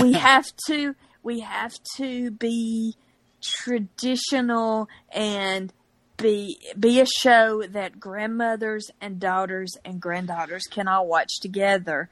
we 0.00 0.12
have 0.12 0.52
to 0.66 0.94
we 1.22 1.40
have 1.40 1.74
to 1.96 2.30
be 2.30 2.96
traditional 3.42 4.88
and 5.10 5.72
be 6.16 6.58
be 6.78 7.00
a 7.00 7.06
show 7.06 7.62
that 7.68 7.98
grandmothers 7.98 8.90
and 9.00 9.18
daughters 9.18 9.76
and 9.84 10.00
granddaughters 10.00 10.62
can 10.70 10.88
all 10.88 11.06
watch 11.06 11.40
together, 11.40 12.08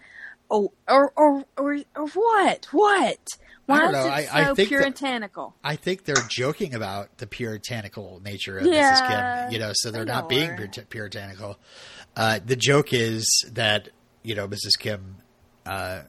or 0.49 0.71
or 0.89 1.13
or 1.17 1.45
or, 1.57 1.79
or 1.97 2.07
what 2.09 2.67
what? 2.73 3.29
Why 3.71 3.79
don't 3.81 3.89
is 3.89 3.93
know. 3.95 4.07
it 4.07 4.11
I- 4.13 4.25
so 4.25 4.31
I 4.33 4.45
think 4.55 4.57
that- 4.57 4.69
puritanical? 4.69 5.55
I 5.65 5.77
think 5.77 6.05
they're 6.05 6.17
joking 6.29 6.75
about 6.75 7.19
the 7.19 7.27
puritanical 7.27 8.21
nature 8.25 8.59
of 8.59 8.67
Yeah, 8.67 8.93
Mrs. 8.93 9.09
Kim. 9.49 9.53
You 9.53 9.59
know, 9.61 9.73
so 9.75 9.91
they're 9.91 10.05
not 10.05 10.29
being 10.29 10.57
puritanical. 10.89 11.59
Uh, 12.17 12.41
the 12.45 12.57
joke 12.57 12.93
is 12.93 13.27
that 13.53 13.89
you 14.23 14.35
know 14.35 14.47
Mrs. 14.49 14.79
Kim 14.79 15.17
uh, 15.67 16.03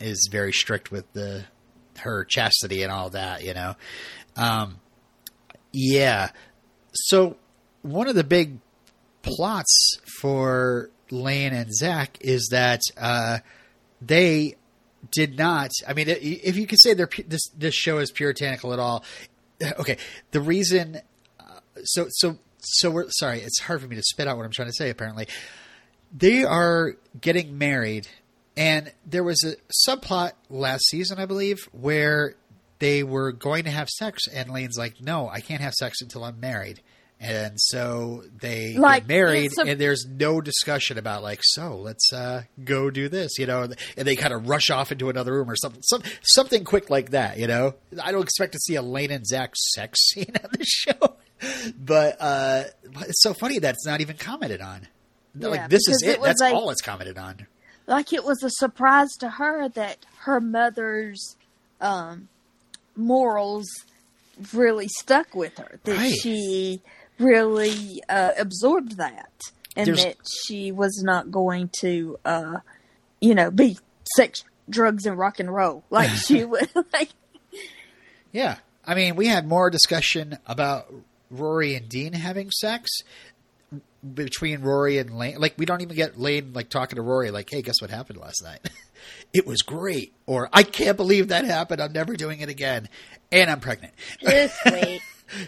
is 0.00 0.28
very 0.30 0.52
strict 0.52 0.90
with 0.90 1.12
the 1.12 1.44
her 1.98 2.24
chastity 2.24 2.82
and 2.82 2.92
all 2.92 3.10
that. 3.10 3.42
You 3.42 3.54
know, 3.54 3.74
um, 4.36 4.76
yeah. 5.72 6.30
So 6.92 7.36
one 7.82 8.08
of 8.08 8.14
the 8.14 8.24
big 8.24 8.58
plots 9.22 9.98
for 10.20 10.90
Lane 11.10 11.52
and 11.52 11.74
Zach 11.74 12.18
is 12.20 12.48
that 12.50 12.80
uh, 12.96 13.38
they 14.00 14.56
did 15.10 15.36
not. 15.38 15.70
I 15.86 15.92
mean, 15.94 16.06
if 16.08 16.56
you 16.56 16.66
could 16.66 16.80
say 16.80 16.94
this 16.94 17.48
this 17.56 17.74
show 17.74 17.98
is 17.98 18.10
puritanical 18.10 18.72
at 18.72 18.78
all, 18.78 19.04
okay. 19.78 19.98
The 20.30 20.40
reason, 20.40 21.00
uh, 21.40 21.44
so 21.84 22.06
so 22.10 22.38
so 22.60 22.90
we're 22.90 23.10
sorry. 23.10 23.40
It's 23.40 23.60
hard 23.60 23.80
for 23.80 23.88
me 23.88 23.96
to 23.96 24.02
spit 24.02 24.28
out 24.28 24.36
what 24.36 24.44
I'm 24.44 24.52
trying 24.52 24.68
to 24.68 24.74
say. 24.74 24.90
Apparently, 24.90 25.28
they 26.16 26.44
are 26.44 26.96
getting 27.20 27.58
married, 27.58 28.08
and 28.56 28.92
there 29.04 29.24
was 29.24 29.42
a 29.44 29.56
subplot 29.88 30.32
last 30.50 30.86
season, 30.88 31.18
I 31.18 31.26
believe, 31.26 31.58
where 31.72 32.34
they 32.78 33.02
were 33.02 33.32
going 33.32 33.64
to 33.64 33.70
have 33.70 33.88
sex, 33.88 34.22
and 34.32 34.50
Lane's 34.50 34.78
like, 34.78 35.00
"No, 35.00 35.28
I 35.28 35.40
can't 35.40 35.60
have 35.60 35.74
sex 35.74 36.00
until 36.00 36.24
I'm 36.24 36.40
married." 36.40 36.80
And 37.18 37.54
so 37.58 38.24
they 38.40 38.76
Like, 38.76 39.04
get 39.04 39.08
married, 39.08 39.50
a- 39.58 39.62
and 39.62 39.80
there's 39.80 40.04
no 40.06 40.42
discussion 40.42 40.98
about 40.98 41.22
like, 41.22 41.40
so 41.42 41.76
let's 41.76 42.12
uh, 42.12 42.42
go 42.62 42.90
do 42.90 43.08
this, 43.08 43.38
you 43.38 43.46
know. 43.46 43.62
And 43.62 44.06
they 44.06 44.16
kind 44.16 44.34
of 44.34 44.48
rush 44.48 44.68
off 44.68 44.92
into 44.92 45.08
another 45.08 45.32
room 45.32 45.50
or 45.50 45.56
something, 45.56 45.80
some, 45.82 46.02
something 46.22 46.62
quick 46.64 46.90
like 46.90 47.10
that, 47.10 47.38
you 47.38 47.46
know. 47.46 47.74
I 48.02 48.12
don't 48.12 48.22
expect 48.22 48.52
to 48.52 48.58
see 48.58 48.74
a 48.74 48.82
Lane 48.82 49.10
and 49.10 49.26
Zach 49.26 49.54
sex 49.56 49.98
scene 50.10 50.30
on 50.44 50.50
the 50.52 50.64
show, 50.64 51.16
but 51.82 52.16
uh, 52.20 52.64
it's 53.00 53.22
so 53.22 53.32
funny 53.32 53.58
that 53.60 53.74
it's 53.74 53.86
not 53.86 54.02
even 54.02 54.16
commented 54.18 54.60
on. 54.60 54.86
Yeah, 55.38 55.48
like 55.48 55.68
this 55.70 55.88
is 55.88 56.02
it. 56.02 56.16
it 56.18 56.22
That's 56.22 56.40
like- 56.42 56.54
all 56.54 56.68
it's 56.70 56.82
commented 56.82 57.16
on. 57.16 57.46
like 57.86 58.12
it 58.12 58.24
was 58.24 58.42
a 58.42 58.50
surprise 58.50 59.08
to 59.20 59.30
her 59.30 59.70
that 59.70 60.04
her 60.24 60.38
mother's 60.40 61.36
um, 61.80 62.28
morals 62.94 63.66
really 64.52 64.88
stuck 64.88 65.34
with 65.34 65.56
her. 65.58 65.78
That 65.84 65.96
Right. 65.96 66.14
she 66.14 66.82
really 67.18 68.02
uh, 68.08 68.32
absorbed 68.38 68.96
that, 68.98 69.30
and 69.76 69.86
There's- 69.88 70.04
that 70.04 70.16
she 70.46 70.72
was 70.72 71.02
not 71.02 71.30
going 71.30 71.70
to, 71.80 72.18
uh, 72.24 72.58
you 73.20 73.34
know, 73.34 73.50
be 73.50 73.78
sex, 74.16 74.44
drugs, 74.68 75.06
and 75.06 75.18
rock 75.18 75.40
and 75.40 75.52
roll 75.54 75.84
like 75.90 76.10
she 76.10 76.44
would. 76.44 76.68
Like, 76.92 77.10
Yeah. 78.32 78.56
I 78.88 78.94
mean, 78.94 79.16
we 79.16 79.26
had 79.26 79.46
more 79.48 79.68
discussion 79.70 80.38
about 80.46 80.92
Rory 81.30 81.74
and 81.74 81.88
Dean 81.88 82.12
having 82.12 82.52
sex 82.52 82.88
between 84.14 84.60
Rory 84.60 84.98
and 84.98 85.18
Lane. 85.18 85.38
Like, 85.38 85.54
we 85.58 85.66
don't 85.66 85.80
even 85.80 85.96
get 85.96 86.20
Lane 86.20 86.52
like 86.52 86.68
talking 86.68 86.94
to 86.96 87.02
Rory, 87.02 87.32
like, 87.32 87.48
"Hey, 87.50 87.62
guess 87.62 87.80
what 87.80 87.90
happened 87.90 88.20
last 88.20 88.44
night? 88.44 88.60
it 89.34 89.44
was 89.44 89.62
great," 89.62 90.14
or 90.26 90.48
"I 90.52 90.62
can't 90.62 90.96
believe 90.96 91.28
that 91.28 91.44
happened. 91.44 91.82
I'm 91.82 91.92
never 91.92 92.14
doing 92.14 92.38
it 92.40 92.48
again," 92.48 92.88
and 93.32 93.50
I'm 93.50 93.58
pregnant. 93.58 93.92
Just 94.20 94.54
wait. 94.66 95.00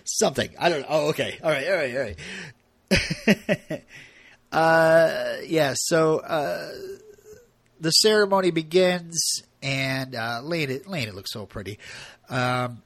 Something 0.05 0.51
I 0.59 0.69
don't 0.69 0.81
know. 0.83 0.87
Oh, 0.89 1.09
okay. 1.11 1.39
All 1.43 1.51
right. 1.51 1.67
All 1.69 1.75
right. 1.77 1.97
All 1.97 2.03
right. 3.71 3.83
uh, 4.53 5.37
yeah. 5.47 5.75
So 5.77 6.19
uh, 6.19 6.71
the 7.81 7.91
ceremony 7.91 8.51
begins, 8.51 9.43
and 9.63 10.15
uh, 10.15 10.41
Lane, 10.43 10.71
it, 10.71 10.87
Lane, 10.89 11.09
it 11.09 11.15
looks 11.15 11.33
so 11.33 11.47
pretty. 11.47 11.79
Um, 12.29 12.83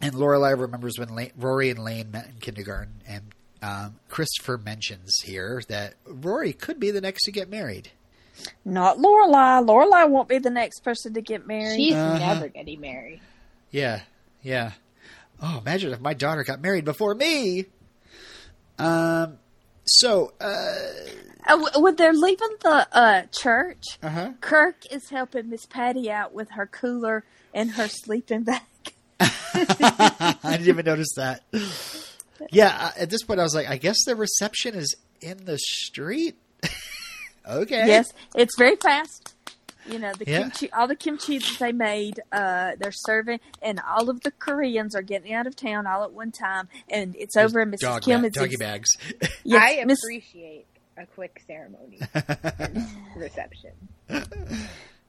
and 0.00 0.14
Lorelai 0.14 0.58
remembers 0.58 0.98
when 0.98 1.14
Lane, 1.14 1.32
Rory 1.36 1.70
and 1.70 1.78
Lane 1.78 2.10
met 2.10 2.26
in 2.26 2.34
kindergarten, 2.40 3.02
and 3.06 3.22
um, 3.62 3.94
Christopher 4.08 4.58
mentions 4.58 5.16
here 5.22 5.62
that 5.68 5.94
Rory 6.06 6.52
could 6.52 6.80
be 6.80 6.90
the 6.90 7.00
next 7.00 7.24
to 7.24 7.32
get 7.32 7.48
married. 7.48 7.90
not 8.64 8.98
Lorelai. 8.98 9.64
Lorelai 9.64 10.08
won't 10.08 10.28
be 10.28 10.38
the 10.38 10.50
next 10.50 10.80
person 10.80 11.14
to 11.14 11.20
get 11.20 11.46
married. 11.46 11.76
She's 11.76 11.94
Uh-huh. 11.94 12.18
never 12.18 12.48
getting 12.48 12.80
married. 12.80 13.20
Yeah, 13.70 14.00
yeah. 14.42 14.72
Oh, 15.42 15.58
imagine 15.58 15.92
if 15.92 16.00
my 16.00 16.14
daughter 16.14 16.44
got 16.44 16.60
married 16.62 16.84
before 16.84 17.14
me. 17.14 17.66
Um. 18.78 19.38
So, 19.84 20.32
uh, 20.40 20.76
Uh, 21.44 21.58
when 21.80 21.96
they're 21.96 22.12
leaving 22.12 22.54
the 22.60 22.86
uh, 22.92 23.22
church, 23.32 23.82
uh 24.00 24.08
huh. 24.08 24.30
Kirk 24.40 24.76
is 24.92 25.08
helping 25.10 25.50
Miss 25.50 25.66
Patty 25.66 26.08
out 26.08 26.32
with 26.32 26.50
her 26.52 26.66
cooler 26.68 27.24
and 27.52 27.72
her 27.72 27.88
sleeping 27.88 28.44
bag. 28.44 28.60
I 29.20 30.36
didn't 30.44 30.68
even 30.68 30.86
notice 30.86 31.12
that. 31.16 31.42
Yeah, 32.52 32.92
at 32.96 33.10
this 33.10 33.24
point, 33.24 33.40
I 33.40 33.42
was 33.42 33.54
like, 33.56 33.68
I 33.68 33.76
guess 33.76 34.04
the 34.06 34.14
reception 34.14 34.74
is 34.76 34.94
in 35.20 35.44
the 35.44 35.58
street. 35.58 36.36
okay. 37.48 37.86
Yes, 37.88 38.12
it's 38.36 38.56
very 38.56 38.76
fast. 38.76 39.31
You 39.86 39.98
know 39.98 40.12
the 40.14 40.24
Yeah. 40.26 40.38
kimchi, 40.42 40.70
all 40.72 40.86
the 40.86 40.94
kimchi 40.96 41.38
that 41.38 41.56
they 41.58 41.72
made, 41.72 42.20
uh, 42.30 42.72
they're 42.78 42.92
serving, 42.92 43.40
and 43.60 43.80
all 43.80 44.08
of 44.10 44.20
the 44.20 44.30
Koreans 44.30 44.94
are 44.94 45.02
getting 45.02 45.32
out 45.32 45.46
of 45.46 45.56
town 45.56 45.86
all 45.86 46.04
at 46.04 46.12
one 46.12 46.30
time, 46.30 46.68
and 46.88 47.16
it's 47.18 47.36
over. 47.36 47.60
And 47.60 47.72
Mrs. 47.74 47.78
Dog 47.80 48.02
Kim 48.02 48.20
ba- 48.20 48.28
is 48.28 48.32
doggy 48.32 48.56
bags. 48.56 48.88
yes, 49.44 49.80
I 49.80 49.84
Miss- 49.84 50.02
appreciate 50.04 50.66
a 50.96 51.06
quick 51.06 51.42
ceremony 51.46 51.98
reception. 53.16 53.72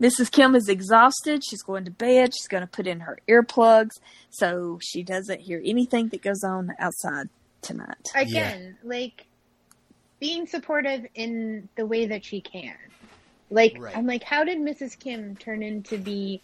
Mrs. 0.01 0.31
Kim 0.31 0.55
is 0.55 0.67
exhausted. 0.67 1.43
She's 1.47 1.61
going 1.61 1.85
to 1.85 1.91
bed. 1.91 2.33
She's 2.33 2.47
going 2.47 2.61
to 2.63 2.67
put 2.67 2.87
in 2.87 3.01
her 3.01 3.19
earplugs 3.27 3.91
so 4.29 4.79
she 4.81 5.03
doesn't 5.03 5.41
hear 5.41 5.61
anything 5.63 6.09
that 6.09 6.21
goes 6.21 6.43
on 6.43 6.71
outside 6.79 7.29
tonight. 7.61 8.09
Again, 8.15 8.77
like 8.83 9.25
being 10.19 10.47
supportive 10.47 11.05
in 11.15 11.69
the 11.75 11.85
way 11.85 12.07
that 12.07 12.25
she 12.25 12.41
can. 12.41 12.73
Like 13.53 13.77
Right. 13.79 13.95
I'm 13.95 14.07
like, 14.07 14.23
how 14.23 14.43
did 14.43 14.57
Mrs. 14.57 14.97
Kim 14.97 15.35
turn 15.35 15.61
into 15.61 15.97
be 15.97 16.41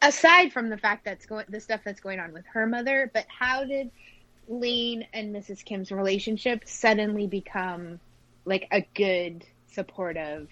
aside 0.00 0.52
from 0.52 0.68
the 0.70 0.78
fact 0.78 1.04
that's 1.04 1.26
going 1.26 1.44
the 1.48 1.60
stuff 1.60 1.80
that's 1.84 2.00
going 2.00 2.20
on 2.20 2.32
with 2.32 2.44
her 2.52 2.66
mother, 2.66 3.10
but 3.12 3.26
how 3.28 3.64
did 3.64 3.90
Lane 4.48 5.06
and 5.12 5.34
Mrs. 5.34 5.64
Kim's 5.64 5.90
relationship 5.90 6.62
suddenly 6.66 7.26
become 7.26 7.98
like 8.44 8.68
a 8.70 8.86
good 8.94 9.44
supportive 9.72 10.48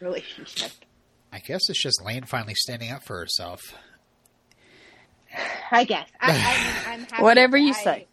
relationship? 0.00 0.72
I 1.32 1.38
guess 1.38 1.68
it's 1.68 1.82
just 1.82 2.04
Lane 2.04 2.24
finally 2.24 2.54
standing 2.54 2.90
up 2.90 3.02
for 3.02 3.18
herself. 3.18 3.60
I 5.70 5.84
guess. 5.84 6.08
I, 6.20 6.30
I 6.30 6.32
mean, 6.34 6.74
I'm 7.02 7.06
happy. 7.10 7.22
Whatever 7.22 7.56
you 7.56 7.70
I- 7.70 7.82
say. 7.84 8.06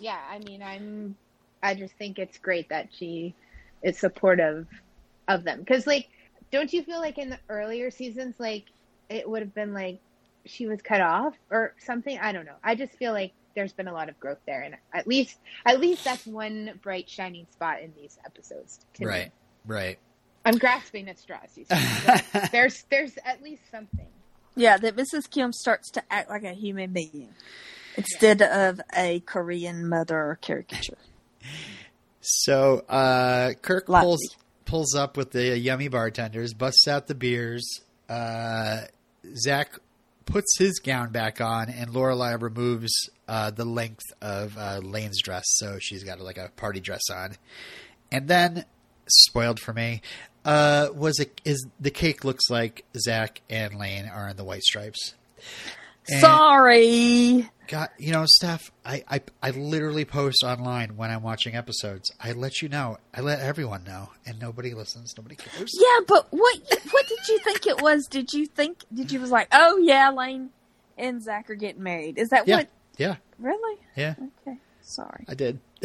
yeah, 0.00 0.18
I 0.30 0.38
mean, 0.38 0.62
I'm, 0.62 1.16
I 1.62 1.74
just 1.74 1.94
think 1.94 2.18
it's 2.18 2.38
great 2.38 2.68
that 2.70 2.88
she 2.96 3.34
is 3.82 3.98
supportive 3.98 4.66
of 5.28 5.44
them. 5.44 5.64
Cause 5.64 5.86
like, 5.86 6.08
don't 6.50 6.72
you 6.72 6.82
feel 6.82 7.00
like 7.00 7.18
in 7.18 7.30
the 7.30 7.38
earlier 7.48 7.90
seasons, 7.90 8.34
like 8.38 8.64
it 9.08 9.28
would 9.28 9.42
have 9.42 9.54
been 9.54 9.74
like 9.74 10.00
she 10.44 10.66
was 10.66 10.80
cut 10.82 11.00
off 11.00 11.34
or 11.50 11.74
something? 11.84 12.18
I 12.18 12.32
don't 12.32 12.46
know. 12.46 12.56
I 12.62 12.74
just 12.74 12.92
feel 12.94 13.12
like 13.12 13.32
there's 13.54 13.72
been 13.72 13.88
a 13.88 13.92
lot 13.92 14.08
of 14.08 14.18
growth 14.20 14.38
there. 14.46 14.62
And 14.62 14.76
at 14.92 15.06
least, 15.06 15.36
at 15.66 15.80
least 15.80 16.04
that's 16.04 16.26
one 16.26 16.78
bright 16.82 17.08
shining 17.08 17.46
spot 17.50 17.82
in 17.82 17.92
these 17.96 18.16
episodes. 18.24 18.78
to 18.94 19.00
me. 19.02 19.06
Right, 19.06 19.32
right. 19.66 19.98
I'm 20.44 20.56
grasping 20.58 21.08
at 21.08 21.18
straws. 21.18 21.56
You 21.56 21.64
see. 21.64 22.38
There's, 22.52 22.84
there's 22.88 23.12
at 23.24 23.42
least 23.42 23.62
something. 23.70 24.06
Yeah, 24.54 24.76
that 24.78 24.96
Mrs. 24.96 25.28
Kim 25.28 25.52
starts 25.52 25.90
to 25.90 26.02
act 26.10 26.30
like 26.30 26.44
a 26.44 26.52
human 26.52 26.92
being 26.92 27.28
instead 27.96 28.40
of 28.42 28.80
a 28.96 29.20
Korean 29.20 29.88
mother 29.88 30.38
caricature. 30.40 30.96
So 32.20 32.84
uh, 32.88 33.54
Kirk 33.60 33.86
Lotsy. 33.86 34.00
pulls 34.00 34.36
pulls 34.68 34.94
up 34.94 35.16
with 35.16 35.32
the 35.32 35.58
yummy 35.58 35.88
bartenders, 35.88 36.54
busts 36.54 36.86
out 36.86 37.06
the 37.06 37.14
beers. 37.14 37.66
Uh, 38.08 38.82
Zach 39.34 39.72
puts 40.26 40.58
his 40.58 40.78
gown 40.78 41.10
back 41.10 41.40
on, 41.40 41.70
and 41.70 41.90
Lorelai 41.90 42.40
removes 42.40 42.92
uh, 43.26 43.50
the 43.50 43.64
length 43.64 44.04
of 44.20 44.56
uh, 44.58 44.80
Lane's 44.82 45.20
dress, 45.22 45.44
so 45.48 45.78
she's 45.80 46.04
got 46.04 46.20
like 46.20 46.36
a 46.38 46.50
party 46.56 46.80
dress 46.80 47.02
on. 47.10 47.36
And 48.12 48.28
then, 48.28 48.64
spoiled 49.08 49.58
for 49.58 49.72
me, 49.72 50.02
uh, 50.44 50.88
was 50.94 51.18
it 51.18 51.40
is 51.44 51.66
the 51.80 51.90
cake 51.90 52.24
looks 52.24 52.50
like 52.50 52.84
Zach 52.96 53.40
and 53.50 53.74
Lane 53.74 54.06
are 54.06 54.28
in 54.28 54.36
the 54.36 54.44
white 54.44 54.62
stripes. 54.62 55.14
And- 56.08 56.20
Sorry. 56.20 57.48
God, 57.68 57.90
you 57.98 58.12
know, 58.12 58.24
Steph, 58.26 58.72
I, 58.84 59.04
I 59.10 59.20
I 59.42 59.50
literally 59.50 60.06
post 60.06 60.42
online 60.42 60.96
when 60.96 61.10
I'm 61.10 61.22
watching 61.22 61.54
episodes. 61.54 62.10
I 62.18 62.32
let 62.32 62.62
you 62.62 62.68
know. 62.70 62.96
I 63.14 63.20
let 63.20 63.40
everyone 63.40 63.84
know, 63.84 64.08
and 64.26 64.40
nobody 64.40 64.72
listens. 64.72 65.14
Nobody 65.18 65.36
cares. 65.36 65.70
Yeah, 65.78 66.00
but 66.06 66.28
what 66.30 66.58
what 66.90 67.06
did 67.06 67.18
you 67.28 67.38
think 67.40 67.66
it 67.66 67.82
was? 67.82 68.06
Did 68.06 68.32
you 68.32 68.46
think 68.46 68.84
did 68.92 69.12
you 69.12 69.20
was 69.20 69.30
like, 69.30 69.48
oh 69.52 69.76
yeah, 69.78 70.08
Lane 70.10 70.48
and 70.96 71.22
Zach 71.22 71.50
are 71.50 71.54
getting 71.54 71.82
married? 71.82 72.18
Is 72.18 72.30
that 72.30 72.48
Yeah, 72.48 72.56
what? 72.56 72.68
yeah, 72.96 73.16
Really? 73.38 73.78
yeah. 73.94 74.14
Okay, 74.46 74.58
sorry. 74.80 75.26
I 75.28 75.34
did. 75.34 75.60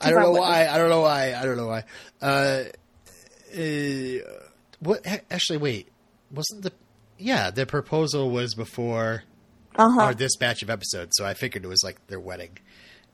I 0.00 0.10
don't 0.10 0.18
I 0.18 0.22
know 0.24 0.32
why. 0.32 0.66
I 0.66 0.78
don't 0.78 0.90
know 0.90 1.00
why. 1.02 1.32
I 1.34 1.44
don't 1.44 1.56
know 1.56 1.68
why. 1.68 1.84
Uh, 2.20 2.64
uh, 3.56 4.40
what? 4.80 5.06
Actually, 5.30 5.58
wait. 5.58 5.88
Wasn't 6.32 6.62
the? 6.62 6.72
Yeah, 7.18 7.50
the 7.50 7.66
proposal 7.66 8.30
was 8.30 8.54
before 8.56 9.22
Uh 9.76 9.90
huh. 9.90 10.06
or 10.06 10.14
this 10.14 10.36
batch 10.36 10.62
of 10.62 10.70
episodes, 10.70 11.12
so 11.16 11.24
I 11.24 11.34
figured 11.34 11.64
it 11.64 11.68
was 11.68 11.82
like 11.82 12.06
their 12.08 12.20
wedding, 12.20 12.58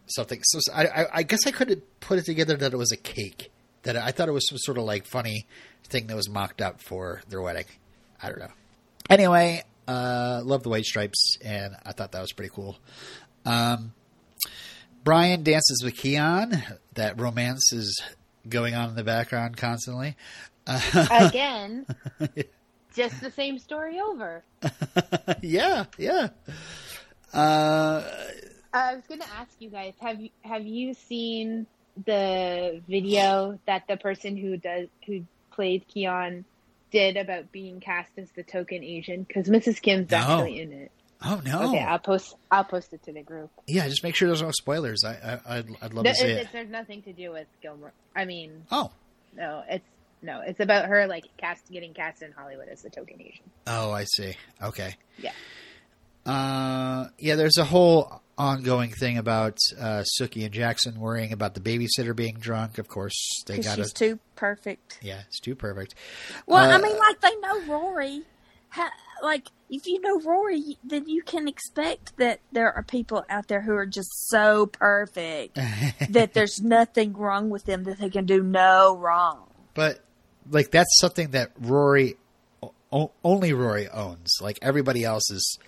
something. 0.07 0.41
So 0.43 0.61
I, 0.75 0.87
I, 0.87 1.07
I 1.15 1.23
guess 1.23 1.47
I 1.47 1.51
couldn't 1.51 1.83
put 2.01 2.19
it 2.19 2.25
together 2.25 2.57
that 2.57 2.73
it 2.73 2.77
was 2.77 2.93
a 2.93 2.97
cake. 2.97 3.51
That 3.85 3.97
I 3.97 4.11
thought 4.11 4.29
it 4.29 4.33
was 4.33 4.49
some 4.49 4.59
sort 4.59 4.77
of 4.77 4.85
like 4.85 5.07
funny 5.07 5.47
thing 5.85 6.09
that 6.09 6.17
was 6.17 6.29
mocked 6.29 6.61
up 6.61 6.81
for 6.83 7.23
their 7.29 7.41
wedding. 7.41 7.65
I 8.23 8.29
don't 8.29 8.41
know. 8.41 8.53
Anyway, 9.09 9.63
uh, 9.87 10.41
love 10.45 10.63
the 10.63 10.69
white 10.69 10.85
stripes, 10.85 11.37
and 11.45 11.75
I 11.87 11.93
thought 11.93 12.13
that 12.13 12.21
was 12.21 12.33
pretty 12.33 12.51
cool. 12.55 12.77
Um, 13.47 13.93
Brian 15.05 15.43
dances 15.45 15.81
with 15.83 15.97
Keon. 15.97 16.63
That 16.95 17.21
romance 17.21 17.73
is 17.73 18.03
going 18.49 18.75
on 18.75 18.91
in 18.91 18.97
the 18.97 19.05
background 19.05 19.57
constantly. 19.57 20.17
Again, 20.67 21.87
just 22.99 23.21
the 23.23 23.31
same 23.31 23.59
story 23.59 23.99
over. 24.01 24.43
yeah, 25.43 25.85
yeah. 25.97 26.29
Uh, 27.33 28.03
I 28.73 28.95
was 28.95 29.05
going 29.09 29.21
to 29.21 29.31
ask 29.39 29.51
you 29.61 29.71
guys 29.71 29.95
have 30.01 30.21
you 30.21 30.31
have 30.43 30.67
you 30.67 30.95
seen 30.95 31.67
the 32.07 32.81
video 32.89 33.59
that 33.67 33.85
the 33.89 33.97
person 33.97 34.37
who 34.37 34.57
does 34.57 34.89
who 35.07 35.25
played 35.53 35.87
Keon 35.89 36.45
did 36.91 37.17
about 37.17 37.51
being 37.53 37.81
cast 37.81 38.11
as 38.17 38.31
the 38.33 38.43
token 38.43 38.83
Asian? 38.85 39.23
Because 39.25 39.49
Mrs. 39.49 39.81
Kim's 39.81 40.11
No. 40.11 40.19
actually 40.19 40.61
in 40.61 40.73
it. 40.73 40.91
oh 41.25 41.41
no. 41.45 41.69
Okay, 41.71 41.83
I'll 41.83 41.99
post 41.99 42.35
I'll 42.51 42.65
post 42.65 42.93
it 42.93 43.03
to 43.05 43.13
the 43.13 43.23
group. 43.23 43.51
Yeah, 43.67 43.87
just 43.89 44.03
make 44.03 44.15
sure 44.15 44.29
there's 44.29 44.43
no 44.43 44.53
spoilers. 44.53 45.05
I, 45.05 45.13
I 45.47 45.59
I'd, 45.59 45.67
I'd 45.83 45.95
love 45.95 46.05
No, 46.05 46.11
to 46.11 46.15
see 46.17 46.25
it, 46.25 46.31
it. 46.31 46.41
it- 46.43 46.49
there's 46.53 46.71
nothing 46.71 47.03
to 47.03 47.13
do 47.13 47.33
with 47.33 47.47
Gilmore. 47.63 47.93
I 48.17 48.25
mean, 48.25 48.65
Oh, 48.71 48.91
no, 49.37 49.63
it's 49.69 49.85
no, 50.23 50.41
it's 50.41 50.61
about 50.61 50.87
her 50.87 51.07
like 51.07 51.25
cast 51.37 51.71
getting 51.71 51.95
cast 51.95 52.23
in 52.23 52.33
Hollywood 52.33 52.69
as 52.69 52.83
the 52.83 52.91
token 52.91 53.21
Asian. 53.21 53.45
oh, 53.67 53.91
I 53.93 54.05
see. 54.05 54.35
Okay. 54.63 54.95
Yeah. 55.19 55.33
Uh, 56.27 57.09
yeah. 57.19 57.37
There's 57.37 57.57
a 57.57 57.65
whole 57.65 58.23
ongoing 58.37 58.91
thing 58.91 59.19
about 59.19 59.57
uh, 59.81 60.05
Sookie 60.21 60.45
and 60.45 60.53
Jackson 60.53 61.01
worrying 61.01 61.33
about 61.33 61.55
the 61.55 61.61
babysitter 61.61 62.15
being 62.15 62.37
drunk. 62.39 62.79
Of 62.79 62.89
course, 62.89 63.15
they 63.47 63.59
got 63.59 63.77
to. 63.77 63.85
she's 63.85 63.93
too 63.93 64.19
perfect. 64.37 64.99
Yeah, 65.03 65.23
it's 65.27 65.41
too 65.41 65.55
perfect. 65.55 65.95
Well, 66.47 66.71
Uh, 66.71 66.75
I 66.77 66.81
mean, 66.81 66.97
like 66.99 67.21
they 67.21 67.35
know 67.37 67.61
Rory. 67.67 68.23
Ha, 68.71 68.91
like 69.23 69.47
if 69.71 69.87
you 69.87 70.01
know 70.03 70.21
Rory, 70.21 70.77
then 70.85 71.09
you 71.09 71.23
can 71.23 71.49
expect 71.49 72.17
that 72.19 72.41
there 72.53 72.71
are 72.73 72.83
people 72.83 73.25
out 73.31 73.49
there 73.49 73.63
who 73.63 73.75
are 73.75 73.87
just 73.87 74.29
so 74.29 74.67
perfect 74.67 75.55
that 76.11 76.35
there's 76.35 76.61
nothing 76.61 77.15
wrong 77.15 77.49
with 77.49 77.65
them 77.65 77.85
that 77.85 77.99
they 77.99 78.11
can 78.11 78.27
do 78.27 78.43
no 78.43 78.97
wrong. 78.99 79.45
But 79.73 80.05
like 80.51 80.71
that's 80.71 80.99
something 81.01 81.31
that 81.33 81.51
Rory 81.61 82.17
o- 82.93 83.13
only 83.25 83.53
Rory 83.53 83.89
owns. 83.89 84.31
Like 84.41 84.59
everybody 84.63 85.05
else 85.05 85.31
is 85.31 85.59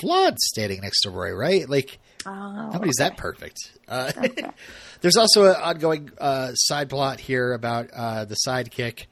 flawed 0.00 0.38
standing 0.38 0.80
next 0.82 1.00
to 1.02 1.10
Rory, 1.10 1.34
right? 1.34 1.68
Like 1.68 1.98
Oh, 2.24 2.70
nobody's 2.72 3.00
okay. 3.00 3.08
that 3.08 3.16
perfect. 3.16 3.56
Uh, 3.88 4.12
there's 5.00 5.16
also 5.16 5.46
an 5.46 5.56
ongoing 5.56 6.10
uh, 6.18 6.52
side 6.54 6.88
plot 6.88 7.18
here 7.18 7.52
about 7.52 7.90
uh, 7.92 8.24
the 8.26 8.36
sidekick, 8.46 9.06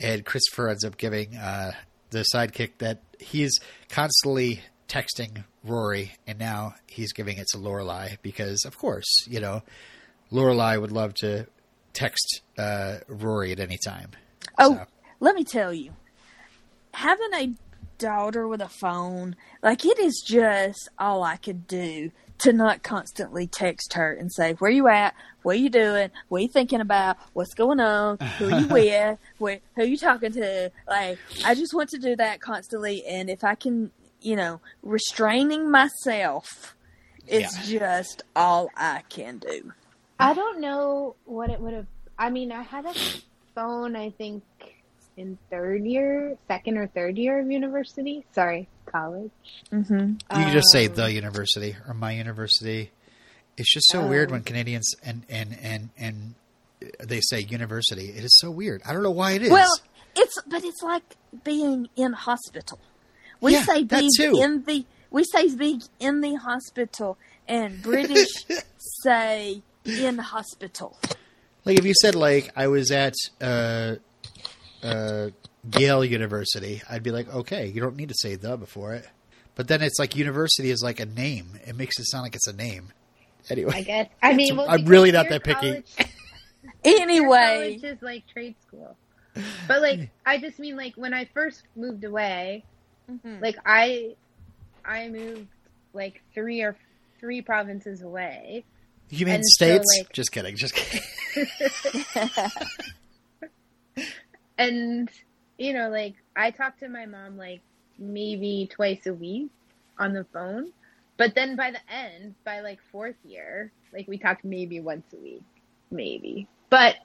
and 0.00 0.24
Christopher 0.24 0.70
ends 0.70 0.84
up 0.84 0.96
giving 0.96 1.36
uh, 1.36 1.70
the 2.10 2.24
sidekick 2.34 2.72
that 2.78 3.02
he's 3.20 3.60
constantly 3.88 4.62
texting 4.88 5.44
Rory, 5.62 6.14
and 6.26 6.40
now 6.40 6.74
he's 6.88 7.12
giving 7.12 7.38
it 7.38 7.46
to 7.52 7.58
Lorelai 7.58 8.16
because, 8.22 8.64
of 8.64 8.76
course, 8.76 9.26
you 9.28 9.38
know, 9.38 9.62
Lorelai 10.32 10.80
would 10.80 10.90
love 10.90 11.14
to 11.14 11.46
text 11.92 12.40
uh, 12.58 12.96
Rory 13.06 13.52
at 13.52 13.60
any 13.60 13.78
time. 13.84 14.10
Oh, 14.58 14.74
So- 14.76 14.86
let 15.20 15.34
me 15.34 15.44
tell 15.44 15.72
you, 15.72 15.92
having 16.94 17.32
a 17.34 17.54
daughter 17.98 18.46
with 18.46 18.60
a 18.60 18.68
phone, 18.68 19.36
like 19.62 19.84
it 19.84 19.98
is 19.98 20.22
just 20.26 20.88
all 20.98 21.22
I 21.22 21.36
could 21.36 21.66
do 21.66 22.10
to 22.38 22.52
not 22.52 22.82
constantly 22.82 23.46
text 23.46 23.94
her 23.94 24.12
and 24.12 24.30
say, 24.30 24.52
"Where 24.54 24.70
you 24.70 24.88
at? 24.88 25.14
What 25.42 25.58
you 25.58 25.70
doing? 25.70 26.10
What 26.28 26.42
you 26.42 26.48
thinking 26.48 26.82
about? 26.82 27.16
What's 27.32 27.54
going 27.54 27.80
on? 27.80 28.18
Who 28.38 28.54
you 28.54 28.66
with? 28.70 29.18
Where, 29.38 29.60
who 29.74 29.84
you 29.84 29.96
talking 29.96 30.32
to?" 30.32 30.70
Like, 30.86 31.18
I 31.44 31.54
just 31.54 31.72
want 31.72 31.88
to 31.90 31.98
do 31.98 32.14
that 32.16 32.40
constantly, 32.40 33.04
and 33.06 33.30
if 33.30 33.42
I 33.42 33.54
can, 33.54 33.90
you 34.20 34.36
know, 34.36 34.60
restraining 34.82 35.70
myself 35.70 36.74
is 37.26 37.50
just 37.66 38.22
all 38.36 38.70
I 38.76 39.02
can 39.08 39.38
do. 39.38 39.72
I 40.20 40.34
don't 40.34 40.60
know 40.60 41.16
what 41.24 41.48
it 41.50 41.58
would 41.60 41.72
have. 41.72 41.86
I 42.18 42.28
mean, 42.30 42.52
I 42.52 42.62
had 42.62 42.84
a 42.84 42.92
phone. 43.56 43.96
I 43.96 44.10
think 44.10 44.44
in 45.16 45.36
third 45.50 45.84
year, 45.84 46.36
second 46.46 46.76
or 46.78 46.86
third 46.86 47.16
year 47.18 47.40
of 47.40 47.50
university. 47.50 48.24
Sorry, 48.32 48.68
college. 48.86 49.30
Mm-hmm. 49.72 49.94
You 50.10 50.16
can 50.44 50.52
just 50.52 50.70
say 50.70 50.86
Um, 50.86 50.94
the 50.94 51.10
university 51.12 51.74
or 51.88 51.94
my 51.94 52.12
university. 52.12 52.90
It's 53.56 53.72
just 53.72 53.88
so 53.90 54.02
Oh. 54.02 54.06
weird 54.06 54.30
when 54.30 54.42
Canadians 54.42 54.94
and 55.02 55.24
and 55.28 55.56
and 55.62 55.88
and 55.98 56.34
they 57.00 57.20
say 57.22 57.40
university. 57.40 58.10
It 58.10 58.22
is 58.24 58.36
so 58.38 58.50
weird. 58.50 58.82
I 58.86 58.92
don't 58.92 59.02
know 59.02 59.10
why 59.10 59.32
it 59.32 59.42
is. 59.42 59.50
Well, 59.50 59.72
it's 60.14 60.36
but 60.46 60.62
it's 60.62 60.82
like 60.82 61.16
being 61.42 61.88
in 61.96 62.12
hospital. 62.12 62.78
We 63.40 63.52
Yeah, 63.54 63.62
say 63.64 63.82
that 63.84 63.98
being 64.00 64.10
too. 64.16 64.38
in 64.42 64.62
the 64.64 64.84
we 65.10 65.24
say 65.24 65.48
being 65.54 65.82
in 65.98 66.20
the 66.20 66.34
hospital, 66.34 67.16
and 67.48 67.82
British 67.82 68.28
say 69.02 69.62
in 69.86 70.18
hospital. 70.18 70.98
Like 71.66 71.78
if 71.78 71.84
you 71.84 71.92
said 72.00 72.14
like 72.14 72.50
I 72.56 72.68
was 72.68 72.90
at 72.90 73.14
uh, 73.42 73.96
uh, 74.82 75.28
Yale 75.76 76.04
University, 76.04 76.80
I'd 76.88 77.02
be 77.02 77.10
like, 77.10 77.32
okay, 77.34 77.66
you 77.66 77.80
don't 77.82 77.96
need 77.96 78.08
to 78.08 78.14
say 78.16 78.36
the 78.36 78.56
before 78.56 78.94
it. 78.94 79.06
But 79.54 79.68
then 79.68 79.82
it's 79.82 79.98
like 79.98 80.16
university 80.16 80.70
is 80.70 80.82
like 80.82 81.00
a 81.00 81.06
name. 81.06 81.58
It 81.66 81.76
makes 81.76 81.98
it 81.98 82.04
sound 82.06 82.22
like 82.22 82.34
it's 82.34 82.46
a 82.46 82.52
name. 82.54 82.92
Anyway, 83.50 83.72
I 83.74 83.82
guess. 83.82 84.08
I 84.22 84.32
mean, 84.32 84.56
well, 84.56 84.68
I'm 84.68 84.84
really 84.86 85.12
not 85.12 85.28
that 85.28 85.44
picky. 85.44 85.60
college- 85.82 85.94
Anyway, 86.84 87.78
college 87.78 87.84
is 87.84 88.02
like 88.02 88.26
trade 88.28 88.54
school. 88.66 88.96
But 89.68 89.82
like, 89.82 90.10
I 90.24 90.38
just 90.38 90.58
mean 90.58 90.76
like 90.76 90.94
when 90.96 91.12
I 91.14 91.26
first 91.34 91.62
moved 91.74 92.04
away, 92.04 92.64
Mhm. 93.10 93.40
like 93.40 93.56
I, 93.64 94.14
I 94.84 95.08
moved 95.08 95.46
like 95.94 96.22
three 96.34 96.60
or 96.62 96.76
three 97.20 97.40
provinces 97.40 98.02
away. 98.02 98.64
you 99.10 99.26
mean 99.26 99.36
and 99.36 99.44
so, 99.46 99.64
states? 99.66 99.84
like- 99.98 100.12
just 100.12 100.32
kidding. 100.32 100.56
Just 100.56 100.74
kidding. 100.74 101.00
and 104.58 105.08
you 105.58 105.72
know 105.72 105.88
like 105.88 106.14
i 106.36 106.50
talk 106.50 106.78
to 106.78 106.88
my 106.88 107.06
mom 107.06 107.36
like 107.36 107.60
maybe 107.98 108.68
twice 108.70 109.06
a 109.06 109.14
week 109.14 109.50
on 109.98 110.12
the 110.12 110.24
phone 110.32 110.70
But 111.18 111.34
then 111.34 111.56
by 111.56 111.70
the 111.72 111.80
end, 111.88 112.34
by 112.44 112.60
like 112.60 112.78
fourth 112.92 113.16
year, 113.24 113.72
like 113.90 114.06
we 114.06 114.18
talked 114.18 114.44
maybe 114.44 114.80
once 114.80 115.06
a 115.14 115.16
week, 115.16 115.40
maybe. 115.90 116.46
But 116.68 116.96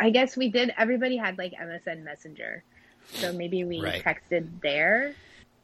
I 0.00 0.08
guess 0.08 0.38
we 0.38 0.48
did. 0.48 0.72
Everybody 0.78 1.18
had 1.18 1.36
like 1.36 1.52
MSN 1.52 2.02
Messenger, 2.02 2.64
so 3.12 3.30
maybe 3.30 3.64
we 3.64 3.82
Right. 3.84 4.02
texted 4.02 4.48
there. 4.62 5.12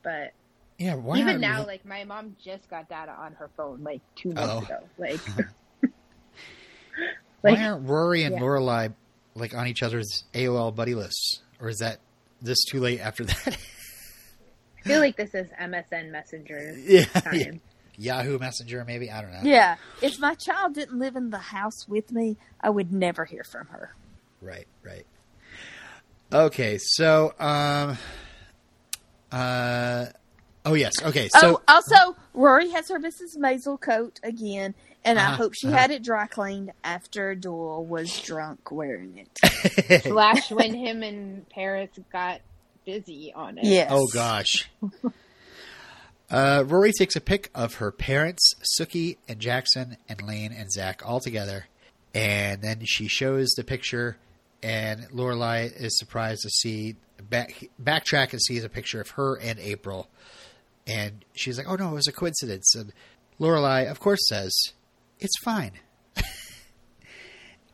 But 0.02 0.34
Yeah, 0.76 0.96
why 0.96 1.16
even 1.16 1.40
now, 1.40 1.60
we- 1.64 1.80
like 1.80 1.86
my 1.86 2.05
mom 2.05 2.36
just 2.44 2.68
got 2.68 2.90
data 2.90 3.12
on 3.12 3.32
her 3.40 3.48
phone 3.56 3.82
like 3.82 4.02
two 4.20 4.34
months 4.34 4.52
Oh. 4.52 4.59
ago. 4.68 4.80
Like, 4.98 5.24
why 7.53 7.65
aren't 7.65 7.89
Rory 7.89 8.25
and 8.25 8.35
yeah. 8.35 8.41
Lorelai 8.41 8.95
like 9.35 9.55
on 9.55 9.66
each 9.66 9.83
other's 9.83 10.25
AOL 10.33 10.75
buddy 10.75 10.95
lists, 10.95 11.43
or 11.61 11.69
is 11.69 11.79
that 11.79 11.99
this 12.41 12.62
too 12.65 12.81
late 12.81 13.01
after 13.01 13.25
that? 13.25 13.59
I 14.85 14.89
feel 14.89 15.01
like 15.01 15.16
this 15.16 15.35
is 15.35 15.49
MSN 15.61 16.11
Messenger 16.11 16.77
yeah, 16.79 17.05
time. 17.05 17.61
Yahoo 17.97 18.39
Messenger, 18.39 18.85
maybe 18.85 19.11
I 19.11 19.23
don't 19.23 19.33
know. 19.33 19.41
Yeah. 19.43 19.77
If 20.03 20.19
my 20.21 20.35
child 20.35 20.75
didn't 20.75 20.99
live 20.99 21.16
in 21.16 21.31
the 21.31 21.39
house 21.39 21.89
with 21.89 22.12
me, 22.12 22.37
I 22.61 22.71
would 22.71 22.93
never 22.93 23.25
hear 23.25 23.45
from 23.45 23.66
her. 23.69 23.95
Right, 24.43 24.66
right. 24.83 25.07
Okay, 26.33 26.79
so 26.79 27.33
um, 27.39 27.97
uh, 29.31 30.07
oh 30.65 30.75
yes, 30.75 30.93
okay, 31.03 31.29
so 31.29 31.61
oh, 31.61 31.62
also, 31.69 32.16
Rory 32.33 32.71
has 32.71 32.89
her 32.89 32.99
Mrs. 32.99 33.39
Maisel 33.39 33.81
coat 33.81 34.19
again, 34.23 34.75
and 35.05 35.18
I 35.18 35.24
Uh-huh, 35.26 35.36
hope 35.36 35.55
she 35.55 35.68
uh-huh. 35.68 35.76
had 35.76 35.90
it 35.90 36.02
dry 36.02 36.26
cleaned 36.26 36.72
after 36.82 37.35
Doyle 37.35 37.85
was 37.85 38.20
drunk 38.20 38.70
wearing 38.70 39.18
it. 39.43 40.02
Slash 40.02 40.51
when 40.51 40.74
him 40.74 41.02
and 41.02 41.48
Paris 41.51 41.90
got 42.12 42.40
busy 42.85 43.32
on 43.35 43.59
it. 43.59 43.64
Yes. 43.64 43.90
Oh 43.93 44.06
gosh. 44.12 44.68
Uh, 46.31 46.64
Rory 46.66 46.93
takes 46.93 47.16
a 47.16 47.20
pic 47.20 47.51
of 47.55 47.74
her 47.74 47.93
parents, 47.93 48.55
Sookie 48.78 49.18
and 49.28 49.39
Jackson, 49.40 49.97
and 50.09 50.22
Lane 50.22 50.52
and 50.52 50.72
Zach 50.72 51.02
all 51.05 51.20
together, 51.20 51.66
and 52.14 52.62
then 52.62 52.81
she 52.85 53.09
shows 53.09 53.51
the 53.51 53.62
picture, 53.62 54.16
and 54.62 55.02
Lorelai 55.10 55.70
is 55.78 55.98
surprised 55.98 56.40
to 56.43 56.51
see 56.51 56.97
back 57.31 57.68
backtrack 57.81 58.32
and 58.32 58.43
sees 58.43 58.64
a 58.64 58.68
picture 58.68 59.01
of 59.01 59.10
her 59.10 59.36
and 59.36 59.59
April, 59.60 60.09
and 60.86 61.24
she's 61.35 61.59
like, 61.59 61.68
"Oh 61.68 61.76
no, 61.76 61.90
it 61.90 61.94
was 61.94 62.09
a 62.09 62.12
coincidence." 62.12 62.74
And 62.74 62.93
Lorelai, 63.39 63.89
of 63.89 64.01
course, 64.01 64.20
says, 64.28 64.52
"It's 65.20 65.39
fine." 65.45 65.73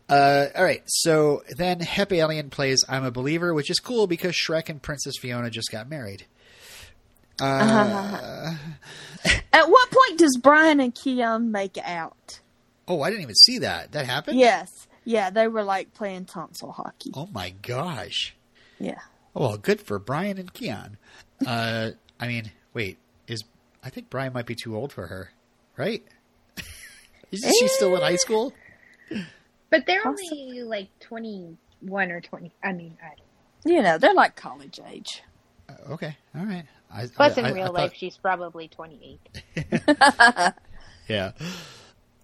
Uh, 0.09 0.49
all 0.57 0.65
right, 0.65 0.83
so 0.87 1.41
then 1.57 1.79
Hep 1.79 2.13
Alien 2.13 2.51
plays 2.51 2.85
"I'm 2.89 3.05
a 3.05 3.13
Believer," 3.13 3.55
which 3.55 3.71
is 3.71 3.79
cool 3.79 4.09
because 4.09 4.35
Shrek 4.35 4.69
and 4.69 4.83
Princess 4.83 5.15
Fiona 5.21 5.51
just 5.51 5.71
got 5.71 5.89
married. 5.89 6.27
Uh, 7.41 8.57
At 9.53 9.71
what 9.71 9.91
point 9.91 10.19
does 10.19 10.37
Brian 10.43 10.81
and 10.81 10.93
Keon 10.95 11.53
make 11.53 11.79
out? 11.79 12.41
oh, 12.89 13.03
I 13.03 13.11
didn't 13.11 13.23
even 13.23 13.37
see 13.37 13.59
that. 13.61 13.93
That 13.93 14.05
happened. 14.07 14.37
Yes. 14.41 14.89
Yeah, 15.05 15.31
they 15.31 15.47
were 15.47 15.63
like 15.63 15.95
playing 15.95 16.25
tonsil 16.25 16.73
hockey. 16.73 17.13
Oh 17.15 17.29
my 17.33 17.51
gosh. 17.63 18.35
Yeah. 18.81 18.99
Oh, 19.37 19.41
well, 19.51 19.59
good 19.59 19.81
for 19.81 20.01
Brian 20.01 20.39
and 20.39 20.53
Keon. 20.53 20.97
Uh, 21.47 21.91
I 22.19 22.27
mean, 22.27 22.51
wait, 22.75 22.99
is 23.29 23.45
I 23.85 23.91
think 23.91 24.11
Brian 24.11 24.33
might 24.33 24.47
be 24.47 24.57
too 24.57 24.75
old 24.75 24.93
for 24.93 25.07
her, 25.07 25.31
right? 25.77 26.03
Isn't 27.33 27.53
she 27.59 27.69
still 27.69 27.95
in 27.97 28.03
high 28.03 28.17
school? 28.17 28.53
But 29.71 29.87
they're 29.87 30.01
Awesome. 30.07 30.27
only 30.33 30.63
like 30.63 30.89
21 31.01 32.11
or 32.11 32.21
20. 32.21 32.53
I 32.63 32.73
mean, 32.73 32.97
I 33.03 33.09
don't 33.65 33.75
You 33.77 33.83
know, 33.83 33.99
they're 33.99 34.15
like 34.15 34.35
college 34.37 34.81
age. 34.89 35.23
Uh, 35.69 35.93
okay, 35.93 36.17
all 36.37 36.45
right. 36.45 36.65
I, 36.93 37.07
Plus, 37.07 37.37
I- 37.39 37.41
in 37.41 37.47
I- 37.47 37.53
real 37.53 37.67
I 37.67 37.69
life, 37.69 37.91
thought- 37.93 37.99
she's 37.99 38.17
probably 38.17 38.69
28. 38.69 39.21
Yeah. 41.09 41.33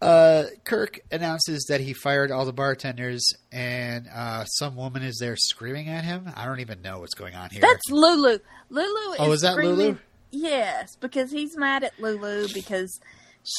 Uh, 0.00 0.44
Kirk 0.64 1.00
announces 1.10 1.64
that 1.68 1.80
he 1.80 1.92
fired 1.94 2.30
all 2.30 2.44
the 2.44 2.52
bartenders, 2.52 3.24
and 3.50 4.06
uh, 4.14 4.44
some 4.44 4.76
woman 4.76 5.02
is 5.02 5.16
there 5.18 5.34
screaming 5.36 5.88
at 5.88 6.04
him. 6.04 6.30
I 6.36 6.44
don't 6.44 6.60
even 6.60 6.82
know 6.82 7.00
what's 7.00 7.14
going 7.14 7.34
on 7.34 7.50
here. 7.50 7.62
That's 7.62 7.90
Lulu. 7.90 8.38
Lulu 8.68 9.12
is 9.12 9.16
Oh, 9.18 9.32
is 9.32 9.40
that 9.40 9.52
screaming- 9.54 9.76
Lulu? 9.76 9.98
Yes, 10.30 10.96
because 11.00 11.30
he's 11.30 11.56
mad 11.56 11.82
at 11.82 11.98
Lulu 11.98 12.46
because 12.52 13.00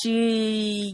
she. 0.04 0.94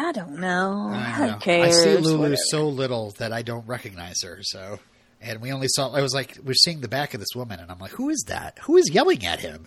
I 0.00 0.12
don't 0.12 0.38
know. 0.38 0.88
I, 0.92 1.02
Who 1.12 1.26
know. 1.26 1.36
cares? 1.38 1.66
I 1.68 1.70
see 1.82 1.96
Lulu 1.98 2.18
Whatever. 2.18 2.36
so 2.48 2.68
little 2.68 3.10
that 3.18 3.32
I 3.32 3.42
don't 3.42 3.66
recognize 3.66 4.22
her. 4.22 4.38
So, 4.42 4.78
and 5.20 5.40
we 5.42 5.52
only 5.52 5.68
saw. 5.68 5.92
I 5.94 6.00
was 6.00 6.14
like, 6.14 6.38
we're 6.42 6.54
seeing 6.54 6.80
the 6.80 6.88
back 6.88 7.12
of 7.12 7.20
this 7.20 7.34
woman, 7.34 7.60
and 7.60 7.70
I'm 7.70 7.78
like, 7.78 7.90
who 7.92 8.08
is 8.08 8.24
that? 8.28 8.58
Who 8.62 8.76
is 8.78 8.90
yelling 8.90 9.26
at 9.26 9.40
him? 9.40 9.66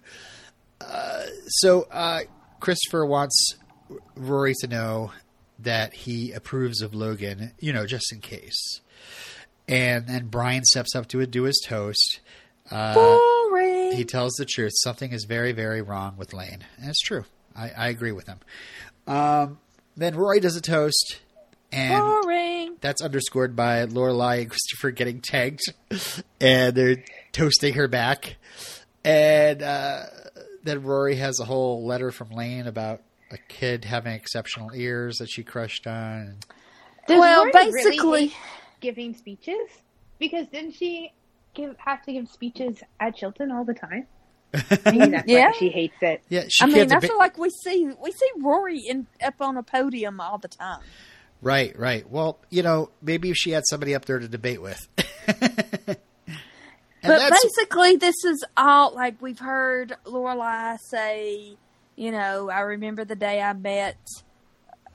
Uh, 0.82 1.24
so 1.48 1.84
uh, 1.92 2.22
Christopher 2.60 3.06
wants 3.06 3.56
Rory 4.16 4.54
to 4.62 4.68
know 4.68 5.12
that 5.60 5.94
he 5.94 6.32
approves 6.32 6.82
of 6.82 6.96
Logan. 6.96 7.52
You 7.60 7.72
know, 7.74 7.86
just 7.86 8.12
in 8.12 8.20
case. 8.20 8.82
And 9.68 10.08
then 10.08 10.28
Brian 10.28 10.64
steps 10.66 10.96
up 10.96 11.08
to 11.10 11.26
do 11.26 11.44
his 11.44 11.62
toast. 11.66 12.20
Uh, 12.72 12.94
Boring. 12.96 13.92
he 13.94 14.04
tells 14.04 14.34
the 14.34 14.46
truth. 14.46 14.72
Something 14.76 15.12
is 15.14 15.26
very, 15.26 15.52
very 15.52 15.82
wrong 15.82 16.16
with 16.18 16.34
Lane. 16.34 16.66
And 16.78 16.90
it's 16.90 17.00
true. 17.02 17.24
I, 17.56 17.70
I 17.70 17.88
agree 17.90 18.12
with 18.12 18.28
him. 18.28 18.40
Um, 19.08 19.60
then 19.96 20.16
Roy 20.16 20.40
does 20.40 20.56
a 20.56 20.62
toast, 20.62 21.20
and 21.72 22.02
Boring. 22.02 22.78
that's 22.82 23.02
underscored 23.02 23.56
by 23.56 23.86
Lorelai 23.86 24.42
and 24.42 24.50
Christopher 24.50 24.92
getting 24.92 25.22
tagged, 25.22 25.62
and 26.42 26.76
they're 26.76 27.04
toasting 27.32 27.74
her 27.74 27.88
back. 27.88 28.38
And 29.04 29.62
uh, 29.62 30.04
then 30.64 30.84
Rory 30.84 31.16
has 31.16 31.40
a 31.40 31.46
whole 31.46 31.86
letter 31.86 32.12
from 32.12 32.30
Lane 32.30 32.68
about 32.68 33.02
a 33.32 33.38
kid 33.38 33.86
having 33.86 34.14
exceptional 34.14 34.72
ears 34.74 35.18
that 35.18 35.30
she 35.30 35.44
crushed 35.44 35.88
on. 35.88 36.38
Does 37.08 37.20
well, 37.20 37.46
Rory 37.46 37.52
basically, 37.52 38.28
hate 38.28 38.38
giving 38.80 39.14
speeches? 39.16 39.70
Because 40.20 40.48
didn't 40.48 40.74
she 40.74 41.12
give 41.54 41.76
have 41.78 42.04
to 42.04 42.14
give 42.14 42.30
speeches 42.30 42.82
at 43.00 43.16
Chilton 43.16 43.52
all 43.52 43.66
the 43.66 43.74
time? 43.74 44.08
Maybe 44.86 45.12
that's 45.12 45.28
Yeah. 45.28 45.48
why 45.48 45.52
she 45.58 45.70
hates 45.70 45.96
it. 46.02 46.22
Yeah, 46.30 46.44
she 46.48 46.64
I 46.64 46.68
mean, 46.68 46.92
I 46.92 46.98
deba- 46.98 47.08
feel 47.08 47.18
like 47.18 47.38
we 47.38 47.50
see 47.64 47.90
we 48.02 48.12
see 48.12 48.30
Rory 48.40 48.80
in 48.80 49.08
up 49.24 49.36
on 49.42 49.58
a 49.58 49.64
podium 49.64 50.20
all 50.22 50.38
the 50.38 50.48
time. 50.48 50.82
Right, 51.42 51.78
right. 51.78 52.10
Well, 52.10 52.40
you 52.50 52.64
know, 52.64 52.90
maybe 53.02 53.30
if 53.30 53.36
she 53.36 53.52
had 53.52 53.64
somebody 53.70 53.94
up 53.96 54.06
there 54.06 54.20
to 54.20 54.28
debate 54.28 54.62
with. 54.62 54.80
But 57.06 57.32
basically, 57.32 57.98
this 57.98 58.16
is 58.24 58.46
all 58.56 58.96
like 58.96 59.22
we've 59.22 59.40
heard 59.40 59.98
Lorelai 60.06 60.78
say. 60.90 61.58
You 61.98 62.12
know, 62.12 62.50
I 62.50 62.62
remember 62.62 63.04
the 63.04 63.16
day 63.18 63.42
I 63.42 63.52
met 63.52 63.98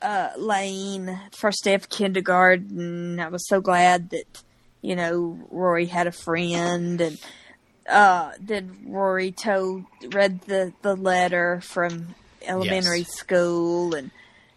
uh, 0.00 0.30
Lane 0.38 1.20
first 1.36 1.62
day 1.64 1.74
of 1.74 1.90
kindergarten. 1.90 3.20
I 3.20 3.28
was 3.28 3.46
so 3.46 3.60
glad 3.60 4.08
that 4.10 4.42
you 4.80 4.96
know 4.96 5.38
Rory 5.50 5.84
had 5.84 6.06
a 6.06 6.12
friend, 6.12 6.98
and 7.02 7.18
uh, 7.88 8.32
then 8.40 8.78
Rory 8.86 9.32
told 9.32 9.84
read 10.12 10.40
the 10.42 10.72
the 10.82 10.94
letter 10.94 11.60
from 11.62 12.14
elementary 12.46 13.00
Yes. 13.00 13.14
school 13.16 13.94
and. 13.94 14.10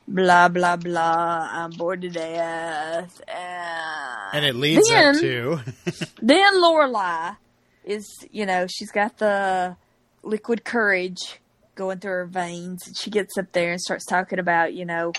Blah 0.07 0.49
blah 0.49 0.75
blah. 0.75 1.47
I'm 1.49 1.69
bored 1.71 2.01
to 2.01 2.09
death. 2.09 3.21
And, 3.29 4.33
and 4.33 4.45
it 4.45 4.55
leads 4.55 4.89
then, 4.89 5.15
up 5.15 5.21
to 5.21 5.59
then 6.21 6.55
Lorelai 6.55 7.37
is, 7.85 8.05
you 8.29 8.45
know, 8.45 8.65
she's 8.67 8.91
got 8.91 9.19
the 9.19 9.77
liquid 10.23 10.65
courage 10.65 11.39
going 11.75 11.99
through 11.99 12.11
her 12.11 12.25
veins. 12.25 12.85
And 12.87 12.97
she 12.97 13.09
gets 13.09 13.37
up 13.37 13.53
there 13.53 13.71
and 13.71 13.79
starts 13.79 14.05
talking 14.05 14.39
about, 14.39 14.73
you 14.73 14.85
know, 14.85 15.13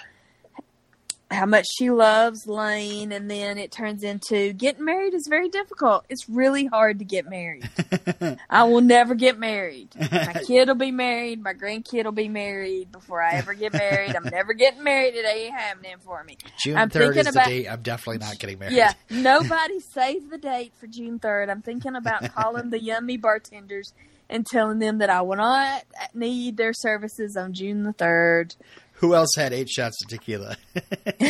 how 1.33 1.47
much 1.47 1.67
she 1.77 1.91
loves 1.91 2.47
Lane. 2.47 3.13
And 3.13 3.31
then 3.31 3.59
it 3.59 3.73
turns 3.73 4.03
into 4.03 4.53
getting 4.53 4.85
married 4.85 5.15
is 5.15 5.27
very 5.29 5.49
difficult. 5.49 6.05
It's 6.09 6.29
really 6.29 6.67
hard 6.67 6.99
to 6.99 7.05
get 7.05 7.29
married. 7.29 7.69
I 8.51 8.65
will 8.65 8.81
never 8.81 9.15
get 9.15 9.39
married. 9.39 9.89
My 9.99 10.43
kid 10.47 10.69
will 10.69 10.75
be 10.75 10.91
married. 10.91 11.43
My 11.43 11.55
grandkid 11.55 12.05
will 12.05 12.13
be 12.13 12.29
married 12.29 12.93
before 12.93 13.23
I 13.23 13.35
ever 13.35 13.55
get 13.55 13.73
married. 13.73 14.15
I'm 14.15 14.25
never 14.25 14.53
getting 14.53 14.83
married. 14.83 15.15
It 15.15 15.27
ain't 15.27 15.55
happening 15.55 15.97
for 16.01 16.23
me. 16.25 16.37
June 16.59 16.77
I'm 16.77 16.91
3rd 16.91 17.15
thinking 17.15 17.27
is 17.27 17.35
the 17.35 17.41
date. 17.41 17.69
I'm 17.69 17.83
definitely 17.83 18.19
not 18.19 18.39
getting 18.39 18.59
married. 18.59 18.77
Yeah, 18.77 18.93
nobody 19.11 19.81
save 19.81 20.31
the 20.31 20.39
date 20.39 20.73
for 20.79 20.87
June 20.87 21.19
3rd. 21.19 21.51
I'm 21.51 21.63
thinking 21.63 21.97
about 21.97 22.33
calling 22.35 22.71
the 22.71 22.83
yummy 22.83 23.17
bartenders 23.17 23.93
and 24.29 24.47
telling 24.47 24.79
them 24.79 24.99
that 24.99 25.11
I 25.11 25.21
will 25.23 25.37
not 25.37 25.85
need 26.15 26.57
their 26.57 26.73
services 26.73 27.37
on 27.37 27.53
June 27.53 27.85
the 27.85 27.93
3rd. 27.93 28.57
Who 29.03 29.15
else 29.15 29.35
had 29.37 29.53
eight 29.53 29.69
shots 29.69 30.01
of 30.03 30.09
tequila? 30.09 30.57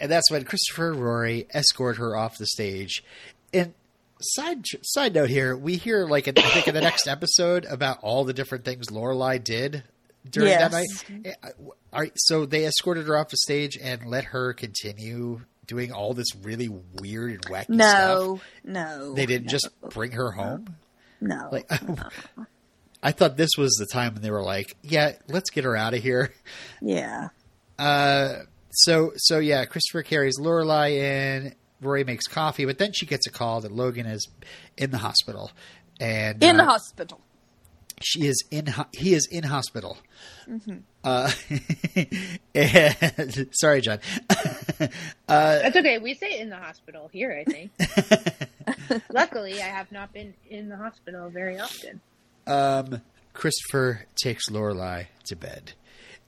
and 0.00 0.10
that's 0.10 0.30
when 0.30 0.44
Christopher 0.44 0.92
and 0.92 1.02
Rory 1.02 1.46
escort 1.50 1.98
her 1.98 2.16
off 2.16 2.38
the 2.38 2.46
stage. 2.46 3.04
And 3.52 3.74
side 4.20 4.64
side 4.82 5.14
note 5.14 5.30
here, 5.30 5.56
we 5.56 5.76
hear 5.76 6.06
like 6.06 6.28
in, 6.28 6.38
I 6.38 6.42
think 6.42 6.68
in 6.68 6.74
the 6.74 6.80
next 6.80 7.08
episode 7.08 7.64
about 7.64 7.98
all 8.02 8.24
the 8.24 8.32
different 8.32 8.64
things 8.64 8.86
Lorelai 8.86 9.42
did 9.42 9.82
during 10.30 10.50
that 10.50 10.72
night. 10.72 10.86
Eh, 11.24 11.32
All 11.92 12.00
right, 12.00 12.12
so 12.14 12.46
they 12.46 12.66
escorted 12.66 13.06
her 13.08 13.18
off 13.18 13.30
the 13.30 13.36
stage 13.36 13.76
and 13.76 14.06
let 14.06 14.24
her 14.26 14.52
continue 14.52 15.42
doing 15.66 15.92
all 15.92 16.14
this 16.14 16.34
really 16.42 16.68
weird 16.68 17.32
and 17.32 17.42
wacky 17.42 17.64
stuff. 17.64 17.70
No, 17.70 18.40
no. 18.64 19.14
They 19.14 19.26
didn't 19.26 19.46
no, 19.46 19.50
just 19.50 19.68
bring 19.90 20.12
her 20.12 20.30
home. 20.30 20.76
No. 21.20 21.48
Like, 21.50 21.68
I 23.02 23.12
thought 23.12 23.36
this 23.36 23.50
was 23.56 23.72
the 23.74 23.86
time 23.92 24.14
when 24.14 24.22
they 24.22 24.30
were 24.30 24.42
like, 24.42 24.76
"Yeah, 24.82 25.12
let's 25.28 25.50
get 25.50 25.64
her 25.64 25.76
out 25.76 25.94
of 25.94 26.02
here." 26.02 26.32
Yeah. 26.82 27.28
Uh, 27.78 28.40
so 28.70 29.12
so 29.16 29.38
yeah, 29.38 29.64
Christopher 29.64 30.02
carries 30.02 30.38
Lorelai 30.38 30.92
in. 30.96 31.54
Rory 31.80 32.02
makes 32.02 32.26
coffee, 32.26 32.64
but 32.64 32.78
then 32.78 32.92
she 32.92 33.06
gets 33.06 33.26
a 33.28 33.30
call 33.30 33.60
that 33.60 33.70
Logan 33.70 34.06
is 34.06 34.26
in 34.76 34.90
the 34.90 34.98
hospital, 34.98 35.52
and 36.00 36.42
In 36.42 36.56
the 36.56 36.64
uh, 36.64 36.66
hospital. 36.66 37.20
she 38.02 38.26
is 38.26 38.42
in. 38.50 38.66
ho- 38.66 38.86
He 38.92 39.14
is 39.14 39.28
in 39.30 39.44
hospital. 39.44 39.96
Uh, 41.04 41.30
and, 42.54 43.48
sorry, 43.52 43.80
John. 43.80 44.00
That's 45.28 45.76
okay. 45.76 45.98
We 45.98 46.14
say 46.14 46.40
in 46.40 46.50
the 46.50 46.56
hospital 46.56 47.08
here, 47.12 47.32
I 47.32 47.44
think. 47.50 47.70
Luckily, 49.12 49.60
I 49.62 49.66
have 49.66 49.92
not 49.92 50.12
been 50.12 50.34
in 50.50 50.68
the 50.68 50.76
hospital 50.76 51.28
very 51.30 51.58
often. 51.60 52.00
Um, 52.48 53.02
Christopher 53.34 54.06
takes 54.20 54.48
Lorelai 54.48 55.06
to 55.26 55.36
bed, 55.36 55.72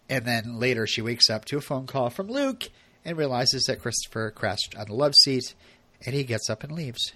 and 0.09 0.25
then 0.25 0.59
later 0.59 0.87
she 0.87 1.03
wakes 1.03 1.29
up 1.31 1.45
to 1.47 1.57
a 1.59 1.61
phone 1.61 1.87
call 1.87 2.11
from 2.11 2.29
Luke 2.29 2.69
and 3.05 3.17
realizes 3.17 3.65
that 3.65 3.81
Christopher 3.81 4.31
crashed 4.31 4.75
on 4.79 4.87
the 4.87 4.95
love 4.95 5.15
seat, 5.25 5.55
and 6.05 6.15
he 6.15 6.23
gets 6.25 6.49
up 6.51 6.63
and 6.63 6.73
leaves. 6.73 7.13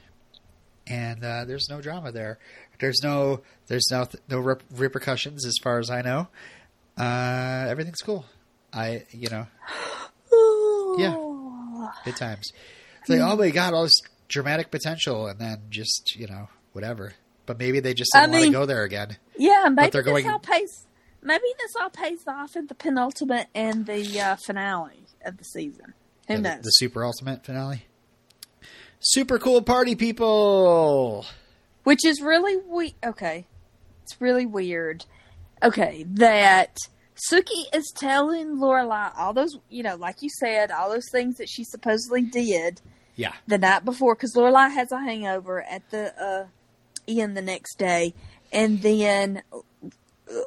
And 0.86 1.24
uh, 1.24 1.44
there's 1.47 1.68
no 1.70 1.81
drama 1.81 2.12
there. 2.12 2.39
There's 2.81 3.01
no 3.02 3.40
there's 3.68 3.86
no 3.90 4.06
no 4.28 4.39
rep- 4.40 4.62
repercussions 4.74 5.47
as 5.47 5.55
far 5.62 5.78
as 5.78 5.89
I 5.90 6.02
know. 6.02 6.28
Uh, 6.98 7.66
everything's 7.68 8.02
cool. 8.02 8.24
I 8.72 9.05
you 9.10 9.28
know 9.31 9.47
Yeah. 10.98 11.89
good 12.05 12.16
times. 12.16 12.52
It's 13.01 13.09
like 13.10 13.20
oh 13.20 13.36
my 13.36 13.51
god, 13.51 13.74
all 13.74 13.85
this 13.85 14.01
dramatic 14.28 14.70
potential, 14.70 15.26
and 15.26 15.39
then 15.39 15.62
just 15.70 16.16
you 16.16 16.26
know 16.26 16.48
whatever. 16.72 17.14
But 17.47 17.59
maybe 17.59 17.81
they 17.81 17.95
just 17.95 18.15
I 18.15 18.23
don't 18.23 18.33
want 18.33 18.45
to 18.47 18.51
go 18.53 18.66
there 18.66 18.85
again. 18.85 19.16
Yeah, 19.37 19.69
maybe 19.71 19.91
they're 19.91 20.03
this 20.03 20.11
going- 20.11 20.31
all 20.31 20.39
pays. 20.39 20.87
Maybe 21.23 21.45
this 21.59 21.75
all 21.81 21.91
pays 21.91 22.21
off 22.29 22.55
in 22.55 22.66
the 22.66 22.75
penultimate 22.75 23.47
and 23.55 23.87
the 23.87 24.21
uh, 24.21 24.37
finale 24.37 25.07
of 25.25 25.39
the 25.39 25.45
season. 25.45 25.95
Who 26.29 26.37
the, 26.37 26.41
knows? 26.43 26.62
the 26.62 26.71
super 26.71 27.05
ultimate 27.05 27.45
finale. 27.47 27.87
Super 29.01 29.39
cool 29.39 29.62
party 29.62 29.95
people. 29.95 31.27
Which 31.85 32.05
is 32.05 32.21
really 32.21 32.57
we 32.57 32.95
okay. 33.05 33.47
It's 34.03 34.21
really 34.21 34.47
weird. 34.47 35.05
Okay, 35.62 36.05
that 36.09 36.77
Sookie 37.31 37.65
is 37.75 37.91
telling 37.97 38.57
Lorelai 38.57 39.12
all 39.16 39.33
those, 39.33 39.57
you 39.71 39.83
know, 39.83 39.97
like 39.97 40.16
you 40.21 40.29
said, 40.41 40.71
all 40.71 40.91
those 40.91 41.09
things 41.11 41.37
that 41.37 41.49
she 41.49 41.65
supposedly 41.65 42.23
did 42.23 42.81
Yeah, 43.16 43.33
the 43.47 43.57
night 43.57 43.85
before 43.85 44.15
because 44.15 44.35
Lorelai 44.35 44.71
has 44.73 44.93
a 44.93 44.99
hangover 44.99 45.62
at 45.62 45.89
the 45.91 46.15
uh, 46.23 46.47
Ian 47.09 47.35
the 47.35 47.43
next 47.43 47.78
day, 47.78 48.14
and 48.52 48.81
then 48.82 49.43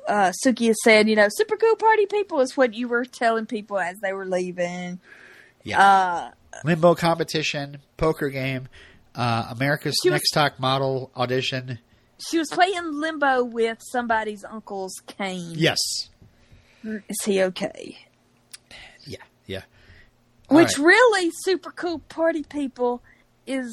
uh, 0.07 0.31
Sookie 0.45 0.67
has 0.67 0.77
said, 0.83 1.07
you 1.07 1.15
know, 1.15 1.27
super 1.29 1.57
cool 1.57 1.75
party 1.75 2.05
people 2.05 2.39
is 2.39 2.57
what 2.57 2.73
you 2.73 2.87
were 2.87 3.05
telling 3.05 3.45
people 3.45 3.79
as 3.79 3.97
they 4.01 4.13
were 4.13 4.25
leaving. 4.25 4.99
yeah. 5.63 5.81
Uh, 5.81 6.31
Limbo 6.63 6.95
competition, 6.95 7.77
poker 7.97 8.29
game, 8.29 8.67
uh, 9.15 9.47
America's 9.51 9.95
was- 10.03 10.11
Next 10.11 10.31
Top 10.31 10.59
Model 10.59 11.11
audition. 11.15 11.77
she 12.17 12.39
was 12.39 12.47
playing 12.51 12.99
limbo 12.99 13.43
with 13.43 13.77
somebody's 13.91 14.43
uncle's 14.43 14.95
cane. 15.05 15.53
Yes. 15.55 15.77
Is 16.83 17.23
he 17.25 17.43
okay? 17.43 17.97
Yeah. 19.05 19.17
Yeah. 19.45 19.61
All 20.49 20.57
Which 20.57 20.77
right. 20.79 20.85
really 20.87 21.31
super 21.43 21.71
cool 21.71 21.99
party 21.99 22.43
people 22.43 23.03
is 23.45 23.71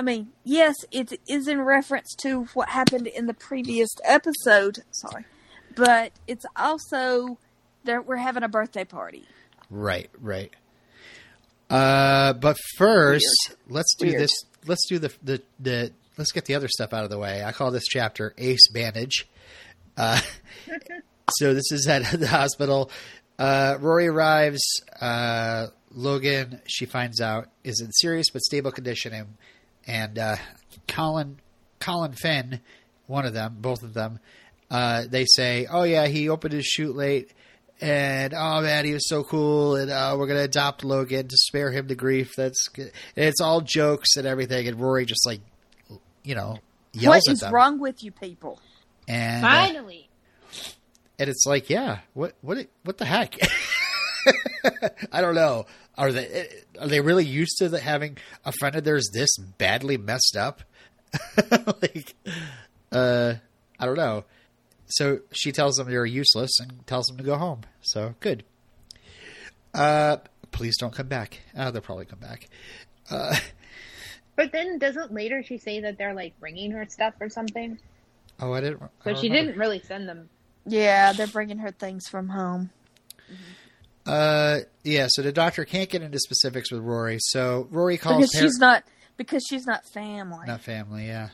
I 0.00 0.02
mean, 0.02 0.28
yes, 0.44 0.76
it 0.90 1.20
is 1.28 1.46
in 1.46 1.60
reference 1.60 2.14
to 2.22 2.44
what 2.54 2.70
happened 2.70 3.06
in 3.06 3.26
the 3.26 3.34
previous 3.34 3.90
episode, 4.02 4.78
sorry. 4.92 5.26
But 5.76 6.12
it's 6.26 6.46
also 6.56 7.36
that 7.84 8.06
we're 8.06 8.16
having 8.16 8.42
a 8.42 8.48
birthday 8.48 8.86
party. 8.86 9.26
Right. 9.68 10.08
Right. 10.18 10.52
Uh, 11.68 12.32
but 12.32 12.56
first, 12.78 13.54
let's 13.68 13.94
do 13.96 14.06
Weird. 14.06 14.22
this. 14.22 14.30
Let's 14.64 14.86
do 14.88 14.98
the, 14.98 15.12
the 15.22 15.42
the 15.60 15.92
let's 16.16 16.32
get 16.32 16.46
the 16.46 16.54
other 16.54 16.68
stuff 16.68 16.94
out 16.94 17.04
of 17.04 17.10
the 17.10 17.18
way. 17.18 17.44
I 17.44 17.52
call 17.52 17.70
this 17.70 17.84
chapter 17.84 18.32
Ace 18.38 18.68
Bandage. 18.72 19.28
Uh, 19.98 20.18
so 21.32 21.52
this 21.52 21.70
is 21.72 21.86
at 21.88 22.04
the 22.18 22.26
hospital. 22.26 22.90
Uh, 23.38 23.76
Rory 23.78 24.08
arrives. 24.08 24.62
Uh, 24.98 25.66
Logan, 25.90 26.62
she 26.66 26.86
finds 26.86 27.20
out, 27.20 27.48
is 27.64 27.82
in 27.82 27.92
serious 27.92 28.30
but 28.32 28.40
stable 28.40 28.72
condition, 28.72 29.12
and, 29.12 29.36
and 29.90 30.18
uh, 30.18 30.36
Colin, 30.86 31.38
Colin 31.80 32.12
Finn, 32.12 32.60
one 33.08 33.26
of 33.26 33.34
them, 33.34 33.56
both 33.60 33.82
of 33.82 33.92
them, 33.92 34.20
uh, 34.70 35.04
they 35.08 35.24
say, 35.26 35.66
"Oh 35.70 35.82
yeah, 35.82 36.06
he 36.06 36.28
opened 36.28 36.52
his 36.54 36.64
chute 36.64 36.94
late." 36.94 37.32
And 37.82 38.34
oh 38.34 38.60
man, 38.60 38.84
he 38.84 38.92
was 38.92 39.08
so 39.08 39.24
cool, 39.24 39.74
and 39.76 39.90
uh, 39.90 40.14
we're 40.18 40.26
gonna 40.26 40.40
adopt 40.40 40.84
Logan 40.84 41.26
to 41.28 41.36
spare 41.36 41.72
him 41.72 41.86
the 41.88 41.94
grief. 41.94 42.32
That's 42.36 42.68
good. 42.68 42.92
And 43.16 43.24
it's 43.24 43.40
all 43.40 43.62
jokes 43.62 44.16
and 44.16 44.26
everything. 44.26 44.68
And 44.68 44.78
Rory 44.78 45.06
just 45.06 45.26
like, 45.26 45.40
you 46.22 46.34
know, 46.34 46.58
yells 46.92 47.06
what 47.06 47.28
at 47.28 47.32
is 47.32 47.40
them. 47.40 47.52
wrong 47.54 47.78
with 47.80 48.04
you 48.04 48.12
people? 48.12 48.60
And 49.08 49.44
uh, 49.44 49.48
Finally. 49.48 50.08
and 51.18 51.28
it's 51.30 51.46
like, 51.46 51.68
yeah, 51.70 52.00
what 52.14 52.34
what 52.42 52.66
what 52.84 52.98
the 52.98 53.06
heck? 53.06 53.34
I 55.12 55.20
don't 55.20 55.34
know. 55.34 55.66
Are 55.98 56.12
they 56.12 56.48
are 56.80 56.86
they 56.88 57.00
really 57.00 57.24
used 57.24 57.56
to 57.58 57.68
the, 57.68 57.78
having 57.80 58.18
a 58.44 58.52
friend 58.52 58.74
of 58.76 58.84
theirs 58.84 59.08
this 59.12 59.28
badly 59.58 59.96
messed 59.96 60.36
up? 60.38 60.62
like, 61.82 62.14
uh, 62.92 63.34
I 63.78 63.86
don't 63.86 63.96
know. 63.96 64.24
So 64.86 65.20
she 65.32 65.52
tells 65.52 65.76
them 65.76 65.88
they're 65.90 66.06
useless 66.06 66.50
and 66.60 66.86
tells 66.86 67.06
them 67.06 67.16
to 67.18 67.22
go 67.22 67.36
home. 67.36 67.62
So 67.82 68.14
good. 68.20 68.44
Uh, 69.74 70.18
please 70.52 70.76
don't 70.78 70.94
come 70.94 71.08
back. 71.08 71.40
Oh, 71.56 71.70
they'll 71.70 71.82
probably 71.82 72.04
come 72.06 72.18
back. 72.20 72.48
Uh, 73.10 73.36
But 74.36 74.52
then 74.52 74.78
doesn't 74.78 75.12
later 75.12 75.42
she 75.42 75.58
say 75.58 75.80
that 75.80 75.98
they're 75.98 76.14
like 76.14 76.38
bringing 76.40 76.70
her 76.70 76.86
stuff 76.88 77.14
or 77.20 77.28
something? 77.28 77.78
oh, 78.40 78.52
I 78.54 78.60
didn't. 78.62 78.82
I 78.82 78.86
So 79.04 79.20
she 79.20 79.28
remember. 79.28 79.46
didn't 79.52 79.58
really 79.60 79.80
send 79.80 80.08
them. 80.08 80.30
Yeah, 80.66 81.12
they're 81.12 81.26
bringing 81.26 81.58
her 81.58 81.72
things 81.72 82.08
from 82.08 82.28
home. 82.30 82.70
Uh, 84.10 84.60
yeah. 84.84 85.06
So 85.08 85.22
the 85.22 85.32
doctor 85.32 85.64
can't 85.64 85.88
get 85.88 86.02
into 86.02 86.18
specifics 86.18 86.72
with 86.72 86.82
Rory. 86.82 87.18
So 87.20 87.68
Rory 87.70 87.96
calls 87.96 88.16
Because 88.18 88.32
Par- 88.32 88.42
she's 88.42 88.58
not 88.58 88.84
because 89.16 89.44
she's 89.48 89.66
not 89.66 89.84
family. 89.86 90.46
Not 90.46 90.62
family, 90.62 91.06
yeah. 91.06 91.28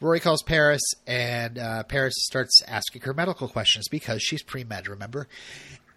Rory 0.00 0.20
calls 0.20 0.42
Paris, 0.42 0.80
and 1.06 1.58
uh, 1.58 1.82
Paris 1.84 2.14
starts 2.16 2.62
asking 2.66 3.02
her 3.02 3.12
medical 3.12 3.48
questions 3.48 3.86
because 3.88 4.22
she's 4.22 4.42
pre 4.42 4.64
med, 4.64 4.88
remember? 4.88 5.28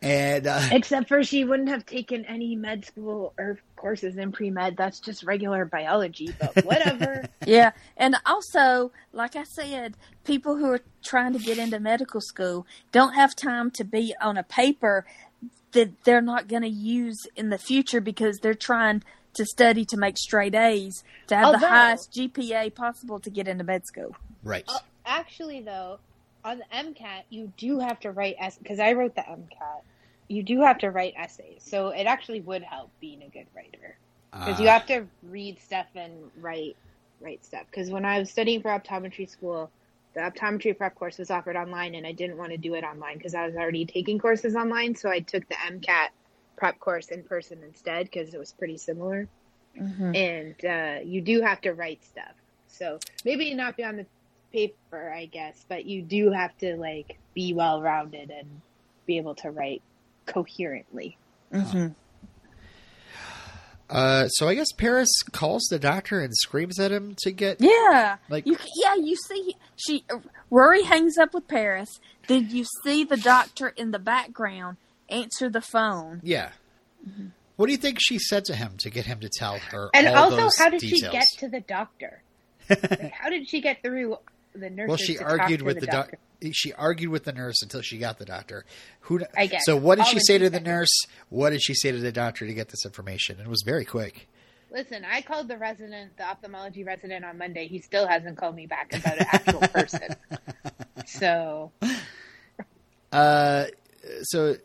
And 0.02 0.46
uh, 0.46 0.62
Except 0.72 1.08
for 1.08 1.24
she 1.24 1.46
wouldn't 1.46 1.70
have 1.70 1.86
taken 1.86 2.26
any 2.26 2.58
med 2.58 2.84
school 2.84 3.34
or 3.38 3.60
courses 3.78 4.18
in 4.18 4.34
pre 4.34 4.50
med. 4.50 4.76
That's 4.76 5.00
just 5.00 5.24
regular 5.24 5.64
biology, 5.64 6.36
but 6.38 6.66
whatever. 6.66 7.26
Yeah, 7.46 7.72
and 7.96 8.16
also, 8.26 8.92
like 9.14 9.38
I 9.38 9.44
said, 9.44 9.96
people 10.26 10.58
who 10.58 10.70
are 10.72 10.82
trying 11.04 11.32
to 11.34 11.40
get 11.40 11.58
into 11.58 11.80
medical 11.80 12.20
school 12.20 12.68
don't 12.92 13.14
have 13.14 13.36
time 13.36 13.72
to 13.72 13.86
be 13.86 14.14
on 14.22 14.38
a 14.38 14.44
paper 14.44 15.06
that 15.74 16.04
they're 16.04 16.22
not 16.22 16.48
going 16.48 16.62
to 16.64 16.70
use 16.70 17.28
in 17.36 17.50
the 17.50 17.58
future 17.58 18.02
because 18.02 18.40
they're 18.40 18.54
trying 18.54 19.04
to 19.36 19.46
study 19.46 19.84
to 19.86 19.98
make 19.98 20.18
straight 20.18 20.56
A's 20.56 21.04
to 21.28 21.36
have 21.36 21.60
the 21.60 21.68
highest 21.68 22.12
GPA 22.14 22.74
possible 22.74 23.20
to 23.20 23.30
get 23.30 23.48
into 23.48 23.64
med 23.64 23.86
school. 23.86 24.16
right, 24.44 24.64
Uh, 24.68 24.80
Actually, 25.06 25.62
though, 25.62 26.00
on 26.46 26.60
the 26.60 26.66
MCAT, 26.74 27.24
you 27.30 27.52
do 27.58 27.80
have 27.80 28.00
to 28.02 28.12
write 28.12 28.36
essays 28.40 28.60
because 28.60 28.80
I 28.80 28.94
wrote 28.94 29.16
the 29.16 29.22
MCAT. 29.22 29.82
You 30.30 30.44
do 30.44 30.62
have 30.62 30.78
to 30.80 30.90
write 30.92 31.14
essays, 31.18 31.62
so 31.64 31.90
it 31.90 32.06
actually 32.06 32.40
would 32.42 32.64
help 32.64 32.90
being 33.02 33.22
a 33.24 33.28
good 33.28 33.48
writer 33.56 33.98
because 34.32 34.60
you 34.60 34.68
Uh, 34.68 34.72
have 34.72 34.86
to 34.88 35.06
read 35.24 35.60
stuff 35.60 35.88
and 35.96 36.14
write 36.40 36.78
write 37.20 37.44
stuff. 37.44 37.66
Because 37.70 37.90
when 37.90 38.06
I 38.06 38.20
was 38.20 38.30
studying 38.32 38.62
for 38.62 38.70
optometry 38.70 39.30
school, 39.30 39.70
the 40.14 40.22
optometry 40.22 40.78
prep 40.78 40.96
course 40.96 41.18
was 41.18 41.32
offered 41.32 41.56
online, 41.56 41.96
and 41.96 42.06
I 42.06 42.12
didn't 42.12 42.38
want 42.38 42.52
to 42.52 42.58
do 42.58 42.76
it 42.76 42.84
online 42.84 43.18
because 43.18 43.34
I 43.34 43.46
was 43.46 43.56
already 43.56 43.86
taking 43.86 44.20
courses 44.20 44.56
online. 44.56 44.96
So 44.96 45.10
I 45.10 45.20
took 45.20 45.48
the 45.48 45.56
MCAT 45.56 46.10
prep 46.56 46.80
course 46.80 47.10
in 47.10 47.24
person 47.24 47.60
instead 47.64 48.06
because 48.06 48.34
it 48.34 48.38
was 48.38 48.52
pretty 48.52 48.78
similar. 48.78 49.28
Mm-hmm. 49.80 50.16
And 50.16 50.66
uh, 50.66 51.04
you 51.04 51.22
do 51.22 51.42
have 51.42 51.62
to 51.62 51.74
write 51.74 52.04
stuff. 52.04 52.34
So 52.68 53.00
maybe 53.26 53.54
not 53.54 53.76
be 53.76 53.84
on 53.84 53.98
the 53.98 54.06
paper, 54.52 55.12
I 55.12 55.26
guess, 55.26 55.66
but 55.68 55.86
you 55.86 56.02
do 56.02 56.32
have 56.32 56.56
to 56.60 56.76
like 56.76 57.18
be 57.34 57.54
well 57.54 57.82
rounded 57.82 58.30
and 58.30 58.62
be 59.06 59.18
able 59.18 59.36
to 59.36 59.50
write 59.50 59.82
coherently. 60.26 61.18
Mm-hmm. 61.52 61.88
Uh, 63.94 64.28
so 64.28 64.48
I 64.48 64.56
guess 64.56 64.72
Paris 64.78 65.10
calls 65.32 65.64
the 65.70 65.80
doctor 65.80 66.20
and 66.20 66.34
screams 66.36 66.80
at 66.80 66.92
him 66.92 67.16
to 67.20 67.32
get. 67.32 67.58
Yeah, 67.62 68.18
Like- 68.30 68.46
you. 68.48 68.58
Yeah, 68.82 68.96
you 68.96 69.16
see, 69.16 69.56
she 69.76 70.04
Rory 70.50 70.84
hangs 70.84 71.18
up 71.18 71.34
with 71.34 71.48
Paris. 71.48 72.00
Then 72.28 72.48
you 72.50 72.66
see 72.84 73.04
the 73.04 73.18
doctor 73.18 73.70
in 73.70 73.92
the 73.92 74.00
background 74.00 74.78
answer 75.10 75.50
the 75.50 75.62
phone. 75.62 76.20
Yeah. 76.24 76.50
What 77.56 77.68
do 77.68 77.72
you 77.72 77.78
think 77.78 78.00
she 78.02 78.18
said 78.18 78.46
to 78.46 78.56
him 78.56 78.74
to 78.80 78.90
get 78.90 79.06
him 79.06 79.20
to 79.20 79.30
tell 79.30 79.60
her? 79.60 79.90
And 79.94 80.08
all 80.08 80.26
also, 80.26 80.38
those 80.38 80.58
how 80.58 80.70
did 80.70 80.80
details? 80.82 81.00
she 81.02 81.10
get 81.12 81.26
to 81.40 81.50
the 81.50 81.60
doctor? 81.60 82.24
like, 82.70 83.12
how 83.20 83.30
did 83.30 83.48
she 83.48 83.62
get 83.62 83.84
through 83.84 84.18
the 84.56 84.70
nurse. 84.70 84.88
Well, 84.88 84.98
she 84.98 85.18
argued 85.18 85.62
with 85.62 85.80
the, 85.80 85.88
doctor. 85.88 86.18
She 86.52 86.74
argued 86.74 87.12
with 87.12 87.24
the 87.24 87.34
nurse 87.34 87.62
until 87.62 87.82
she 87.82 87.98
got 87.98 88.20
the 88.20 88.26
doctor. 88.26 88.66
Who? 89.02 89.22
I 89.38 89.48
guess. 89.48 89.64
So, 89.66 89.76
what 89.76 89.96
did 89.96 90.06
All 90.06 90.12
she 90.12 90.20
say 90.20 90.38
to 90.38 90.50
the 90.50 90.60
nurse? 90.60 90.92
What 91.30 91.52
did 91.52 91.62
she 91.62 91.74
say 91.74 91.92
to 91.92 91.98
the 92.00 92.12
doctor 92.12 92.46
to 92.46 92.54
get 92.54 92.70
this 92.70 92.86
information? 92.86 93.40
It 93.40 93.48
was 93.48 93.64
very 93.66 93.86
quick. 93.86 94.28
Listen, 94.72 95.06
I 95.06 95.22
called 95.22 95.48
the 95.48 95.58
resident, 95.58 96.18
the 96.18 96.24
ophthalmology 96.28 96.84
resident, 96.84 97.24
on 97.24 97.38
Monday. 97.38 97.68
He 97.68 97.80
still 97.80 98.08
hasn't 98.08 98.38
called 98.38 98.56
me 98.56 98.66
back 98.66 98.92
about 98.94 99.20
an 99.20 99.28
actual 99.32 99.60
person. 99.74 100.16
So 101.06 101.72
Uh, 103.12 103.66
so 104.24 104.56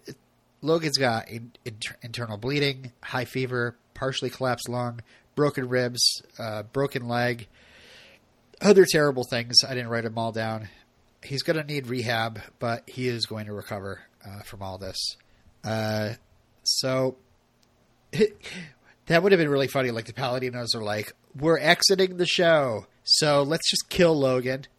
Logan's 0.62 0.96
got 0.96 1.28
in, 1.28 1.52
inter- 1.64 1.96
internal 2.02 2.38
bleeding, 2.38 2.92
high 3.02 3.26
fever, 3.26 3.76
partially 3.92 4.30
collapsed 4.30 4.68
lung, 4.68 5.00
broken 5.34 5.68
ribs, 5.68 6.22
uh, 6.38 6.62
broken 6.62 7.06
leg, 7.06 7.46
other 8.60 8.84
terrible 8.84 9.24
things. 9.24 9.64
I 9.64 9.74
didn't 9.74 9.88
write 9.88 10.04
them 10.04 10.18
all 10.18 10.32
down. 10.32 10.68
He's 11.22 11.42
going 11.42 11.56
to 11.56 11.64
need 11.64 11.86
rehab, 11.86 12.40
but 12.58 12.88
he 12.88 13.08
is 13.08 13.26
going 13.26 13.46
to 13.46 13.52
recover 13.52 14.00
uh, 14.24 14.42
from 14.42 14.62
all 14.62 14.78
this. 14.78 15.16
Uh, 15.64 16.14
so 16.62 17.16
that 19.06 19.22
would 19.22 19.32
have 19.32 19.38
been 19.38 19.48
really 19.48 19.68
funny. 19.68 19.90
Like 19.90 20.06
the 20.06 20.12
Palladinos 20.12 20.74
are 20.74 20.82
like, 20.82 21.12
"We're 21.36 21.58
exiting 21.58 22.16
the 22.16 22.26
show, 22.26 22.86
so 23.04 23.42
let's 23.42 23.68
just 23.70 23.88
kill 23.88 24.18
Logan." 24.18 24.66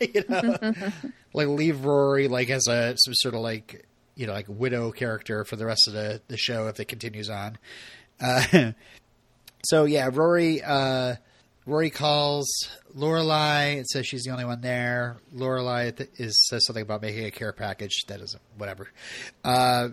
you 0.00 0.24
know, 0.28 0.56
like 1.34 1.48
leave 1.48 1.84
Rory 1.84 2.28
like 2.28 2.50
as 2.50 2.66
a 2.68 2.96
some 2.96 3.14
sort 3.14 3.34
of 3.34 3.40
like 3.40 3.86
you 4.14 4.26
know 4.26 4.32
like 4.32 4.46
widow 4.48 4.92
character 4.92 5.44
for 5.44 5.56
the 5.56 5.66
rest 5.66 5.86
of 5.88 5.94
the 5.94 6.22
the 6.28 6.36
show 6.36 6.68
if 6.68 6.78
it 6.78 6.86
continues 6.86 7.28
on. 7.30 7.58
Uh, 8.20 8.72
so 9.64 9.84
yeah, 9.84 10.08
Rory. 10.12 10.62
Uh, 10.62 11.16
Rory 11.66 11.90
calls 11.90 12.46
Lorelai 12.94 13.78
and 13.78 13.86
says 13.86 14.06
she's 14.06 14.24
the 14.24 14.30
only 14.30 14.44
one 14.44 14.60
there. 14.60 15.16
Lorelai 15.34 15.96
th- 15.96 16.10
is 16.16 16.46
says 16.46 16.66
something 16.66 16.82
about 16.82 17.00
making 17.00 17.24
a 17.24 17.30
care 17.30 17.52
package. 17.52 18.04
That 18.08 18.20
isn't 18.20 18.42
whatever. 18.58 18.88
Uh, 19.42 19.90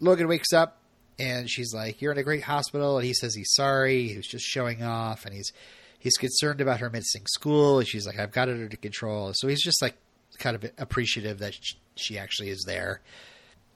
Logan 0.00 0.26
wakes 0.26 0.52
up 0.52 0.78
and 1.18 1.48
she's 1.48 1.72
like, 1.72 2.02
"You're 2.02 2.12
in 2.12 2.18
a 2.18 2.24
great 2.24 2.42
hospital," 2.42 2.98
and 2.98 3.06
he 3.06 3.14
says 3.14 3.34
he's 3.34 3.52
sorry. 3.54 4.08
He 4.08 4.16
was 4.16 4.26
just 4.26 4.44
showing 4.44 4.82
off, 4.82 5.24
and 5.24 5.34
he's 5.34 5.52
he's 5.98 6.16
concerned 6.16 6.60
about 6.60 6.80
her 6.80 6.90
missing 6.90 7.22
school. 7.26 7.78
And 7.78 7.86
she's 7.86 8.06
like, 8.06 8.18
"I've 8.18 8.32
got 8.32 8.48
it 8.48 8.54
under 8.54 8.76
control." 8.76 9.30
So 9.34 9.46
he's 9.46 9.62
just 9.62 9.80
like 9.80 9.94
kind 10.38 10.56
of 10.56 10.64
appreciative 10.78 11.38
that 11.38 11.54
she, 11.54 11.76
she 11.94 12.18
actually 12.18 12.50
is 12.50 12.64
there. 12.66 13.00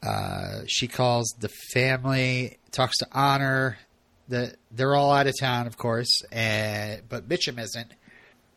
Uh, 0.02 0.62
she 0.66 0.88
calls 0.88 1.34
the 1.38 1.48
family, 1.72 2.58
talks 2.72 2.98
to 2.98 3.06
Honor. 3.12 3.78
The 4.28 4.54
they're 4.72 4.94
all 4.96 5.12
out 5.12 5.26
of 5.26 5.34
town, 5.38 5.66
of 5.66 5.76
course, 5.76 6.22
and 6.32 7.02
but 7.08 7.28
Mitchum 7.28 7.58
isn't. 7.60 7.92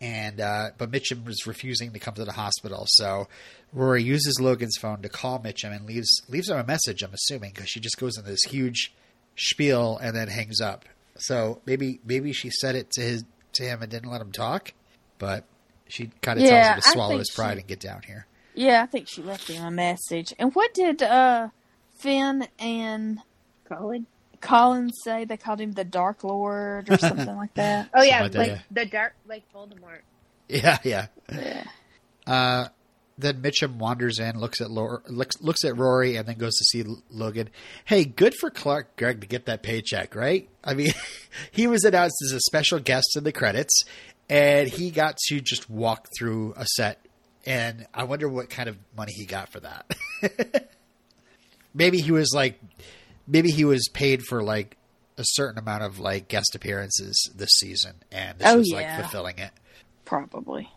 And 0.01 0.39
uh, 0.39 0.69
but 0.77 0.89
Mitchum 0.91 1.25
was 1.25 1.45
refusing 1.45 1.91
to 1.91 1.99
come 1.99 2.13
to 2.13 2.23
the 2.23 2.31
hospital, 2.31 2.85
so 2.87 3.27
Rory 3.73 4.01
uses 4.01 4.39
Logan's 4.39 4.77
phone 4.77 5.01
to 5.01 5.09
call 5.09 5.39
Mitchum 5.39 5.75
and 5.75 5.85
leaves 5.85 6.09
leaves 6.29 6.49
him 6.49 6.57
a 6.57 6.63
message. 6.63 7.03
I'm 7.03 7.13
assuming 7.13 7.51
because 7.53 7.69
she 7.69 7.81
just 7.81 7.97
goes 7.97 8.17
into 8.17 8.29
this 8.29 8.43
huge 8.43 8.93
spiel 9.35 9.97
and 10.01 10.15
then 10.15 10.29
hangs 10.29 10.61
up. 10.61 10.85
So 11.17 11.61
maybe 11.65 11.99
maybe 12.05 12.31
she 12.31 12.49
said 12.49 12.75
it 12.75 12.89
to 12.91 13.01
his 13.01 13.25
to 13.53 13.63
him 13.63 13.81
and 13.81 13.91
didn't 13.91 14.09
let 14.09 14.21
him 14.21 14.31
talk, 14.31 14.71
but 15.17 15.43
she 15.89 16.11
kind 16.21 16.39
of 16.39 16.45
Yeah, 16.45 16.51
tells 16.51 16.67
him 16.67 16.81
to 16.81 16.89
swallow 16.91 17.17
his 17.17 17.31
pride 17.31 17.55
she- 17.55 17.59
and 17.59 17.67
get 17.67 17.79
down 17.81 18.03
here. 18.07 18.25
Yeah, 18.55 18.81
I 18.83 18.85
think 18.85 19.07
she 19.09 19.21
left 19.21 19.49
him 19.49 19.63
a 19.65 19.69
message. 19.71 20.33
And 20.39 20.55
what 20.55 20.73
did 20.73 21.03
uh 21.03 21.49
Finn 21.97 22.47
and 22.57 23.19
Colin. 23.67 24.07
Colin 24.41 24.91
say? 24.91 25.25
They 25.25 25.37
called 25.37 25.59
him 25.59 25.71
the 25.73 25.83
Dark 25.83 26.23
Lord 26.23 26.89
or 26.89 26.97
something 26.97 27.35
like 27.35 27.53
that. 27.55 27.89
Oh 27.93 28.03
yeah, 28.03 28.23
Something 28.23 28.39
like 28.41 28.49
like 28.51 28.61
the 28.71 28.85
dark, 28.85 29.13
like 29.27 29.43
Voldemort. 29.53 30.01
Yeah, 30.47 30.77
yeah. 30.83 31.07
Yeah. 31.31 31.63
Uh, 32.25 32.67
then 33.17 33.41
Mitchum 33.41 33.75
wanders 33.75 34.19
in, 34.19 34.39
looks 34.39 34.61
at 34.61 34.71
Lor- 34.71 35.03
looks, 35.07 35.41
looks 35.41 35.65
at 35.65 35.77
Rory, 35.77 36.15
and 36.15 36.27
then 36.27 36.37
goes 36.37 36.55
to 36.55 36.63
see 36.65 36.83
L- 36.85 37.03
Logan. 37.09 37.49
Hey, 37.85 38.05
good 38.05 38.33
for 38.35 38.49
Clark 38.49 38.95
Gregg 38.95 39.21
to 39.21 39.27
get 39.27 39.45
that 39.47 39.61
paycheck, 39.61 40.15
right? 40.15 40.47
I 40.63 40.73
mean, 40.73 40.91
he 41.51 41.67
was 41.67 41.83
announced 41.83 42.15
as 42.25 42.31
a 42.31 42.39
special 42.41 42.79
guest 42.79 43.17
in 43.17 43.23
the 43.25 43.31
credits, 43.33 43.83
and 44.29 44.69
he 44.69 44.89
got 44.91 45.17
to 45.27 45.41
just 45.41 45.69
walk 45.69 46.07
through 46.17 46.53
a 46.55 46.65
set. 46.65 47.05
And 47.45 47.87
I 47.93 48.03
wonder 48.05 48.29
what 48.29 48.49
kind 48.49 48.69
of 48.69 48.77
money 48.95 49.11
he 49.13 49.25
got 49.25 49.49
for 49.49 49.59
that. 49.61 49.91
maybe 51.73 51.99
he 51.99 52.11
was 52.11 52.31
like, 52.33 52.59
maybe 53.29 53.49
he 53.51 53.63
was 53.65 53.87
paid 53.93 54.23
for 54.23 54.41
like 54.43 54.75
a 55.17 55.23
certain 55.23 55.57
amount 55.59 55.83
of 55.83 55.99
like 55.99 56.27
guest 56.27 56.55
appearances 56.55 57.29
this 57.35 57.49
season, 57.59 57.93
and 58.11 58.39
this 58.39 58.47
Oh, 58.49 58.57
was 58.57 58.69
yeah. 58.71 58.77
like 58.77 59.01
fulfilling 59.01 59.37
it. 59.37 59.51
Probably. 60.05 60.69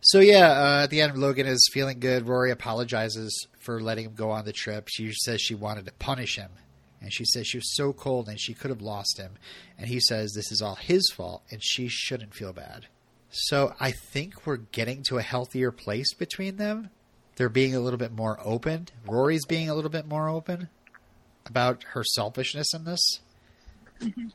So 0.00 0.18
yeah, 0.20 0.50
uh, 0.50 0.82
at 0.84 0.90
the 0.90 1.00
end, 1.00 1.16
Logan 1.16 1.46
is 1.46 1.68
feeling 1.72 2.00
good. 2.00 2.26
Rory 2.26 2.50
apologizes 2.50 3.46
for 3.60 3.80
letting 3.80 4.06
him 4.06 4.14
go 4.14 4.30
on 4.30 4.44
the 4.44 4.52
trip. 4.52 4.88
She 4.88 5.12
says 5.12 5.40
she 5.40 5.54
wanted 5.54 5.86
to 5.86 5.92
punish 5.92 6.36
him, 6.36 6.50
and 7.00 7.12
she 7.12 7.24
says 7.24 7.46
she 7.46 7.58
was 7.58 7.74
so 7.76 7.92
cold 7.92 8.28
and 8.28 8.40
she 8.40 8.54
could 8.54 8.70
have 8.70 8.82
lost 8.82 9.18
him. 9.18 9.34
And 9.78 9.86
he 9.88 10.00
says 10.00 10.32
this 10.32 10.50
is 10.50 10.60
all 10.62 10.74
his 10.74 11.08
fault, 11.14 11.42
and 11.50 11.62
she 11.62 11.86
shouldn't 11.88 12.34
feel 12.34 12.52
bad. 12.52 12.86
So 13.30 13.74
I 13.80 13.92
think 13.92 14.46
we're 14.46 14.56
getting 14.58 15.02
to 15.08 15.18
a 15.18 15.22
healthier 15.22 15.70
place 15.70 16.12
between 16.14 16.56
them. 16.56 16.90
They're 17.36 17.48
being 17.48 17.74
a 17.74 17.80
little 17.80 17.98
bit 17.98 18.12
more 18.12 18.38
open. 18.44 18.88
Rory's 19.06 19.46
being 19.46 19.70
a 19.70 19.74
little 19.74 19.90
bit 19.90 20.06
more 20.06 20.28
open 20.28 20.68
about 21.46 21.84
her 21.92 22.04
selfishness 22.04 22.74
in 22.74 22.84
this 22.84 23.20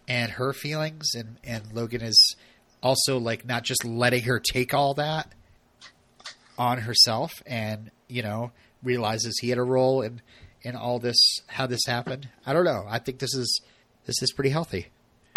and 0.07 0.31
her 0.31 0.53
feelings, 0.53 1.13
and 1.15 1.37
and 1.43 1.73
Logan 1.73 2.01
is 2.01 2.35
also 2.81 3.17
like 3.17 3.45
not 3.45 3.63
just 3.63 3.83
letting 3.83 4.23
her 4.23 4.39
take 4.39 4.73
all 4.73 4.93
that 4.93 5.33
on 6.57 6.79
herself 6.79 7.31
and 7.45 7.91
you 8.07 8.21
know 8.21 8.51
realizes 8.83 9.37
he 9.39 9.49
had 9.49 9.57
a 9.57 9.63
role 9.63 10.01
in 10.01 10.21
in 10.61 10.75
all 10.75 10.99
this 10.99 11.17
how 11.47 11.67
this 11.67 11.81
happened 11.85 12.29
i 12.45 12.53
don't 12.53 12.65
know 12.65 12.85
i 12.87 12.99
think 12.99 13.19
this 13.19 13.33
is 13.33 13.61
this 14.05 14.21
is 14.21 14.31
pretty 14.31 14.49
healthy 14.49 14.87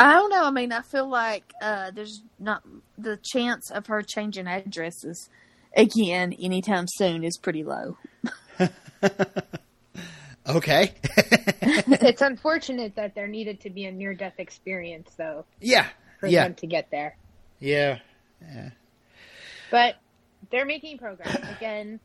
I 0.02 0.14
don't 0.14 0.30
know. 0.30 0.44
I 0.44 0.50
mean, 0.50 0.72
I 0.72 0.80
feel 0.80 1.06
like 1.06 1.52
uh, 1.60 1.90
there's 1.90 2.22
not 2.38 2.62
the 2.96 3.18
chance 3.22 3.70
of 3.70 3.88
her 3.88 4.00
changing 4.00 4.46
addresses 4.46 5.28
again 5.76 6.32
anytime 6.40 6.86
soon 6.88 7.22
is 7.22 7.36
pretty 7.36 7.62
low. 7.62 7.98
okay 10.48 10.94
it's 11.62 12.22
unfortunate 12.22 12.94
that 12.96 13.14
there 13.14 13.26
needed 13.28 13.60
to 13.60 13.70
be 13.70 13.84
a 13.84 13.92
near 13.92 14.14
death 14.14 14.34
experience 14.38 15.10
though 15.16 15.44
yeah 15.60 15.86
for 16.18 16.26
yeah 16.26 16.44
them 16.44 16.54
to 16.54 16.66
get 16.66 16.90
there. 16.90 17.16
yeah 17.58 17.98
But 19.70 19.96
they're 20.50 20.64
making 20.66 20.98
progress. 20.98 21.34
Again, 21.56 22.00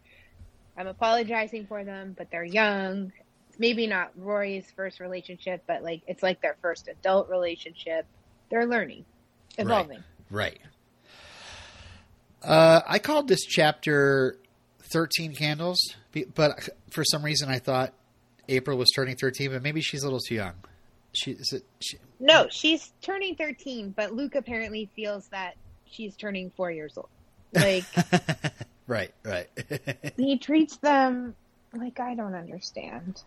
I'm 0.78 0.88
apologizing 0.88 1.66
for 1.68 1.84
them, 1.84 2.14
but 2.18 2.30
they're 2.32 2.44
young. 2.44 3.12
It's 3.50 3.60
maybe 3.60 3.88
not 3.88 4.12
Rory's 4.18 4.70
first 4.76 5.00
relationship, 5.00 5.64
but 5.68 5.84
like 5.84 6.02
it's 6.08 6.22
like 6.24 6.42
their 6.42 6.56
first 6.62 6.88
adult 6.88 7.30
relationship. 7.30 8.06
They're 8.50 8.68
learning, 8.68 9.06
evolving. 9.58 10.04
right 10.30 10.60
uh 12.44 12.82
i 12.88 13.00
called 13.00 13.28
this 13.28 13.42
chapter 13.44 14.38
13 14.84 15.34
candles 15.36 15.80
but 16.36 16.70
for 16.92 17.04
some 17.04 17.24
reason 17.24 17.50
i 17.50 17.58
thought 17.58 17.94
april 18.50 18.78
was 18.78 18.90
turning 18.96 19.16
13 19.16 19.52
but 19.52 19.64
maybe 19.64 19.82
she's 19.82 20.04
a 20.04 20.06
little 20.06 20.20
too 20.20 20.36
young 20.36 20.54
she, 21.16 21.32
is 21.32 21.54
it, 21.54 21.64
she 21.80 21.98
No, 22.20 22.48
she's 22.50 22.92
turning 23.02 23.36
13, 23.36 23.94
but 23.96 24.14
Luke 24.14 24.36
apparently 24.36 24.90
feels 24.96 25.28
that 25.30 25.56
she's 25.86 26.16
turning 26.16 26.52
four 26.56 26.72
years 26.72 26.94
old. 26.98 27.10
Like 27.54 27.86
right 28.88 29.12
right 29.24 29.48
he 30.18 30.38
treats 30.38 30.78
them 30.78 31.36
like 31.74 32.00
I 32.00 32.16
don't 32.16 32.36
understand. 32.36 33.22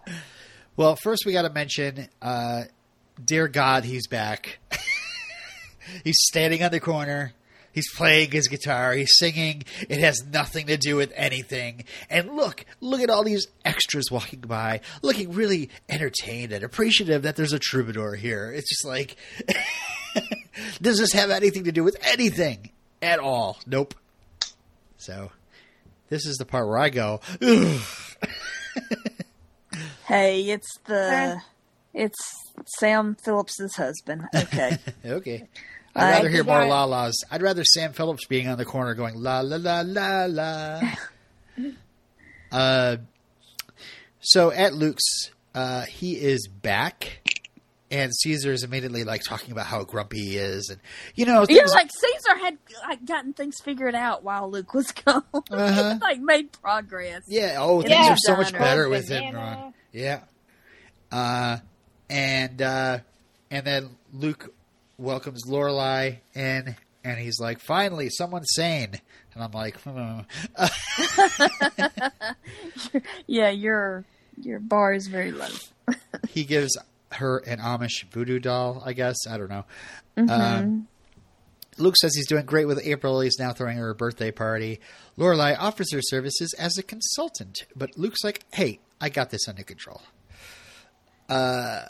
Well, 0.76 0.96
first 0.96 1.24
we 1.24 1.32
got 1.32 1.42
to 1.42 1.50
mention, 1.50 2.08
uh, 2.22 2.64
dear 3.24 3.48
God, 3.48 3.84
he's 3.84 4.06
back. 4.06 4.58
he's 6.04 6.18
standing 6.28 6.62
on 6.62 6.70
the 6.70 6.80
corner. 6.80 7.32
He's 7.78 7.94
playing 7.94 8.32
his 8.32 8.48
guitar. 8.48 8.92
He's 8.94 9.16
singing. 9.18 9.62
It 9.88 10.00
has 10.00 10.24
nothing 10.26 10.66
to 10.66 10.76
do 10.76 10.96
with 10.96 11.12
anything. 11.14 11.84
And 12.10 12.34
look, 12.34 12.64
look 12.80 13.00
at 13.00 13.08
all 13.08 13.22
these 13.22 13.46
extras 13.64 14.10
walking 14.10 14.40
by, 14.40 14.80
looking 15.00 15.30
really 15.30 15.70
entertained 15.88 16.50
and 16.50 16.64
appreciative 16.64 17.22
that 17.22 17.36
there's 17.36 17.52
a 17.52 17.60
troubadour 17.60 18.16
here. 18.16 18.50
It's 18.50 18.68
just 18.68 18.84
like, 18.84 19.14
does 20.82 20.98
this 20.98 21.12
have 21.12 21.30
anything 21.30 21.62
to 21.64 21.72
do 21.72 21.84
with 21.84 21.96
anything 22.02 22.70
at 23.00 23.20
all? 23.20 23.60
Nope. 23.64 23.94
So, 24.96 25.30
this 26.08 26.26
is 26.26 26.36
the 26.38 26.46
part 26.46 26.66
where 26.66 26.78
I 26.78 26.88
go, 26.88 27.20
Hey, 30.06 30.50
it's 30.50 30.78
the 30.86 31.40
it's 31.94 32.18
Sam 32.78 33.14
Phillips's 33.14 33.76
husband. 33.76 34.24
Okay. 34.34 34.78
Okay. 35.06 35.46
I 35.98 36.08
I'd 36.10 36.12
rather 36.16 36.28
hear 36.28 36.44
more 36.44 36.60
got- 36.60 36.68
la 36.68 36.84
las. 36.84 37.14
I'd 37.30 37.42
rather 37.42 37.64
Sam 37.64 37.92
Phillips 37.92 38.26
being 38.26 38.48
on 38.48 38.58
the 38.58 38.64
corner 38.64 38.94
going 38.94 39.14
la 39.16 39.40
la 39.40 39.56
la 39.56 39.82
la 39.84 40.26
la. 40.26 40.80
uh, 42.52 42.96
so 44.20 44.50
at 44.50 44.74
Luke's, 44.74 45.30
uh, 45.54 45.82
he 45.82 46.12
is 46.14 46.48
back, 46.48 47.20
and 47.90 48.14
Caesar 48.14 48.52
is 48.52 48.62
immediately 48.64 49.04
like 49.04 49.22
talking 49.22 49.52
about 49.52 49.66
how 49.66 49.84
grumpy 49.84 50.18
he 50.18 50.36
is, 50.36 50.68
and 50.70 50.80
you 51.14 51.24
know, 51.26 51.44
Yeah, 51.48 51.62
like 51.66 51.90
Caesar 51.90 52.38
had 52.38 52.58
like 52.88 53.04
gotten 53.06 53.32
things 53.32 53.56
figured 53.62 53.94
out 53.94 54.22
while 54.24 54.50
Luke 54.50 54.74
was 54.74 54.92
gone. 54.92 55.22
Uh-huh. 55.50 55.98
like 56.02 56.20
made 56.20 56.52
progress. 56.52 57.22
yeah, 57.26 57.56
oh, 57.58 57.80
things 57.80 57.92
Yeah. 57.92 58.12
are 58.12 58.16
so 58.18 58.36
much 58.36 58.52
better 58.52 58.88
with 58.88 59.08
him, 59.08 59.34
Ron. 59.34 59.72
Yeah, 59.92 60.20
uh, 61.10 61.58
and 62.10 62.60
uh, 62.60 62.98
and 63.50 63.66
then 63.66 63.90
Luke 64.12 64.52
welcomes 64.98 65.44
Lorelai 65.46 66.18
in, 66.34 66.76
and 67.04 67.18
he's 67.18 67.40
like, 67.40 67.60
"Finally, 67.60 68.10
someone's 68.10 68.50
sane," 68.54 69.00
and 69.34 69.44
I'm 69.44 69.52
like, 69.52 69.80
hmm. 69.80 70.20
Yeah, 73.26 73.50
your 73.50 74.04
your 74.36 74.58
bar 74.58 74.92
is 74.92 75.06
very 75.06 75.32
low. 75.32 75.48
he 76.28 76.44
gives 76.44 76.76
her 77.12 77.38
an 77.38 77.60
Amish 77.60 78.04
voodoo 78.10 78.38
doll, 78.38 78.82
I 78.84 78.92
guess. 78.92 79.16
I 79.28 79.38
don't 79.38 79.48
know. 79.48 79.64
Mm-hmm. 80.16 80.30
Um, 80.30 80.88
Luke 81.78 81.96
says 81.96 82.14
he's 82.14 82.26
doing 82.26 82.44
great 82.44 82.66
with 82.66 82.84
April. 82.84 83.20
He's 83.20 83.38
now 83.38 83.52
throwing 83.52 83.78
her 83.78 83.90
a 83.90 83.94
birthday 83.94 84.32
party. 84.32 84.80
Lorelai 85.16 85.56
offers 85.58 85.92
her 85.92 86.02
services 86.02 86.54
as 86.58 86.76
a 86.76 86.82
consultant, 86.82 87.64
but 87.76 87.96
Luke's 87.96 88.24
like, 88.24 88.44
"Hey, 88.52 88.80
I 89.00 89.08
got 89.08 89.30
this 89.30 89.48
under 89.48 89.62
control." 89.62 90.02
Uh, 91.28 91.82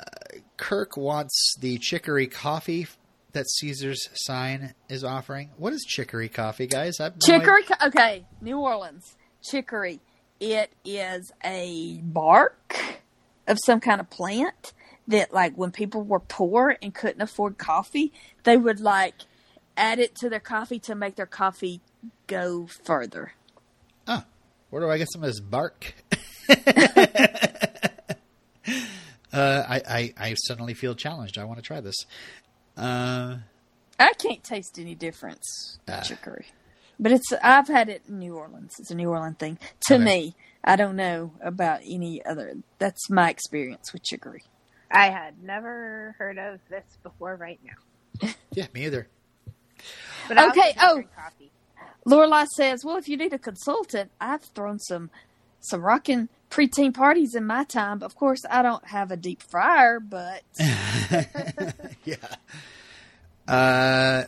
Kirk 0.57 0.97
wants 0.97 1.55
the 1.61 1.79
chicory 1.79 2.27
coffee 2.27 2.89
that 3.33 3.49
Caesar's 3.49 4.09
sign 4.15 4.75
is 4.89 5.05
offering. 5.05 5.51
What 5.57 5.73
is 5.73 5.85
chicory 5.87 6.29
coffee, 6.29 6.67
guys? 6.67 6.99
I've 7.01 7.15
no 7.15 7.19
Chicory. 7.39 7.63
co- 7.65 7.87
Okay, 7.89 8.25
New 8.41 8.59
Orleans 8.59 9.17
chicory. 9.43 10.01
It 10.41 10.73
is 10.85 11.31
a 11.45 12.01
bark 12.03 12.77
of 13.47 13.59
some 13.65 13.81
kind 13.81 14.01
of 14.01 14.09
plant 14.11 14.73
that, 15.09 15.33
like, 15.33 15.55
when 15.57 15.71
people 15.73 16.03
were 16.03 16.21
poor 16.21 16.77
and 16.83 16.95
couldn't 16.95 17.21
afford 17.23 17.59
coffee, 17.59 18.13
they 18.45 18.57
would 18.57 18.81
like 18.81 19.15
add 19.77 19.99
it 19.99 20.15
to 20.17 20.29
their 20.29 20.41
coffee 20.41 20.79
to 20.81 20.95
make 20.95 21.17
their 21.17 21.27
coffee 21.27 21.81
go 22.27 22.67
further. 22.85 23.33
idea. 24.07 24.27
Where 24.71 24.83
do 24.83 24.91
I 24.91 24.99
get 24.99 25.09
some 25.11 25.23
of 25.23 25.29
this 25.29 25.41
bark? 25.41 25.95
uh, 29.33 29.65
I, 29.69 29.83
I 29.89 30.15
I 30.19 30.35
suddenly 30.47 30.75
feel 30.75 30.95
challenged. 30.95 31.39
I 31.39 31.45
want 31.45 31.59
to 31.59 31.63
try 31.63 31.81
this. 31.81 31.97
Uh, 32.79 33.39
I 33.99 34.13
can't 34.15 34.43
taste 34.45 34.79
any 34.79 34.95
difference 34.95 35.79
with 35.87 35.95
Ah. 35.97 36.01
chicory, 36.03 36.47
but 37.01 37.11
it's 37.13 37.33
I've 37.43 37.67
had 37.69 37.89
it 37.89 38.03
in 38.09 38.19
New 38.21 38.37
Orleans. 38.37 38.75
It's 38.79 38.91
a 38.91 38.95
New 38.95 39.11
Orleans 39.11 39.37
thing 39.39 39.59
to 39.89 39.95
Okay. 39.95 40.05
me. 40.05 40.37
I 40.63 40.77
don't 40.77 40.97
know 40.97 41.33
about 41.41 41.81
any 41.85 42.25
other. 42.25 42.55
That's 42.79 43.11
my 43.11 43.31
experience 43.31 43.93
with 43.93 44.05
chicory. 44.05 44.45
I 44.91 45.11
had 45.11 45.43
never 45.43 46.15
heard 46.19 46.39
of 46.39 46.61
this 46.71 46.85
before 47.03 47.37
right 47.37 47.61
now. 47.65 48.29
yeah, 48.53 48.67
me 48.73 48.85
either. 48.87 49.09
But 50.29 50.39
Okay, 50.51 50.75
oh. 50.81 50.95
drink 50.95 51.11
coffee. 51.15 51.51
Lorelai 52.07 52.47
says, 52.47 52.85
"Well, 52.85 52.97
if 52.97 53.09
you 53.09 53.17
need 53.17 53.33
a 53.33 53.39
consultant, 53.39 54.11
I've 54.21 54.43
thrown 54.43 54.79
some 54.79 55.11
some 55.61 55.83
rocking 55.83 56.29
preteen 56.51 56.95
parties 56.95 57.35
in 57.35 57.47
my 57.47 57.65
time. 57.65 58.03
Of 58.03 58.15
course, 58.15 58.41
I 58.49 58.63
don't 58.63 58.87
have 58.87 59.11
a 59.11 59.17
deep 59.17 59.43
fryer, 59.43 60.01
but 60.01 60.43
yeah. 62.05 62.17
Uh, 63.47 64.25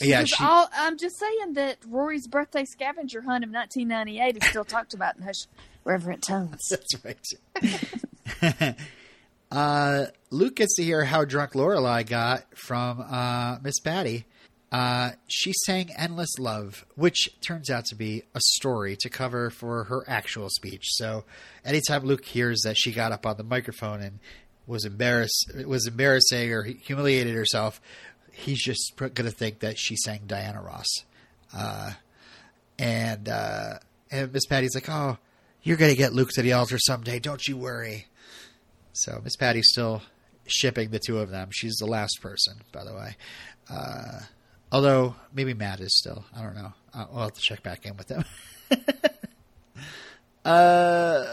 yeah, 0.00 0.24
she, 0.24 0.44
all, 0.44 0.68
I'm 0.72 0.96
just 0.96 1.18
saying 1.18 1.54
that 1.54 1.78
Rory's 1.86 2.26
birthday 2.26 2.64
scavenger 2.64 3.20
hunt 3.20 3.44
of 3.44 3.50
1998 3.50 4.42
is 4.42 4.48
still 4.48 4.64
talked 4.64 4.94
about 4.94 5.16
in 5.16 5.22
hushed, 5.22 5.48
reverent 5.84 6.22
tones. 6.22 6.60
that's 6.70 7.04
right. 7.04 8.76
uh, 9.50 10.06
Luke 10.30 10.56
gets 10.56 10.76
to 10.76 10.84
hear 10.84 11.04
how 11.04 11.24
drunk 11.24 11.52
Lorelai 11.52 12.06
got 12.06 12.44
from 12.56 13.00
uh, 13.00 13.58
Miss 13.62 13.80
Patty. 13.80 14.24
Uh, 14.70 15.12
she 15.26 15.52
sang 15.64 15.90
"Endless 15.96 16.38
Love," 16.38 16.84
which 16.94 17.30
turns 17.40 17.70
out 17.70 17.86
to 17.86 17.94
be 17.94 18.24
a 18.34 18.40
story 18.40 18.96
to 19.00 19.08
cover 19.08 19.48
for 19.48 19.84
her 19.84 20.04
actual 20.06 20.48
speech. 20.50 20.84
So, 20.88 21.24
anytime 21.64 22.04
Luke 22.04 22.24
hears 22.24 22.60
that 22.64 22.76
she 22.76 22.92
got 22.92 23.12
up 23.12 23.24
on 23.24 23.38
the 23.38 23.44
microphone 23.44 24.02
and 24.02 24.18
was 24.66 24.84
embarrassed, 24.84 25.52
was 25.66 25.86
embarrassing 25.86 26.52
or 26.52 26.64
humiliated 26.64 27.34
herself, 27.34 27.80
he's 28.30 28.62
just 28.62 28.92
going 28.96 29.14
to 29.14 29.30
think 29.30 29.60
that 29.60 29.78
she 29.78 29.96
sang 29.96 30.22
Diana 30.26 30.60
Ross. 30.60 30.88
Uh, 31.54 31.92
and 32.78 33.26
uh, 33.28 33.78
and 34.10 34.32
Miss 34.32 34.44
Patty's 34.46 34.74
like, 34.74 34.90
"Oh, 34.90 35.16
you're 35.62 35.78
going 35.78 35.92
to 35.92 35.96
get 35.96 36.12
Luke 36.12 36.30
to 36.34 36.42
the 36.42 36.52
altar 36.52 36.78
someday. 36.78 37.18
Don't 37.18 37.46
you 37.48 37.56
worry." 37.56 38.06
So 38.92 39.20
Miss 39.24 39.36
Patty's 39.36 39.68
still 39.70 40.02
shipping 40.46 40.90
the 40.90 40.98
two 40.98 41.20
of 41.20 41.30
them. 41.30 41.48
She's 41.52 41.76
the 41.76 41.86
last 41.86 42.18
person, 42.20 42.60
by 42.70 42.84
the 42.84 42.94
way. 42.94 43.16
Uh, 44.70 44.74
although 44.74 45.14
maybe 45.32 45.54
Matt 45.54 45.80
is 45.80 45.96
still. 45.96 46.24
I 46.36 46.42
don't 46.42 46.54
know. 46.54 46.72
Uh, 46.94 47.06
we'll 47.10 47.22
have 47.22 47.34
to 47.34 47.40
check 47.40 47.62
back 47.62 47.86
in 47.86 47.96
with 47.96 48.08
them. 48.08 48.24
uh, 50.44 51.24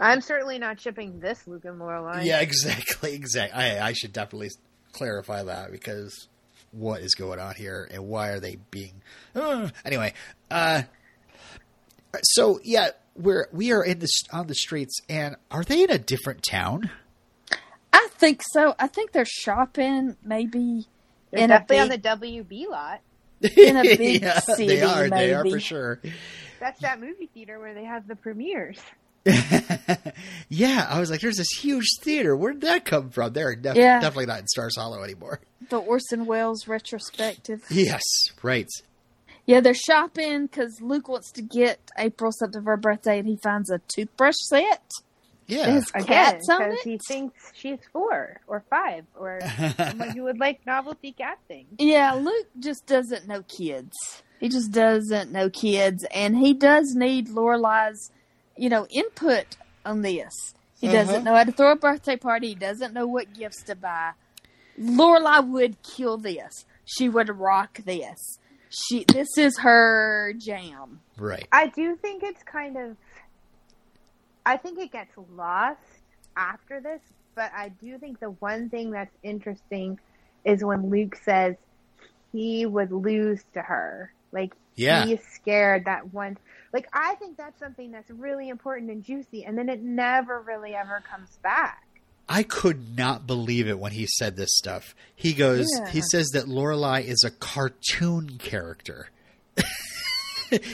I'm 0.00 0.20
certainly 0.20 0.58
not 0.58 0.80
shipping 0.80 1.20
this 1.20 1.46
Luke 1.46 1.64
and 1.64 1.80
Lorelai. 1.80 2.24
yeah, 2.24 2.40
exactly, 2.40 3.14
exactly. 3.14 3.60
I, 3.60 3.88
I 3.88 3.92
should 3.92 4.12
definitely 4.12 4.50
clarify 4.92 5.44
that 5.44 5.72
because 5.72 6.28
what 6.72 7.00
is 7.00 7.14
going 7.14 7.38
on 7.38 7.54
here 7.54 7.88
and 7.90 8.06
why 8.06 8.30
are 8.30 8.40
they 8.40 8.56
being? 8.70 9.02
Uh, 9.34 9.68
anyway, 9.84 10.14
uh, 10.50 10.82
so 12.22 12.60
yeah, 12.62 12.90
we're 13.16 13.48
we 13.52 13.72
are 13.72 13.84
in 13.84 13.98
this 13.98 14.22
on 14.32 14.46
the 14.46 14.54
streets, 14.54 15.00
and 15.08 15.36
are 15.50 15.64
they 15.64 15.84
in 15.84 15.90
a 15.90 15.98
different 15.98 16.42
town? 16.42 16.90
I 17.92 18.08
think 18.12 18.42
so. 18.52 18.74
I 18.78 18.86
think 18.86 19.12
they're 19.12 19.24
shopping 19.24 20.16
maybe 20.24 20.86
They're 21.32 21.44
in 21.44 21.50
a 21.50 21.58
definitely 21.58 21.78
on 21.80 21.88
the 21.88 22.42
WB 22.44 22.68
lot. 22.70 23.00
In 23.56 23.76
a 23.76 23.82
big 23.96 24.22
yeah, 24.22 24.38
city, 24.40 24.66
they 24.68 24.82
are. 24.82 25.08
They 25.10 25.34
are 25.34 25.44
for 25.44 25.58
sure. 25.58 26.00
That's 26.60 26.80
that 26.82 27.00
movie 27.00 27.28
theater 27.34 27.58
where 27.58 27.74
they 27.74 27.84
have 27.84 28.06
the 28.06 28.14
premieres. 28.14 28.78
yeah, 30.48 30.86
I 30.88 30.98
was 31.00 31.10
like, 31.10 31.20
"There's 31.20 31.36
this 31.38 31.50
huge 31.60 31.86
theater. 32.02 32.36
Where 32.36 32.52
did 32.52 32.62
that 32.62 32.84
come 32.84 33.10
from?" 33.10 33.32
They're 33.32 33.54
def- 33.56 33.76
Yeah. 33.76 34.00
definitely 34.00 34.26
not 34.26 34.40
in 34.40 34.46
Stars 34.48 34.76
Hollow 34.76 35.02
anymore. 35.02 35.40
the 35.70 35.78
Orson 35.78 36.26
Welles 36.26 36.66
retrospective. 36.68 37.64
Yes, 37.70 38.02
right. 38.42 38.68
Yeah, 39.46 39.60
they're 39.60 39.74
shopping 39.74 40.46
because 40.46 40.80
Luke 40.80 41.08
wants 41.08 41.32
to 41.32 41.42
get 41.42 41.78
April 41.98 42.30
something 42.32 42.62
for 42.62 42.70
her 42.72 42.76
birthday, 42.76 43.18
and 43.18 43.26
he 43.26 43.36
finds 43.42 43.70
a 43.70 43.80
toothbrush 43.88 44.36
set. 44.48 44.90
Yeah, 45.46 45.66
It 45.68 45.72
has 45.72 45.90
Again, 45.94 46.06
cats 46.06 46.48
on 46.48 46.58
because 46.70 46.78
it. 46.86 46.88
he 46.90 46.98
thinks 47.08 47.50
she's 47.54 47.78
four 47.92 48.40
or 48.46 48.64
five 48.70 49.04
or 49.16 49.40
someone 49.76 50.10
who 50.10 50.22
would 50.24 50.38
like 50.38 50.64
novelty 50.66 51.12
cat 51.12 51.38
things. 51.48 51.68
Yeah, 51.78 52.14
Luke 52.14 52.46
just 52.58 52.86
doesn't 52.86 53.26
know 53.28 53.42
kids. 53.42 53.92
He 54.40 54.48
just 54.48 54.72
doesn't 54.72 55.30
know 55.32 55.50
kids, 55.50 56.04
and 56.14 56.36
he 56.36 56.52
does 56.54 56.94
need 56.94 57.28
Lorelai's, 57.28 58.10
you 58.56 58.68
know, 58.68 58.86
input 58.90 59.56
on 59.84 60.02
this. 60.02 60.54
He 60.80 60.88
Uh-huh. 60.88 60.96
doesn't 60.96 61.24
know 61.24 61.34
how 61.36 61.44
to 61.44 61.52
throw 61.52 61.72
a 61.72 61.76
birthday 61.76 62.16
party. 62.16 62.48
He 62.48 62.54
doesn't 62.56 62.92
know 62.94 63.06
what 63.06 63.32
gifts 63.34 63.62
to 63.64 63.76
buy. 63.76 64.12
Lorelai 64.80 65.46
would 65.46 65.82
kill 65.82 66.16
this. 66.16 66.64
She 66.84 67.08
would 67.08 67.28
rock 67.38 67.78
this. 67.84 68.38
She, 68.70 69.04
this 69.04 69.28
is 69.38 69.58
her 69.58 70.32
jam. 70.38 71.00
right. 71.18 71.46
I 71.52 71.66
do 71.68 71.94
think 71.96 72.22
it's 72.22 72.42
kind 72.42 72.76
of. 72.76 72.96
I 74.44 74.56
think 74.56 74.78
it 74.78 74.90
gets 74.92 75.12
lost 75.34 75.80
after 76.36 76.80
this, 76.80 77.00
but 77.34 77.50
I 77.54 77.68
do 77.70 77.98
think 77.98 78.20
the 78.20 78.30
one 78.30 78.68
thing 78.70 78.90
that's 78.90 79.14
interesting 79.22 79.98
is 80.44 80.64
when 80.64 80.90
Luke 80.90 81.16
says 81.24 81.56
he 82.32 82.66
would 82.66 82.90
lose 82.92 83.42
to 83.54 83.62
her. 83.62 84.12
Like, 84.32 84.54
Yeah. 84.74 85.04
he's 85.06 85.20
scared 85.34 85.84
that 85.84 86.12
one. 86.12 86.38
Like, 86.72 86.88
I 86.92 87.14
think 87.16 87.36
that's 87.36 87.58
something 87.60 87.92
that's 87.92 88.10
really 88.10 88.48
important 88.48 88.90
and 88.90 89.04
juicy, 89.04 89.44
and 89.44 89.56
then 89.58 89.68
it 89.68 89.82
never 89.82 90.40
really 90.40 90.74
ever 90.74 91.02
comes 91.08 91.36
back. 91.42 91.86
I 92.28 92.42
could 92.44 92.96
not 92.96 93.26
believe 93.26 93.68
it 93.68 93.78
when 93.78 93.92
he 93.92 94.06
said 94.06 94.36
this 94.36 94.48
stuff. 94.56 94.94
He 95.14 95.34
goes, 95.34 95.66
Yeah. 95.78 95.90
he 95.90 96.00
says 96.00 96.28
that 96.30 96.46
Lorelai 96.46 97.04
is 97.04 97.24
a 97.24 97.30
cartoon 97.30 98.38
character. 98.38 99.10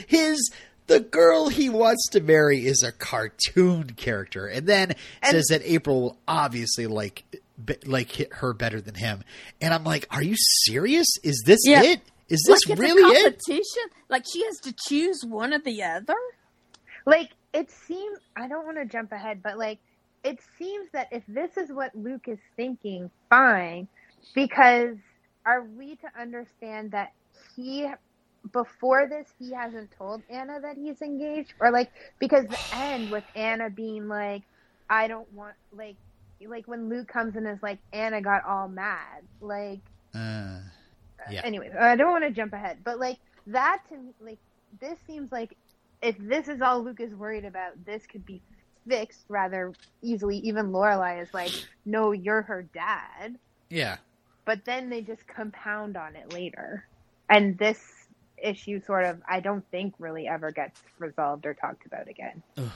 His 0.06 0.50
the 0.88 1.00
girl 1.00 1.48
he 1.48 1.68
wants 1.70 2.08
to 2.10 2.20
marry 2.20 2.66
is 2.66 2.82
a 2.82 2.90
cartoon 2.92 3.90
character, 3.96 4.46
and 4.46 4.66
then 4.66 4.94
And- 5.22 5.30
says 5.30 5.46
that 5.50 5.62
April 5.64 6.00
will 6.02 6.18
obviously 6.26 6.86
like 6.86 7.24
be- 7.64 7.76
like 7.86 8.10
hit 8.10 8.32
her 8.34 8.52
better 8.52 8.80
than 8.80 8.94
him. 8.96 9.22
And 9.60 9.72
I'm 9.72 9.84
like, 9.84 10.06
are 10.10 10.22
you 10.22 10.34
serious? 10.66 11.06
Is 11.22 11.42
this 11.46 11.60
Yeah. 11.64 11.82
it? 11.84 12.00
Is 12.28 12.44
this 12.46 12.66
like 12.66 12.72
it's 12.78 12.80
really 12.80 13.02
a 13.02 13.20
it? 13.20 13.22
competition? 13.38 13.82
Like 14.10 14.24
she 14.30 14.44
has 14.44 14.58
to 14.64 14.74
choose 14.88 15.20
one 15.24 15.54
or 15.54 15.60
the 15.60 15.82
other? 15.84 16.14
like 17.06 17.30
it 17.54 17.70
seems 17.70 18.18
i 18.36 18.46
don't 18.46 18.66
want 18.66 18.76
to 18.76 18.84
jump 18.84 19.12
ahead 19.12 19.40
but 19.42 19.56
like 19.56 19.78
it 20.24 20.38
seems 20.58 20.86
that 20.92 21.08
if 21.10 21.22
this 21.26 21.56
is 21.56 21.72
what 21.72 21.94
luke 21.94 22.28
is 22.28 22.36
thinking 22.54 23.10
fine 23.30 23.88
because 24.34 24.96
are 25.46 25.62
we 25.62 25.96
to 25.96 26.06
understand 26.20 26.90
that 26.90 27.12
he 27.56 27.88
before 28.52 29.08
this 29.08 29.26
he 29.38 29.52
hasn't 29.52 29.90
told 29.96 30.22
anna 30.30 30.60
that 30.60 30.76
he's 30.76 31.00
engaged 31.02 31.52
or 31.60 31.70
like 31.70 31.90
because 32.18 32.46
the 32.46 32.58
end 32.74 33.10
with 33.10 33.24
anna 33.34 33.70
being 33.70 34.08
like 34.08 34.42
i 34.88 35.06
don't 35.08 35.32
want 35.32 35.54
like 35.72 35.96
like 36.46 36.68
when 36.68 36.88
Luke 36.88 37.08
comes 37.08 37.36
in 37.36 37.46
is 37.46 37.62
like 37.62 37.78
Anna 37.92 38.20
got 38.20 38.44
all 38.44 38.68
mad. 38.68 39.22
Like 39.40 39.80
Uh, 40.14 40.60
Yeah. 41.30 41.42
Anyways, 41.44 41.72
I 41.78 41.96
don't 41.96 42.12
want 42.12 42.24
to 42.24 42.30
jump 42.30 42.52
ahead, 42.52 42.78
but 42.84 42.98
like 42.98 43.18
that 43.48 43.82
to 43.88 43.96
me, 43.96 44.12
like 44.20 44.38
this 44.80 44.98
seems 45.06 45.32
like 45.32 45.56
if 46.00 46.16
this 46.18 46.48
is 46.48 46.62
all 46.62 46.82
Luke 46.82 47.00
is 47.00 47.14
worried 47.14 47.44
about, 47.44 47.84
this 47.84 48.06
could 48.06 48.24
be 48.24 48.40
fixed 48.88 49.24
rather 49.28 49.72
easily. 50.00 50.38
Even 50.38 50.70
Lorelai 50.70 51.20
is 51.20 51.34
like, 51.34 51.50
"No, 51.84 52.12
you're 52.12 52.42
her 52.42 52.62
dad," 52.62 53.36
yeah. 53.68 53.96
but 54.44 54.64
then 54.64 54.88
they 54.90 55.02
just 55.02 55.26
compound 55.26 55.96
on 55.96 56.14
it 56.14 56.32
later, 56.32 56.86
and 57.28 57.58
this 57.58 57.97
issue 58.42 58.80
sort 58.84 59.04
of 59.04 59.20
I 59.28 59.40
don't 59.40 59.64
think 59.70 59.94
really 59.98 60.26
ever 60.26 60.50
gets 60.50 60.80
resolved 60.98 61.46
or 61.46 61.54
talked 61.54 61.86
about 61.86 62.08
again. 62.08 62.42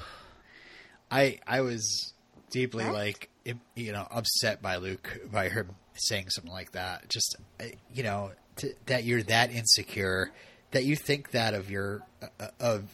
I 1.10 1.38
I 1.46 1.60
was 1.60 2.12
deeply 2.50 2.84
What? 2.84 2.94
like 2.94 3.28
you 3.74 3.92
know 3.92 4.06
upset 4.10 4.62
by 4.62 4.76
Luke 4.76 5.20
by 5.30 5.48
her 5.48 5.66
saying 5.94 6.30
something 6.30 6.52
like 6.52 6.72
that. 6.72 7.08
Just 7.08 7.36
uh, 7.60 7.64
you 7.92 8.02
know 8.02 8.32
to, 8.56 8.74
that 8.86 9.04
you're 9.04 9.22
that 9.24 9.50
insecure 9.52 10.30
that 10.70 10.84
you 10.84 10.96
think 10.96 11.32
that 11.32 11.54
of 11.54 11.70
your 11.70 12.02
uh, 12.40 12.48
of 12.60 12.84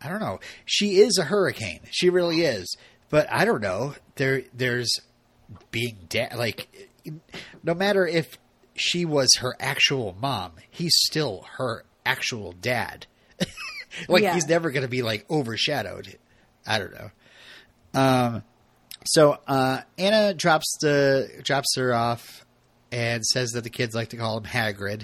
I 0.00 0.08
don't 0.08 0.20
know. 0.20 0.40
She 0.64 0.98
is 1.00 1.18
a 1.18 1.24
hurricane. 1.24 1.80
She 1.90 2.10
really 2.10 2.42
is. 2.42 2.76
But 3.08 3.32
I 3.32 3.44
don't 3.44 3.62
know. 3.62 3.94
There 4.16 4.42
there's 4.54 4.90
being 5.70 5.96
da- 6.08 6.34
like 6.36 6.90
no 7.62 7.74
matter 7.74 8.06
if 8.06 8.38
she 8.74 9.04
was 9.04 9.34
her 9.40 9.56
actual 9.58 10.14
mom, 10.20 10.52
he's 10.70 10.92
still 11.06 11.46
her 11.56 11.84
actual 12.06 12.52
dad. 12.52 13.06
like 14.08 14.22
Yeah. 14.22 14.34
he's 14.34 14.46
never 14.48 14.70
going 14.70 14.82
to 14.84 14.88
be 14.88 15.02
like 15.02 15.24
overshadowed. 15.30 16.18
I 16.66 16.78
don't 16.78 16.92
know. 16.94 17.10
Um, 17.94 18.42
so 19.04 19.38
uh, 19.46 19.80
Anna 19.98 20.34
drops 20.34 20.76
the 20.80 21.30
drops 21.42 21.76
her 21.76 21.92
off 21.94 22.44
and 22.92 23.24
says 23.24 23.50
that 23.50 23.64
the 23.64 23.70
kids 23.70 23.94
like 23.94 24.08
to 24.10 24.16
call 24.16 24.38
him 24.38 24.44
Hagrid. 24.44 25.02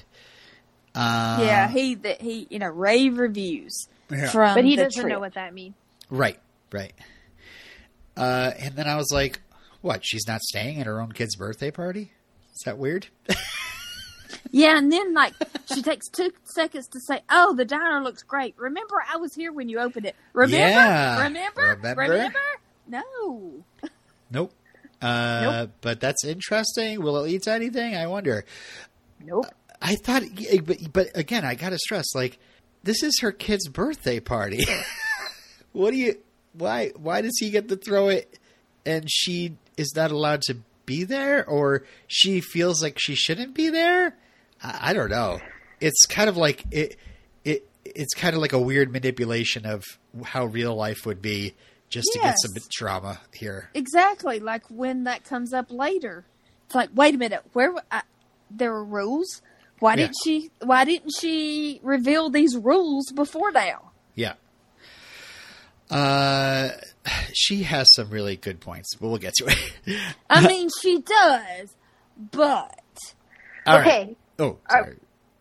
Um, 0.95 1.41
yeah, 1.47 1.69
he 1.69 1.95
that 1.97 2.21
he 2.21 2.47
you 2.51 2.59
know 2.59 2.69
rave 2.69 3.17
reviews 3.19 3.87
Yeah. 4.11 4.29
from 4.31 4.55
But 4.55 4.65
he 4.65 4.77
the 4.77 4.85
doesn't 4.85 5.01
trip. 5.03 5.13
know 5.13 5.21
what 5.21 5.35
that 5.35 5.55
means. 5.55 5.75
right, 6.11 6.39
right. 6.71 6.93
Uh, 8.17 8.51
and 8.59 8.77
then 8.77 8.87
I 8.87 8.97
was 8.97 9.11
like, 9.11 9.41
"What? 9.81 10.05
She's 10.05 10.27
not 10.29 10.43
staying 10.43 10.81
at 10.81 10.87
her 10.87 11.01
own 11.01 11.13
kid's 11.13 11.35
birthday 11.37 11.71
party? 11.71 12.13
Is 12.55 12.61
that 12.67 12.77
weird?" 12.77 13.07
Yeah, 14.51 14.79
and 14.79 14.91
then 14.93 15.15
like 15.15 15.35
she 15.73 15.83
takes 15.83 16.09
two 16.09 16.31
seconds 16.45 16.87
to 16.89 17.01
say, 17.01 17.21
"Oh, 17.31 17.55
the 17.55 17.65
diner 17.65 18.01
looks 18.03 18.23
great. 18.23 18.55
Remember, 18.59 19.03
I 19.13 19.17
was 19.17 19.35
here 19.35 19.53
when 19.53 19.69
you 19.69 19.79
opened 19.79 20.07
it. 20.07 20.17
Remember, 20.33 20.57
Yeah. 20.57 21.23
remember, 21.23 21.61
Remember? 21.77 22.03
remember, 22.03 22.39
No, 22.87 23.65
nope. 24.31 24.53
Uh, 25.01 25.67
But 25.81 26.01
that's 26.01 26.25
interesting. 26.25 27.01
Will 27.03 27.17
it 27.19 27.23
lead 27.23 27.43
to 27.45 27.53
anything? 27.53 27.97
I 27.97 28.07
wonder. 28.07 28.45
Nope. 29.25 29.47
I 29.81 29.97
thought, 29.97 30.23
but, 30.65 30.93
but 30.93 31.09
again, 31.17 31.45
I 31.45 31.55
gotta 31.57 31.79
stress, 31.79 32.15
like, 32.15 32.39
this 32.85 33.03
is 33.03 33.19
her 33.21 33.33
kid's 33.33 33.69
birthday 33.69 34.21
party. 34.21 34.65
what 35.73 35.91
do 35.93 35.97
you? 35.97 36.19
Why? 36.53 36.91
Why 36.97 37.21
does 37.23 37.37
he 37.41 37.51
get 37.51 37.69
to 37.69 37.77
throw 37.77 38.09
it, 38.09 38.39
and 38.85 39.09
she 39.11 39.57
is 39.77 39.93
not 39.97 40.11
allowed 40.13 40.43
to 40.43 40.59
be 40.87 41.05
there, 41.05 41.45
or 41.49 41.85
she 42.07 42.41
feels 42.41 42.83
like 42.83 42.97
she 42.99 43.15
shouldn't 43.15 43.55
be 43.55 43.71
there? 43.71 44.17
I, 44.63 44.91
I 44.91 44.93
don't 44.93 45.11
know. 45.11 45.41
It's 45.81 46.07
kind 46.07 46.29
of 46.29 46.37
like 46.37 46.65
it. 46.71 46.97
It 47.45 47.69
it's 47.85 48.15
kind 48.15 48.35
of 48.35 48.41
like 48.41 48.53
a 48.53 48.61
weird 48.61 48.93
manipulation 48.93 49.67
of 49.67 49.85
how 50.25 50.45
real 50.47 50.75
life 50.77 51.05
would 51.07 51.21
be, 51.21 51.55
just 51.89 52.09
to 52.13 52.19
get 52.21 52.37
some 52.41 52.53
drama 52.71 53.21
here. 53.35 53.69
exactly. 53.75 54.39
Like 54.41 54.65
when 54.71 55.05
that 55.05 55.25
comes 55.25 55.53
up 55.53 55.67
later, 55.71 56.25
it's 56.67 56.75
like, 56.75 56.91
wait 56.95 57.15
a 57.15 57.19
minute, 57.19 57.43
where 57.53 57.75
I, 57.91 58.03
there 58.51 58.73
are 58.75 58.85
rules? 58.85 59.43
Why 59.81 59.93
Yeah. 59.93 59.97
didn't 59.97 60.17
she? 60.23 60.51
Why 60.63 60.85
didn't 60.85 61.11
she 61.21 61.81
reveal 61.83 62.31
these 62.31 62.57
rules 62.57 63.11
before 63.13 63.51
now? 63.51 63.91
Yeah. 64.15 64.35
Uh, 65.91 66.71
she 67.33 67.65
has 67.65 67.87
some 67.95 68.09
really 68.11 68.37
good 68.37 68.61
points, 68.61 68.95
but 68.95 69.09
we'll 69.09 69.19
get 69.19 69.35
to 69.35 69.47
it. 69.47 69.99
I 70.31 70.47
mean, 70.49 70.69
she 70.81 71.01
does, 71.01 71.75
but 72.31 72.79
All 73.67 73.79
right. 73.79 74.17
Okay. 74.45 74.57
Oh, 74.71 74.77
Uh. 74.81 74.87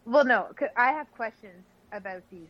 Well, 0.05 0.25
no, 0.25 0.47
I 0.75 0.93
have 0.93 1.11
questions 1.11 1.63
about 1.91 2.23
these 2.31 2.47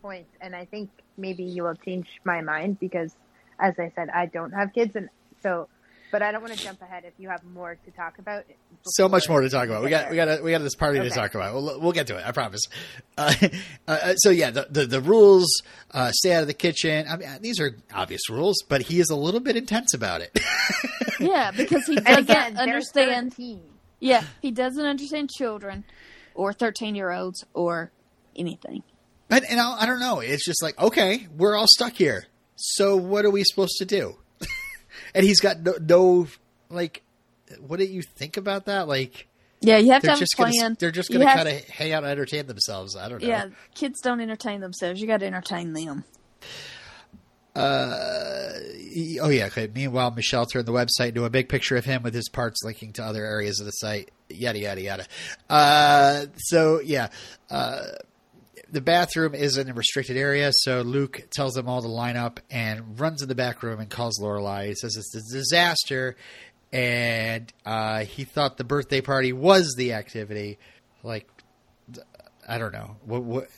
points, 0.00 0.30
and 0.40 0.56
I 0.56 0.64
think 0.64 0.88
maybe 1.18 1.44
you 1.44 1.62
will 1.62 1.74
change 1.74 2.06
my 2.24 2.40
mind 2.40 2.80
because, 2.80 3.14
as 3.58 3.78
I 3.78 3.92
said, 3.94 4.08
I 4.08 4.26
don't 4.26 4.52
have 4.52 4.72
kids, 4.72 4.96
and 4.96 5.08
so. 5.42 5.68
But 6.10 6.22
I 6.22 6.30
don't 6.30 6.42
want 6.42 6.54
to 6.54 6.62
jump 6.62 6.80
ahead 6.80 7.02
if 7.04 7.14
you 7.18 7.28
have 7.28 7.42
more 7.42 7.74
to 7.74 7.90
talk 7.90 8.18
about. 8.20 8.44
so 8.86 9.08
much 9.08 9.28
more 9.28 9.40
to 9.40 9.48
talk 9.50 9.66
about. 9.66 9.82
We 9.82 9.90
got 9.90 10.10
we 10.10 10.16
got 10.16 10.28
a, 10.28 10.42
we 10.42 10.52
got 10.52 10.62
this 10.62 10.76
party 10.76 11.00
to 11.00 11.10
talk 11.10 11.34
about. 11.34 11.54
We'll, 11.54 11.80
we'll 11.80 11.92
get 11.92 12.06
to 12.06 12.16
it. 12.16 12.24
I 12.26 12.30
promise. 12.32 12.62
Uh, 13.16 13.32
uh, 13.86 14.14
so 14.16 14.30
yeah, 14.30 14.50
the 14.50 14.66
the, 14.70 14.86
the 14.86 15.00
rules: 15.00 15.62
uh, 15.90 16.10
stay 16.12 16.32
out 16.32 16.42
of 16.42 16.46
the 16.48 16.54
kitchen. 16.54 17.06
I 17.08 17.16
mean, 17.16 17.28
these 17.40 17.58
are 17.60 17.76
obvious 17.92 18.30
rules, 18.30 18.56
but 18.68 18.82
he 18.82 18.98
is 19.00 19.10
a 19.10 19.16
little 19.16 19.40
bit 19.40 19.56
intense 19.56 19.92
about 19.94 20.20
it. 20.20 20.38
yeah, 21.20 21.50
because 21.50 21.84
he 21.86 21.96
doesn't 21.96 22.30
again, 22.30 22.56
understand. 22.56 23.32
13. 23.34 23.60
Yeah, 24.04 24.24
he 24.42 24.50
doesn't 24.50 24.84
understand 24.84 25.30
children 25.30 25.84
or 26.34 26.52
13 26.52 26.94
year 26.94 27.10
olds 27.10 27.44
or 27.54 27.90
anything. 28.36 28.82
But 29.28 29.44
and 29.48 29.58
I, 29.58 29.82
I 29.82 29.86
don't 29.86 30.00
know. 30.00 30.20
It's 30.20 30.44
just 30.44 30.62
like 30.62 30.78
okay, 30.78 31.26
we're 31.36 31.56
all 31.56 31.66
stuck 31.68 31.94
here. 31.94 32.26
So 32.56 32.96
what 32.96 33.24
are 33.24 33.30
we 33.30 33.42
supposed 33.44 33.76
to 33.78 33.84
do? 33.84 34.16
and 35.14 35.24
he's 35.24 35.40
got 35.40 35.60
no, 35.60 35.74
no 35.80 36.26
like. 36.68 37.02
What 37.66 37.78
did 37.78 37.90
you 37.90 38.02
think 38.02 38.36
about 38.36 38.66
that? 38.66 38.88
Like 38.88 39.26
Yeah, 39.60 39.78
you 39.78 39.92
have 39.92 40.02
to 40.02 40.06
they're 40.06 40.12
have 40.16 40.20
just 40.20 40.34
a 40.34 40.36
plan. 40.36 40.52
gonna 40.60 40.76
they're 40.78 40.90
just 40.90 41.10
gonna 41.10 41.26
have- 41.26 41.36
kind 41.44 41.48
of 41.48 41.64
hang 41.68 41.92
out 41.92 42.02
and 42.02 42.12
entertain 42.12 42.46
themselves. 42.46 42.96
I 42.96 43.08
don't 43.08 43.22
know. 43.22 43.28
Yeah, 43.28 43.46
kids 43.74 44.00
don't 44.02 44.20
entertain 44.20 44.60
themselves. 44.60 45.00
You 45.00 45.06
got 45.06 45.20
to 45.20 45.26
entertain 45.26 45.72
them. 45.72 46.04
Uh, 47.54 48.50
oh 49.22 49.28
yeah. 49.28 49.46
Okay. 49.46 49.70
Meanwhile, 49.72 50.10
Michel 50.12 50.46
turned 50.46 50.66
the 50.66 50.72
website 50.72 51.08
into 51.08 51.24
a 51.24 51.30
big 51.30 51.48
picture 51.48 51.76
of 51.76 51.84
him 51.84 52.02
with 52.02 52.14
his 52.14 52.28
parts 52.28 52.62
linking 52.64 52.92
to 52.94 53.04
other 53.04 53.24
areas 53.24 53.60
of 53.60 53.66
the 53.66 53.72
site. 53.72 54.10
Yada 54.28 54.58
yada 54.58 54.80
yada. 54.80 55.06
Uh, 55.48 56.26
so 56.36 56.80
yeah. 56.80 57.08
Uh, 57.50 57.82
the 58.70 58.80
bathroom 58.80 59.34
is 59.36 59.56
in 59.56 59.70
a 59.70 59.72
restricted 59.72 60.16
area, 60.16 60.50
so 60.52 60.82
Luke 60.82 61.28
tells 61.30 61.54
them 61.54 61.68
all 61.68 61.80
to 61.80 61.86
line 61.86 62.16
up 62.16 62.40
and 62.50 62.98
runs 62.98 63.22
in 63.22 63.28
the 63.28 63.34
back 63.36 63.62
room 63.62 63.78
and 63.78 63.88
calls 63.88 64.18
Lorelai. 64.20 64.66
He 64.66 64.74
says 64.74 64.96
it's 64.96 65.14
a 65.14 65.32
disaster, 65.32 66.16
and 66.72 67.52
uh, 67.64 68.00
he 68.00 68.24
thought 68.24 68.56
the 68.56 68.64
birthday 68.64 69.00
party 69.00 69.32
was 69.32 69.74
the 69.76 69.92
activity. 69.92 70.58
Like, 71.04 71.28
I 72.48 72.58
don't 72.58 72.72
know 72.72 72.96
what 73.04 73.22
what. 73.22 73.48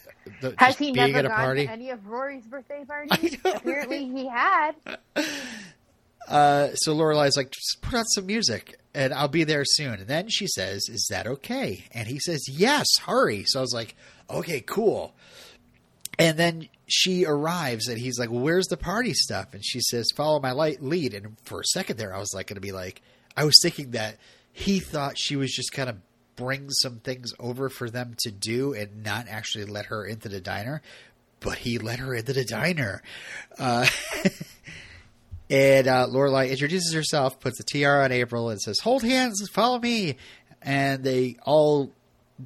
The, 0.40 0.54
Has 0.58 0.76
he 0.76 0.92
never 0.92 1.22
gone 1.22 1.30
party? 1.30 1.66
to 1.66 1.72
any 1.72 1.90
of 1.90 2.06
Rory's 2.06 2.46
birthday 2.46 2.84
parties? 2.88 3.36
Apparently, 3.44 4.08
he 4.08 4.26
had. 4.26 4.72
Uh, 6.28 6.74
so 6.74 6.92
Lorelai's 6.92 7.36
like, 7.36 7.52
just 7.52 7.80
put 7.82 7.94
on 7.94 8.04
some 8.06 8.26
music 8.26 8.80
and 8.94 9.14
I'll 9.14 9.28
be 9.28 9.44
there 9.44 9.62
soon. 9.64 10.00
And 10.00 10.08
then 10.08 10.28
she 10.28 10.48
says, 10.48 10.88
Is 10.88 11.06
that 11.08 11.26
okay? 11.26 11.84
And 11.92 12.08
he 12.08 12.18
says, 12.18 12.48
Yes, 12.48 12.86
hurry. 13.06 13.44
So 13.46 13.60
I 13.60 13.62
was 13.62 13.72
like, 13.72 13.94
Okay, 14.28 14.60
cool. 14.60 15.14
And 16.18 16.36
then 16.36 16.68
she 16.88 17.24
arrives 17.26 17.86
and 17.86 17.96
he's 17.96 18.18
like, 18.18 18.28
well, 18.30 18.40
Where's 18.40 18.66
the 18.66 18.76
party 18.76 19.14
stuff? 19.14 19.54
And 19.54 19.64
she 19.64 19.80
says, 19.80 20.08
Follow 20.16 20.40
my 20.40 20.50
light 20.50 20.82
lead. 20.82 21.14
And 21.14 21.36
for 21.44 21.60
a 21.60 21.64
second 21.64 21.96
there, 21.96 22.12
I 22.12 22.18
was 22.18 22.34
like, 22.34 22.48
going 22.48 22.56
to 22.56 22.60
be 22.60 22.72
like, 22.72 23.02
I 23.36 23.44
was 23.44 23.54
thinking 23.62 23.92
that 23.92 24.16
he 24.52 24.80
thought 24.80 25.16
she 25.16 25.36
was 25.36 25.52
just 25.52 25.70
kind 25.70 25.88
of 25.88 25.96
bring 26.36 26.70
some 26.70 26.98
things 26.98 27.32
over 27.40 27.68
for 27.68 27.90
them 27.90 28.14
to 28.18 28.30
do 28.30 28.72
and 28.74 29.02
not 29.02 29.26
actually 29.28 29.64
let 29.64 29.86
her 29.86 30.04
into 30.04 30.28
the 30.28 30.40
diner. 30.40 30.82
But 31.40 31.58
he 31.58 31.78
let 31.78 31.98
her 31.98 32.14
into 32.14 32.32
the 32.32 32.44
diner. 32.44 33.02
Uh, 33.58 33.86
And 35.48 35.86
uh, 35.86 36.06
Lorelai 36.08 36.50
introduces 36.50 36.92
herself, 36.92 37.38
puts 37.38 37.58
the 37.58 37.64
tiara 37.64 38.04
on 38.04 38.12
April, 38.12 38.50
and 38.50 38.60
says, 38.60 38.80
"Hold 38.80 39.02
hands, 39.02 39.48
follow 39.52 39.78
me." 39.78 40.16
And 40.60 41.04
they 41.04 41.36
all 41.44 41.92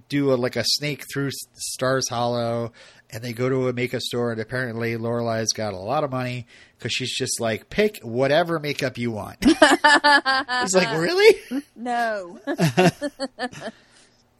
do 0.08 0.32
a, 0.32 0.36
like 0.36 0.56
a 0.56 0.64
snake 0.64 1.04
through 1.12 1.30
Stars 1.54 2.08
Hollow, 2.10 2.72
and 3.12 3.22
they 3.22 3.32
go 3.32 3.48
to 3.48 3.68
a 3.68 3.72
makeup 3.72 4.00
store. 4.02 4.32
And 4.32 4.40
apparently, 4.40 4.96
Lorelai's 4.96 5.52
got 5.52 5.72
a 5.74 5.78
lot 5.78 6.04
of 6.04 6.10
money 6.10 6.46
because 6.78 6.92
she's 6.92 7.16
just 7.16 7.40
like, 7.40 7.70
"Pick 7.70 7.98
whatever 8.02 8.58
makeup 8.58 8.98
you 8.98 9.10
want." 9.10 9.38
it's 9.42 10.74
like, 10.74 10.90
really? 10.98 11.62
No. 11.76 12.38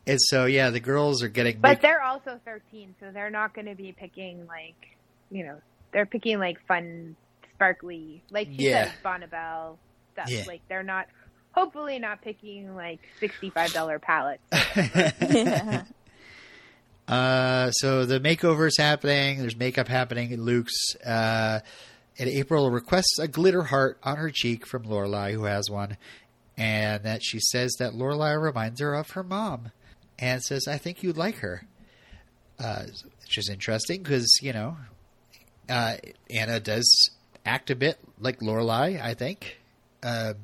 And 0.07 0.19
so, 0.21 0.47
yeah, 0.47 0.71
the 0.71 0.81
girls 0.81 1.23
are 1.23 1.29
getting. 1.29 1.61
But 1.61 1.69
make- 1.69 1.83
they're 1.83 2.03
also 2.03 2.41
13, 2.45 2.95
so 2.99 3.11
they're 3.13 3.31
not 3.31 3.55
going 3.55 3.67
to 3.67 3.75
be 3.75 3.93
picking, 3.93 4.47
like, 4.47 4.75
you 5.31 5.45
know, 5.45 5.59
they're 5.93 6.07
picking, 6.07 6.39
like, 6.39 6.59
fun, 6.67 7.15
sparkly, 7.55 8.23
like 8.31 8.49
she 8.49 8.69
Yeah. 8.71 8.85
says, 8.87 8.93
Bonne 9.05 9.25
Bell 9.31 9.79
stuff. 10.15 10.29
Yeah. 10.31 10.45
Like, 10.49 10.63
they're 10.69 10.83
not, 10.83 11.07
hopefully, 11.53 11.99
not 11.99 12.23
picking, 12.23 12.75
like, 12.75 13.01
$65 13.21 14.01
palettes. 14.01 14.43
yeah. 15.21 15.83
Uh, 17.09 17.71
so 17.73 18.05
the 18.05 18.21
makeover 18.21 18.67
is 18.69 18.77
happening. 18.79 19.41
There's 19.41 19.57
makeup 19.57 19.89
happening 19.89 20.33
at 20.33 20.39
Luke's, 20.39 20.95
uh, 21.05 21.61
and 22.19 22.29
April 22.29 22.71
requests 22.71 23.19
a 23.19 23.27
glitter 23.27 23.65
heart 23.65 23.99
on 24.03 24.17
her 24.17 24.31
cheek 24.31 24.67
from 24.67 24.85
Lorelai, 24.85 25.33
who 25.33 25.45
has 25.45 25.69
one, 25.71 25.97
and 26.57 27.03
that 27.05 27.23
she 27.23 27.41
says 27.41 27.75
that 27.79 27.95
Lorelai 27.95 28.41
reminds 28.41 28.81
her 28.81 28.95
of 28.95 29.11
her 29.11 29.23
mom, 29.23 29.73
and 30.19 30.43
says, 30.43 30.69
"I 30.69 30.79
think 30.79 31.03
you'd 31.03 31.17
like 31.17 31.37
her," 31.39 31.65
uh, 32.59 32.85
which 33.23 33.39
is 33.39 33.49
interesting 33.49 34.03
because 34.03 34.29
you 34.43 34.53
know 34.53 34.77
uh, 35.71 35.97
Anna 36.29 36.61
does 36.61 37.11
act 37.47 37.71
a 37.71 37.77
bit 37.77 37.99
like 38.19 38.41
Lorelai, 38.41 39.01
I 39.01 39.15
think, 39.15 39.59
uh, 40.03 40.35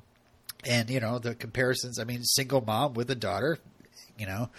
and 0.65 0.89
you 0.89 1.01
know 1.01 1.19
the 1.19 1.35
comparisons. 1.35 1.99
I 1.99 2.05
mean, 2.05 2.23
single 2.23 2.61
mom 2.61 2.95
with 2.95 3.11
a 3.11 3.15
daughter, 3.15 3.59
you 4.19 4.27
know. 4.27 4.51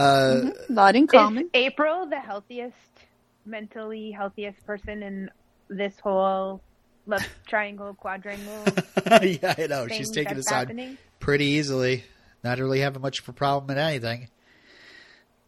Uh, 0.00 0.50
Not 0.68 0.96
in 0.96 1.04
Is 1.04 1.10
common. 1.10 1.50
April 1.52 2.06
the 2.06 2.20
healthiest, 2.20 2.76
mentally 3.44 4.10
healthiest 4.10 4.64
person 4.66 5.02
in 5.02 5.30
this 5.68 5.98
whole 6.00 6.62
love 7.06 7.26
triangle, 7.46 7.94
quadrangle 7.94 8.64
yeah, 9.22 9.54
I 9.58 9.66
know 9.66 9.86
thing 9.86 9.98
she's 9.98 10.10
taking 10.10 10.34
that's 10.34 10.50
this 10.50 10.52
on 10.52 10.98
pretty 11.18 11.44
easily. 11.44 12.04
Not 12.42 12.58
really 12.58 12.80
having 12.80 13.02
much 13.02 13.20
of 13.20 13.28
a 13.28 13.32
problem 13.32 13.76
in 13.76 13.82
anything. 13.82 14.28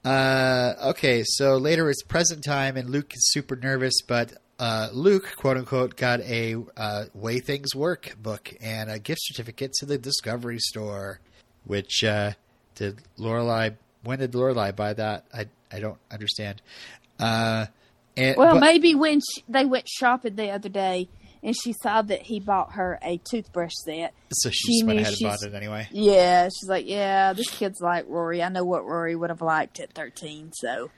Uh, 0.05 0.75
okay, 0.87 1.23
so 1.25 1.57
later 1.57 1.89
it's 1.89 2.03
present 2.03 2.45
time, 2.45 2.77
and 2.77 2.91
Luke 2.91 3.15
is 3.15 3.31
super 3.31 3.57
nervous, 3.57 3.95
but 4.07 4.35
uh, 4.59 4.89
Luke, 4.93 5.35
quote 5.37 5.57
unquote, 5.57 5.97
got 5.97 6.21
a 6.21 6.57
uh, 6.77 7.05
Way 7.15 7.39
Things 7.41 7.75
Work 7.75 8.17
book 8.21 8.53
and 8.61 8.91
a 8.91 8.99
gift 8.99 9.23
certificate 9.23 9.73
to 9.79 9.87
the 9.87 9.97
Discovery 9.97 10.59
Store. 10.59 11.21
Which 11.65 12.05
uh, 12.05 12.33
did 12.75 13.01
Lorelai? 13.19 13.77
When 14.05 14.19
did 14.19 14.33
Lorelai 14.33 14.75
buy 14.75 14.93
that? 14.95 15.25
I 15.33 15.47
I 15.71 15.81
don't 15.81 15.99
understand. 16.11 16.61
Uh, 17.19 17.67
and, 18.17 18.37
Well, 18.37 18.55
but- 18.55 18.61
maybe 18.61 18.95
when 18.95 19.21
she, 19.21 19.45
they 19.49 19.65
went 19.65 19.89
shopping 19.89 20.35
the 20.37 20.51
other 20.51 20.69
day 20.69 21.09
and 21.43 21.55
she 21.57 21.73
saw 21.73 22.03
that 22.03 22.23
he 22.23 22.39
bought 22.41 22.73
her 22.75 22.99
a 23.03 23.19
toothbrush 23.19 23.73
set. 23.85 24.13
so 24.33 24.51
she, 24.51 24.57
she 24.59 24.73
just 24.81 24.87
went 24.87 24.99
ahead 25.01 25.13
and 25.13 25.21
bought 25.23 25.39
she's- 25.41 25.43
it 25.45 25.55
anyway. 25.55 25.89
Yeah, 25.93 26.45
she's 26.47 26.69
like, 26.69 26.87
yeah, 26.87 27.33
this 27.33 27.49
kid's 27.51 27.81
like 27.81 28.05
Rory. 28.09 28.43
I 28.43 28.49
know 28.49 28.65
what 28.65 28.85
Rory 28.85 29.17
would 29.17 29.31
have 29.31 29.41
liked 29.43 29.81
at 29.81 29.93
13. 29.95 30.51
So, 30.55 30.91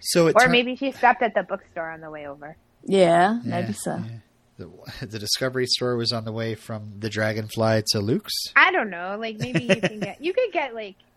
So 0.00 0.26
it 0.26 0.36
Or 0.36 0.42
tur- 0.46 0.48
maybe 0.50 0.76
she 0.76 0.92
stopped 0.92 1.22
at 1.22 1.34
the 1.34 1.42
bookstore 1.42 1.90
on 1.90 2.00
the 2.00 2.10
way 2.10 2.26
over. 2.26 2.56
yeah, 2.84 3.38
Yeah, 3.44 3.60
maybe 3.60 3.72
so. 3.72 3.96
yeah. 3.96 4.18
The, 4.56 5.06
the 5.06 5.18
Discovery 5.18 5.66
Store 5.66 5.96
was 5.96 6.12
on 6.12 6.24
the 6.24 6.32
way 6.32 6.54
from 6.54 6.94
the 7.00 7.08
Dragonfly 7.10 7.82
to 7.92 8.00
Luke's. 8.00 8.32
I 8.54 8.70
don't 8.72 8.90
know. 8.90 9.16
Like 9.18 9.38
maybe 9.38 9.64
you 9.64 9.76
can 9.80 9.98
get 10.00 10.22
you 10.22 10.32
could 10.32 10.52
get 10.52 10.74
like 10.74 10.94
here 10.94 11.13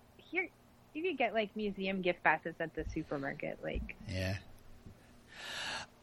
you 0.98 1.04
could 1.04 1.18
get 1.18 1.34
like 1.34 1.56
museum 1.56 2.02
gift 2.02 2.24
passes 2.24 2.56
at 2.60 2.74
the 2.76 2.84
supermarket. 2.94 3.60
Like 3.64 3.96
Yeah. 4.10 4.38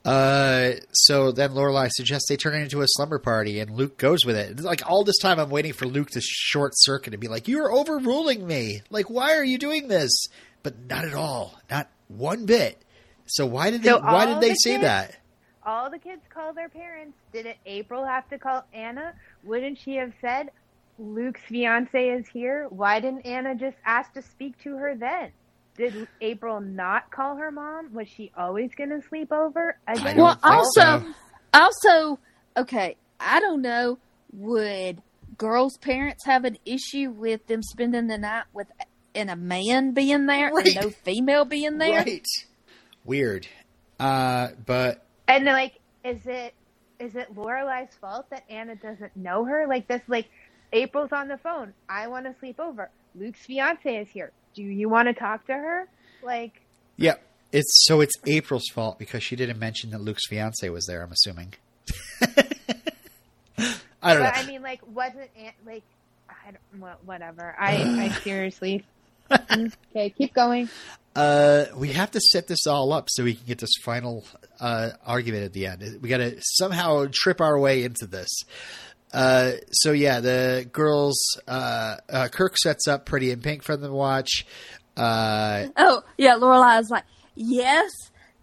Uh, 0.04 0.72
so 0.92 1.32
then 1.32 1.50
Lorelai 1.52 1.88
suggests 1.90 2.28
they 2.28 2.36
turn 2.36 2.54
it 2.54 2.62
into 2.62 2.82
a 2.82 2.86
slumber 2.86 3.18
party, 3.18 3.58
and 3.60 3.70
Luke 3.70 3.96
goes 3.96 4.26
with 4.26 4.36
it. 4.36 4.60
Like 4.60 4.82
all 4.86 5.02
this 5.02 5.16
time, 5.18 5.38
I'm 5.38 5.48
waiting 5.48 5.72
for 5.72 5.86
Luke 5.86 6.10
to 6.10 6.20
short 6.20 6.72
circuit 6.76 7.14
and 7.14 7.20
be 7.20 7.28
like, 7.28 7.48
"You're 7.48 7.72
overruling 7.72 8.46
me. 8.46 8.82
Like, 8.90 9.08
why 9.08 9.34
are 9.34 9.44
you 9.44 9.56
doing 9.56 9.88
this?" 9.88 10.10
But 10.62 10.74
not 10.90 11.06
at 11.06 11.14
all, 11.14 11.58
not 11.70 11.88
one 12.08 12.44
bit. 12.44 12.82
So 13.26 13.46
why 13.46 13.70
did 13.70 13.82
they? 13.82 13.88
So 13.88 14.00
why 14.00 14.26
did 14.26 14.42
they 14.42 14.50
the 14.50 14.54
say 14.56 14.70
kids- 14.72 14.82
that? 14.84 15.16
all 15.66 15.88
the 15.90 15.98
kids 15.98 16.20
call 16.28 16.52
their 16.52 16.68
parents. 16.68 17.16
Didn't 17.32 17.56
April 17.64 18.04
have 18.04 18.28
to 18.28 18.38
call 18.38 18.66
Anna? 18.74 19.14
Wouldn't 19.42 19.78
she 19.78 19.94
have 19.94 20.12
said 20.20 20.50
Luke's 20.98 21.40
fiance 21.42 22.08
is 22.08 22.26
here? 22.28 22.66
Why 22.70 23.00
didn't 23.00 23.26
Anna 23.26 23.54
just 23.54 23.76
ask 23.84 24.12
to 24.14 24.22
speak 24.22 24.56
to 24.62 24.76
her 24.76 24.94
then? 24.96 25.30
Did 25.76 26.06
April 26.20 26.60
not 26.60 27.10
call 27.10 27.36
her 27.36 27.50
mom? 27.50 27.92
Was 27.92 28.08
she 28.08 28.30
always 28.36 28.70
going 28.76 28.90
to 28.90 29.02
sleep 29.08 29.32
over? 29.32 29.76
I 29.88 29.92
Again, 29.94 30.16
Well, 30.18 30.38
also, 30.42 30.80
so. 30.80 31.04
also, 31.52 32.18
okay, 32.56 32.96
I 33.18 33.40
don't 33.40 33.60
know. 33.60 33.98
Would 34.34 35.02
girls' 35.36 35.76
parents 35.78 36.24
have 36.26 36.44
an 36.44 36.58
issue 36.64 37.10
with 37.10 37.46
them 37.48 37.62
spending 37.62 38.06
the 38.06 38.18
night 38.18 38.44
with 38.52 38.68
and 39.16 39.30
a 39.30 39.36
man 39.36 39.92
being 39.94 40.26
there 40.26 40.50
Right. 40.52 40.66
and 40.76 40.76
no 40.86 40.90
female 40.90 41.44
being 41.44 41.78
there? 41.78 42.04
Right. 42.04 42.24
Weird. 43.04 43.46
Uh, 43.98 44.48
but 44.64 45.04
And 45.26 45.44
they're 45.46 45.54
like, 45.54 45.74
is 46.04 46.24
it 46.26 46.54
is 47.00 47.16
it 47.16 47.34
Lorelai's 47.34 47.94
fault 48.00 48.30
that 48.30 48.44
Anna 48.48 48.76
doesn't 48.76 49.16
know 49.16 49.44
her? 49.44 49.66
Like 49.68 49.88
this, 49.88 50.02
like 50.06 50.28
April's 50.74 51.12
on 51.12 51.28
the 51.28 51.38
phone. 51.38 51.72
I 51.88 52.08
want 52.08 52.26
to 52.26 52.34
sleep 52.38 52.58
over. 52.60 52.90
Luke's 53.14 53.40
fiance 53.46 53.96
is 53.96 54.08
here. 54.08 54.32
Do 54.54 54.62
you 54.62 54.88
want 54.88 55.08
to 55.08 55.14
talk 55.14 55.46
to 55.46 55.54
her? 55.54 55.88
Like, 56.22 56.60
yeah, 56.96 57.14
it's 57.52 57.86
so 57.86 58.00
it's 58.00 58.14
April's 58.26 58.68
fault 58.72 58.98
because 58.98 59.22
she 59.22 59.36
didn't 59.36 59.58
mention 59.58 59.90
that 59.90 60.00
Luke's 60.00 60.26
fiance 60.26 60.68
was 60.68 60.86
there. 60.86 61.02
I'm 61.02 61.12
assuming. 61.12 61.54
I 64.02 64.12
don't 64.14 64.22
know. 64.22 64.30
I 64.34 64.44
mean, 64.46 64.62
like, 64.62 64.80
wasn't 64.92 65.30
An- 65.38 65.52
like, 65.64 65.82
I 66.28 66.50
don't, 66.50 66.82
well, 66.82 66.98
whatever. 67.04 67.54
I 67.58 67.76
I 67.76 68.08
seriously. 68.22 68.84
okay, 69.32 70.10
keep 70.10 70.34
going. 70.34 70.68
Uh, 71.16 71.66
we 71.76 71.92
have 71.92 72.10
to 72.10 72.20
set 72.20 72.48
this 72.48 72.66
all 72.66 72.92
up 72.92 73.08
so 73.08 73.22
we 73.22 73.34
can 73.34 73.46
get 73.46 73.58
this 73.58 73.72
final 73.82 74.24
uh, 74.60 74.90
argument 75.06 75.44
at 75.44 75.52
the 75.52 75.66
end. 75.66 76.00
We 76.02 76.08
got 76.08 76.18
to 76.18 76.36
somehow 76.40 77.06
trip 77.10 77.40
our 77.40 77.58
way 77.58 77.84
into 77.84 78.06
this. 78.06 78.28
Uh, 79.14 79.52
so 79.70 79.92
yeah, 79.92 80.18
the 80.20 80.68
girls. 80.72 81.16
Uh, 81.46 81.96
uh, 82.10 82.28
Kirk 82.28 82.58
sets 82.58 82.88
up 82.88 83.06
Pretty 83.06 83.30
in 83.30 83.40
Pink 83.40 83.62
for 83.62 83.76
them 83.76 83.90
to 83.90 83.94
watch. 83.96 84.44
Uh, 84.96 85.66
Oh, 85.76 86.02
yeah, 86.18 86.34
Lorelai 86.34 86.80
is 86.80 86.90
like, 86.90 87.04
yes, 87.36 87.90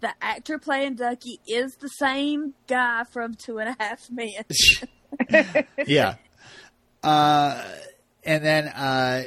the 0.00 0.10
actor 0.22 0.58
playing 0.58 0.94
Ducky 0.94 1.40
is 1.46 1.76
the 1.76 1.88
same 1.88 2.54
guy 2.66 3.04
from 3.12 3.34
Two 3.34 3.58
and 3.58 3.68
a 3.68 3.76
Half 3.78 4.10
Men. 4.10 5.64
yeah. 5.86 6.14
Uh, 7.02 7.62
and 8.24 8.44
then 8.44 8.68
uh, 8.68 9.24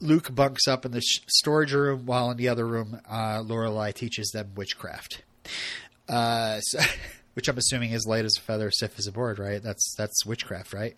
Luke 0.00 0.34
bunks 0.34 0.66
up 0.68 0.84
in 0.86 0.92
the 0.92 1.00
sh- 1.00 1.20
storage 1.28 1.72
room, 1.74 2.06
while 2.06 2.30
in 2.30 2.36
the 2.36 2.48
other 2.48 2.66
room, 2.66 3.00
uh, 3.08 3.42
Lorelai 3.42 3.92
teaches 3.92 4.30
them 4.30 4.52
witchcraft. 4.54 5.22
Uh, 6.08 6.60
so, 6.60 6.78
which 7.38 7.46
I'm 7.46 7.56
assuming 7.56 7.92
is 7.92 8.04
light 8.04 8.24
as 8.24 8.34
a 8.36 8.40
feather, 8.40 8.68
stiff 8.72 8.98
as 8.98 9.06
a 9.06 9.12
board, 9.12 9.38
right? 9.38 9.62
That's 9.62 9.94
that's 9.96 10.26
witchcraft, 10.26 10.72
right? 10.72 10.96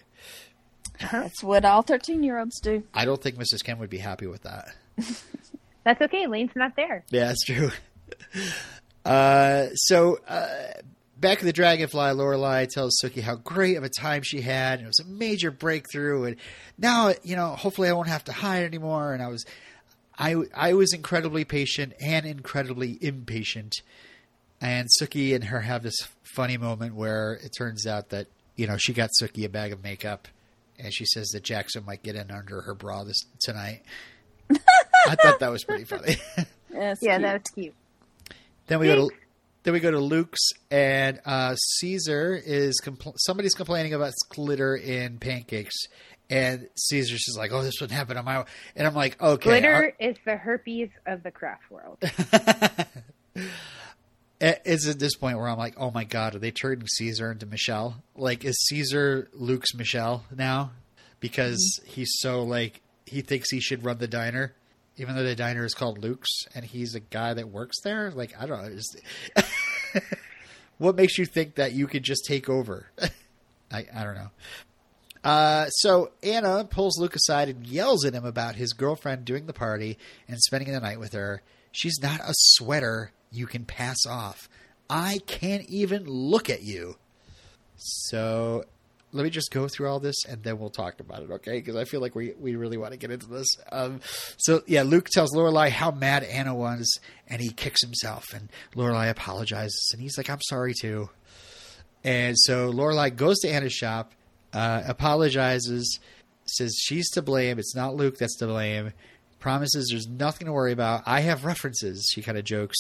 That's 1.13 1.43
what 1.43 1.67
all 1.67 1.83
13 1.83 2.23
year 2.23 2.39
olds 2.39 2.59
do. 2.61 2.83
I 2.95 3.05
don't 3.05 3.23
think 3.23 3.37
Mrs. 3.37 3.63
Kim 3.63 3.79
would 3.79 3.91
be 3.91 3.99
happy 3.99 4.27
with 4.27 4.45
that. 4.45 4.75
That's 5.85 6.01
okay. 6.01 6.27
Lane's 6.27 6.53
not 6.57 6.77
there. 6.77 7.05
Yeah, 7.11 7.27
that's 7.27 7.45
true. 7.45 7.71
Uh, 9.03 9.69
so 9.77 10.19
uh, 10.29 10.73
back 11.19 11.39
at 11.39 11.45
the 11.45 11.55
Dragonfly, 11.55 12.13
Lorelai 12.13 12.69
tells 12.69 13.01
Sookie 13.03 13.23
how 13.23 13.35
great 13.35 13.79
of 13.79 13.83
a 13.83 13.89
time 13.89 14.21
she 14.23 14.43
had, 14.43 14.79
and 14.79 14.85
it 14.85 14.89
was 14.89 15.01
a 15.01 15.07
major 15.07 15.51
breakthrough. 15.51 16.25
And 16.25 16.37
now, 16.77 17.15
you 17.23 17.35
know, 17.35 17.57
hopefully, 17.57 17.89
I 17.89 17.95
won't 17.95 18.09
have 18.09 18.25
to 18.25 18.33
hide 18.33 18.65
anymore. 18.65 19.15
And 19.15 19.23
I 19.23 19.29
was, 19.29 19.47
I, 20.19 20.37
I 20.55 20.75
was 20.75 20.93
incredibly 20.93 21.47
patient 21.47 21.95
and 21.99 22.27
incredibly 22.27 22.99
impatient. 23.01 23.77
And 24.61 24.89
Sookie 25.01 25.35
and 25.35 25.45
her 25.45 25.61
have 25.61 25.83
this 25.83 26.07
funny 26.35 26.57
moment 26.57 26.95
where 26.95 27.35
it 27.35 27.51
turns 27.57 27.87
out 27.87 28.11
that 28.11 28.27
you 28.57 28.67
know 28.67 28.77
she 28.77 28.93
got 28.93 29.11
Sookie 29.21 29.45
a 29.45 29.49
bag 29.49 29.73
of 29.73 29.83
makeup, 29.83 30.29
and 30.79 30.93
she 30.93 31.05
says 31.07 31.29
that 31.29 31.43
Jackson 31.45 31.85
might 31.85 32.03
get 32.03 32.15
in 32.17 32.31
under 32.31 32.61
her 32.63 32.75
bra 32.75 33.05
this 33.05 33.25
tonight. 33.41 33.83
I 34.51 35.15
thought 35.15 35.39
that 35.41 35.51
was 35.51 35.65
pretty 35.65 35.85
funny. 35.85 36.17
That's 36.71 37.03
Yeah, 37.03 37.19
cute. 37.19 37.23
that 37.23 37.33
was 37.35 37.53
cute. 37.55 37.75
Then 38.67 38.79
we 38.81 38.87
go 38.87 39.09
to 39.09 39.15
then 39.63 39.75
we 39.75 39.81
go 39.81 39.91
to 39.91 39.99
Luke's 40.01 40.41
and 40.71 41.21
uh, 41.27 41.55
Caesar 41.55 42.35
is 42.43 42.81
compl- 42.85 43.15
somebody's 43.19 43.55
complaining 43.55 43.93
about 43.95 44.13
glitter 44.31 44.75
in 44.77 45.19
pancakes, 45.19 45.75
and 46.31 46.69
Caesar's 46.77 47.21
just 47.25 47.37
like, 47.39 47.53
"Oh, 47.53 47.63
this 47.63 47.75
wouldn't 47.81 47.97
happen 47.97 48.17
on 48.17 48.25
my." 48.25 48.45
And 48.77 48.87
I'm 48.87 48.95
like, 48.95 49.21
"Okay." 49.21 49.43
Glitter 49.43 49.93
is 50.01 50.17
the 50.25 50.37
herpes 50.37 50.89
of 51.07 51.23
the 51.23 51.31
craft 51.31 51.71
world. 51.71 51.99
It- 54.41 54.63
It's 54.65 54.87
at 54.89 54.99
this 54.99 55.15
point 55.17 55.37
where 55.39 55.49
I'm 55.49 55.59
like, 55.59 55.75
"Oh 55.77 55.91
my 55.91 56.05
god, 56.05 56.35
are 56.35 56.39
they 56.39 56.51
turning 56.51 56.87
Caesar 56.87 57.31
into 57.33 57.47
Michel? 57.47 58.03
Like, 58.17 58.45
is 58.45 58.57
Caesar 58.69 59.29
Luke's 59.35 59.75
Michel 59.75 60.25
now 60.35 60.73
because 61.21 61.81
he's 61.87 62.11
so 62.19 62.43
like 62.43 62.81
he 63.07 63.21
thinks 63.21 63.51
he 63.51 63.61
should 63.61 63.85
run 63.85 63.99
the 63.99 64.09
diner." 64.09 64.55
Even 64.97 65.15
though 65.17 65.23
the 65.25 65.35
diner 65.37 65.65
is 65.65 65.73
called 65.73 65.99
Luke's 65.99 66.29
and 66.55 66.63
he's 66.65 66.95
a 66.95 67.01
guy 67.01 67.33
that 67.33 67.49
works 67.49 67.81
there, 67.83 68.11
like 68.11 68.33
I 68.39 68.45
don't 68.47 68.61
know, 68.63 68.69
it's- 68.69 70.03
what 70.79 70.97
makes 70.97 71.17
you 71.19 71.25
think 71.27 71.55
that 71.55 71.73
you 71.73 71.87
could 71.87 72.03
just 72.03 72.25
take 72.27 72.49
over? 72.49 72.91
I, 73.73 73.87
I 73.95 74.05
don't 74.05 74.15
know. 74.15 74.31
Uh, 75.23 75.69
so 75.69 76.11
Anna 76.23 76.65
pulls 76.65 76.99
Luke 76.99 77.15
aside 77.15 77.49
and 77.49 77.67
yells 77.67 78.05
at 78.05 78.15
him 78.15 78.25
about 78.25 78.57
his 78.57 78.73
girlfriend 78.73 79.25
doing 79.25 79.47
the 79.47 79.53
party 79.53 79.99
and 80.29 80.39
spending 80.41 80.73
the 80.73 80.81
night 80.81 80.99
with 80.99 81.13
her. 81.13 81.43
She's 81.73 81.99
not 82.03 82.21
a 82.21 82.33
sweater 82.35 83.13
you 83.31 83.47
can 83.47 83.65
pass 83.65 84.07
off. 84.09 84.49
I 84.89 85.21
can't 85.27 85.65
even 85.69 86.05
look 86.05 86.51
at 86.51 86.63
you. 86.63 86.97
So 87.77 88.65
let 89.13 89.25
me 89.25 89.31
just 89.31 89.51
go 89.51 89.67
through 89.69 89.89
all 89.89 90.01
this 90.01 90.25
and 90.25 90.43
then 90.43 90.59
we'll 90.59 90.71
talk 90.71 91.01
about 91.01 91.23
it, 91.23 91.31
okay? 91.31 91.59
Because 91.59 91.77
I 91.77 91.85
feel 91.85 92.01
like 92.01 92.15
we, 92.15 92.33
we 92.39 92.57
really 92.57 92.77
want 92.77 92.93
to 92.93 92.99
get 92.99 93.11
into 93.11 93.27
this. 93.27 93.49
Um, 93.73 94.01
so 94.37 94.63
yeah, 94.67 94.83
Luke 94.83 95.09
tells 95.09 95.33
Lorelai 95.35 95.71
how 95.71 95.91
mad 95.91 96.25
Anna 96.25 96.55
was, 96.55 96.99
and 97.27 97.41
he 97.41 97.51
kicks 97.51 97.83
himself, 97.83 98.33
and 98.35 98.49
Lorelai 98.75 99.11
apologizes, 99.11 99.91
and 99.93 100.03
he's 100.03 100.17
like, 100.17 100.31
"I'm 100.31 100.43
sorry 100.43 100.75
too." 100.79 101.11
And 102.05 102.37
so 102.39 102.73
Lorelai 102.73 103.15
goes 103.15 103.39
to 103.41 103.49
Anna's 103.49 103.73
shop, 103.73 104.13
uh, 104.53 104.83
apologizes, 104.87 105.99
says 106.47 106.75
she's 106.79 107.11
to 107.11 107.23
blame. 107.23 107.59
It's 107.59 107.75
not 107.75 107.95
Luke 107.95 108.17
that's 108.19 108.37
to 108.39 108.47
blame. 108.47 108.93
Promises 109.41 109.89
there's 109.91 110.07
nothing 110.07 110.47
to 110.47 110.53
worry 110.53 110.73
about. 110.73 111.03
I 111.07 111.21
have 111.21 111.45
references. 111.45 112.09
She 112.13 112.23
kind 112.23 112.39
of 112.39 112.45
jokes. 112.45 112.79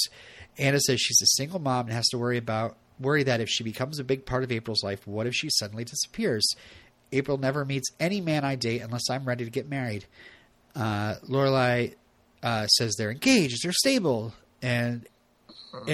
Anna 0.59 0.79
says 0.79 1.01
she's 1.01 1.21
a 1.23 1.27
single 1.27 1.59
mom 1.59 1.87
and 1.87 1.95
has 1.95 2.07
to 2.09 2.19
worry 2.19 2.37
about 2.37 2.77
worry 3.01 3.23
that 3.25 3.41
if 3.41 3.49
she 3.49 3.65
becomes 3.65 3.99
a 3.99 4.05
big 4.05 4.27
part 4.27 4.45
of 4.45 4.53
April's 4.53 4.85
life, 4.85 5.07
what 5.07 5.27
if 5.27 5.35
she 5.35 5.49
suddenly 5.51 5.85
disappears? 5.85 6.47
April 7.13 7.39
never 7.39 7.65
meets 7.65 7.89
any 7.99 8.21
man 8.21 8.45
I 8.45 8.55
date 8.55 8.83
unless 8.83 9.09
I'm 9.11 9.25
ready 9.25 9.45
to 9.45 9.51
get 9.51 9.69
married. 9.69 10.05
Uh, 10.77 11.15
Lorelai 11.27 11.95
uh, 12.43 12.67
says 12.67 12.95
they're 12.97 13.11
engaged, 13.11 13.65
they're 13.65 13.73
stable, 13.73 14.35
and 14.63 15.07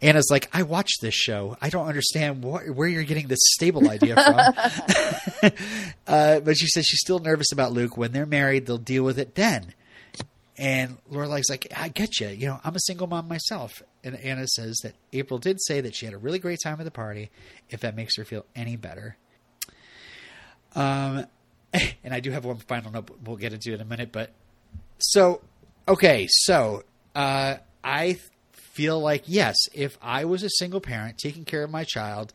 Anna's 0.00 0.28
like, 0.30 0.48
I 0.52 0.62
watched 0.62 1.00
this 1.00 1.14
show. 1.14 1.56
I 1.60 1.70
don't 1.70 1.86
understand 1.86 2.44
what, 2.44 2.68
where 2.70 2.86
you're 2.86 3.02
getting 3.02 3.26
this 3.26 3.40
stable 3.42 3.90
idea 3.90 4.14
from. 4.14 5.50
uh, 6.06 6.40
but 6.40 6.56
she 6.56 6.66
says 6.68 6.86
she's 6.86 7.00
still 7.00 7.18
nervous 7.18 7.50
about 7.52 7.72
Luke. 7.72 7.96
When 7.96 8.12
they're 8.12 8.26
married, 8.26 8.66
they'll 8.66 8.78
deal 8.78 9.02
with 9.02 9.18
it 9.18 9.34
then. 9.34 9.74
And 10.56 10.98
Lorelai's 11.10 11.48
like, 11.48 11.72
I 11.76 11.88
get 11.88 12.18
you. 12.20 12.28
You 12.28 12.48
know, 12.48 12.60
I'm 12.64 12.74
a 12.74 12.80
single 12.80 13.06
mom 13.06 13.28
myself. 13.28 13.80
And 14.02 14.16
Anna 14.16 14.46
says 14.46 14.78
that 14.82 14.94
April 15.12 15.38
did 15.38 15.60
say 15.62 15.80
that 15.80 15.94
she 15.94 16.04
had 16.04 16.14
a 16.14 16.18
really 16.18 16.40
great 16.40 16.58
time 16.62 16.80
at 16.80 16.84
the 16.84 16.90
party, 16.90 17.30
if 17.70 17.80
that 17.80 17.94
makes 17.94 18.16
her 18.16 18.24
feel 18.24 18.44
any 18.56 18.76
better. 18.76 19.16
Um, 20.74 21.26
and 22.04 22.12
I 22.12 22.20
do 22.20 22.30
have 22.32 22.44
one 22.44 22.56
final 22.56 22.90
note 22.90 23.10
we'll 23.24 23.36
get 23.36 23.52
into 23.52 23.70
it 23.70 23.74
in 23.74 23.80
a 23.80 23.84
minute. 23.84 24.10
But 24.10 24.32
so, 24.98 25.42
okay, 25.86 26.26
so 26.28 26.82
uh, 27.14 27.56
I 27.84 28.18
feel 28.78 29.00
like, 29.00 29.24
yes, 29.26 29.56
if 29.74 29.98
I 30.00 30.24
was 30.24 30.44
a 30.44 30.48
single 30.48 30.80
parent 30.80 31.18
taking 31.18 31.44
care 31.44 31.64
of 31.64 31.70
my 31.70 31.82
child 31.82 32.32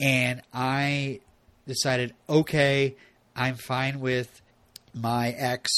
and 0.00 0.40
I 0.54 1.18
decided, 1.66 2.14
okay, 2.28 2.94
I'm 3.34 3.56
fine 3.56 3.98
with 3.98 4.40
my 4.94 5.30
ex 5.30 5.68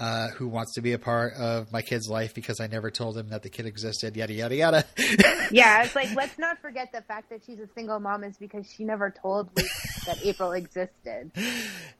uh, 0.00 0.30
who 0.30 0.48
wants 0.48 0.74
to 0.74 0.80
be 0.80 0.92
a 0.92 0.98
part 0.98 1.34
of 1.34 1.70
my 1.72 1.82
kid's 1.82 2.08
life 2.08 2.34
because 2.34 2.58
I 2.58 2.66
never 2.66 2.90
told 2.90 3.16
him 3.16 3.28
that 3.28 3.44
the 3.44 3.48
kid 3.48 3.64
existed, 3.64 4.16
yada, 4.16 4.32
yada, 4.32 4.56
yada. 4.56 4.84
yeah, 5.52 5.84
it's 5.84 5.94
like, 5.94 6.12
let's 6.16 6.36
not 6.36 6.58
forget 6.60 6.90
the 6.92 7.02
fact 7.02 7.30
that 7.30 7.42
she's 7.46 7.60
a 7.60 7.68
single 7.76 8.00
mom 8.00 8.24
is 8.24 8.36
because 8.36 8.68
she 8.68 8.82
never 8.82 9.08
told 9.08 9.50
Luke 9.56 9.66
that 10.06 10.18
April 10.24 10.50
existed. 10.50 11.30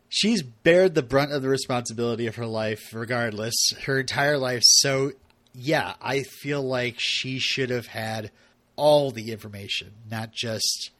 She's 0.09 0.43
bared 0.43 0.97
the 0.97 1.05
brunt 1.05 1.32
of 1.32 1.43
the 1.43 1.48
responsibility 1.48 2.26
of 2.26 2.35
her 2.35 2.47
life 2.47 2.93
regardless, 2.93 3.55
her 3.85 4.01
entire 4.01 4.39
life. 4.39 4.62
So, 4.64 5.12
yeah, 5.55 5.94
I 6.02 6.22
feel 6.22 6.62
like 6.62 6.97
she 6.98 7.39
should 7.39 7.70
have 7.70 7.86
had 7.86 8.31
all 8.76 9.10
the 9.10 9.31
information, 9.31 9.93
not 10.10 10.32
just 10.32 10.90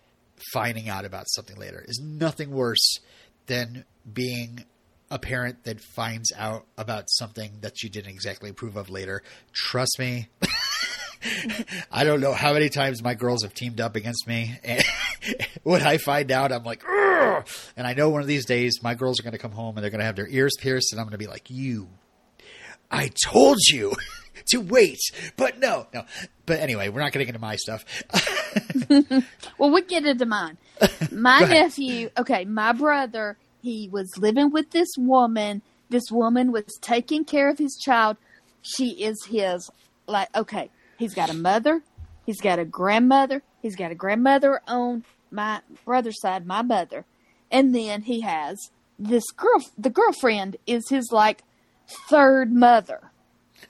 finding 0.53 0.89
out 0.89 1.05
about 1.05 1.29
something 1.29 1.57
later. 1.57 1.85
Is 1.87 2.01
nothing 2.01 2.51
worse 2.51 2.99
than 3.47 3.85
being 4.11 4.65
a 5.11 5.19
parent 5.19 5.65
that 5.65 5.81
finds 5.81 6.33
out 6.37 6.67
about 6.79 7.05
something 7.09 7.59
that 7.61 7.83
you 7.83 7.91
didn't 7.91 8.11
exactly 8.11 8.51
approve 8.51 8.77
of 8.77 8.91
later. 8.91 9.23
Trust 9.53 9.97
me. 9.99 10.29
I 11.91 12.05
don't 12.05 12.21
know 12.21 12.33
how 12.33 12.53
many 12.53 12.69
times 12.69 13.03
my 13.03 13.15
girls 13.15 13.43
have 13.43 13.55
teamed 13.55 13.81
up 13.81 13.97
against 13.97 14.27
me. 14.27 14.59
And 14.63 14.85
when 15.63 15.83
I 15.83 15.99
find 15.99 16.31
out, 16.31 16.53
I'm 16.53 16.65
like, 16.65 16.83
Ugh! 16.89 17.47
and 17.77 17.87
I 17.87 17.95
know 17.95 18.11
one 18.11 18.21
of 18.21 18.27
these 18.27 18.45
days 18.45 18.83
my 18.83 18.95
girls 18.95 19.19
are 19.19 19.23
going 19.23 19.33
to 19.33 19.39
come 19.39 19.53
home 19.53 19.77
and 19.77 19.83
they're 19.83 19.91
going 19.91 20.01
to 20.01 20.07
have 20.07 20.17
their 20.17 20.29
ears 20.29 20.53
pierced, 20.61 20.93
and 20.93 21.01
I'm 21.01 21.07
going 21.07 21.13
to 21.13 21.19
be 21.19 21.27
like, 21.27 21.49
you, 21.49 21.89
I 22.91 23.11
told 23.25 23.59
you 23.69 23.93
to 24.47 24.59
wait, 24.59 25.01
but 25.37 25.59
no, 25.59 25.87
no. 25.93 26.05
But 26.47 26.61
anyway, 26.61 26.89
we're 26.89 27.01
not 27.01 27.13
getting 27.13 27.29
into 27.29 27.41
my 27.41 27.57
stuff. 27.57 27.85
well, 29.59 29.71
we 29.71 29.83
get 29.83 30.05
into 30.05 30.27
mine. 30.27 30.59
My 31.11 31.41
nephew, 31.41 32.11
okay, 32.19 32.45
my 32.45 32.73
brother 32.73 33.39
he 33.65 33.89
was 33.91 34.19
living 34.19 34.51
with 34.51 34.73
this 34.73 34.91
woman. 34.99 35.63
This 35.89 36.11
woman 36.11 36.53
was 36.53 36.67
taking 36.83 37.25
care 37.25 37.49
of 37.49 37.57
his 37.57 37.81
child. 37.83 38.19
She 38.61 38.91
is 38.91 39.25
his, 39.25 39.71
like, 40.07 40.29
okay, 40.37 40.71
he's 40.99 41.15
got 41.15 41.31
a 41.31 41.35
mother, 41.35 41.83
he's 42.27 42.43
got 42.43 42.59
a 42.59 42.67
grandmother, 42.67 43.43
he's 43.63 43.75
got 43.75 43.91
a 43.91 43.95
grandmother 43.95 44.61
on 44.69 45.05
my 45.31 45.63
brother's 45.87 46.21
side, 46.21 46.47
my 46.47 46.61
mother. 46.61 47.07
And 47.51 47.75
then 47.75 48.03
he 48.03 48.21
has 48.21 48.59
this 48.99 49.25
girl, 49.31 49.63
the 49.79 49.91
girlfriend 49.91 50.59
is 50.67 50.91
his, 50.91 51.11
like, 51.11 51.43
third 52.11 52.53
mother. 52.53 53.11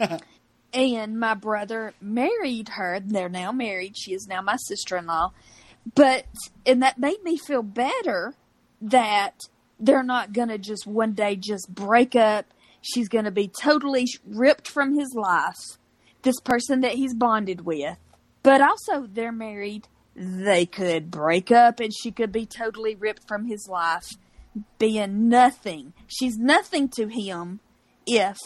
and 0.74 1.18
my 1.18 1.34
brother 1.34 1.94
married 2.00 2.70
her. 2.70 3.00
They're 3.00 3.28
now 3.28 3.52
married. 3.52 3.96
She 3.96 4.12
is 4.12 4.26
now 4.26 4.42
my 4.42 4.56
sister 4.56 4.96
in 4.96 5.06
law. 5.06 5.32
But, 5.94 6.26
and 6.66 6.82
that 6.82 6.98
made 6.98 7.22
me 7.22 7.36
feel 7.36 7.62
better 7.62 8.34
that 8.82 9.34
they're 9.78 10.02
not 10.02 10.32
going 10.32 10.48
to 10.48 10.58
just 10.58 10.86
one 10.86 11.12
day 11.12 11.36
just 11.36 11.72
break 11.72 12.16
up. 12.16 12.46
She's 12.82 13.08
going 13.08 13.24
to 13.24 13.30
be 13.30 13.50
totally 13.62 14.06
ripped 14.26 14.68
from 14.68 14.94
his 14.94 15.14
life, 15.14 15.78
this 16.22 16.40
person 16.40 16.80
that 16.80 16.94
he's 16.94 17.14
bonded 17.14 17.64
with. 17.64 17.96
But 18.42 18.60
also, 18.60 19.06
they're 19.06 19.32
married. 19.32 19.88
They 20.16 20.66
could 20.66 21.10
break 21.10 21.50
up 21.50 21.80
and 21.80 21.92
she 21.94 22.10
could 22.10 22.30
be 22.30 22.46
totally 22.46 22.94
ripped 22.94 23.26
from 23.26 23.46
his 23.46 23.68
life, 23.68 24.06
being 24.78 25.28
nothing. 25.28 25.92
She's 26.06 26.36
nothing 26.36 26.88
to 26.96 27.08
him 27.08 27.60
if 28.06 28.36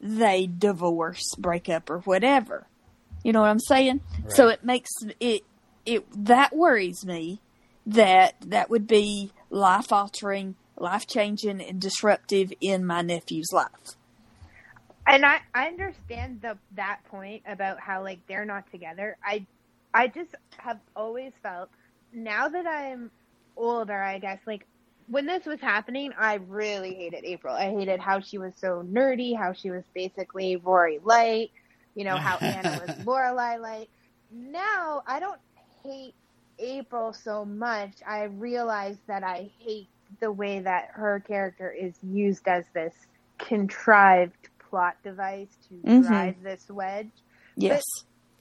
they 0.00 0.46
divorce, 0.46 1.34
break 1.38 1.68
up, 1.68 1.90
or 1.90 1.98
whatever. 2.00 2.66
You 3.22 3.32
know 3.32 3.40
what 3.40 3.50
I'm 3.50 3.60
saying? 3.60 4.00
Right. 4.22 4.32
So 4.32 4.48
it 4.48 4.64
makes 4.64 4.90
it, 5.20 5.42
it, 5.84 6.06
that 6.26 6.54
worries 6.54 7.04
me 7.04 7.40
that 7.86 8.34
that 8.40 8.70
would 8.70 8.86
be 8.86 9.32
life 9.50 9.92
altering 9.92 10.56
life 10.76 11.06
changing 11.06 11.60
and 11.60 11.80
disruptive 11.80 12.52
in 12.60 12.84
my 12.84 13.02
nephew's 13.02 13.52
life. 13.52 13.96
And 15.06 15.24
I, 15.24 15.38
I 15.54 15.68
understand 15.68 16.40
the 16.42 16.58
that 16.74 17.00
point 17.06 17.42
about 17.46 17.78
how 17.80 18.02
like 18.02 18.18
they're 18.26 18.44
not 18.44 18.70
together. 18.70 19.16
I 19.24 19.46
I 19.94 20.08
just 20.08 20.34
have 20.58 20.78
always 20.94 21.32
felt 21.42 21.70
now 22.12 22.48
that 22.48 22.66
I'm 22.66 23.10
older, 23.56 24.00
I 24.00 24.18
guess, 24.18 24.38
like 24.46 24.66
when 25.08 25.26
this 25.26 25.44
was 25.44 25.60
happening, 25.60 26.12
I 26.18 26.34
really 26.34 26.94
hated 26.94 27.24
April. 27.24 27.54
I 27.54 27.70
hated 27.70 28.00
how 28.00 28.20
she 28.20 28.38
was 28.38 28.54
so 28.56 28.82
nerdy, 28.82 29.36
how 29.36 29.52
she 29.52 29.70
was 29.70 29.84
basically 29.94 30.56
Rory 30.56 31.00
light, 31.02 31.50
you 31.94 32.04
know, 32.04 32.16
how 32.16 32.36
Anna 32.40 32.80
was 32.86 32.96
Lorelai 33.04 33.60
light. 33.60 33.88
Now 34.32 35.02
I 35.06 35.20
don't 35.20 35.40
hate 35.84 36.14
April 36.58 37.12
so 37.12 37.44
much. 37.44 37.92
I 38.06 38.24
realize 38.24 38.96
that 39.06 39.22
I 39.22 39.50
hate 39.58 39.88
the 40.20 40.30
way 40.30 40.60
that 40.60 40.90
her 40.92 41.22
character 41.26 41.70
is 41.70 41.94
used 42.02 42.46
as 42.48 42.64
this 42.74 42.94
contrived 43.38 44.48
plot 44.58 44.96
device 45.04 45.48
to 45.68 45.74
mm-hmm. 45.74 46.08
drive 46.08 46.42
this 46.42 46.68
wedge. 46.68 47.10
Yes. 47.56 47.82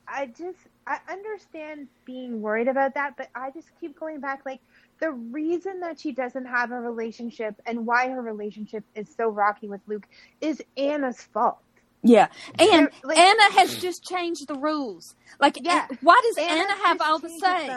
But 0.06 0.14
I 0.14 0.26
just 0.28 0.60
I 0.88 1.00
understand 1.10 1.88
being 2.06 2.42
worried 2.42 2.68
about 2.68 2.94
that, 2.94 3.18
but 3.18 3.30
I 3.36 3.52
just 3.52 3.68
keep 3.80 4.00
going 4.00 4.20
back 4.20 4.42
like 4.46 4.62
the 5.00 5.12
reason 5.12 5.82
that 5.82 6.00
she 6.00 6.12
doesn't 6.12 6.46
have 6.46 6.72
a 6.72 6.80
relationship 6.80 7.56
and 7.66 7.86
why 7.86 8.10
her 8.10 8.22
relationship 8.22 8.84
is 8.96 9.08
so 9.16 9.30
rocky 9.30 9.68
with 9.68 9.82
Luke 9.88 10.08
is 10.42 10.62
Anna's 10.78 11.22
fault. 11.22 11.58
Yeah, 12.02 12.28
and 12.60 12.90
like, 13.04 13.18
Anna 13.18 13.52
has 13.54 13.78
just 13.78 14.04
changed 14.04 14.48
the 14.48 14.56
rules. 14.56 15.16
Like, 15.40 15.58
yeah, 15.62 15.88
why 16.02 16.20
does 16.24 16.38
Anna, 16.38 16.62
Anna 16.62 16.76
have 16.86 17.02
all 17.02 17.20
the 17.20 17.30
say? 17.30 17.70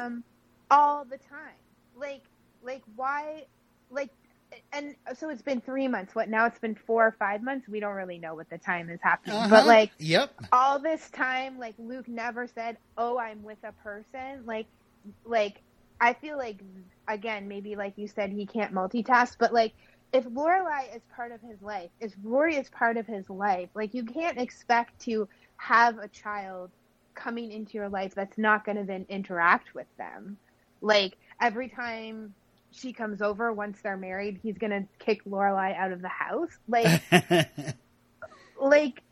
all 0.70 1.05
the 1.05 1.16
time. 1.16 1.57
Like, 1.97 2.23
like 2.62 2.82
why? 2.95 3.45
like 3.90 4.11
and 4.73 4.95
so 5.15 5.28
it's 5.28 5.43
been 5.43 5.61
three 5.61 5.89
months. 5.89 6.15
What 6.15 6.28
now? 6.28 6.47
It's 6.47 6.59
been 6.59 6.74
four 6.74 7.07
or 7.07 7.12
five 7.19 7.43
months. 7.43 7.69
We 7.69 7.81
don't 7.81 7.95
really 7.95 8.19
know 8.19 8.35
what 8.35 8.49
the 8.49 8.57
time 8.57 8.89
is 8.89 8.99
happening. 9.03 9.36
Uh-huh. 9.36 9.51
But 9.51 9.66
like, 9.66 9.90
yep. 9.99 10.32
All 10.53 10.78
this 10.78 11.11
time, 11.11 11.59
like 11.59 11.74
Luke 11.78 12.09
never 12.09 12.47
said, 12.47 12.78
"Oh, 12.97 13.19
I'm 13.19 13.43
with 13.43 13.59
a 13.62 13.73
person." 13.73 14.47
Like, 14.47 14.66
like 15.27 15.61
I 16.01 16.15
feel 16.15 16.37
like 16.37 16.59
again, 17.07 17.49
maybe 17.49 17.77
like 17.77 17.95
you 17.97 18.09
said, 18.09 18.31
he 18.31 18.47
can't 18.47 18.73
multitask. 18.73 19.37
But 19.39 19.53
like, 19.53 19.73
if 20.12 20.25
Lorelai 20.25 20.95
is 20.95 21.03
part 21.15 21.33
of 21.33 21.41
his 21.41 21.61
life, 21.61 21.91
if 22.01 22.12
Rory 22.23 22.57
is 22.57 22.69
part 22.70 22.97
of 22.97 23.07
his 23.07 23.29
life, 23.29 23.69
like 23.75 23.95
you 23.95 24.05
can't 24.05 24.39
expect 24.39 24.99
to 25.01 25.29
have 25.57 25.99
a 25.99 26.09
child 26.09 26.70
coming 27.15 27.51
into 27.51 27.75
your 27.75 27.89
life 27.89 28.15
that's 28.15 28.39
not 28.39 28.65
going 28.65 28.77
to 28.79 28.85
then 28.85 29.05
interact 29.09 29.75
with 29.75 29.87
them. 29.99 30.39
Like 30.81 31.16
every 31.41 31.69
time 31.69 32.35
she 32.70 32.93
comes 32.93 33.20
over 33.20 33.53
once 33.53 33.81
they're 33.83 33.97
married, 33.97 34.39
he's 34.43 34.59
gonna 34.59 34.85
kick 34.99 35.25
Lorelai 35.25 35.77
out 35.77 35.93
of 35.93 36.03
the 36.03 36.09
house. 36.09 36.51
Like, 36.69 37.03
like 38.61 39.03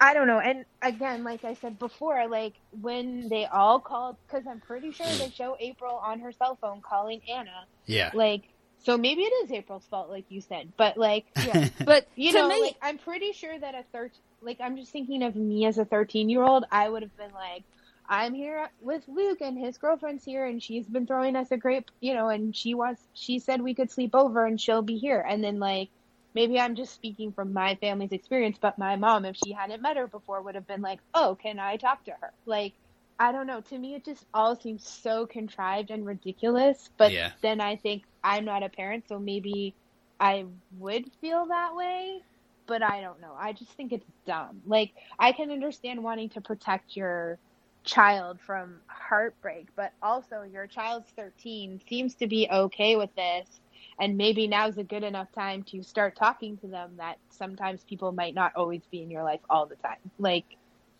I 0.00 0.14
don't 0.14 0.26
know. 0.26 0.38
And 0.38 0.64
again, 0.82 1.24
like 1.24 1.44
I 1.44 1.54
said 1.54 1.78
before, 1.78 2.28
like 2.28 2.54
when 2.80 3.28
they 3.28 3.46
all 3.46 3.80
called, 3.80 4.16
because 4.26 4.46
I'm 4.46 4.60
pretty 4.60 4.92
sure 4.92 5.06
they 5.06 5.30
show 5.30 5.56
April 5.58 5.96
on 5.96 6.20
her 6.20 6.32
cell 6.32 6.56
phone 6.60 6.80
calling 6.82 7.20
Anna. 7.28 7.66
Yeah. 7.86 8.10
Like, 8.14 8.42
so 8.84 8.96
maybe 8.96 9.22
it 9.22 9.32
is 9.44 9.50
April's 9.50 9.84
fault, 9.86 10.08
like 10.08 10.26
you 10.28 10.40
said. 10.40 10.72
But 10.76 10.96
like, 10.96 11.26
yeah. 11.44 11.68
but 11.84 12.06
you 12.14 12.32
know, 12.32 12.48
me, 12.48 12.62
like, 12.62 12.76
I'm 12.80 12.98
pretty 12.98 13.32
sure 13.32 13.58
that 13.58 13.74
a 13.74 13.82
third, 13.92 14.12
like 14.40 14.60
I'm 14.60 14.76
just 14.76 14.92
thinking 14.92 15.22
of 15.22 15.34
me 15.34 15.66
as 15.66 15.78
a 15.78 15.84
13 15.84 16.28
year 16.28 16.42
old, 16.42 16.64
I 16.70 16.88
would 16.88 17.02
have 17.02 17.16
been 17.16 17.32
like, 17.32 17.64
I'm 18.08 18.34
here 18.34 18.68
with 18.80 19.02
Luke 19.08 19.40
and 19.40 19.58
his 19.58 19.78
girlfriend's 19.78 20.24
here 20.24 20.46
and 20.46 20.62
she's 20.62 20.86
been 20.86 21.08
throwing 21.08 21.34
us 21.34 21.50
a 21.50 21.56
great, 21.56 21.90
you 22.00 22.14
know, 22.14 22.28
and 22.28 22.54
she 22.54 22.74
wants, 22.74 23.02
she 23.14 23.40
said 23.40 23.60
we 23.60 23.74
could 23.74 23.90
sleep 23.90 24.14
over 24.14 24.46
and 24.46 24.60
she'll 24.60 24.82
be 24.82 24.96
here. 24.96 25.24
And 25.28 25.42
then 25.42 25.58
like, 25.58 25.88
maybe 26.36 26.60
I'm 26.60 26.76
just 26.76 26.94
speaking 26.94 27.32
from 27.32 27.54
my 27.54 27.76
family's 27.76 28.12
experience, 28.12 28.58
but 28.62 28.78
my 28.78 28.96
mom, 28.96 29.26
if 29.26 29.36
she 29.36 29.52
hadn't 29.52 29.82
met 29.82 29.98
her 29.98 30.08
before, 30.08 30.42
would 30.42 30.56
have 30.56 30.68
been 30.68 30.82
like, 30.82 31.00
oh, 31.14 31.36
can 31.42 31.60
I 31.60 31.78
talk 31.78 32.04
to 32.06 32.12
her? 32.22 32.32
Like, 32.46 32.74
I 33.20 33.32
don't 33.32 33.48
know. 33.48 33.62
To 33.62 33.78
me, 33.78 33.96
it 33.96 34.06
just 34.06 34.24
all 34.34 34.56
seems 34.56 34.86
so 34.86 35.26
contrived 35.26 35.90
and 35.90 36.06
ridiculous. 36.06 36.90
But 36.98 37.14
Yeah. 37.14 37.32
then 37.42 37.60
I 37.60 37.76
think 37.76 38.04
I'm 38.24 38.44
not 38.46 38.64
a 38.64 38.70
parent, 38.70 39.06
so 39.08 39.18
maybe 39.20 39.76
I 40.20 40.46
would 40.72 41.06
feel 41.22 41.46
that 41.48 41.74
way. 41.76 42.22
But 42.68 42.82
I 42.82 43.00
don't 43.02 43.20
know. 43.20 43.34
I 43.38 43.52
just 43.52 43.72
think 43.76 43.92
it's 43.92 44.10
dumb. 44.26 44.62
Like, 44.66 44.92
I 45.18 45.32
can 45.32 45.50
understand 45.50 46.04
wanting 46.04 46.30
to 46.30 46.42
protect 46.42 46.96
your 46.96 47.40
child 47.84 48.40
from 48.40 48.82
heartbreak, 48.88 49.68
but 49.76 49.92
also 50.02 50.42
your 50.42 50.66
child's 50.68 51.10
13 51.16 51.80
seems 51.88 52.16
to 52.16 52.28
be 52.28 52.48
okay 52.50 52.96
with 52.96 53.14
this. 53.16 53.60
And 53.98 54.16
maybe 54.18 54.46
now's 54.46 54.76
a 54.76 54.84
good 54.84 55.02
enough 55.04 55.32
time 55.32 55.62
to 55.70 55.82
start 55.82 56.16
talking 56.16 56.58
to 56.58 56.66
them 56.66 56.92
that 56.98 57.16
sometimes 57.30 57.82
people 57.84 58.12
might 58.12 58.34
not 58.34 58.52
always 58.54 58.82
be 58.90 59.00
in 59.02 59.10
your 59.10 59.22
life 59.24 59.40
all 59.48 59.66
the 59.66 59.76
time. 59.76 59.96
Like, 60.18 60.44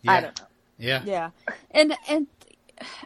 Yeah. 0.01 0.11
I 0.13 0.21
don't 0.21 0.39
know. 0.39 0.47
Yeah. 0.79 1.01
Yeah, 1.05 1.29
and 1.71 1.95
and 2.07 2.27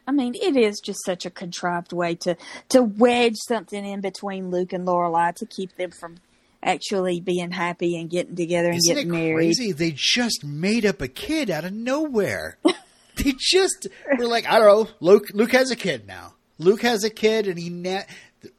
I 0.08 0.12
mean, 0.12 0.36
it 0.36 0.58
is 0.58 0.80
just 0.82 1.00
such 1.06 1.26
a 1.26 1.30
contrived 1.30 1.94
way 1.94 2.16
to 2.16 2.36
to 2.70 2.82
wedge 2.84 3.38
something 3.48 3.86
in 3.86 4.02
between 4.02 4.50
Luke 4.52 4.74
and 4.74 4.86
Lorelai 4.86 5.34
to 5.36 5.46
keep 5.46 5.76
them 5.78 5.92
from 5.92 6.18
actually 6.64 7.20
being 7.22 7.52
happy 7.52 7.98
and 8.00 8.10
getting 8.10 8.36
together 8.36 8.68
and 8.70 8.78
Isn't 8.78 8.92
it 8.92 8.96
getting 8.96 9.12
married. 9.12 9.34
crazy? 9.36 9.72
They 9.72 9.92
just 9.96 10.44
made 10.44 10.86
up 10.86 11.02
a 11.02 11.08
kid 11.08 11.50
out 11.50 11.64
of 11.66 11.74
nowhere. 11.74 12.58
they 13.16 13.34
just 13.40 13.88
were 14.18 14.28
like, 14.28 14.46
I 14.46 14.60
don't 14.60 14.68
know. 14.68 14.90
Luke, 15.00 15.28
Luke 15.34 15.54
has 15.54 15.72
a 15.72 15.76
kid 15.76 16.06
now. 16.08 16.34
Luke 16.60 16.82
has 16.84 17.04
a 17.04 17.10
kid, 17.10 17.48
and 17.48 17.58
he 17.58 17.70
ne- 17.70 18.06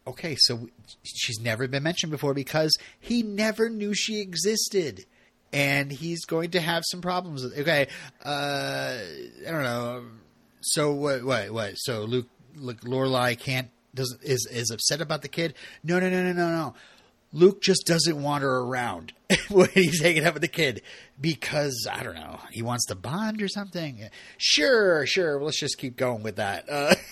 okay. 0.07 0.37
So 0.39 0.69
she's 1.03 1.41
never 1.41 1.67
been 1.69 1.83
mentioned 1.83 2.13
before 2.13 2.35
because 2.35 2.77
he 3.01 3.23
never 3.23 3.69
knew 3.69 3.95
she 3.95 4.21
existed, 4.21 5.07
and 5.53 5.91
he's 5.91 6.25
going 6.25 6.51
to 6.53 6.61
have 6.61 6.83
some 6.87 7.01
problems. 7.01 7.43
with 7.43 7.59
Okay, 7.59 7.89
uh, 8.25 8.99
I 9.47 9.51
don't 9.51 9.63
know. 9.63 10.05
So 10.61 10.93
what? 10.93 11.25
What? 11.25 11.51
What? 11.51 11.73
So 11.77 12.05
Luke, 12.05 12.29
Luke 12.57 12.81
Lorelai 12.83 13.39
can't 13.39 13.69
does 13.95 14.17
is 14.23 14.47
is 14.51 14.71
upset 14.71 15.01
about 15.01 15.23
the 15.23 15.29
kid? 15.29 15.55
No, 15.83 15.99
no, 15.99 16.09
no, 16.09 16.23
no, 16.23 16.33
no, 16.33 16.49
no. 16.49 16.75
Luke 17.33 17.63
just 17.63 17.87
doesn't 17.87 18.23
want 18.23 18.43
her 18.43 18.59
around 18.61 19.13
when 19.49 19.69
he's 19.71 20.03
hanging 20.03 20.25
out 20.25 20.35
with 20.35 20.43
the 20.43 20.49
kid 20.49 20.83
because 21.21 21.87
I 21.91 22.03
don't 22.03 22.15
know 22.15 22.39
he 22.51 22.61
wants 22.63 22.87
to 22.87 22.95
bond 22.95 23.41
or 23.43 23.49
something. 23.49 24.09
Sure, 24.39 25.07
sure. 25.07 25.43
Let's 25.43 25.59
just 25.59 25.79
keep 25.79 25.97
going 25.97 26.23
with 26.23 26.37
that. 26.37 26.69
Uh, 26.69 26.95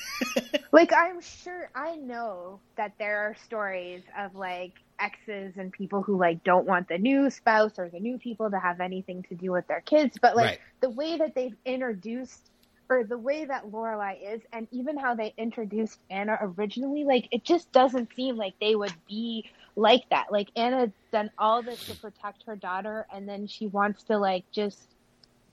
Like 0.72 0.92
I'm 0.92 1.20
sure 1.20 1.68
I 1.74 1.96
know 1.96 2.60
that 2.76 2.92
there 2.98 3.18
are 3.22 3.34
stories 3.44 4.02
of 4.16 4.36
like 4.36 4.74
exes 5.00 5.54
and 5.56 5.72
people 5.72 6.02
who 6.02 6.16
like 6.16 6.44
don't 6.44 6.64
want 6.64 6.86
the 6.88 6.96
new 6.98 7.28
spouse 7.30 7.72
or 7.78 7.88
the 7.88 7.98
new 7.98 8.18
people 8.18 8.48
to 8.50 8.58
have 8.58 8.80
anything 8.80 9.24
to 9.30 9.34
do 9.34 9.50
with 9.50 9.66
their 9.66 9.80
kids, 9.80 10.16
but 10.22 10.36
like 10.36 10.46
Right. 10.46 10.58
the 10.80 10.90
way 10.90 11.16
that 11.18 11.34
they've 11.34 11.56
introduced 11.64 12.50
or 12.88 13.02
the 13.02 13.18
way 13.18 13.44
that 13.46 13.64
Lorelai 13.64 14.34
is 14.34 14.40
and 14.52 14.68
even 14.70 14.96
how 14.96 15.16
they 15.16 15.34
introduced 15.36 15.98
Anna 16.08 16.38
originally, 16.40 17.02
like 17.04 17.26
it 17.32 17.42
just 17.42 17.72
doesn't 17.72 18.10
seem 18.14 18.36
like 18.36 18.54
they 18.60 18.76
would 18.76 18.94
be 19.08 19.50
like 19.76 20.02
that. 20.10 20.26
Like 20.30 20.48
Anna 20.56 20.92
done 21.12 21.30
all 21.38 21.62
this 21.62 21.86
to 21.86 21.96
protect 21.96 22.44
her 22.46 22.56
daughter 22.56 23.06
and 23.12 23.28
then 23.28 23.46
she 23.46 23.66
wants 23.66 24.02
to 24.04 24.18
like 24.18 24.44
just 24.52 24.78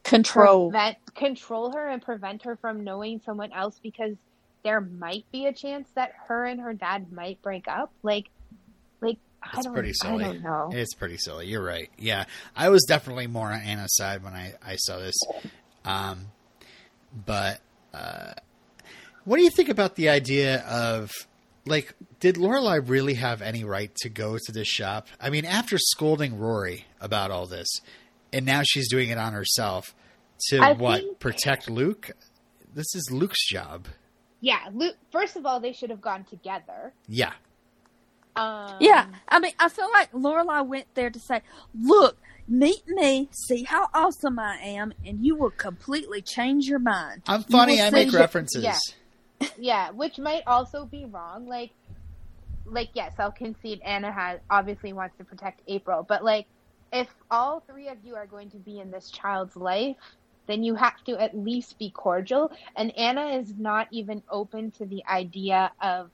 Control. 0.03 0.69
prevent 0.69 0.97
control 1.15 1.71
her 1.73 1.89
and 1.89 2.01
prevent 2.01 2.43
her 2.43 2.55
from 2.55 2.83
knowing 2.83 3.19
someone 3.25 3.51
else 3.51 3.77
because 3.83 4.15
there 4.63 4.79
might 4.81 5.25
be 5.31 5.45
a 5.47 5.53
chance 5.53 5.89
that 5.95 6.11
her 6.27 6.45
and 6.45 6.61
her 6.61 6.73
dad 6.73 7.11
might 7.11 7.41
break 7.41 7.67
up 7.67 7.91
like 8.03 8.25
like 9.01 9.17
I 9.43 9.49
It's 9.57 9.65
don't 9.65 9.73
pretty 9.73 9.93
silly. 9.93 10.23
I 10.23 10.27
don't 10.33 10.43
know. 10.43 10.69
it's 10.71 10.93
pretty 10.93 11.17
silly. 11.17 11.47
You're 11.47 11.63
right. 11.63 11.89
Yeah, 11.97 12.25
I 12.55 12.69
was 12.69 12.83
definitely 12.85 13.27
more 13.27 13.47
on 13.51 13.59
Anna's 13.61 13.95
side 13.95 14.23
when 14.23 14.33
I 14.33 14.53
I 14.65 14.75
saw 14.77 14.97
this. 14.97 15.15
Um, 15.85 16.27
but 17.25 17.59
uh, 17.93 18.33
what 19.25 19.37
do 19.37 19.43
you 19.43 19.49
think 19.49 19.69
about 19.69 19.95
the 19.95 20.09
idea 20.09 20.61
of 20.61 21.11
like 21.67 21.93
did 22.19 22.35
Lorelai 22.35 22.87
really 22.87 23.13
have 23.15 23.41
any 23.41 23.63
right 23.63 23.93
to 23.97 24.09
go 24.09 24.37
to 24.37 24.51
this 24.51 24.67
shop? 24.67 25.07
I 25.21 25.29
mean, 25.29 25.45
after 25.45 25.77
scolding 25.77 26.37
Rory 26.39 26.85
about 26.99 27.29
all 27.31 27.45
this, 27.45 27.67
and 28.33 28.45
now 28.45 28.61
she's 28.63 28.89
doing 28.89 29.09
it 29.09 29.17
on 29.17 29.33
herself 29.33 29.93
to 30.49 30.59
I 30.59 30.73
what 30.73 31.01
think- 31.01 31.19
protect 31.19 31.69
Luke. 31.69 32.11
This 32.73 32.93
is 32.95 33.09
Luke's 33.11 33.47
job. 33.47 33.87
Yeah, 34.41 34.59
Luke, 34.73 34.95
first 35.11 35.35
of 35.35 35.45
all 35.45 35.59
they 35.59 35.73
should 35.73 35.89
have 35.89 36.01
gone 36.01 36.23
together. 36.23 36.93
Yeah, 37.07 37.33
Um 38.35 38.75
Yeah, 38.79 39.07
I 39.27 39.39
mean, 39.39 39.53
I 39.59 39.69
feel 39.69 39.89
like 39.91 40.11
Lorelai 40.11 40.65
went 40.65 40.85
there 40.93 41.09
to 41.09 41.19
say, 41.19 41.41
"Look, 41.79 42.17
meet 42.47 42.87
me, 42.87 43.29
see 43.31 43.63
how 43.63 43.87
awesome 43.95 44.37
I 44.37 44.57
am, 44.57 44.93
and 45.05 45.25
you 45.25 45.35
will 45.35 45.49
completely 45.49 46.21
change 46.21 46.67
your 46.67 46.77
mind." 46.79 47.23
I'm 47.27 47.43
funny. 47.43 47.81
I 47.81 47.89
make 47.89 48.11
see- 48.11 48.17
references. 48.17 48.63
yeah. 48.63 48.77
Yeah, 49.57 49.91
which 49.91 50.19
might 50.19 50.43
also 50.47 50.85
be 50.85 51.05
wrong. 51.05 51.47
Like, 51.47 51.71
like 52.65 52.89
yes, 52.93 53.13
I'll 53.19 53.31
concede. 53.31 53.81
Anna 53.83 54.11
has 54.11 54.39
obviously 54.49 54.93
wants 54.93 55.17
to 55.17 55.25
protect 55.25 55.61
April, 55.67 56.05
but 56.07 56.23
like, 56.23 56.47
if 56.91 57.07
all 57.31 57.61
three 57.69 57.89
of 57.89 57.97
you 58.03 58.15
are 58.15 58.27
going 58.27 58.49
to 58.51 58.57
be 58.57 58.79
in 58.79 58.91
this 58.91 59.09
child's 59.11 59.55
life, 59.55 59.97
then 60.47 60.63
you 60.63 60.75
have 60.75 61.03
to 61.05 61.21
at 61.21 61.37
least 61.37 61.77
be 61.79 61.91
cordial. 61.91 62.51
And 62.75 62.95
Anna 62.97 63.27
is 63.39 63.53
not 63.57 63.87
even 63.91 64.23
open 64.29 64.71
to 64.73 64.85
the 64.85 65.03
idea 65.07 65.71
of 65.81 66.11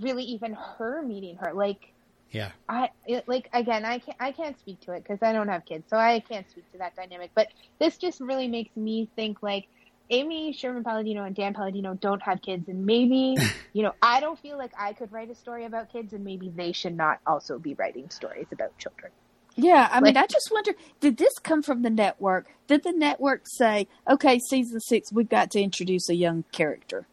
really 0.00 0.24
even 0.24 0.54
her 0.78 1.02
meeting 1.02 1.36
her. 1.36 1.52
Like, 1.54 1.92
Yeah. 2.30 2.52
I 2.68 2.90
it, 3.06 3.28
like 3.28 3.48
again, 3.52 3.84
I 3.84 3.98
can't 4.00 4.16
I 4.20 4.32
can't 4.32 4.58
speak 4.58 4.80
to 4.82 4.92
it 4.92 5.02
because 5.04 5.22
I 5.22 5.32
don't 5.32 5.48
have 5.48 5.64
kids, 5.64 5.84
so 5.88 5.96
I 5.96 6.20
can't 6.20 6.48
speak 6.50 6.70
to 6.72 6.78
that 6.78 6.96
dynamic. 6.96 7.30
But 7.34 7.48
this 7.80 7.98
just 7.98 8.20
really 8.20 8.48
makes 8.48 8.76
me 8.76 9.10
think 9.16 9.42
like 9.42 9.68
Amy 10.10 10.52
Sherman 10.52 10.84
Palladino 10.84 11.24
and 11.24 11.34
Dan 11.34 11.54
Palladino 11.54 11.94
don't 11.94 12.22
have 12.22 12.40
kids, 12.42 12.68
and 12.68 12.86
maybe 12.86 13.36
you 13.72 13.82
know 13.82 13.92
I 14.00 14.20
don't 14.20 14.38
feel 14.38 14.58
like 14.58 14.72
I 14.78 14.92
could 14.92 15.12
write 15.12 15.30
a 15.30 15.34
story 15.34 15.64
about 15.64 15.92
kids, 15.92 16.12
and 16.12 16.24
maybe 16.24 16.48
they 16.48 16.72
should 16.72 16.96
not 16.96 17.20
also 17.26 17.58
be 17.58 17.74
writing 17.74 18.10
stories 18.10 18.46
about 18.52 18.76
children. 18.78 19.12
Yeah, 19.58 19.88
I 19.90 20.00
mean, 20.00 20.18
I 20.18 20.26
just 20.26 20.50
wonder 20.52 20.72
did 21.00 21.16
this 21.16 21.32
come 21.42 21.62
from 21.62 21.82
the 21.82 21.90
network? 21.90 22.46
Did 22.68 22.82
the 22.82 22.92
network 22.92 23.42
say, 23.46 23.88
okay, 24.08 24.38
season 24.50 24.80
six, 24.80 25.10
we've 25.10 25.28
got 25.28 25.50
to 25.52 25.60
introduce 25.60 26.10
a 26.10 26.14
young 26.14 26.44
character 26.52 27.06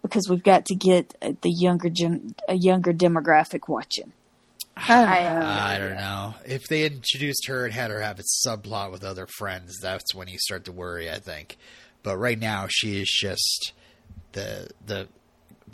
because 0.00 0.28
we've 0.28 0.42
got 0.42 0.64
to 0.66 0.74
get 0.74 1.14
uh, 1.20 1.32
the 1.42 1.50
younger 1.50 1.90
gen- 1.90 2.34
a 2.48 2.54
younger 2.54 2.94
demographic 2.94 3.68
watching? 3.68 4.12
I 4.76 5.22
don't 5.22 5.40
know. 5.40 5.46
uh, 5.46 5.66
I 5.66 5.78
don't 5.78 5.96
know. 5.96 6.34
If 6.46 6.68
they 6.68 6.86
introduced 6.86 7.46
her 7.48 7.66
and 7.66 7.74
had 7.74 7.90
her 7.90 8.00
have 8.00 8.18
a 8.18 8.24
subplot 8.46 8.90
with 8.90 9.04
other 9.04 9.26
friends, 9.26 9.78
that's 9.80 10.14
when 10.14 10.28
you 10.28 10.38
start 10.38 10.64
to 10.64 10.72
worry, 10.72 11.10
I 11.10 11.18
think. 11.18 11.58
But 12.04 12.16
right 12.18 12.38
now, 12.38 12.66
she 12.70 13.00
is 13.00 13.08
just 13.10 13.72
the 14.32 14.68
the 14.86 15.08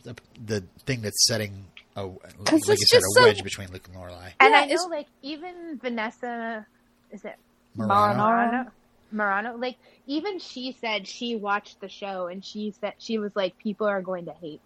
the, 0.04 0.16
the 0.46 0.64
thing 0.86 1.02
that's 1.02 1.26
setting 1.26 1.66
a 1.96 2.06
like 2.06 2.16
you 2.52 2.58
said 2.60 2.76
just 2.78 2.94
a 2.94 3.00
so- 3.14 3.22
wedge 3.24 3.42
between 3.44 3.68
Luke 3.72 3.86
and 3.92 3.96
Lorelai. 4.00 4.32
and 4.40 4.52
Yeah, 4.52 4.60
I 4.60 4.66
know 4.66 4.84
like 4.88 5.08
even 5.22 5.78
Vanessa, 5.82 6.66
is 7.10 7.22
it 7.24 7.36
Marano. 7.76 8.16
Marano? 8.16 8.70
Marano, 9.12 9.60
like 9.60 9.76
even 10.06 10.38
she 10.38 10.76
said 10.80 11.06
she 11.06 11.34
watched 11.36 11.80
the 11.80 11.88
show 11.88 12.28
and 12.28 12.44
she 12.44 12.72
said 12.80 12.94
she 12.98 13.18
was 13.18 13.32
like, 13.34 13.58
people 13.58 13.86
are 13.88 14.00
going 14.00 14.26
to 14.26 14.32
hate 14.32 14.60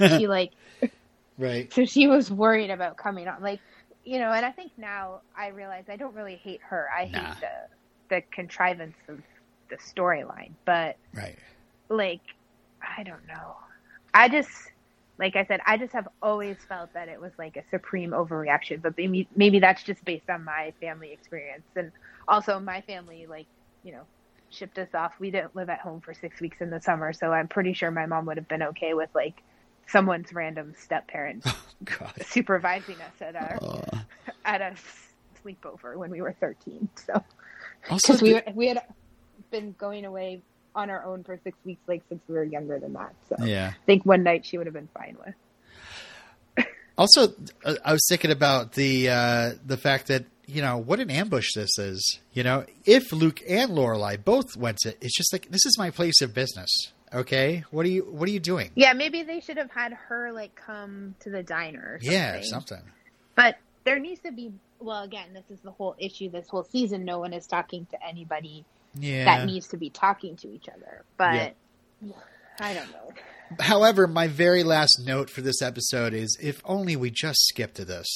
me. 0.00 0.08
she 0.18 0.26
like 0.26 0.52
Right. 1.38 1.70
so 1.72 1.84
she 1.84 2.06
was 2.08 2.30
worried 2.30 2.70
about 2.70 2.96
coming 2.96 3.26
on 3.28 3.42
like 3.42 3.60
you 4.04 4.18
know 4.18 4.30
and 4.30 4.44
i 4.46 4.50
think 4.50 4.70
now 4.76 5.20
i 5.36 5.48
realize 5.48 5.84
i 5.88 5.96
don't 5.96 6.14
really 6.14 6.36
hate 6.36 6.60
her 6.68 6.88
i 6.96 7.06
Nah. 7.06 7.18
hate 7.18 7.40
the 7.40 8.14
the 8.16 8.22
contrivance 8.30 8.96
of 9.08 9.20
the 9.72 9.78
storyline 9.78 10.52
but 10.66 10.96
Right. 11.14 11.38
like 11.90 12.22
i 12.96 13.02
don't 13.02 13.26
know 13.26 13.54
i 14.14 14.28
just 14.28 14.50
like 15.18 15.36
i 15.36 15.44
said 15.46 15.60
i 15.66 15.76
just 15.76 15.92
have 15.92 16.08
always 16.20 16.56
felt 16.68 16.90
that 16.94 17.08
it 17.08 17.20
was 17.20 17.32
like 17.38 17.56
a 17.56 17.64
supreme 17.70 18.10
overreaction 18.10 18.80
but 18.82 18.94
maybe 18.96 19.28
maybe 19.34 19.58
that's 19.58 19.82
just 19.82 20.04
based 20.04 20.28
on 20.30 20.44
my 20.44 20.72
family 20.80 21.12
experience 21.12 21.64
and 21.76 21.92
also 22.28 22.60
my 22.60 22.80
family 22.82 23.26
like 23.28 23.46
you 23.82 23.92
know 23.92 24.06
shipped 24.50 24.78
us 24.78 24.88
off 24.94 25.12
we 25.18 25.30
didn't 25.30 25.56
live 25.56 25.70
at 25.70 25.80
home 25.80 26.00
for 26.00 26.12
six 26.12 26.40
weeks 26.40 26.58
in 26.60 26.68
the 26.70 26.80
summer 26.80 27.12
so 27.12 27.32
i'm 27.32 27.48
pretty 27.48 27.72
sure 27.72 27.90
my 27.90 28.06
mom 28.06 28.26
would 28.26 28.36
have 28.36 28.48
been 28.48 28.62
okay 28.62 28.92
with 28.94 29.08
like 29.14 29.42
someone's 29.88 30.32
random 30.32 30.74
step 30.78 31.08
parent 31.08 31.44
God. 31.84 32.12
supervising 32.26 32.96
us 33.00 33.14
at 33.20 33.34
Uh, 33.36 33.58
at 34.44 34.60
a 34.60 34.74
sleepover 35.44 35.96
when 35.96 36.10
we 36.10 36.20
were 36.20 36.36
13 36.40 36.88
so 37.06 37.14
also, 37.90 38.12
because 38.12 38.22
we 38.22 38.32
the- 38.34 38.52
we 38.54 38.68
had 38.68 38.82
been 39.52 39.74
going 39.78 40.04
away 40.04 40.42
on 40.74 40.90
our 40.90 41.04
own 41.04 41.22
for 41.22 41.38
six 41.44 41.56
weeks 41.64 41.82
like 41.86 42.02
since 42.08 42.20
we 42.28 42.34
were 42.34 42.44
younger 42.44 42.78
than 42.80 42.92
that 42.94 43.14
so 43.28 43.36
yeah. 43.44 43.72
i 43.74 43.86
think 43.86 44.04
one 44.04 44.22
night 44.22 44.44
she 44.44 44.58
would 44.58 44.66
have 44.66 44.74
been 44.74 44.88
fine 44.94 45.16
with 45.24 45.34
Also, 46.98 47.34
uh, 47.64 47.74
I 47.84 47.92
was 47.92 48.04
thinking 48.08 48.30
about 48.30 48.72
the 48.72 49.08
uh, 49.08 49.50
the 49.64 49.76
fact 49.76 50.08
that 50.08 50.24
you 50.46 50.60
know 50.60 50.76
what 50.76 51.00
an 51.00 51.10
ambush 51.10 51.48
this 51.54 51.78
is. 51.78 52.20
You 52.32 52.42
know, 52.42 52.66
if 52.84 53.12
Luke 53.12 53.40
and 53.48 53.72
Lorelai 53.72 54.22
both 54.22 54.56
went 54.56 54.78
to, 54.82 54.94
it's 55.00 55.16
just 55.16 55.32
like 55.32 55.48
this 55.50 55.64
is 55.64 55.76
my 55.78 55.90
place 55.90 56.20
of 56.20 56.34
business. 56.34 56.70
Okay, 57.14 57.64
what 57.70 57.86
are 57.86 57.88
you 57.88 58.02
what 58.04 58.28
are 58.28 58.32
you 58.32 58.40
doing? 58.40 58.70
Yeah, 58.74 58.92
maybe 58.92 59.22
they 59.22 59.40
should 59.40 59.56
have 59.56 59.70
had 59.70 59.92
her 59.94 60.32
like 60.32 60.54
come 60.54 61.14
to 61.20 61.30
the 61.30 61.42
diner. 61.42 61.94
Or 61.94 62.00
something. 62.00 62.12
Yeah, 62.12 62.40
something. 62.42 62.82
But 63.34 63.56
there 63.84 63.98
needs 63.98 64.20
to 64.22 64.32
be. 64.32 64.52
Well, 64.78 65.02
again, 65.02 65.32
this 65.32 65.44
is 65.48 65.60
the 65.60 65.70
whole 65.70 65.94
issue. 65.98 66.28
This 66.28 66.48
whole 66.48 66.64
season, 66.64 67.04
no 67.04 67.20
one 67.20 67.32
is 67.32 67.46
talking 67.46 67.86
to 67.92 68.06
anybody 68.06 68.64
Yeah. 68.98 69.24
that 69.24 69.46
needs 69.46 69.68
to 69.68 69.76
be 69.76 69.90
talking 69.90 70.36
to 70.36 70.48
each 70.48 70.68
other. 70.68 71.04
But 71.16 71.54
I 72.60 72.74
don't 72.74 72.90
know. 72.90 73.12
However, 73.60 74.06
my 74.06 74.28
very 74.28 74.62
last 74.62 75.02
note 75.04 75.28
for 75.30 75.40
this 75.42 75.60
episode 75.62 76.14
is 76.14 76.38
if 76.40 76.62
only 76.64 76.96
we 76.96 77.10
just 77.10 77.38
skipped 77.48 77.76
to 77.76 77.84
this. 77.84 78.06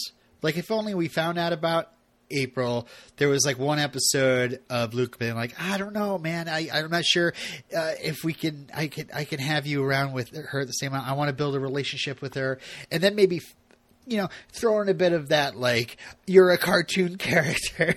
Like, 0.42 0.56
if 0.56 0.70
only 0.70 0.94
we 0.94 1.08
found 1.08 1.38
out 1.38 1.52
about 1.52 1.90
April. 2.30 2.86
There 3.16 3.28
was 3.28 3.44
like 3.46 3.58
one 3.58 3.78
episode 3.78 4.60
of 4.68 4.94
Luke 4.94 5.18
being 5.18 5.34
like, 5.34 5.54
I 5.60 5.78
don't 5.78 5.92
know, 5.92 6.18
man. 6.18 6.48
I, 6.48 6.68
I'm 6.72 6.90
not 6.90 7.04
sure 7.04 7.32
uh, 7.76 7.92
if 8.02 8.24
we 8.24 8.32
can, 8.32 8.68
I 8.74 8.88
can, 8.88 9.08
I 9.14 9.24
can 9.24 9.38
have 9.38 9.66
you 9.66 9.84
around 9.84 10.12
with 10.12 10.34
her 10.34 10.60
at 10.60 10.66
the 10.66 10.72
same 10.72 10.90
time. 10.90 11.04
I 11.04 11.12
want 11.12 11.28
to 11.28 11.34
build 11.34 11.54
a 11.54 11.60
relationship 11.60 12.20
with 12.20 12.34
her. 12.34 12.58
And 12.90 13.02
then 13.02 13.14
maybe, 13.14 13.40
you 14.06 14.18
know, 14.18 14.28
throw 14.52 14.80
in 14.80 14.88
a 14.88 14.94
bit 14.94 15.12
of 15.12 15.28
that, 15.28 15.56
like, 15.56 15.96
you're 16.26 16.50
a 16.50 16.58
cartoon 16.58 17.16
character. 17.18 17.94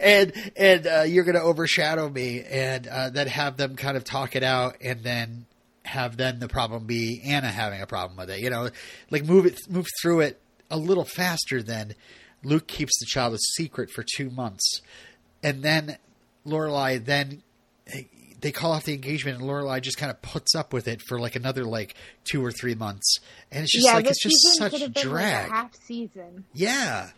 And 0.00 0.32
and 0.56 0.86
uh, 0.86 1.02
you're 1.02 1.24
going 1.24 1.36
to 1.36 1.42
overshadow 1.42 2.08
me, 2.08 2.42
and 2.42 2.86
uh, 2.86 3.10
then 3.10 3.26
have 3.26 3.56
them 3.56 3.76
kind 3.76 3.96
of 3.96 4.04
talk 4.04 4.36
it 4.36 4.42
out, 4.42 4.76
and 4.80 5.02
then 5.02 5.46
have 5.84 6.16
then 6.16 6.38
the 6.38 6.48
problem 6.48 6.86
be 6.86 7.22
Anna 7.24 7.48
having 7.48 7.80
a 7.80 7.86
problem 7.86 8.16
with 8.16 8.30
it. 8.30 8.40
You 8.40 8.50
know, 8.50 8.70
like 9.10 9.24
move 9.24 9.46
it 9.46 9.58
move 9.68 9.86
through 10.02 10.20
it 10.20 10.40
a 10.70 10.76
little 10.76 11.04
faster 11.04 11.62
than 11.62 11.94
Luke 12.42 12.66
keeps 12.66 12.98
the 13.00 13.06
child 13.06 13.34
a 13.34 13.38
secret 13.38 13.90
for 13.90 14.04
two 14.16 14.30
months, 14.30 14.80
and 15.42 15.62
then 15.62 15.98
Lorelai 16.46 17.04
then 17.04 17.42
they 18.44 18.52
call 18.52 18.72
off 18.72 18.84
the 18.84 18.92
engagement, 18.92 19.40
and 19.40 19.48
Lorelai 19.48 19.80
just 19.80 19.96
kind 19.96 20.10
of 20.10 20.20
puts 20.20 20.54
up 20.54 20.74
with 20.74 20.86
it 20.86 21.00
for 21.00 21.18
like 21.18 21.34
another 21.34 21.64
like 21.64 21.94
two 22.24 22.44
or 22.44 22.52
three 22.52 22.74
months, 22.74 23.16
and 23.50 23.62
it's 23.64 23.72
just 23.72 23.86
yeah, 23.86 23.94
like 23.94 24.06
it's 24.06 24.22
just 24.22 24.36
such 24.58 24.72
could 24.72 24.82
have 24.82 24.92
been 24.92 25.08
drag. 25.08 25.44
like 25.44 25.50
a 25.50 25.54
half 25.54 25.74
season. 25.86 26.44
Yeah. 26.52 27.08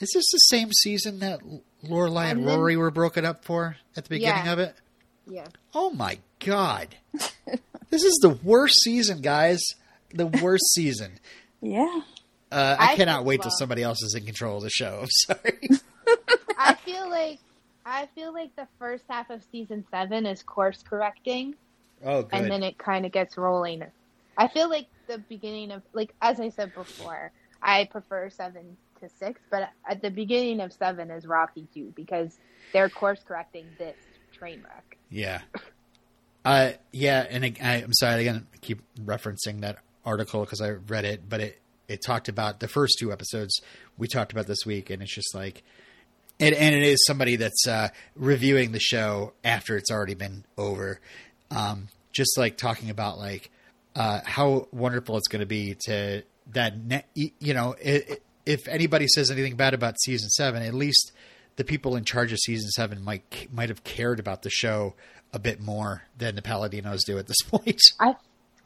Is 0.00 0.10
this 0.12 0.24
the 0.32 0.38
same 0.38 0.70
season 0.72 1.20
that 1.20 1.40
Lorelai 1.84 2.30
and, 2.30 2.40
And 2.40 2.48
then- 2.48 2.58
Rory 2.58 2.76
were 2.76 2.90
broken 2.90 3.24
up 3.24 3.44
for 3.44 3.76
at 3.96 4.04
the 4.04 4.08
beginning 4.10 4.46
Yeah. 4.46 4.52
of 4.52 4.58
it? 4.58 4.74
Yeah. 5.26 5.46
Oh 5.72 5.90
my 5.90 6.18
god. 6.44 6.96
this 7.90 8.02
is 8.04 8.18
the 8.20 8.38
worst 8.42 8.74
season, 8.82 9.20
guys. 9.22 9.60
The 10.12 10.26
worst 10.26 10.72
season. 10.72 11.12
Yeah. 11.66 12.00
Uh, 12.52 12.76
I, 12.78 12.92
I 12.92 12.96
cannot 12.96 13.24
wait 13.24 13.40
till 13.40 13.50
somebody 13.50 13.82
else 13.82 14.02
is 14.02 14.14
in 14.14 14.26
control 14.26 14.58
of 14.58 14.64
the 14.64 14.68
show. 14.70 14.98
I'm 15.02 15.08
sorry. 15.10 15.70
I 16.58 16.74
feel 16.74 17.08
like 17.08 17.38
I 17.86 18.04
feel 18.14 18.34
like 18.34 18.54
the 18.54 18.68
first 18.78 19.04
half 19.08 19.30
of 19.30 19.42
season 19.50 19.86
seven 19.90 20.26
is 20.26 20.42
course 20.42 20.82
correcting, 20.86 21.54
Oh, 22.04 22.20
good. 22.22 22.34
and 22.34 22.50
then 22.50 22.62
it 22.62 22.76
kind 22.76 23.06
of 23.06 23.12
gets 23.12 23.38
rolling. 23.38 23.82
I 24.36 24.48
feel 24.48 24.68
like 24.68 24.88
the 25.06 25.16
beginning 25.16 25.70
of 25.70 25.80
like 25.94 26.12
as 26.20 26.38
I 26.38 26.50
said 26.50 26.74
before, 26.74 27.32
I 27.62 27.86
prefer 27.86 28.28
seven 28.28 28.76
to 29.08 29.14
six, 29.16 29.40
but 29.50 29.70
at 29.88 30.02
the 30.02 30.10
beginning 30.10 30.60
of 30.60 30.72
seven 30.72 31.10
is 31.10 31.26
rocky 31.26 31.66
too 31.72 31.92
because 31.94 32.38
they're 32.72 32.88
course 32.88 33.20
correcting 33.26 33.66
this 33.78 33.96
train 34.32 34.62
wreck. 34.64 34.98
Yeah. 35.10 35.40
Uh, 36.46 36.72
yeah, 36.92 37.24
and 37.30 37.42
I, 37.42 37.76
I'm 37.76 37.94
sorry 37.94 38.20
again. 38.20 38.46
I 38.52 38.58
keep 38.58 38.82
referencing 39.02 39.62
that 39.62 39.78
article 40.04 40.40
because 40.40 40.60
I 40.60 40.72
read 40.72 41.06
it, 41.06 41.26
but 41.26 41.40
it 41.40 41.58
it 41.88 42.02
talked 42.04 42.28
about 42.28 42.60
the 42.60 42.68
first 42.68 42.98
two 42.98 43.12
episodes 43.12 43.62
we 43.96 44.08
talked 44.08 44.32
about 44.32 44.46
this 44.46 44.66
week, 44.66 44.90
and 44.90 45.02
it's 45.02 45.14
just 45.14 45.34
like, 45.34 45.62
and 46.38 46.54
and 46.54 46.74
it 46.74 46.82
is 46.82 47.02
somebody 47.06 47.36
that's 47.36 47.66
uh, 47.66 47.88
reviewing 48.14 48.72
the 48.72 48.78
show 48.78 49.32
after 49.42 49.78
it's 49.78 49.90
already 49.90 50.12
been 50.12 50.44
over, 50.58 51.00
um, 51.50 51.88
just 52.12 52.36
like 52.36 52.58
talking 52.58 52.90
about 52.90 53.16
like 53.16 53.50
uh, 53.96 54.20
how 54.24 54.68
wonderful 54.70 55.16
it's 55.16 55.28
going 55.28 55.40
to 55.40 55.46
be 55.46 55.76
to 55.86 56.24
that 56.52 56.76
ne- 56.76 57.04
you 57.14 57.54
know 57.54 57.74
it, 57.80 58.04
i 58.10 58.16
if 58.46 58.68
anybody 58.68 59.06
says 59.08 59.30
anything 59.30 59.56
bad 59.56 59.74
about 59.74 60.00
season 60.00 60.28
seven, 60.30 60.62
at 60.62 60.74
least 60.74 61.12
the 61.56 61.64
people 61.64 61.96
in 61.96 62.04
charge 62.04 62.32
of 62.32 62.38
season 62.38 62.70
seven 62.70 63.02
might 63.02 63.48
might 63.52 63.68
have 63.68 63.84
cared 63.84 64.20
about 64.20 64.42
the 64.42 64.50
show 64.50 64.94
a 65.32 65.38
bit 65.38 65.60
more 65.60 66.04
than 66.16 66.34
the 66.34 66.42
Palladinos 66.42 67.00
do 67.04 67.18
at 67.18 67.26
this 67.26 67.42
point. 67.46 67.80
I 68.00 68.16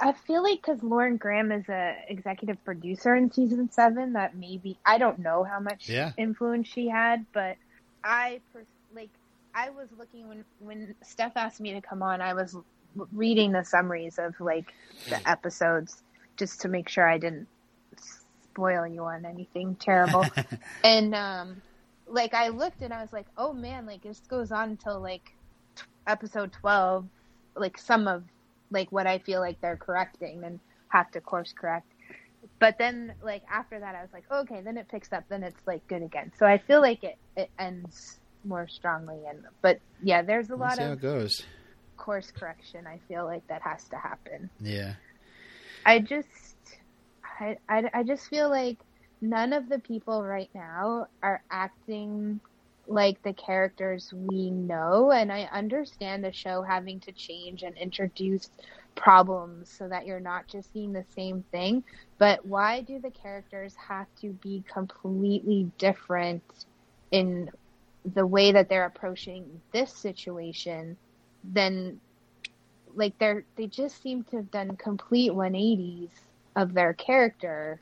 I 0.01 0.13
feel 0.13 0.43
like 0.43 0.63
because 0.63 0.83
Lauren 0.83 1.17
Graham 1.17 1.51
is 1.51 1.69
a 1.69 1.97
executive 2.09 2.63
producer 2.65 3.15
in 3.17 3.33
season 3.33 3.71
seven, 3.73 4.13
that 4.13 4.37
maybe 4.37 4.79
I 4.85 4.99
don't 4.99 5.19
know 5.19 5.45
how 5.45 5.61
much 5.61 5.89
Yeah. 5.89 6.13
influence 6.17 6.69
she 6.69 6.89
had, 6.89 7.27
but 7.33 7.57
I 8.05 8.41
pers- 8.53 8.67
like 8.95 9.11
I 9.55 9.71
was 9.71 9.89
looking 9.99 10.29
when 10.29 10.45
when 10.61 10.95
Steph 11.03 11.37
asked 11.37 11.61
me 11.61 11.73
to 11.75 11.81
come 11.81 12.03
on, 12.03 12.21
I 12.21 12.35
was 12.35 12.57
reading 13.13 13.53
the 13.53 13.65
summaries 13.65 14.19
of 14.19 14.41
like 14.41 14.73
the 15.09 15.17
hmm. 15.19 15.27
episodes 15.27 16.03
just 16.37 16.61
to 16.63 16.69
make 16.69 16.89
sure 16.89 17.09
I 17.09 17.19
didn't 17.19 17.49
spoil 18.59 18.87
you 18.87 19.05
on 19.05 19.25
anything 19.25 19.77
terrible, 19.77 20.25
and 20.85 21.15
um, 21.15 21.63
like 22.09 22.35
I 22.35 22.49
looked 22.49 22.83
and 22.83 22.93
I 22.93 23.01
was 23.01 23.13
like, 23.13 23.27
oh 23.37 23.53
man, 23.53 23.87
like 23.87 24.03
this 24.03 24.21
goes 24.29 24.51
on 24.51 24.71
until 24.71 25.01
like 25.01 25.33
t- 25.77 25.85
episode 26.07 26.53
twelve, 26.53 27.07
like 27.55 27.79
some 27.79 28.09
of 28.09 28.25
like 28.71 28.91
what 28.91 29.07
I 29.07 29.19
feel 29.19 29.41
like 29.41 29.61
they're 29.61 29.77
correcting 29.77 30.43
and 30.45 30.59
have 30.89 31.11
to 31.13 31.21
course 31.21 31.55
correct. 31.59 31.87
But 32.59 32.77
then 32.79 33.15
like 33.23 33.43
after 33.51 33.79
that 33.79 33.95
I 33.95 34.03
was 34.03 34.11
like, 34.13 34.25
okay, 34.31 34.61
then 34.61 34.77
it 34.77 34.89
picks 34.89 35.13
up, 35.13 35.25
then 35.29 35.43
it's 35.45 35.61
like 35.67 35.87
good 35.87 36.03
again. 36.03 36.33
So 36.39 36.47
I 36.47 36.59
feel 36.59 36.81
like 36.81 37.05
it, 37.05 37.17
it 37.37 37.51
ends 37.59 38.19
more 38.45 38.67
strongly 38.69 39.19
and 39.29 39.45
but 39.63 39.79
yeah, 40.03 40.23
there's 40.23 40.51
a 40.51 40.57
We'll 40.57 40.69
lot 40.69 40.77
see 40.77 40.83
how 40.83 40.91
it 40.91 40.93
of 40.95 41.01
goes. 41.01 41.43
course 41.97 42.31
correction 42.33 42.87
I 42.87 42.99
feel 43.09 43.25
like 43.25 43.47
that 43.49 43.63
has 43.63 43.85
to 43.89 43.97
happen. 43.97 44.51
Yeah. 44.61 44.95
I 45.87 46.01
just 46.01 46.48
I, 47.41 47.57
I, 47.69 47.91
I 47.95 48.03
just 48.03 48.29
feel 48.29 48.51
like 48.51 48.79
none 49.21 49.53
of 49.53 49.69
the 49.69 49.79
people 49.79 50.23
right 50.23 50.51
now 50.55 51.07
are 51.23 51.43
acting 51.51 52.41
like 52.87 53.23
the 53.23 53.35
characters 53.35 54.13
we 54.15 54.51
know 54.51 55.13
and 55.13 55.31
I 55.33 55.43
understand 55.53 56.25
the 56.25 56.33
show 56.33 56.63
having 56.63 57.01
to 57.01 57.13
change 57.13 57.63
and 57.63 57.77
introduce 57.77 58.51
problems 58.97 59.71
so 59.71 59.89
that 59.89 60.07
you're 60.07 60.21
not 60.21 60.49
just 60.49 60.73
seeing 60.73 60.93
the 60.93 61.05
same 61.15 61.45
thing 61.53 61.85
but 62.19 62.45
why 62.47 62.81
do 62.81 62.99
the 62.99 63.11
characters 63.11 63.75
have 63.77 64.07
to 64.23 64.31
be 64.43 64.65
completely 64.73 65.71
different 65.79 66.43
in 67.11 67.51
the 68.15 68.27
way 68.27 68.53
that 68.53 68.69
they're 68.69 68.87
approaching 68.87 69.61
this 69.73 69.93
situation 69.93 70.97
than 71.45 72.01
like 72.95 73.19
they're 73.19 73.45
they 73.57 73.67
just 73.67 74.03
seem 74.03 74.25
to 74.25 74.37
have 74.37 74.51
done 74.51 74.77
complete 74.77 75.31
180s 75.33 76.11
of 76.57 76.75
their 76.75 76.93
character. 76.93 77.81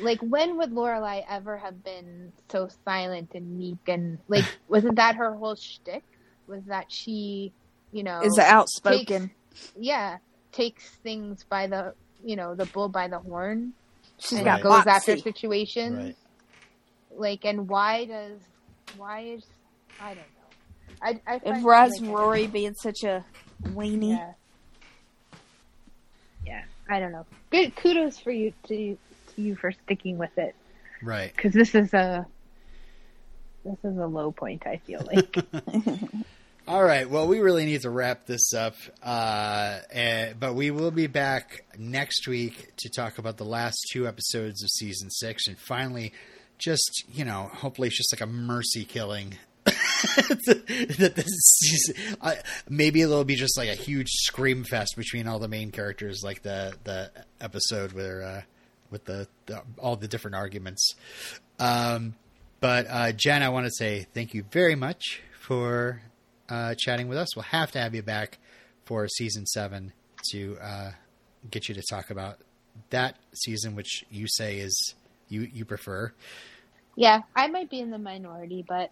Like 0.00 0.20
when 0.20 0.56
would 0.58 0.70
Lorelai 0.70 1.24
ever 1.28 1.56
have 1.58 1.82
been 1.82 2.32
so 2.50 2.68
silent 2.84 3.32
and 3.34 3.58
meek 3.58 3.78
and 3.86 4.18
like 4.28 4.44
wasn't 4.68 4.96
that 4.96 5.16
her 5.16 5.34
whole 5.34 5.56
shtick? 5.56 6.04
Was 6.46 6.64
that 6.66 6.86
she, 6.90 7.52
you 7.92 8.02
know, 8.02 8.20
Is 8.22 8.38
outspoken. 8.38 9.30
yeah, 9.78 10.18
takes 10.52 10.88
things 11.02 11.44
by 11.48 11.66
the 11.66 11.94
you 12.24 12.36
know 12.36 12.54
the 12.54 12.66
bull 12.66 12.88
by 12.88 13.08
the 13.08 13.18
horn 13.18 13.72
She's 14.18 14.38
and 14.38 14.44
got 14.44 14.62
goes 14.62 14.86
after 14.86 15.16
situations. 15.16 15.96
Right. 15.96 16.16
Like, 17.16 17.44
and 17.44 17.68
why 17.68 18.04
does 18.04 18.40
why 18.96 19.20
is 19.20 19.44
I 20.00 20.08
don't 20.08 20.16
know. 20.16 20.22
I 21.02 21.20
I 21.26 21.36
If 21.36 21.42
find 21.42 21.64
Raz 21.64 22.00
like, 22.00 22.10
Rory 22.10 22.46
being 22.46 22.74
such 22.74 23.02
a 23.04 23.24
weenie. 23.62 24.10
Yeah. 24.16 24.32
I 26.90 26.98
don't 27.00 27.12
know. 27.12 27.24
Good 27.50 27.76
kudos 27.76 28.18
for 28.18 28.30
you 28.32 28.52
to 28.68 28.98
to 29.36 29.42
you 29.42 29.54
for 29.56 29.70
sticking 29.72 30.18
with 30.18 30.36
it 30.36 30.54
Right. 31.02 31.32
because 31.34 31.52
this 31.52 31.74
is 31.74 31.94
a 31.94 32.26
this 33.64 33.78
is 33.84 33.96
a 33.96 34.06
low 34.06 34.32
point. 34.32 34.66
I 34.66 34.78
feel 34.78 35.06
like. 35.06 35.36
All 36.68 36.82
right. 36.84 37.08
Well, 37.08 37.26
we 37.26 37.40
really 37.40 37.64
need 37.64 37.80
to 37.82 37.90
wrap 37.90 38.26
this 38.26 38.52
up, 38.54 38.74
uh, 39.02 39.78
eh, 39.90 40.34
but 40.38 40.54
we 40.54 40.70
will 40.70 40.90
be 40.90 41.06
back 41.06 41.64
next 41.78 42.28
week 42.28 42.72
to 42.78 42.88
talk 42.90 43.18
about 43.18 43.38
the 43.38 43.44
last 43.44 43.78
two 43.92 44.06
episodes 44.06 44.62
of 44.62 44.68
season 44.70 45.10
six, 45.10 45.46
and 45.48 45.58
finally, 45.58 46.12
just 46.58 47.04
you 47.12 47.24
know, 47.24 47.50
hopefully, 47.52 47.88
it's 47.88 47.96
just 47.96 48.12
like 48.12 48.20
a 48.20 48.30
mercy 48.30 48.84
killing. 48.84 49.36
that 50.98 51.12
this 51.16 51.92
maybe 52.68 53.02
it'll 53.02 53.24
be 53.24 53.34
just 53.34 53.56
like 53.56 53.68
a 53.68 53.74
huge 53.74 54.08
scream 54.08 54.64
fest 54.64 54.94
between 54.96 55.26
all 55.26 55.38
the 55.38 55.48
main 55.48 55.70
characters, 55.70 56.22
like 56.24 56.42
the 56.42 56.74
the 56.84 57.10
episode 57.40 57.92
where 57.92 58.22
uh, 58.22 58.42
with 58.90 59.04
the, 59.04 59.28
the 59.46 59.62
all 59.78 59.96
the 59.96 60.08
different 60.08 60.36
arguments. 60.36 60.94
Um, 61.58 62.14
but 62.60 62.86
uh, 62.88 63.12
Jen, 63.12 63.42
I 63.42 63.48
want 63.48 63.66
to 63.66 63.72
say 63.72 64.06
thank 64.14 64.34
you 64.34 64.44
very 64.50 64.74
much 64.74 65.22
for 65.38 66.02
uh, 66.48 66.74
chatting 66.78 67.08
with 67.08 67.18
us. 67.18 67.34
We'll 67.36 67.44
have 67.44 67.72
to 67.72 67.80
have 67.80 67.94
you 67.94 68.02
back 68.02 68.38
for 68.84 69.06
season 69.08 69.46
seven 69.46 69.92
to 70.32 70.58
uh, 70.60 70.90
get 71.50 71.68
you 71.68 71.74
to 71.74 71.82
talk 71.88 72.10
about 72.10 72.38
that 72.90 73.16
season, 73.34 73.74
which 73.74 74.04
you 74.10 74.26
say 74.28 74.58
is 74.58 74.94
you 75.28 75.48
you 75.52 75.64
prefer. 75.64 76.12
yeah, 76.96 77.22
I 77.36 77.48
might 77.48 77.70
be 77.70 77.80
in 77.80 77.90
the 77.90 77.98
minority, 77.98 78.64
but 78.66 78.90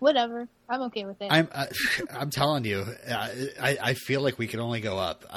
whatever. 0.00 0.48
I'm 0.68 0.82
okay 0.82 1.04
with 1.04 1.22
it. 1.22 1.28
I'm 1.30 1.48
uh, 1.52 1.66
I'm 2.18 2.30
telling 2.30 2.64
you, 2.64 2.84
uh, 3.08 3.28
I 3.60 3.78
I 3.82 3.94
feel 3.94 4.20
like 4.22 4.38
we 4.38 4.48
can 4.48 4.60
only 4.60 4.80
go 4.80 4.98
up. 4.98 5.24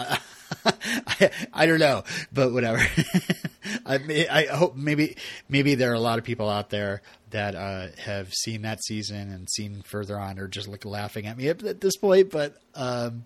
I, 0.66 1.30
I 1.54 1.66
don't 1.66 1.80
know, 1.80 2.04
but 2.32 2.52
whatever. 2.54 2.80
I, 3.86 4.28
I 4.32 4.46
hope 4.46 4.76
maybe 4.76 5.18
maybe 5.50 5.76
there 5.76 5.92
are 5.92 5.96
a 5.96 6.00
lot 6.00 6.20
of 6.20 6.26
people 6.26 6.50
out 6.50 6.70
there 6.70 7.02
that 7.30 7.56
uh, 7.56 7.88
have 8.00 8.34
seen 8.34 8.64
that 8.64 8.84
season 8.84 9.32
and 9.32 9.50
seen 9.50 9.84
further 9.84 10.20
on, 10.20 10.40
or 10.40 10.48
just 10.48 10.68
like 10.68 10.86
laughing 10.86 11.28
at 11.28 11.38
me 11.38 11.50
at, 11.50 11.64
at 11.64 11.82
this 11.82 11.98
point. 11.98 12.32
But 12.32 12.56
um, 12.76 13.26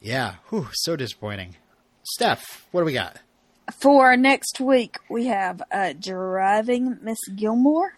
yeah, 0.00 0.36
whew, 0.48 0.68
so 0.72 0.96
disappointing. 0.96 1.56
Steph, 2.04 2.66
what 2.72 2.80
do 2.80 2.86
we 2.86 2.92
got? 2.94 3.18
For 3.80 4.16
next 4.16 4.60
week, 4.60 4.96
we 5.10 5.26
have 5.26 5.60
uh, 5.70 5.92
Driving 5.98 6.98
Miss 7.02 7.18
Gilmore. 7.36 7.92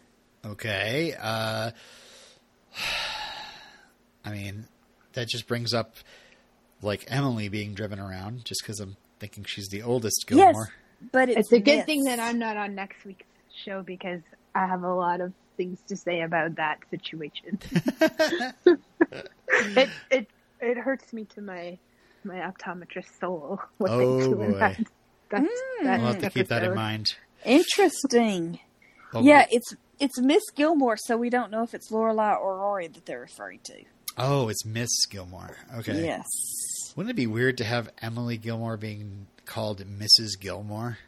Okay. 0.45 1.15
Uh, 1.21 1.71
I 4.25 4.31
mean, 4.31 4.67
that 5.15 5.29
just 5.29 5.47
brings 5.47 5.73
up 5.75 5.95
like 6.83 7.05
Emily 7.09 7.49
being 7.49 7.75
driven 7.75 7.99
around 7.99 8.45
just 8.45 8.63
because 8.63 8.81
I'm 8.81 8.97
thinking 9.19 9.45
she's 9.45 9.69
the 9.69 9.83
oldest 9.83 10.25
Gilmore. 10.27 10.53
Yes, 10.53 10.71
but 11.13 11.29
it's, 11.29 11.39
It's 11.39 11.53
a 11.53 11.61
good 11.61 11.77
Miss. 11.79 11.87
thing 11.87 12.05
that 12.05 12.21
I'm 12.21 12.39
not 12.39 12.57
on 12.57 12.75
next 12.75 13.05
week's 13.05 13.27
show 13.65 13.83
because 13.83 14.21
I 14.55 14.67
have 14.67 14.83
a 14.83 14.95
lot 14.95 15.21
of 15.21 15.33
things 15.57 15.79
to 15.89 15.97
say 15.97 16.23
about 16.23 16.57
that 16.57 16.79
situation. 16.91 17.59
it 19.51 19.91
it 20.11 20.27
it 20.61 20.77
hurts 20.79 21.13
me 21.13 21.25
to 21.35 21.41
my 21.43 21.79
my 22.25 22.37
optometrist 22.37 23.19
soul. 23.21 23.61
What 23.79 23.91
Oh, 23.93 23.99
they 23.99 24.29
do 24.29 24.43
in 24.43 24.53
boy. 24.53 24.59
that, 24.59 24.77
that, 25.31 25.43
Mm. 25.43 25.85
that 25.85 25.99
We'll 26.01 26.07
have 26.13 26.19
to 26.19 26.31
keep 26.31 26.49
that 26.49 26.63
in 26.65 26.75
mind. 26.75 27.07
Interesting. 27.45 28.59
Oh, 29.15 29.23
yeah, 29.23 29.47
it's 29.51 29.75
it's 30.01 30.19
Miss 30.19 30.43
Gilmore, 30.55 30.97
so 30.97 31.17
we 31.17 31.31
don't 31.31 31.51
know 31.51 31.63
if 31.63 31.75
it's 31.75 31.91
Lorelai 31.91 32.41
or 32.41 32.59
Rory 32.59 32.89
that 32.89 33.07
they're 33.07 33.21
referring 33.21 33.61
to. 33.65 33.85
Oh, 34.17 34.49
it's 34.49 34.65
Miss 34.65 34.91
Gilmore. 35.09 35.57
Okay. 35.79 36.05
Yes. 36.05 36.27
Wouldn't 36.97 37.11
it 37.11 37.17
be 37.17 37.27
weird 37.27 37.59
to 37.59 37.65
have 37.65 37.91
Emily 38.03 38.37
Gilmore 38.37 38.77
being 38.77 39.27
called 39.47 39.81
Mrs. 39.85 40.39
Gilmore? 40.41 40.99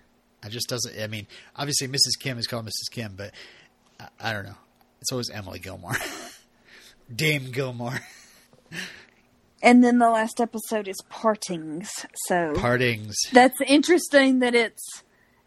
It 0.45 0.51
just 0.51 0.69
doesn't. 0.69 1.01
I 1.01 1.07
mean, 1.07 1.27
obviously 1.57 1.89
Mrs. 1.89 2.19
Kim 2.21 2.39
is 2.39 2.47
called 2.47 2.67
Mrs. 2.67 2.91
Kim, 2.93 3.15
but 3.17 3.33
I, 3.99 4.09
I 4.21 4.33
don't 4.33 4.45
know. 4.45 4.57
It's 5.01 5.11
always 5.11 5.31
Emily 5.31 5.59
Gilmore, 5.59 5.97
Dame 7.15 7.51
Gilmore. 7.51 7.99
And 9.63 9.83
then 9.83 9.99
the 9.99 10.11
last 10.11 10.41
episode 10.41 10.87
is 10.89 10.97
Partings. 11.09 11.91
So 12.27 12.53
Partings. 12.55 13.17
that's 13.33 13.61
interesting 13.67 14.39
that 14.41 14.55
it's 14.55 15.03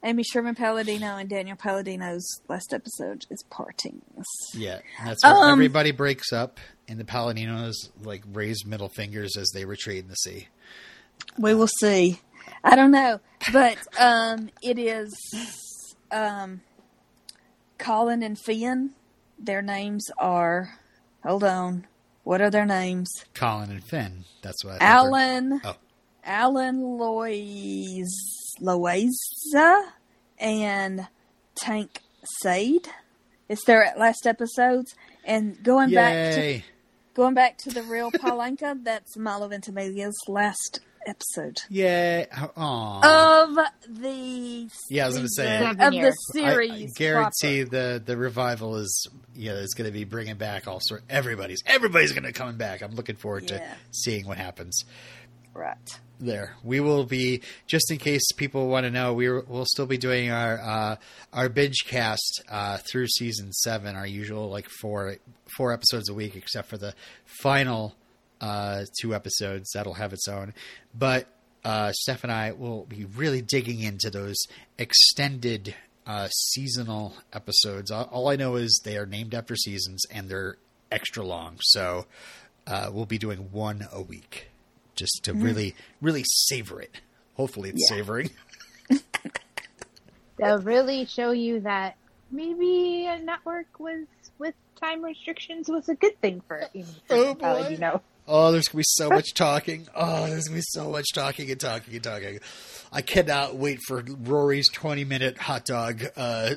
Amy 0.05 0.21
Sherman 0.23 0.53
Palladino 0.53 1.17
and 1.17 1.27
Daniel 1.27 1.57
Palladino's 1.57 2.23
last 2.47 2.73
episode 2.73 3.25
is 3.31 3.43
Partings. 3.49 4.23
Yeah, 4.53 4.79
that's 5.03 5.23
where 5.23 5.33
Um, 5.33 5.51
everybody 5.53 5.89
breaks 5.91 6.31
up, 6.31 6.59
and 6.87 6.99
the 6.99 7.03
Palladinos 7.03 7.73
like 8.03 8.23
raise 8.31 8.65
middle 8.67 8.87
fingers 8.89 9.35
as 9.35 9.49
they 9.55 9.65
retreat 9.65 10.03
in 10.03 10.07
the 10.07 10.15
sea. 10.15 10.47
We 11.39 11.55
will 11.55 11.69
see. 11.79 12.21
I 12.63 12.75
don't 12.75 12.91
know, 12.91 13.19
but 13.51 13.79
um, 13.99 14.49
it 14.61 14.77
is 14.77 15.11
um, 16.11 16.61
Colin 17.79 18.21
and 18.21 18.37
Finn. 18.37 18.91
Their 19.39 19.63
names 19.63 20.05
are. 20.19 20.77
Hold 21.23 21.43
on. 21.43 21.87
What 22.23 22.41
are 22.41 22.51
their 22.51 22.65
names? 22.65 23.09
Colin 23.33 23.71
and 23.71 23.83
Finn. 23.83 24.25
That's 24.43 24.63
what. 24.63 24.75
I 24.75 24.77
think 24.77 24.83
Alan. 24.83 25.61
Oh. 25.63 25.75
Alan 26.23 26.81
Lois 26.81 28.11
Loayza 28.61 29.89
and 30.39 31.07
Tanc 31.55 31.97
Sade. 32.41 32.87
It's 33.47 33.63
their 33.65 33.93
last 33.97 34.25
episodes, 34.25 34.95
and 35.23 35.61
going 35.63 35.91
they're- 35.91 35.99
back 36.01 36.35
to 36.35 36.61
going 37.13 37.33
back 37.33 37.57
to 37.59 37.69
the 37.69 37.83
real 37.83 38.11
Paul 38.11 38.39
Anka, 38.39 38.77
that's 38.83 39.15
Milo 39.17 39.47
Ventimiglia's 39.49 40.19
last 40.27 40.79
episode 41.07 41.59
Yeah, 41.69 42.25
Aw. 42.57 43.43
of 43.43 43.55
the 43.87 44.67
Yeah, 44.89 45.03
I 45.03 45.07
was 45.07 45.15
gonna 45.17 45.29
say. 45.29 45.63
of 45.63 45.77
the 45.77 45.91
years. 45.93 46.15
I- 46.33 46.39
series. 46.39 46.93
I, 46.95 46.97
guarantee 46.97 47.61
the 47.63 48.01
the 48.03 48.17
revival 48.17 48.77
is 48.77 49.07
yeah 49.35 49.51
is 49.53 49.75
going 49.75 49.85
to 49.87 49.93
be 49.93 50.03
bringing 50.03 50.35
back 50.37 50.67
all 50.67 50.79
sort 50.81 51.03
everybody's 51.07 51.61
everybody's 51.67 52.11
going 52.11 52.23
to 52.23 52.31
come 52.33 52.57
back. 52.57 52.81
I'm 52.81 52.95
looking 52.95 53.15
forward 53.17 53.47
to 53.49 53.61
seeing 53.91 54.25
what 54.25 54.37
happens 54.39 54.83
right. 55.53 55.99
There. 56.19 56.55
We 56.63 56.79
will 56.79 57.05
be 57.05 57.41
just 57.67 57.91
in 57.91 57.97
case 57.97 58.31
people 58.35 58.67
want 58.67 58.85
to 58.85 58.91
know. 58.91 59.13
We 59.13 59.29
will 59.29 59.65
still 59.65 59.85
be 59.85 59.97
doing 59.97 60.31
our 60.31 60.59
uh, 60.59 60.95
our 61.33 61.49
binge 61.49 61.85
cast 61.85 62.43
uh, 62.49 62.77
through 62.89 63.07
season 63.07 63.51
seven. 63.51 63.95
Our 63.95 64.07
usual 64.07 64.49
like 64.49 64.67
four 64.81 65.17
four 65.57 65.73
episodes 65.73 66.09
a 66.09 66.13
week, 66.13 66.35
except 66.35 66.69
for 66.69 66.77
the 66.77 66.93
final 67.41 67.95
uh, 68.41 68.85
two 69.01 69.15
episodes 69.15 69.71
that'll 69.73 69.93
have 69.95 70.13
its 70.13 70.27
own. 70.27 70.53
But 70.97 71.27
uh, 71.63 71.91
Steph 71.93 72.23
and 72.23 72.31
I 72.31 72.51
will 72.51 72.85
be 72.85 73.05
really 73.05 73.41
digging 73.41 73.81
into 73.81 74.09
those 74.09 74.37
extended 74.77 75.75
uh, 76.05 76.27
seasonal 76.27 77.15
episodes. 77.33 77.91
All, 77.91 78.29
I 78.29 78.35
know 78.35 78.55
is 78.55 78.81
they 78.83 78.97
are 78.97 79.07
named 79.07 79.33
after 79.33 79.55
seasons 79.55 80.03
and 80.11 80.29
they're 80.29 80.57
extra 80.91 81.23
long. 81.23 81.57
So 81.61 82.05
uh, 82.67 82.89
we'll 82.91 83.07
be 83.07 83.17
doing 83.17 83.49
one 83.51 83.87
a 83.91 84.01
week 84.01 84.49
just 84.95 85.21
to 85.23 85.33
really, 85.33 85.75
really 86.01 86.23
savor 86.27 86.81
it. 86.81 87.01
Hopefully, 87.35 87.69
it's 87.71 87.87
Yeah. 87.89 87.97
savoring. 87.97 88.29
They'll 90.37 90.59
really 90.61 91.05
show 91.05 91.31
you 91.31 91.61
that 91.61 91.95
maybe 92.31 93.05
a 93.07 93.19
network 93.19 93.79
was 93.79 94.05
with 94.37 94.53
time 94.79 95.03
restrictions 95.03 95.69
was 95.69 95.87
a 95.87 95.95
good 95.95 96.19
thing 96.19 96.41
for 96.47 96.61
Amy 96.73 96.85
Oh, 97.09 97.15
Sherman 97.15 97.35
Palladino. 97.37 98.01
Oh, 98.27 98.51
there's 98.51 98.67
gonna 98.67 98.79
be 98.79 98.85
so 98.87 99.09
much 99.09 99.33
talking. 99.35 99.87
Oh, 99.95 100.27
there's 100.27 100.45
gonna 100.45 100.57
be 100.59 100.63
so 100.69 100.89
much 100.91 101.05
talking 101.13 101.49
and 101.51 101.59
talking 101.59 101.93
and 101.93 102.03
talking. 102.03 102.39
I 102.91 103.01
cannot 103.01 103.55
wait 103.55 103.79
for 103.87 104.03
Rory's 104.05 104.69
20 104.69 105.05
minute 105.05 105.37
hot 105.37 105.63
dog. 105.65 106.03
Uh, 106.17 106.55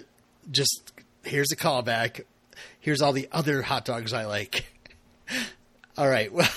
just 0.51 0.93
here's 1.24 1.52
a 1.52 1.56
callback. 1.56 2.23
Here's 2.81 3.01
all 3.01 3.12
the 3.12 3.28
other 3.31 3.62
hot 3.62 3.85
dogs 3.85 4.12
I 4.12 4.24
like. 4.27 4.65
All 5.98 6.09
right. 6.09 6.32
Well, 6.32 6.48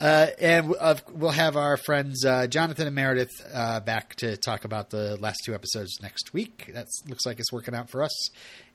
uh, 0.00 0.26
and 0.40 0.74
uh, 0.80 0.94
we'll 1.12 1.30
have 1.30 1.56
our 1.56 1.76
friends 1.76 2.24
uh, 2.24 2.46
Jonathan 2.46 2.86
and 2.86 2.96
Meredith 2.96 3.30
uh, 3.52 3.80
back 3.80 4.14
to 4.16 4.36
talk 4.36 4.64
about 4.64 4.90
the 4.90 5.16
last 5.20 5.40
two 5.44 5.54
episodes 5.54 5.98
next 6.02 6.32
week. 6.32 6.70
That 6.74 6.86
looks 7.08 7.26
like 7.26 7.38
it's 7.40 7.52
working 7.52 7.74
out 7.74 7.90
for 7.90 8.02
us. 8.02 8.28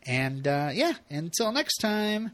And 0.05 0.47
uh, 0.47 0.69
yeah, 0.73 0.93
until 1.09 1.51
next 1.51 1.77
time. 1.77 2.31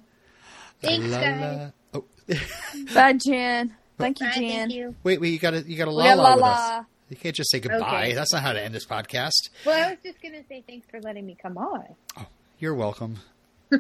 Thanks, 0.82 1.08
La, 1.08 1.20
guys. 1.22 1.72
la. 1.94 2.00
Oh. 2.02 2.06
Bye, 2.94 3.14
Jen. 3.14 3.76
Thank 3.98 4.20
you, 4.20 4.26
Bye, 4.28 4.34
Jen. 4.34 4.50
thank 4.50 4.74
you. 4.74 4.96
Wait, 5.04 5.22
wait, 5.22 5.30
you 5.30 5.40
gotta 5.40 5.64
you 5.66 5.78
gotta 5.78 5.92
la 5.92 6.14
la 6.14 6.34
la 6.34 6.36
with 6.36 6.44
us. 6.44 6.86
You 7.10 7.18
can't 7.18 7.36
just 7.36 7.52
say 7.52 7.60
goodbye. 7.60 8.06
Okay. 8.06 8.14
That's 8.14 8.34
not 8.34 8.42
how 8.42 8.54
to 8.54 8.62
end 8.62 8.74
this 8.74 8.86
podcast. 8.86 9.50
Well, 9.66 9.88
I 9.88 9.92
was 9.92 10.00
just 10.04 10.22
gonna 10.22 10.42
say 10.50 10.64
thanks 10.68 10.88
for 10.90 11.00
letting 11.02 11.26
me 11.26 11.38
come 11.42 11.58
on. 11.58 11.86
You're 12.60 12.76
welcome. 12.76 13.20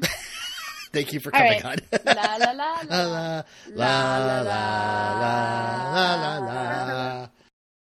Thank 0.94 1.11
you 1.11 1.20
for 1.20 1.32
coming 1.32 1.64
right. 1.64 1.65
on. 1.65 1.78
la 2.06 2.38
la 2.38 2.52
la 2.52 2.82
la 2.88 3.03
la. 3.03 3.44
la 3.76 4.18
la 4.18 4.41
la 4.41 5.90
la 5.90 6.38
la 6.40 6.86
la. 6.86 7.30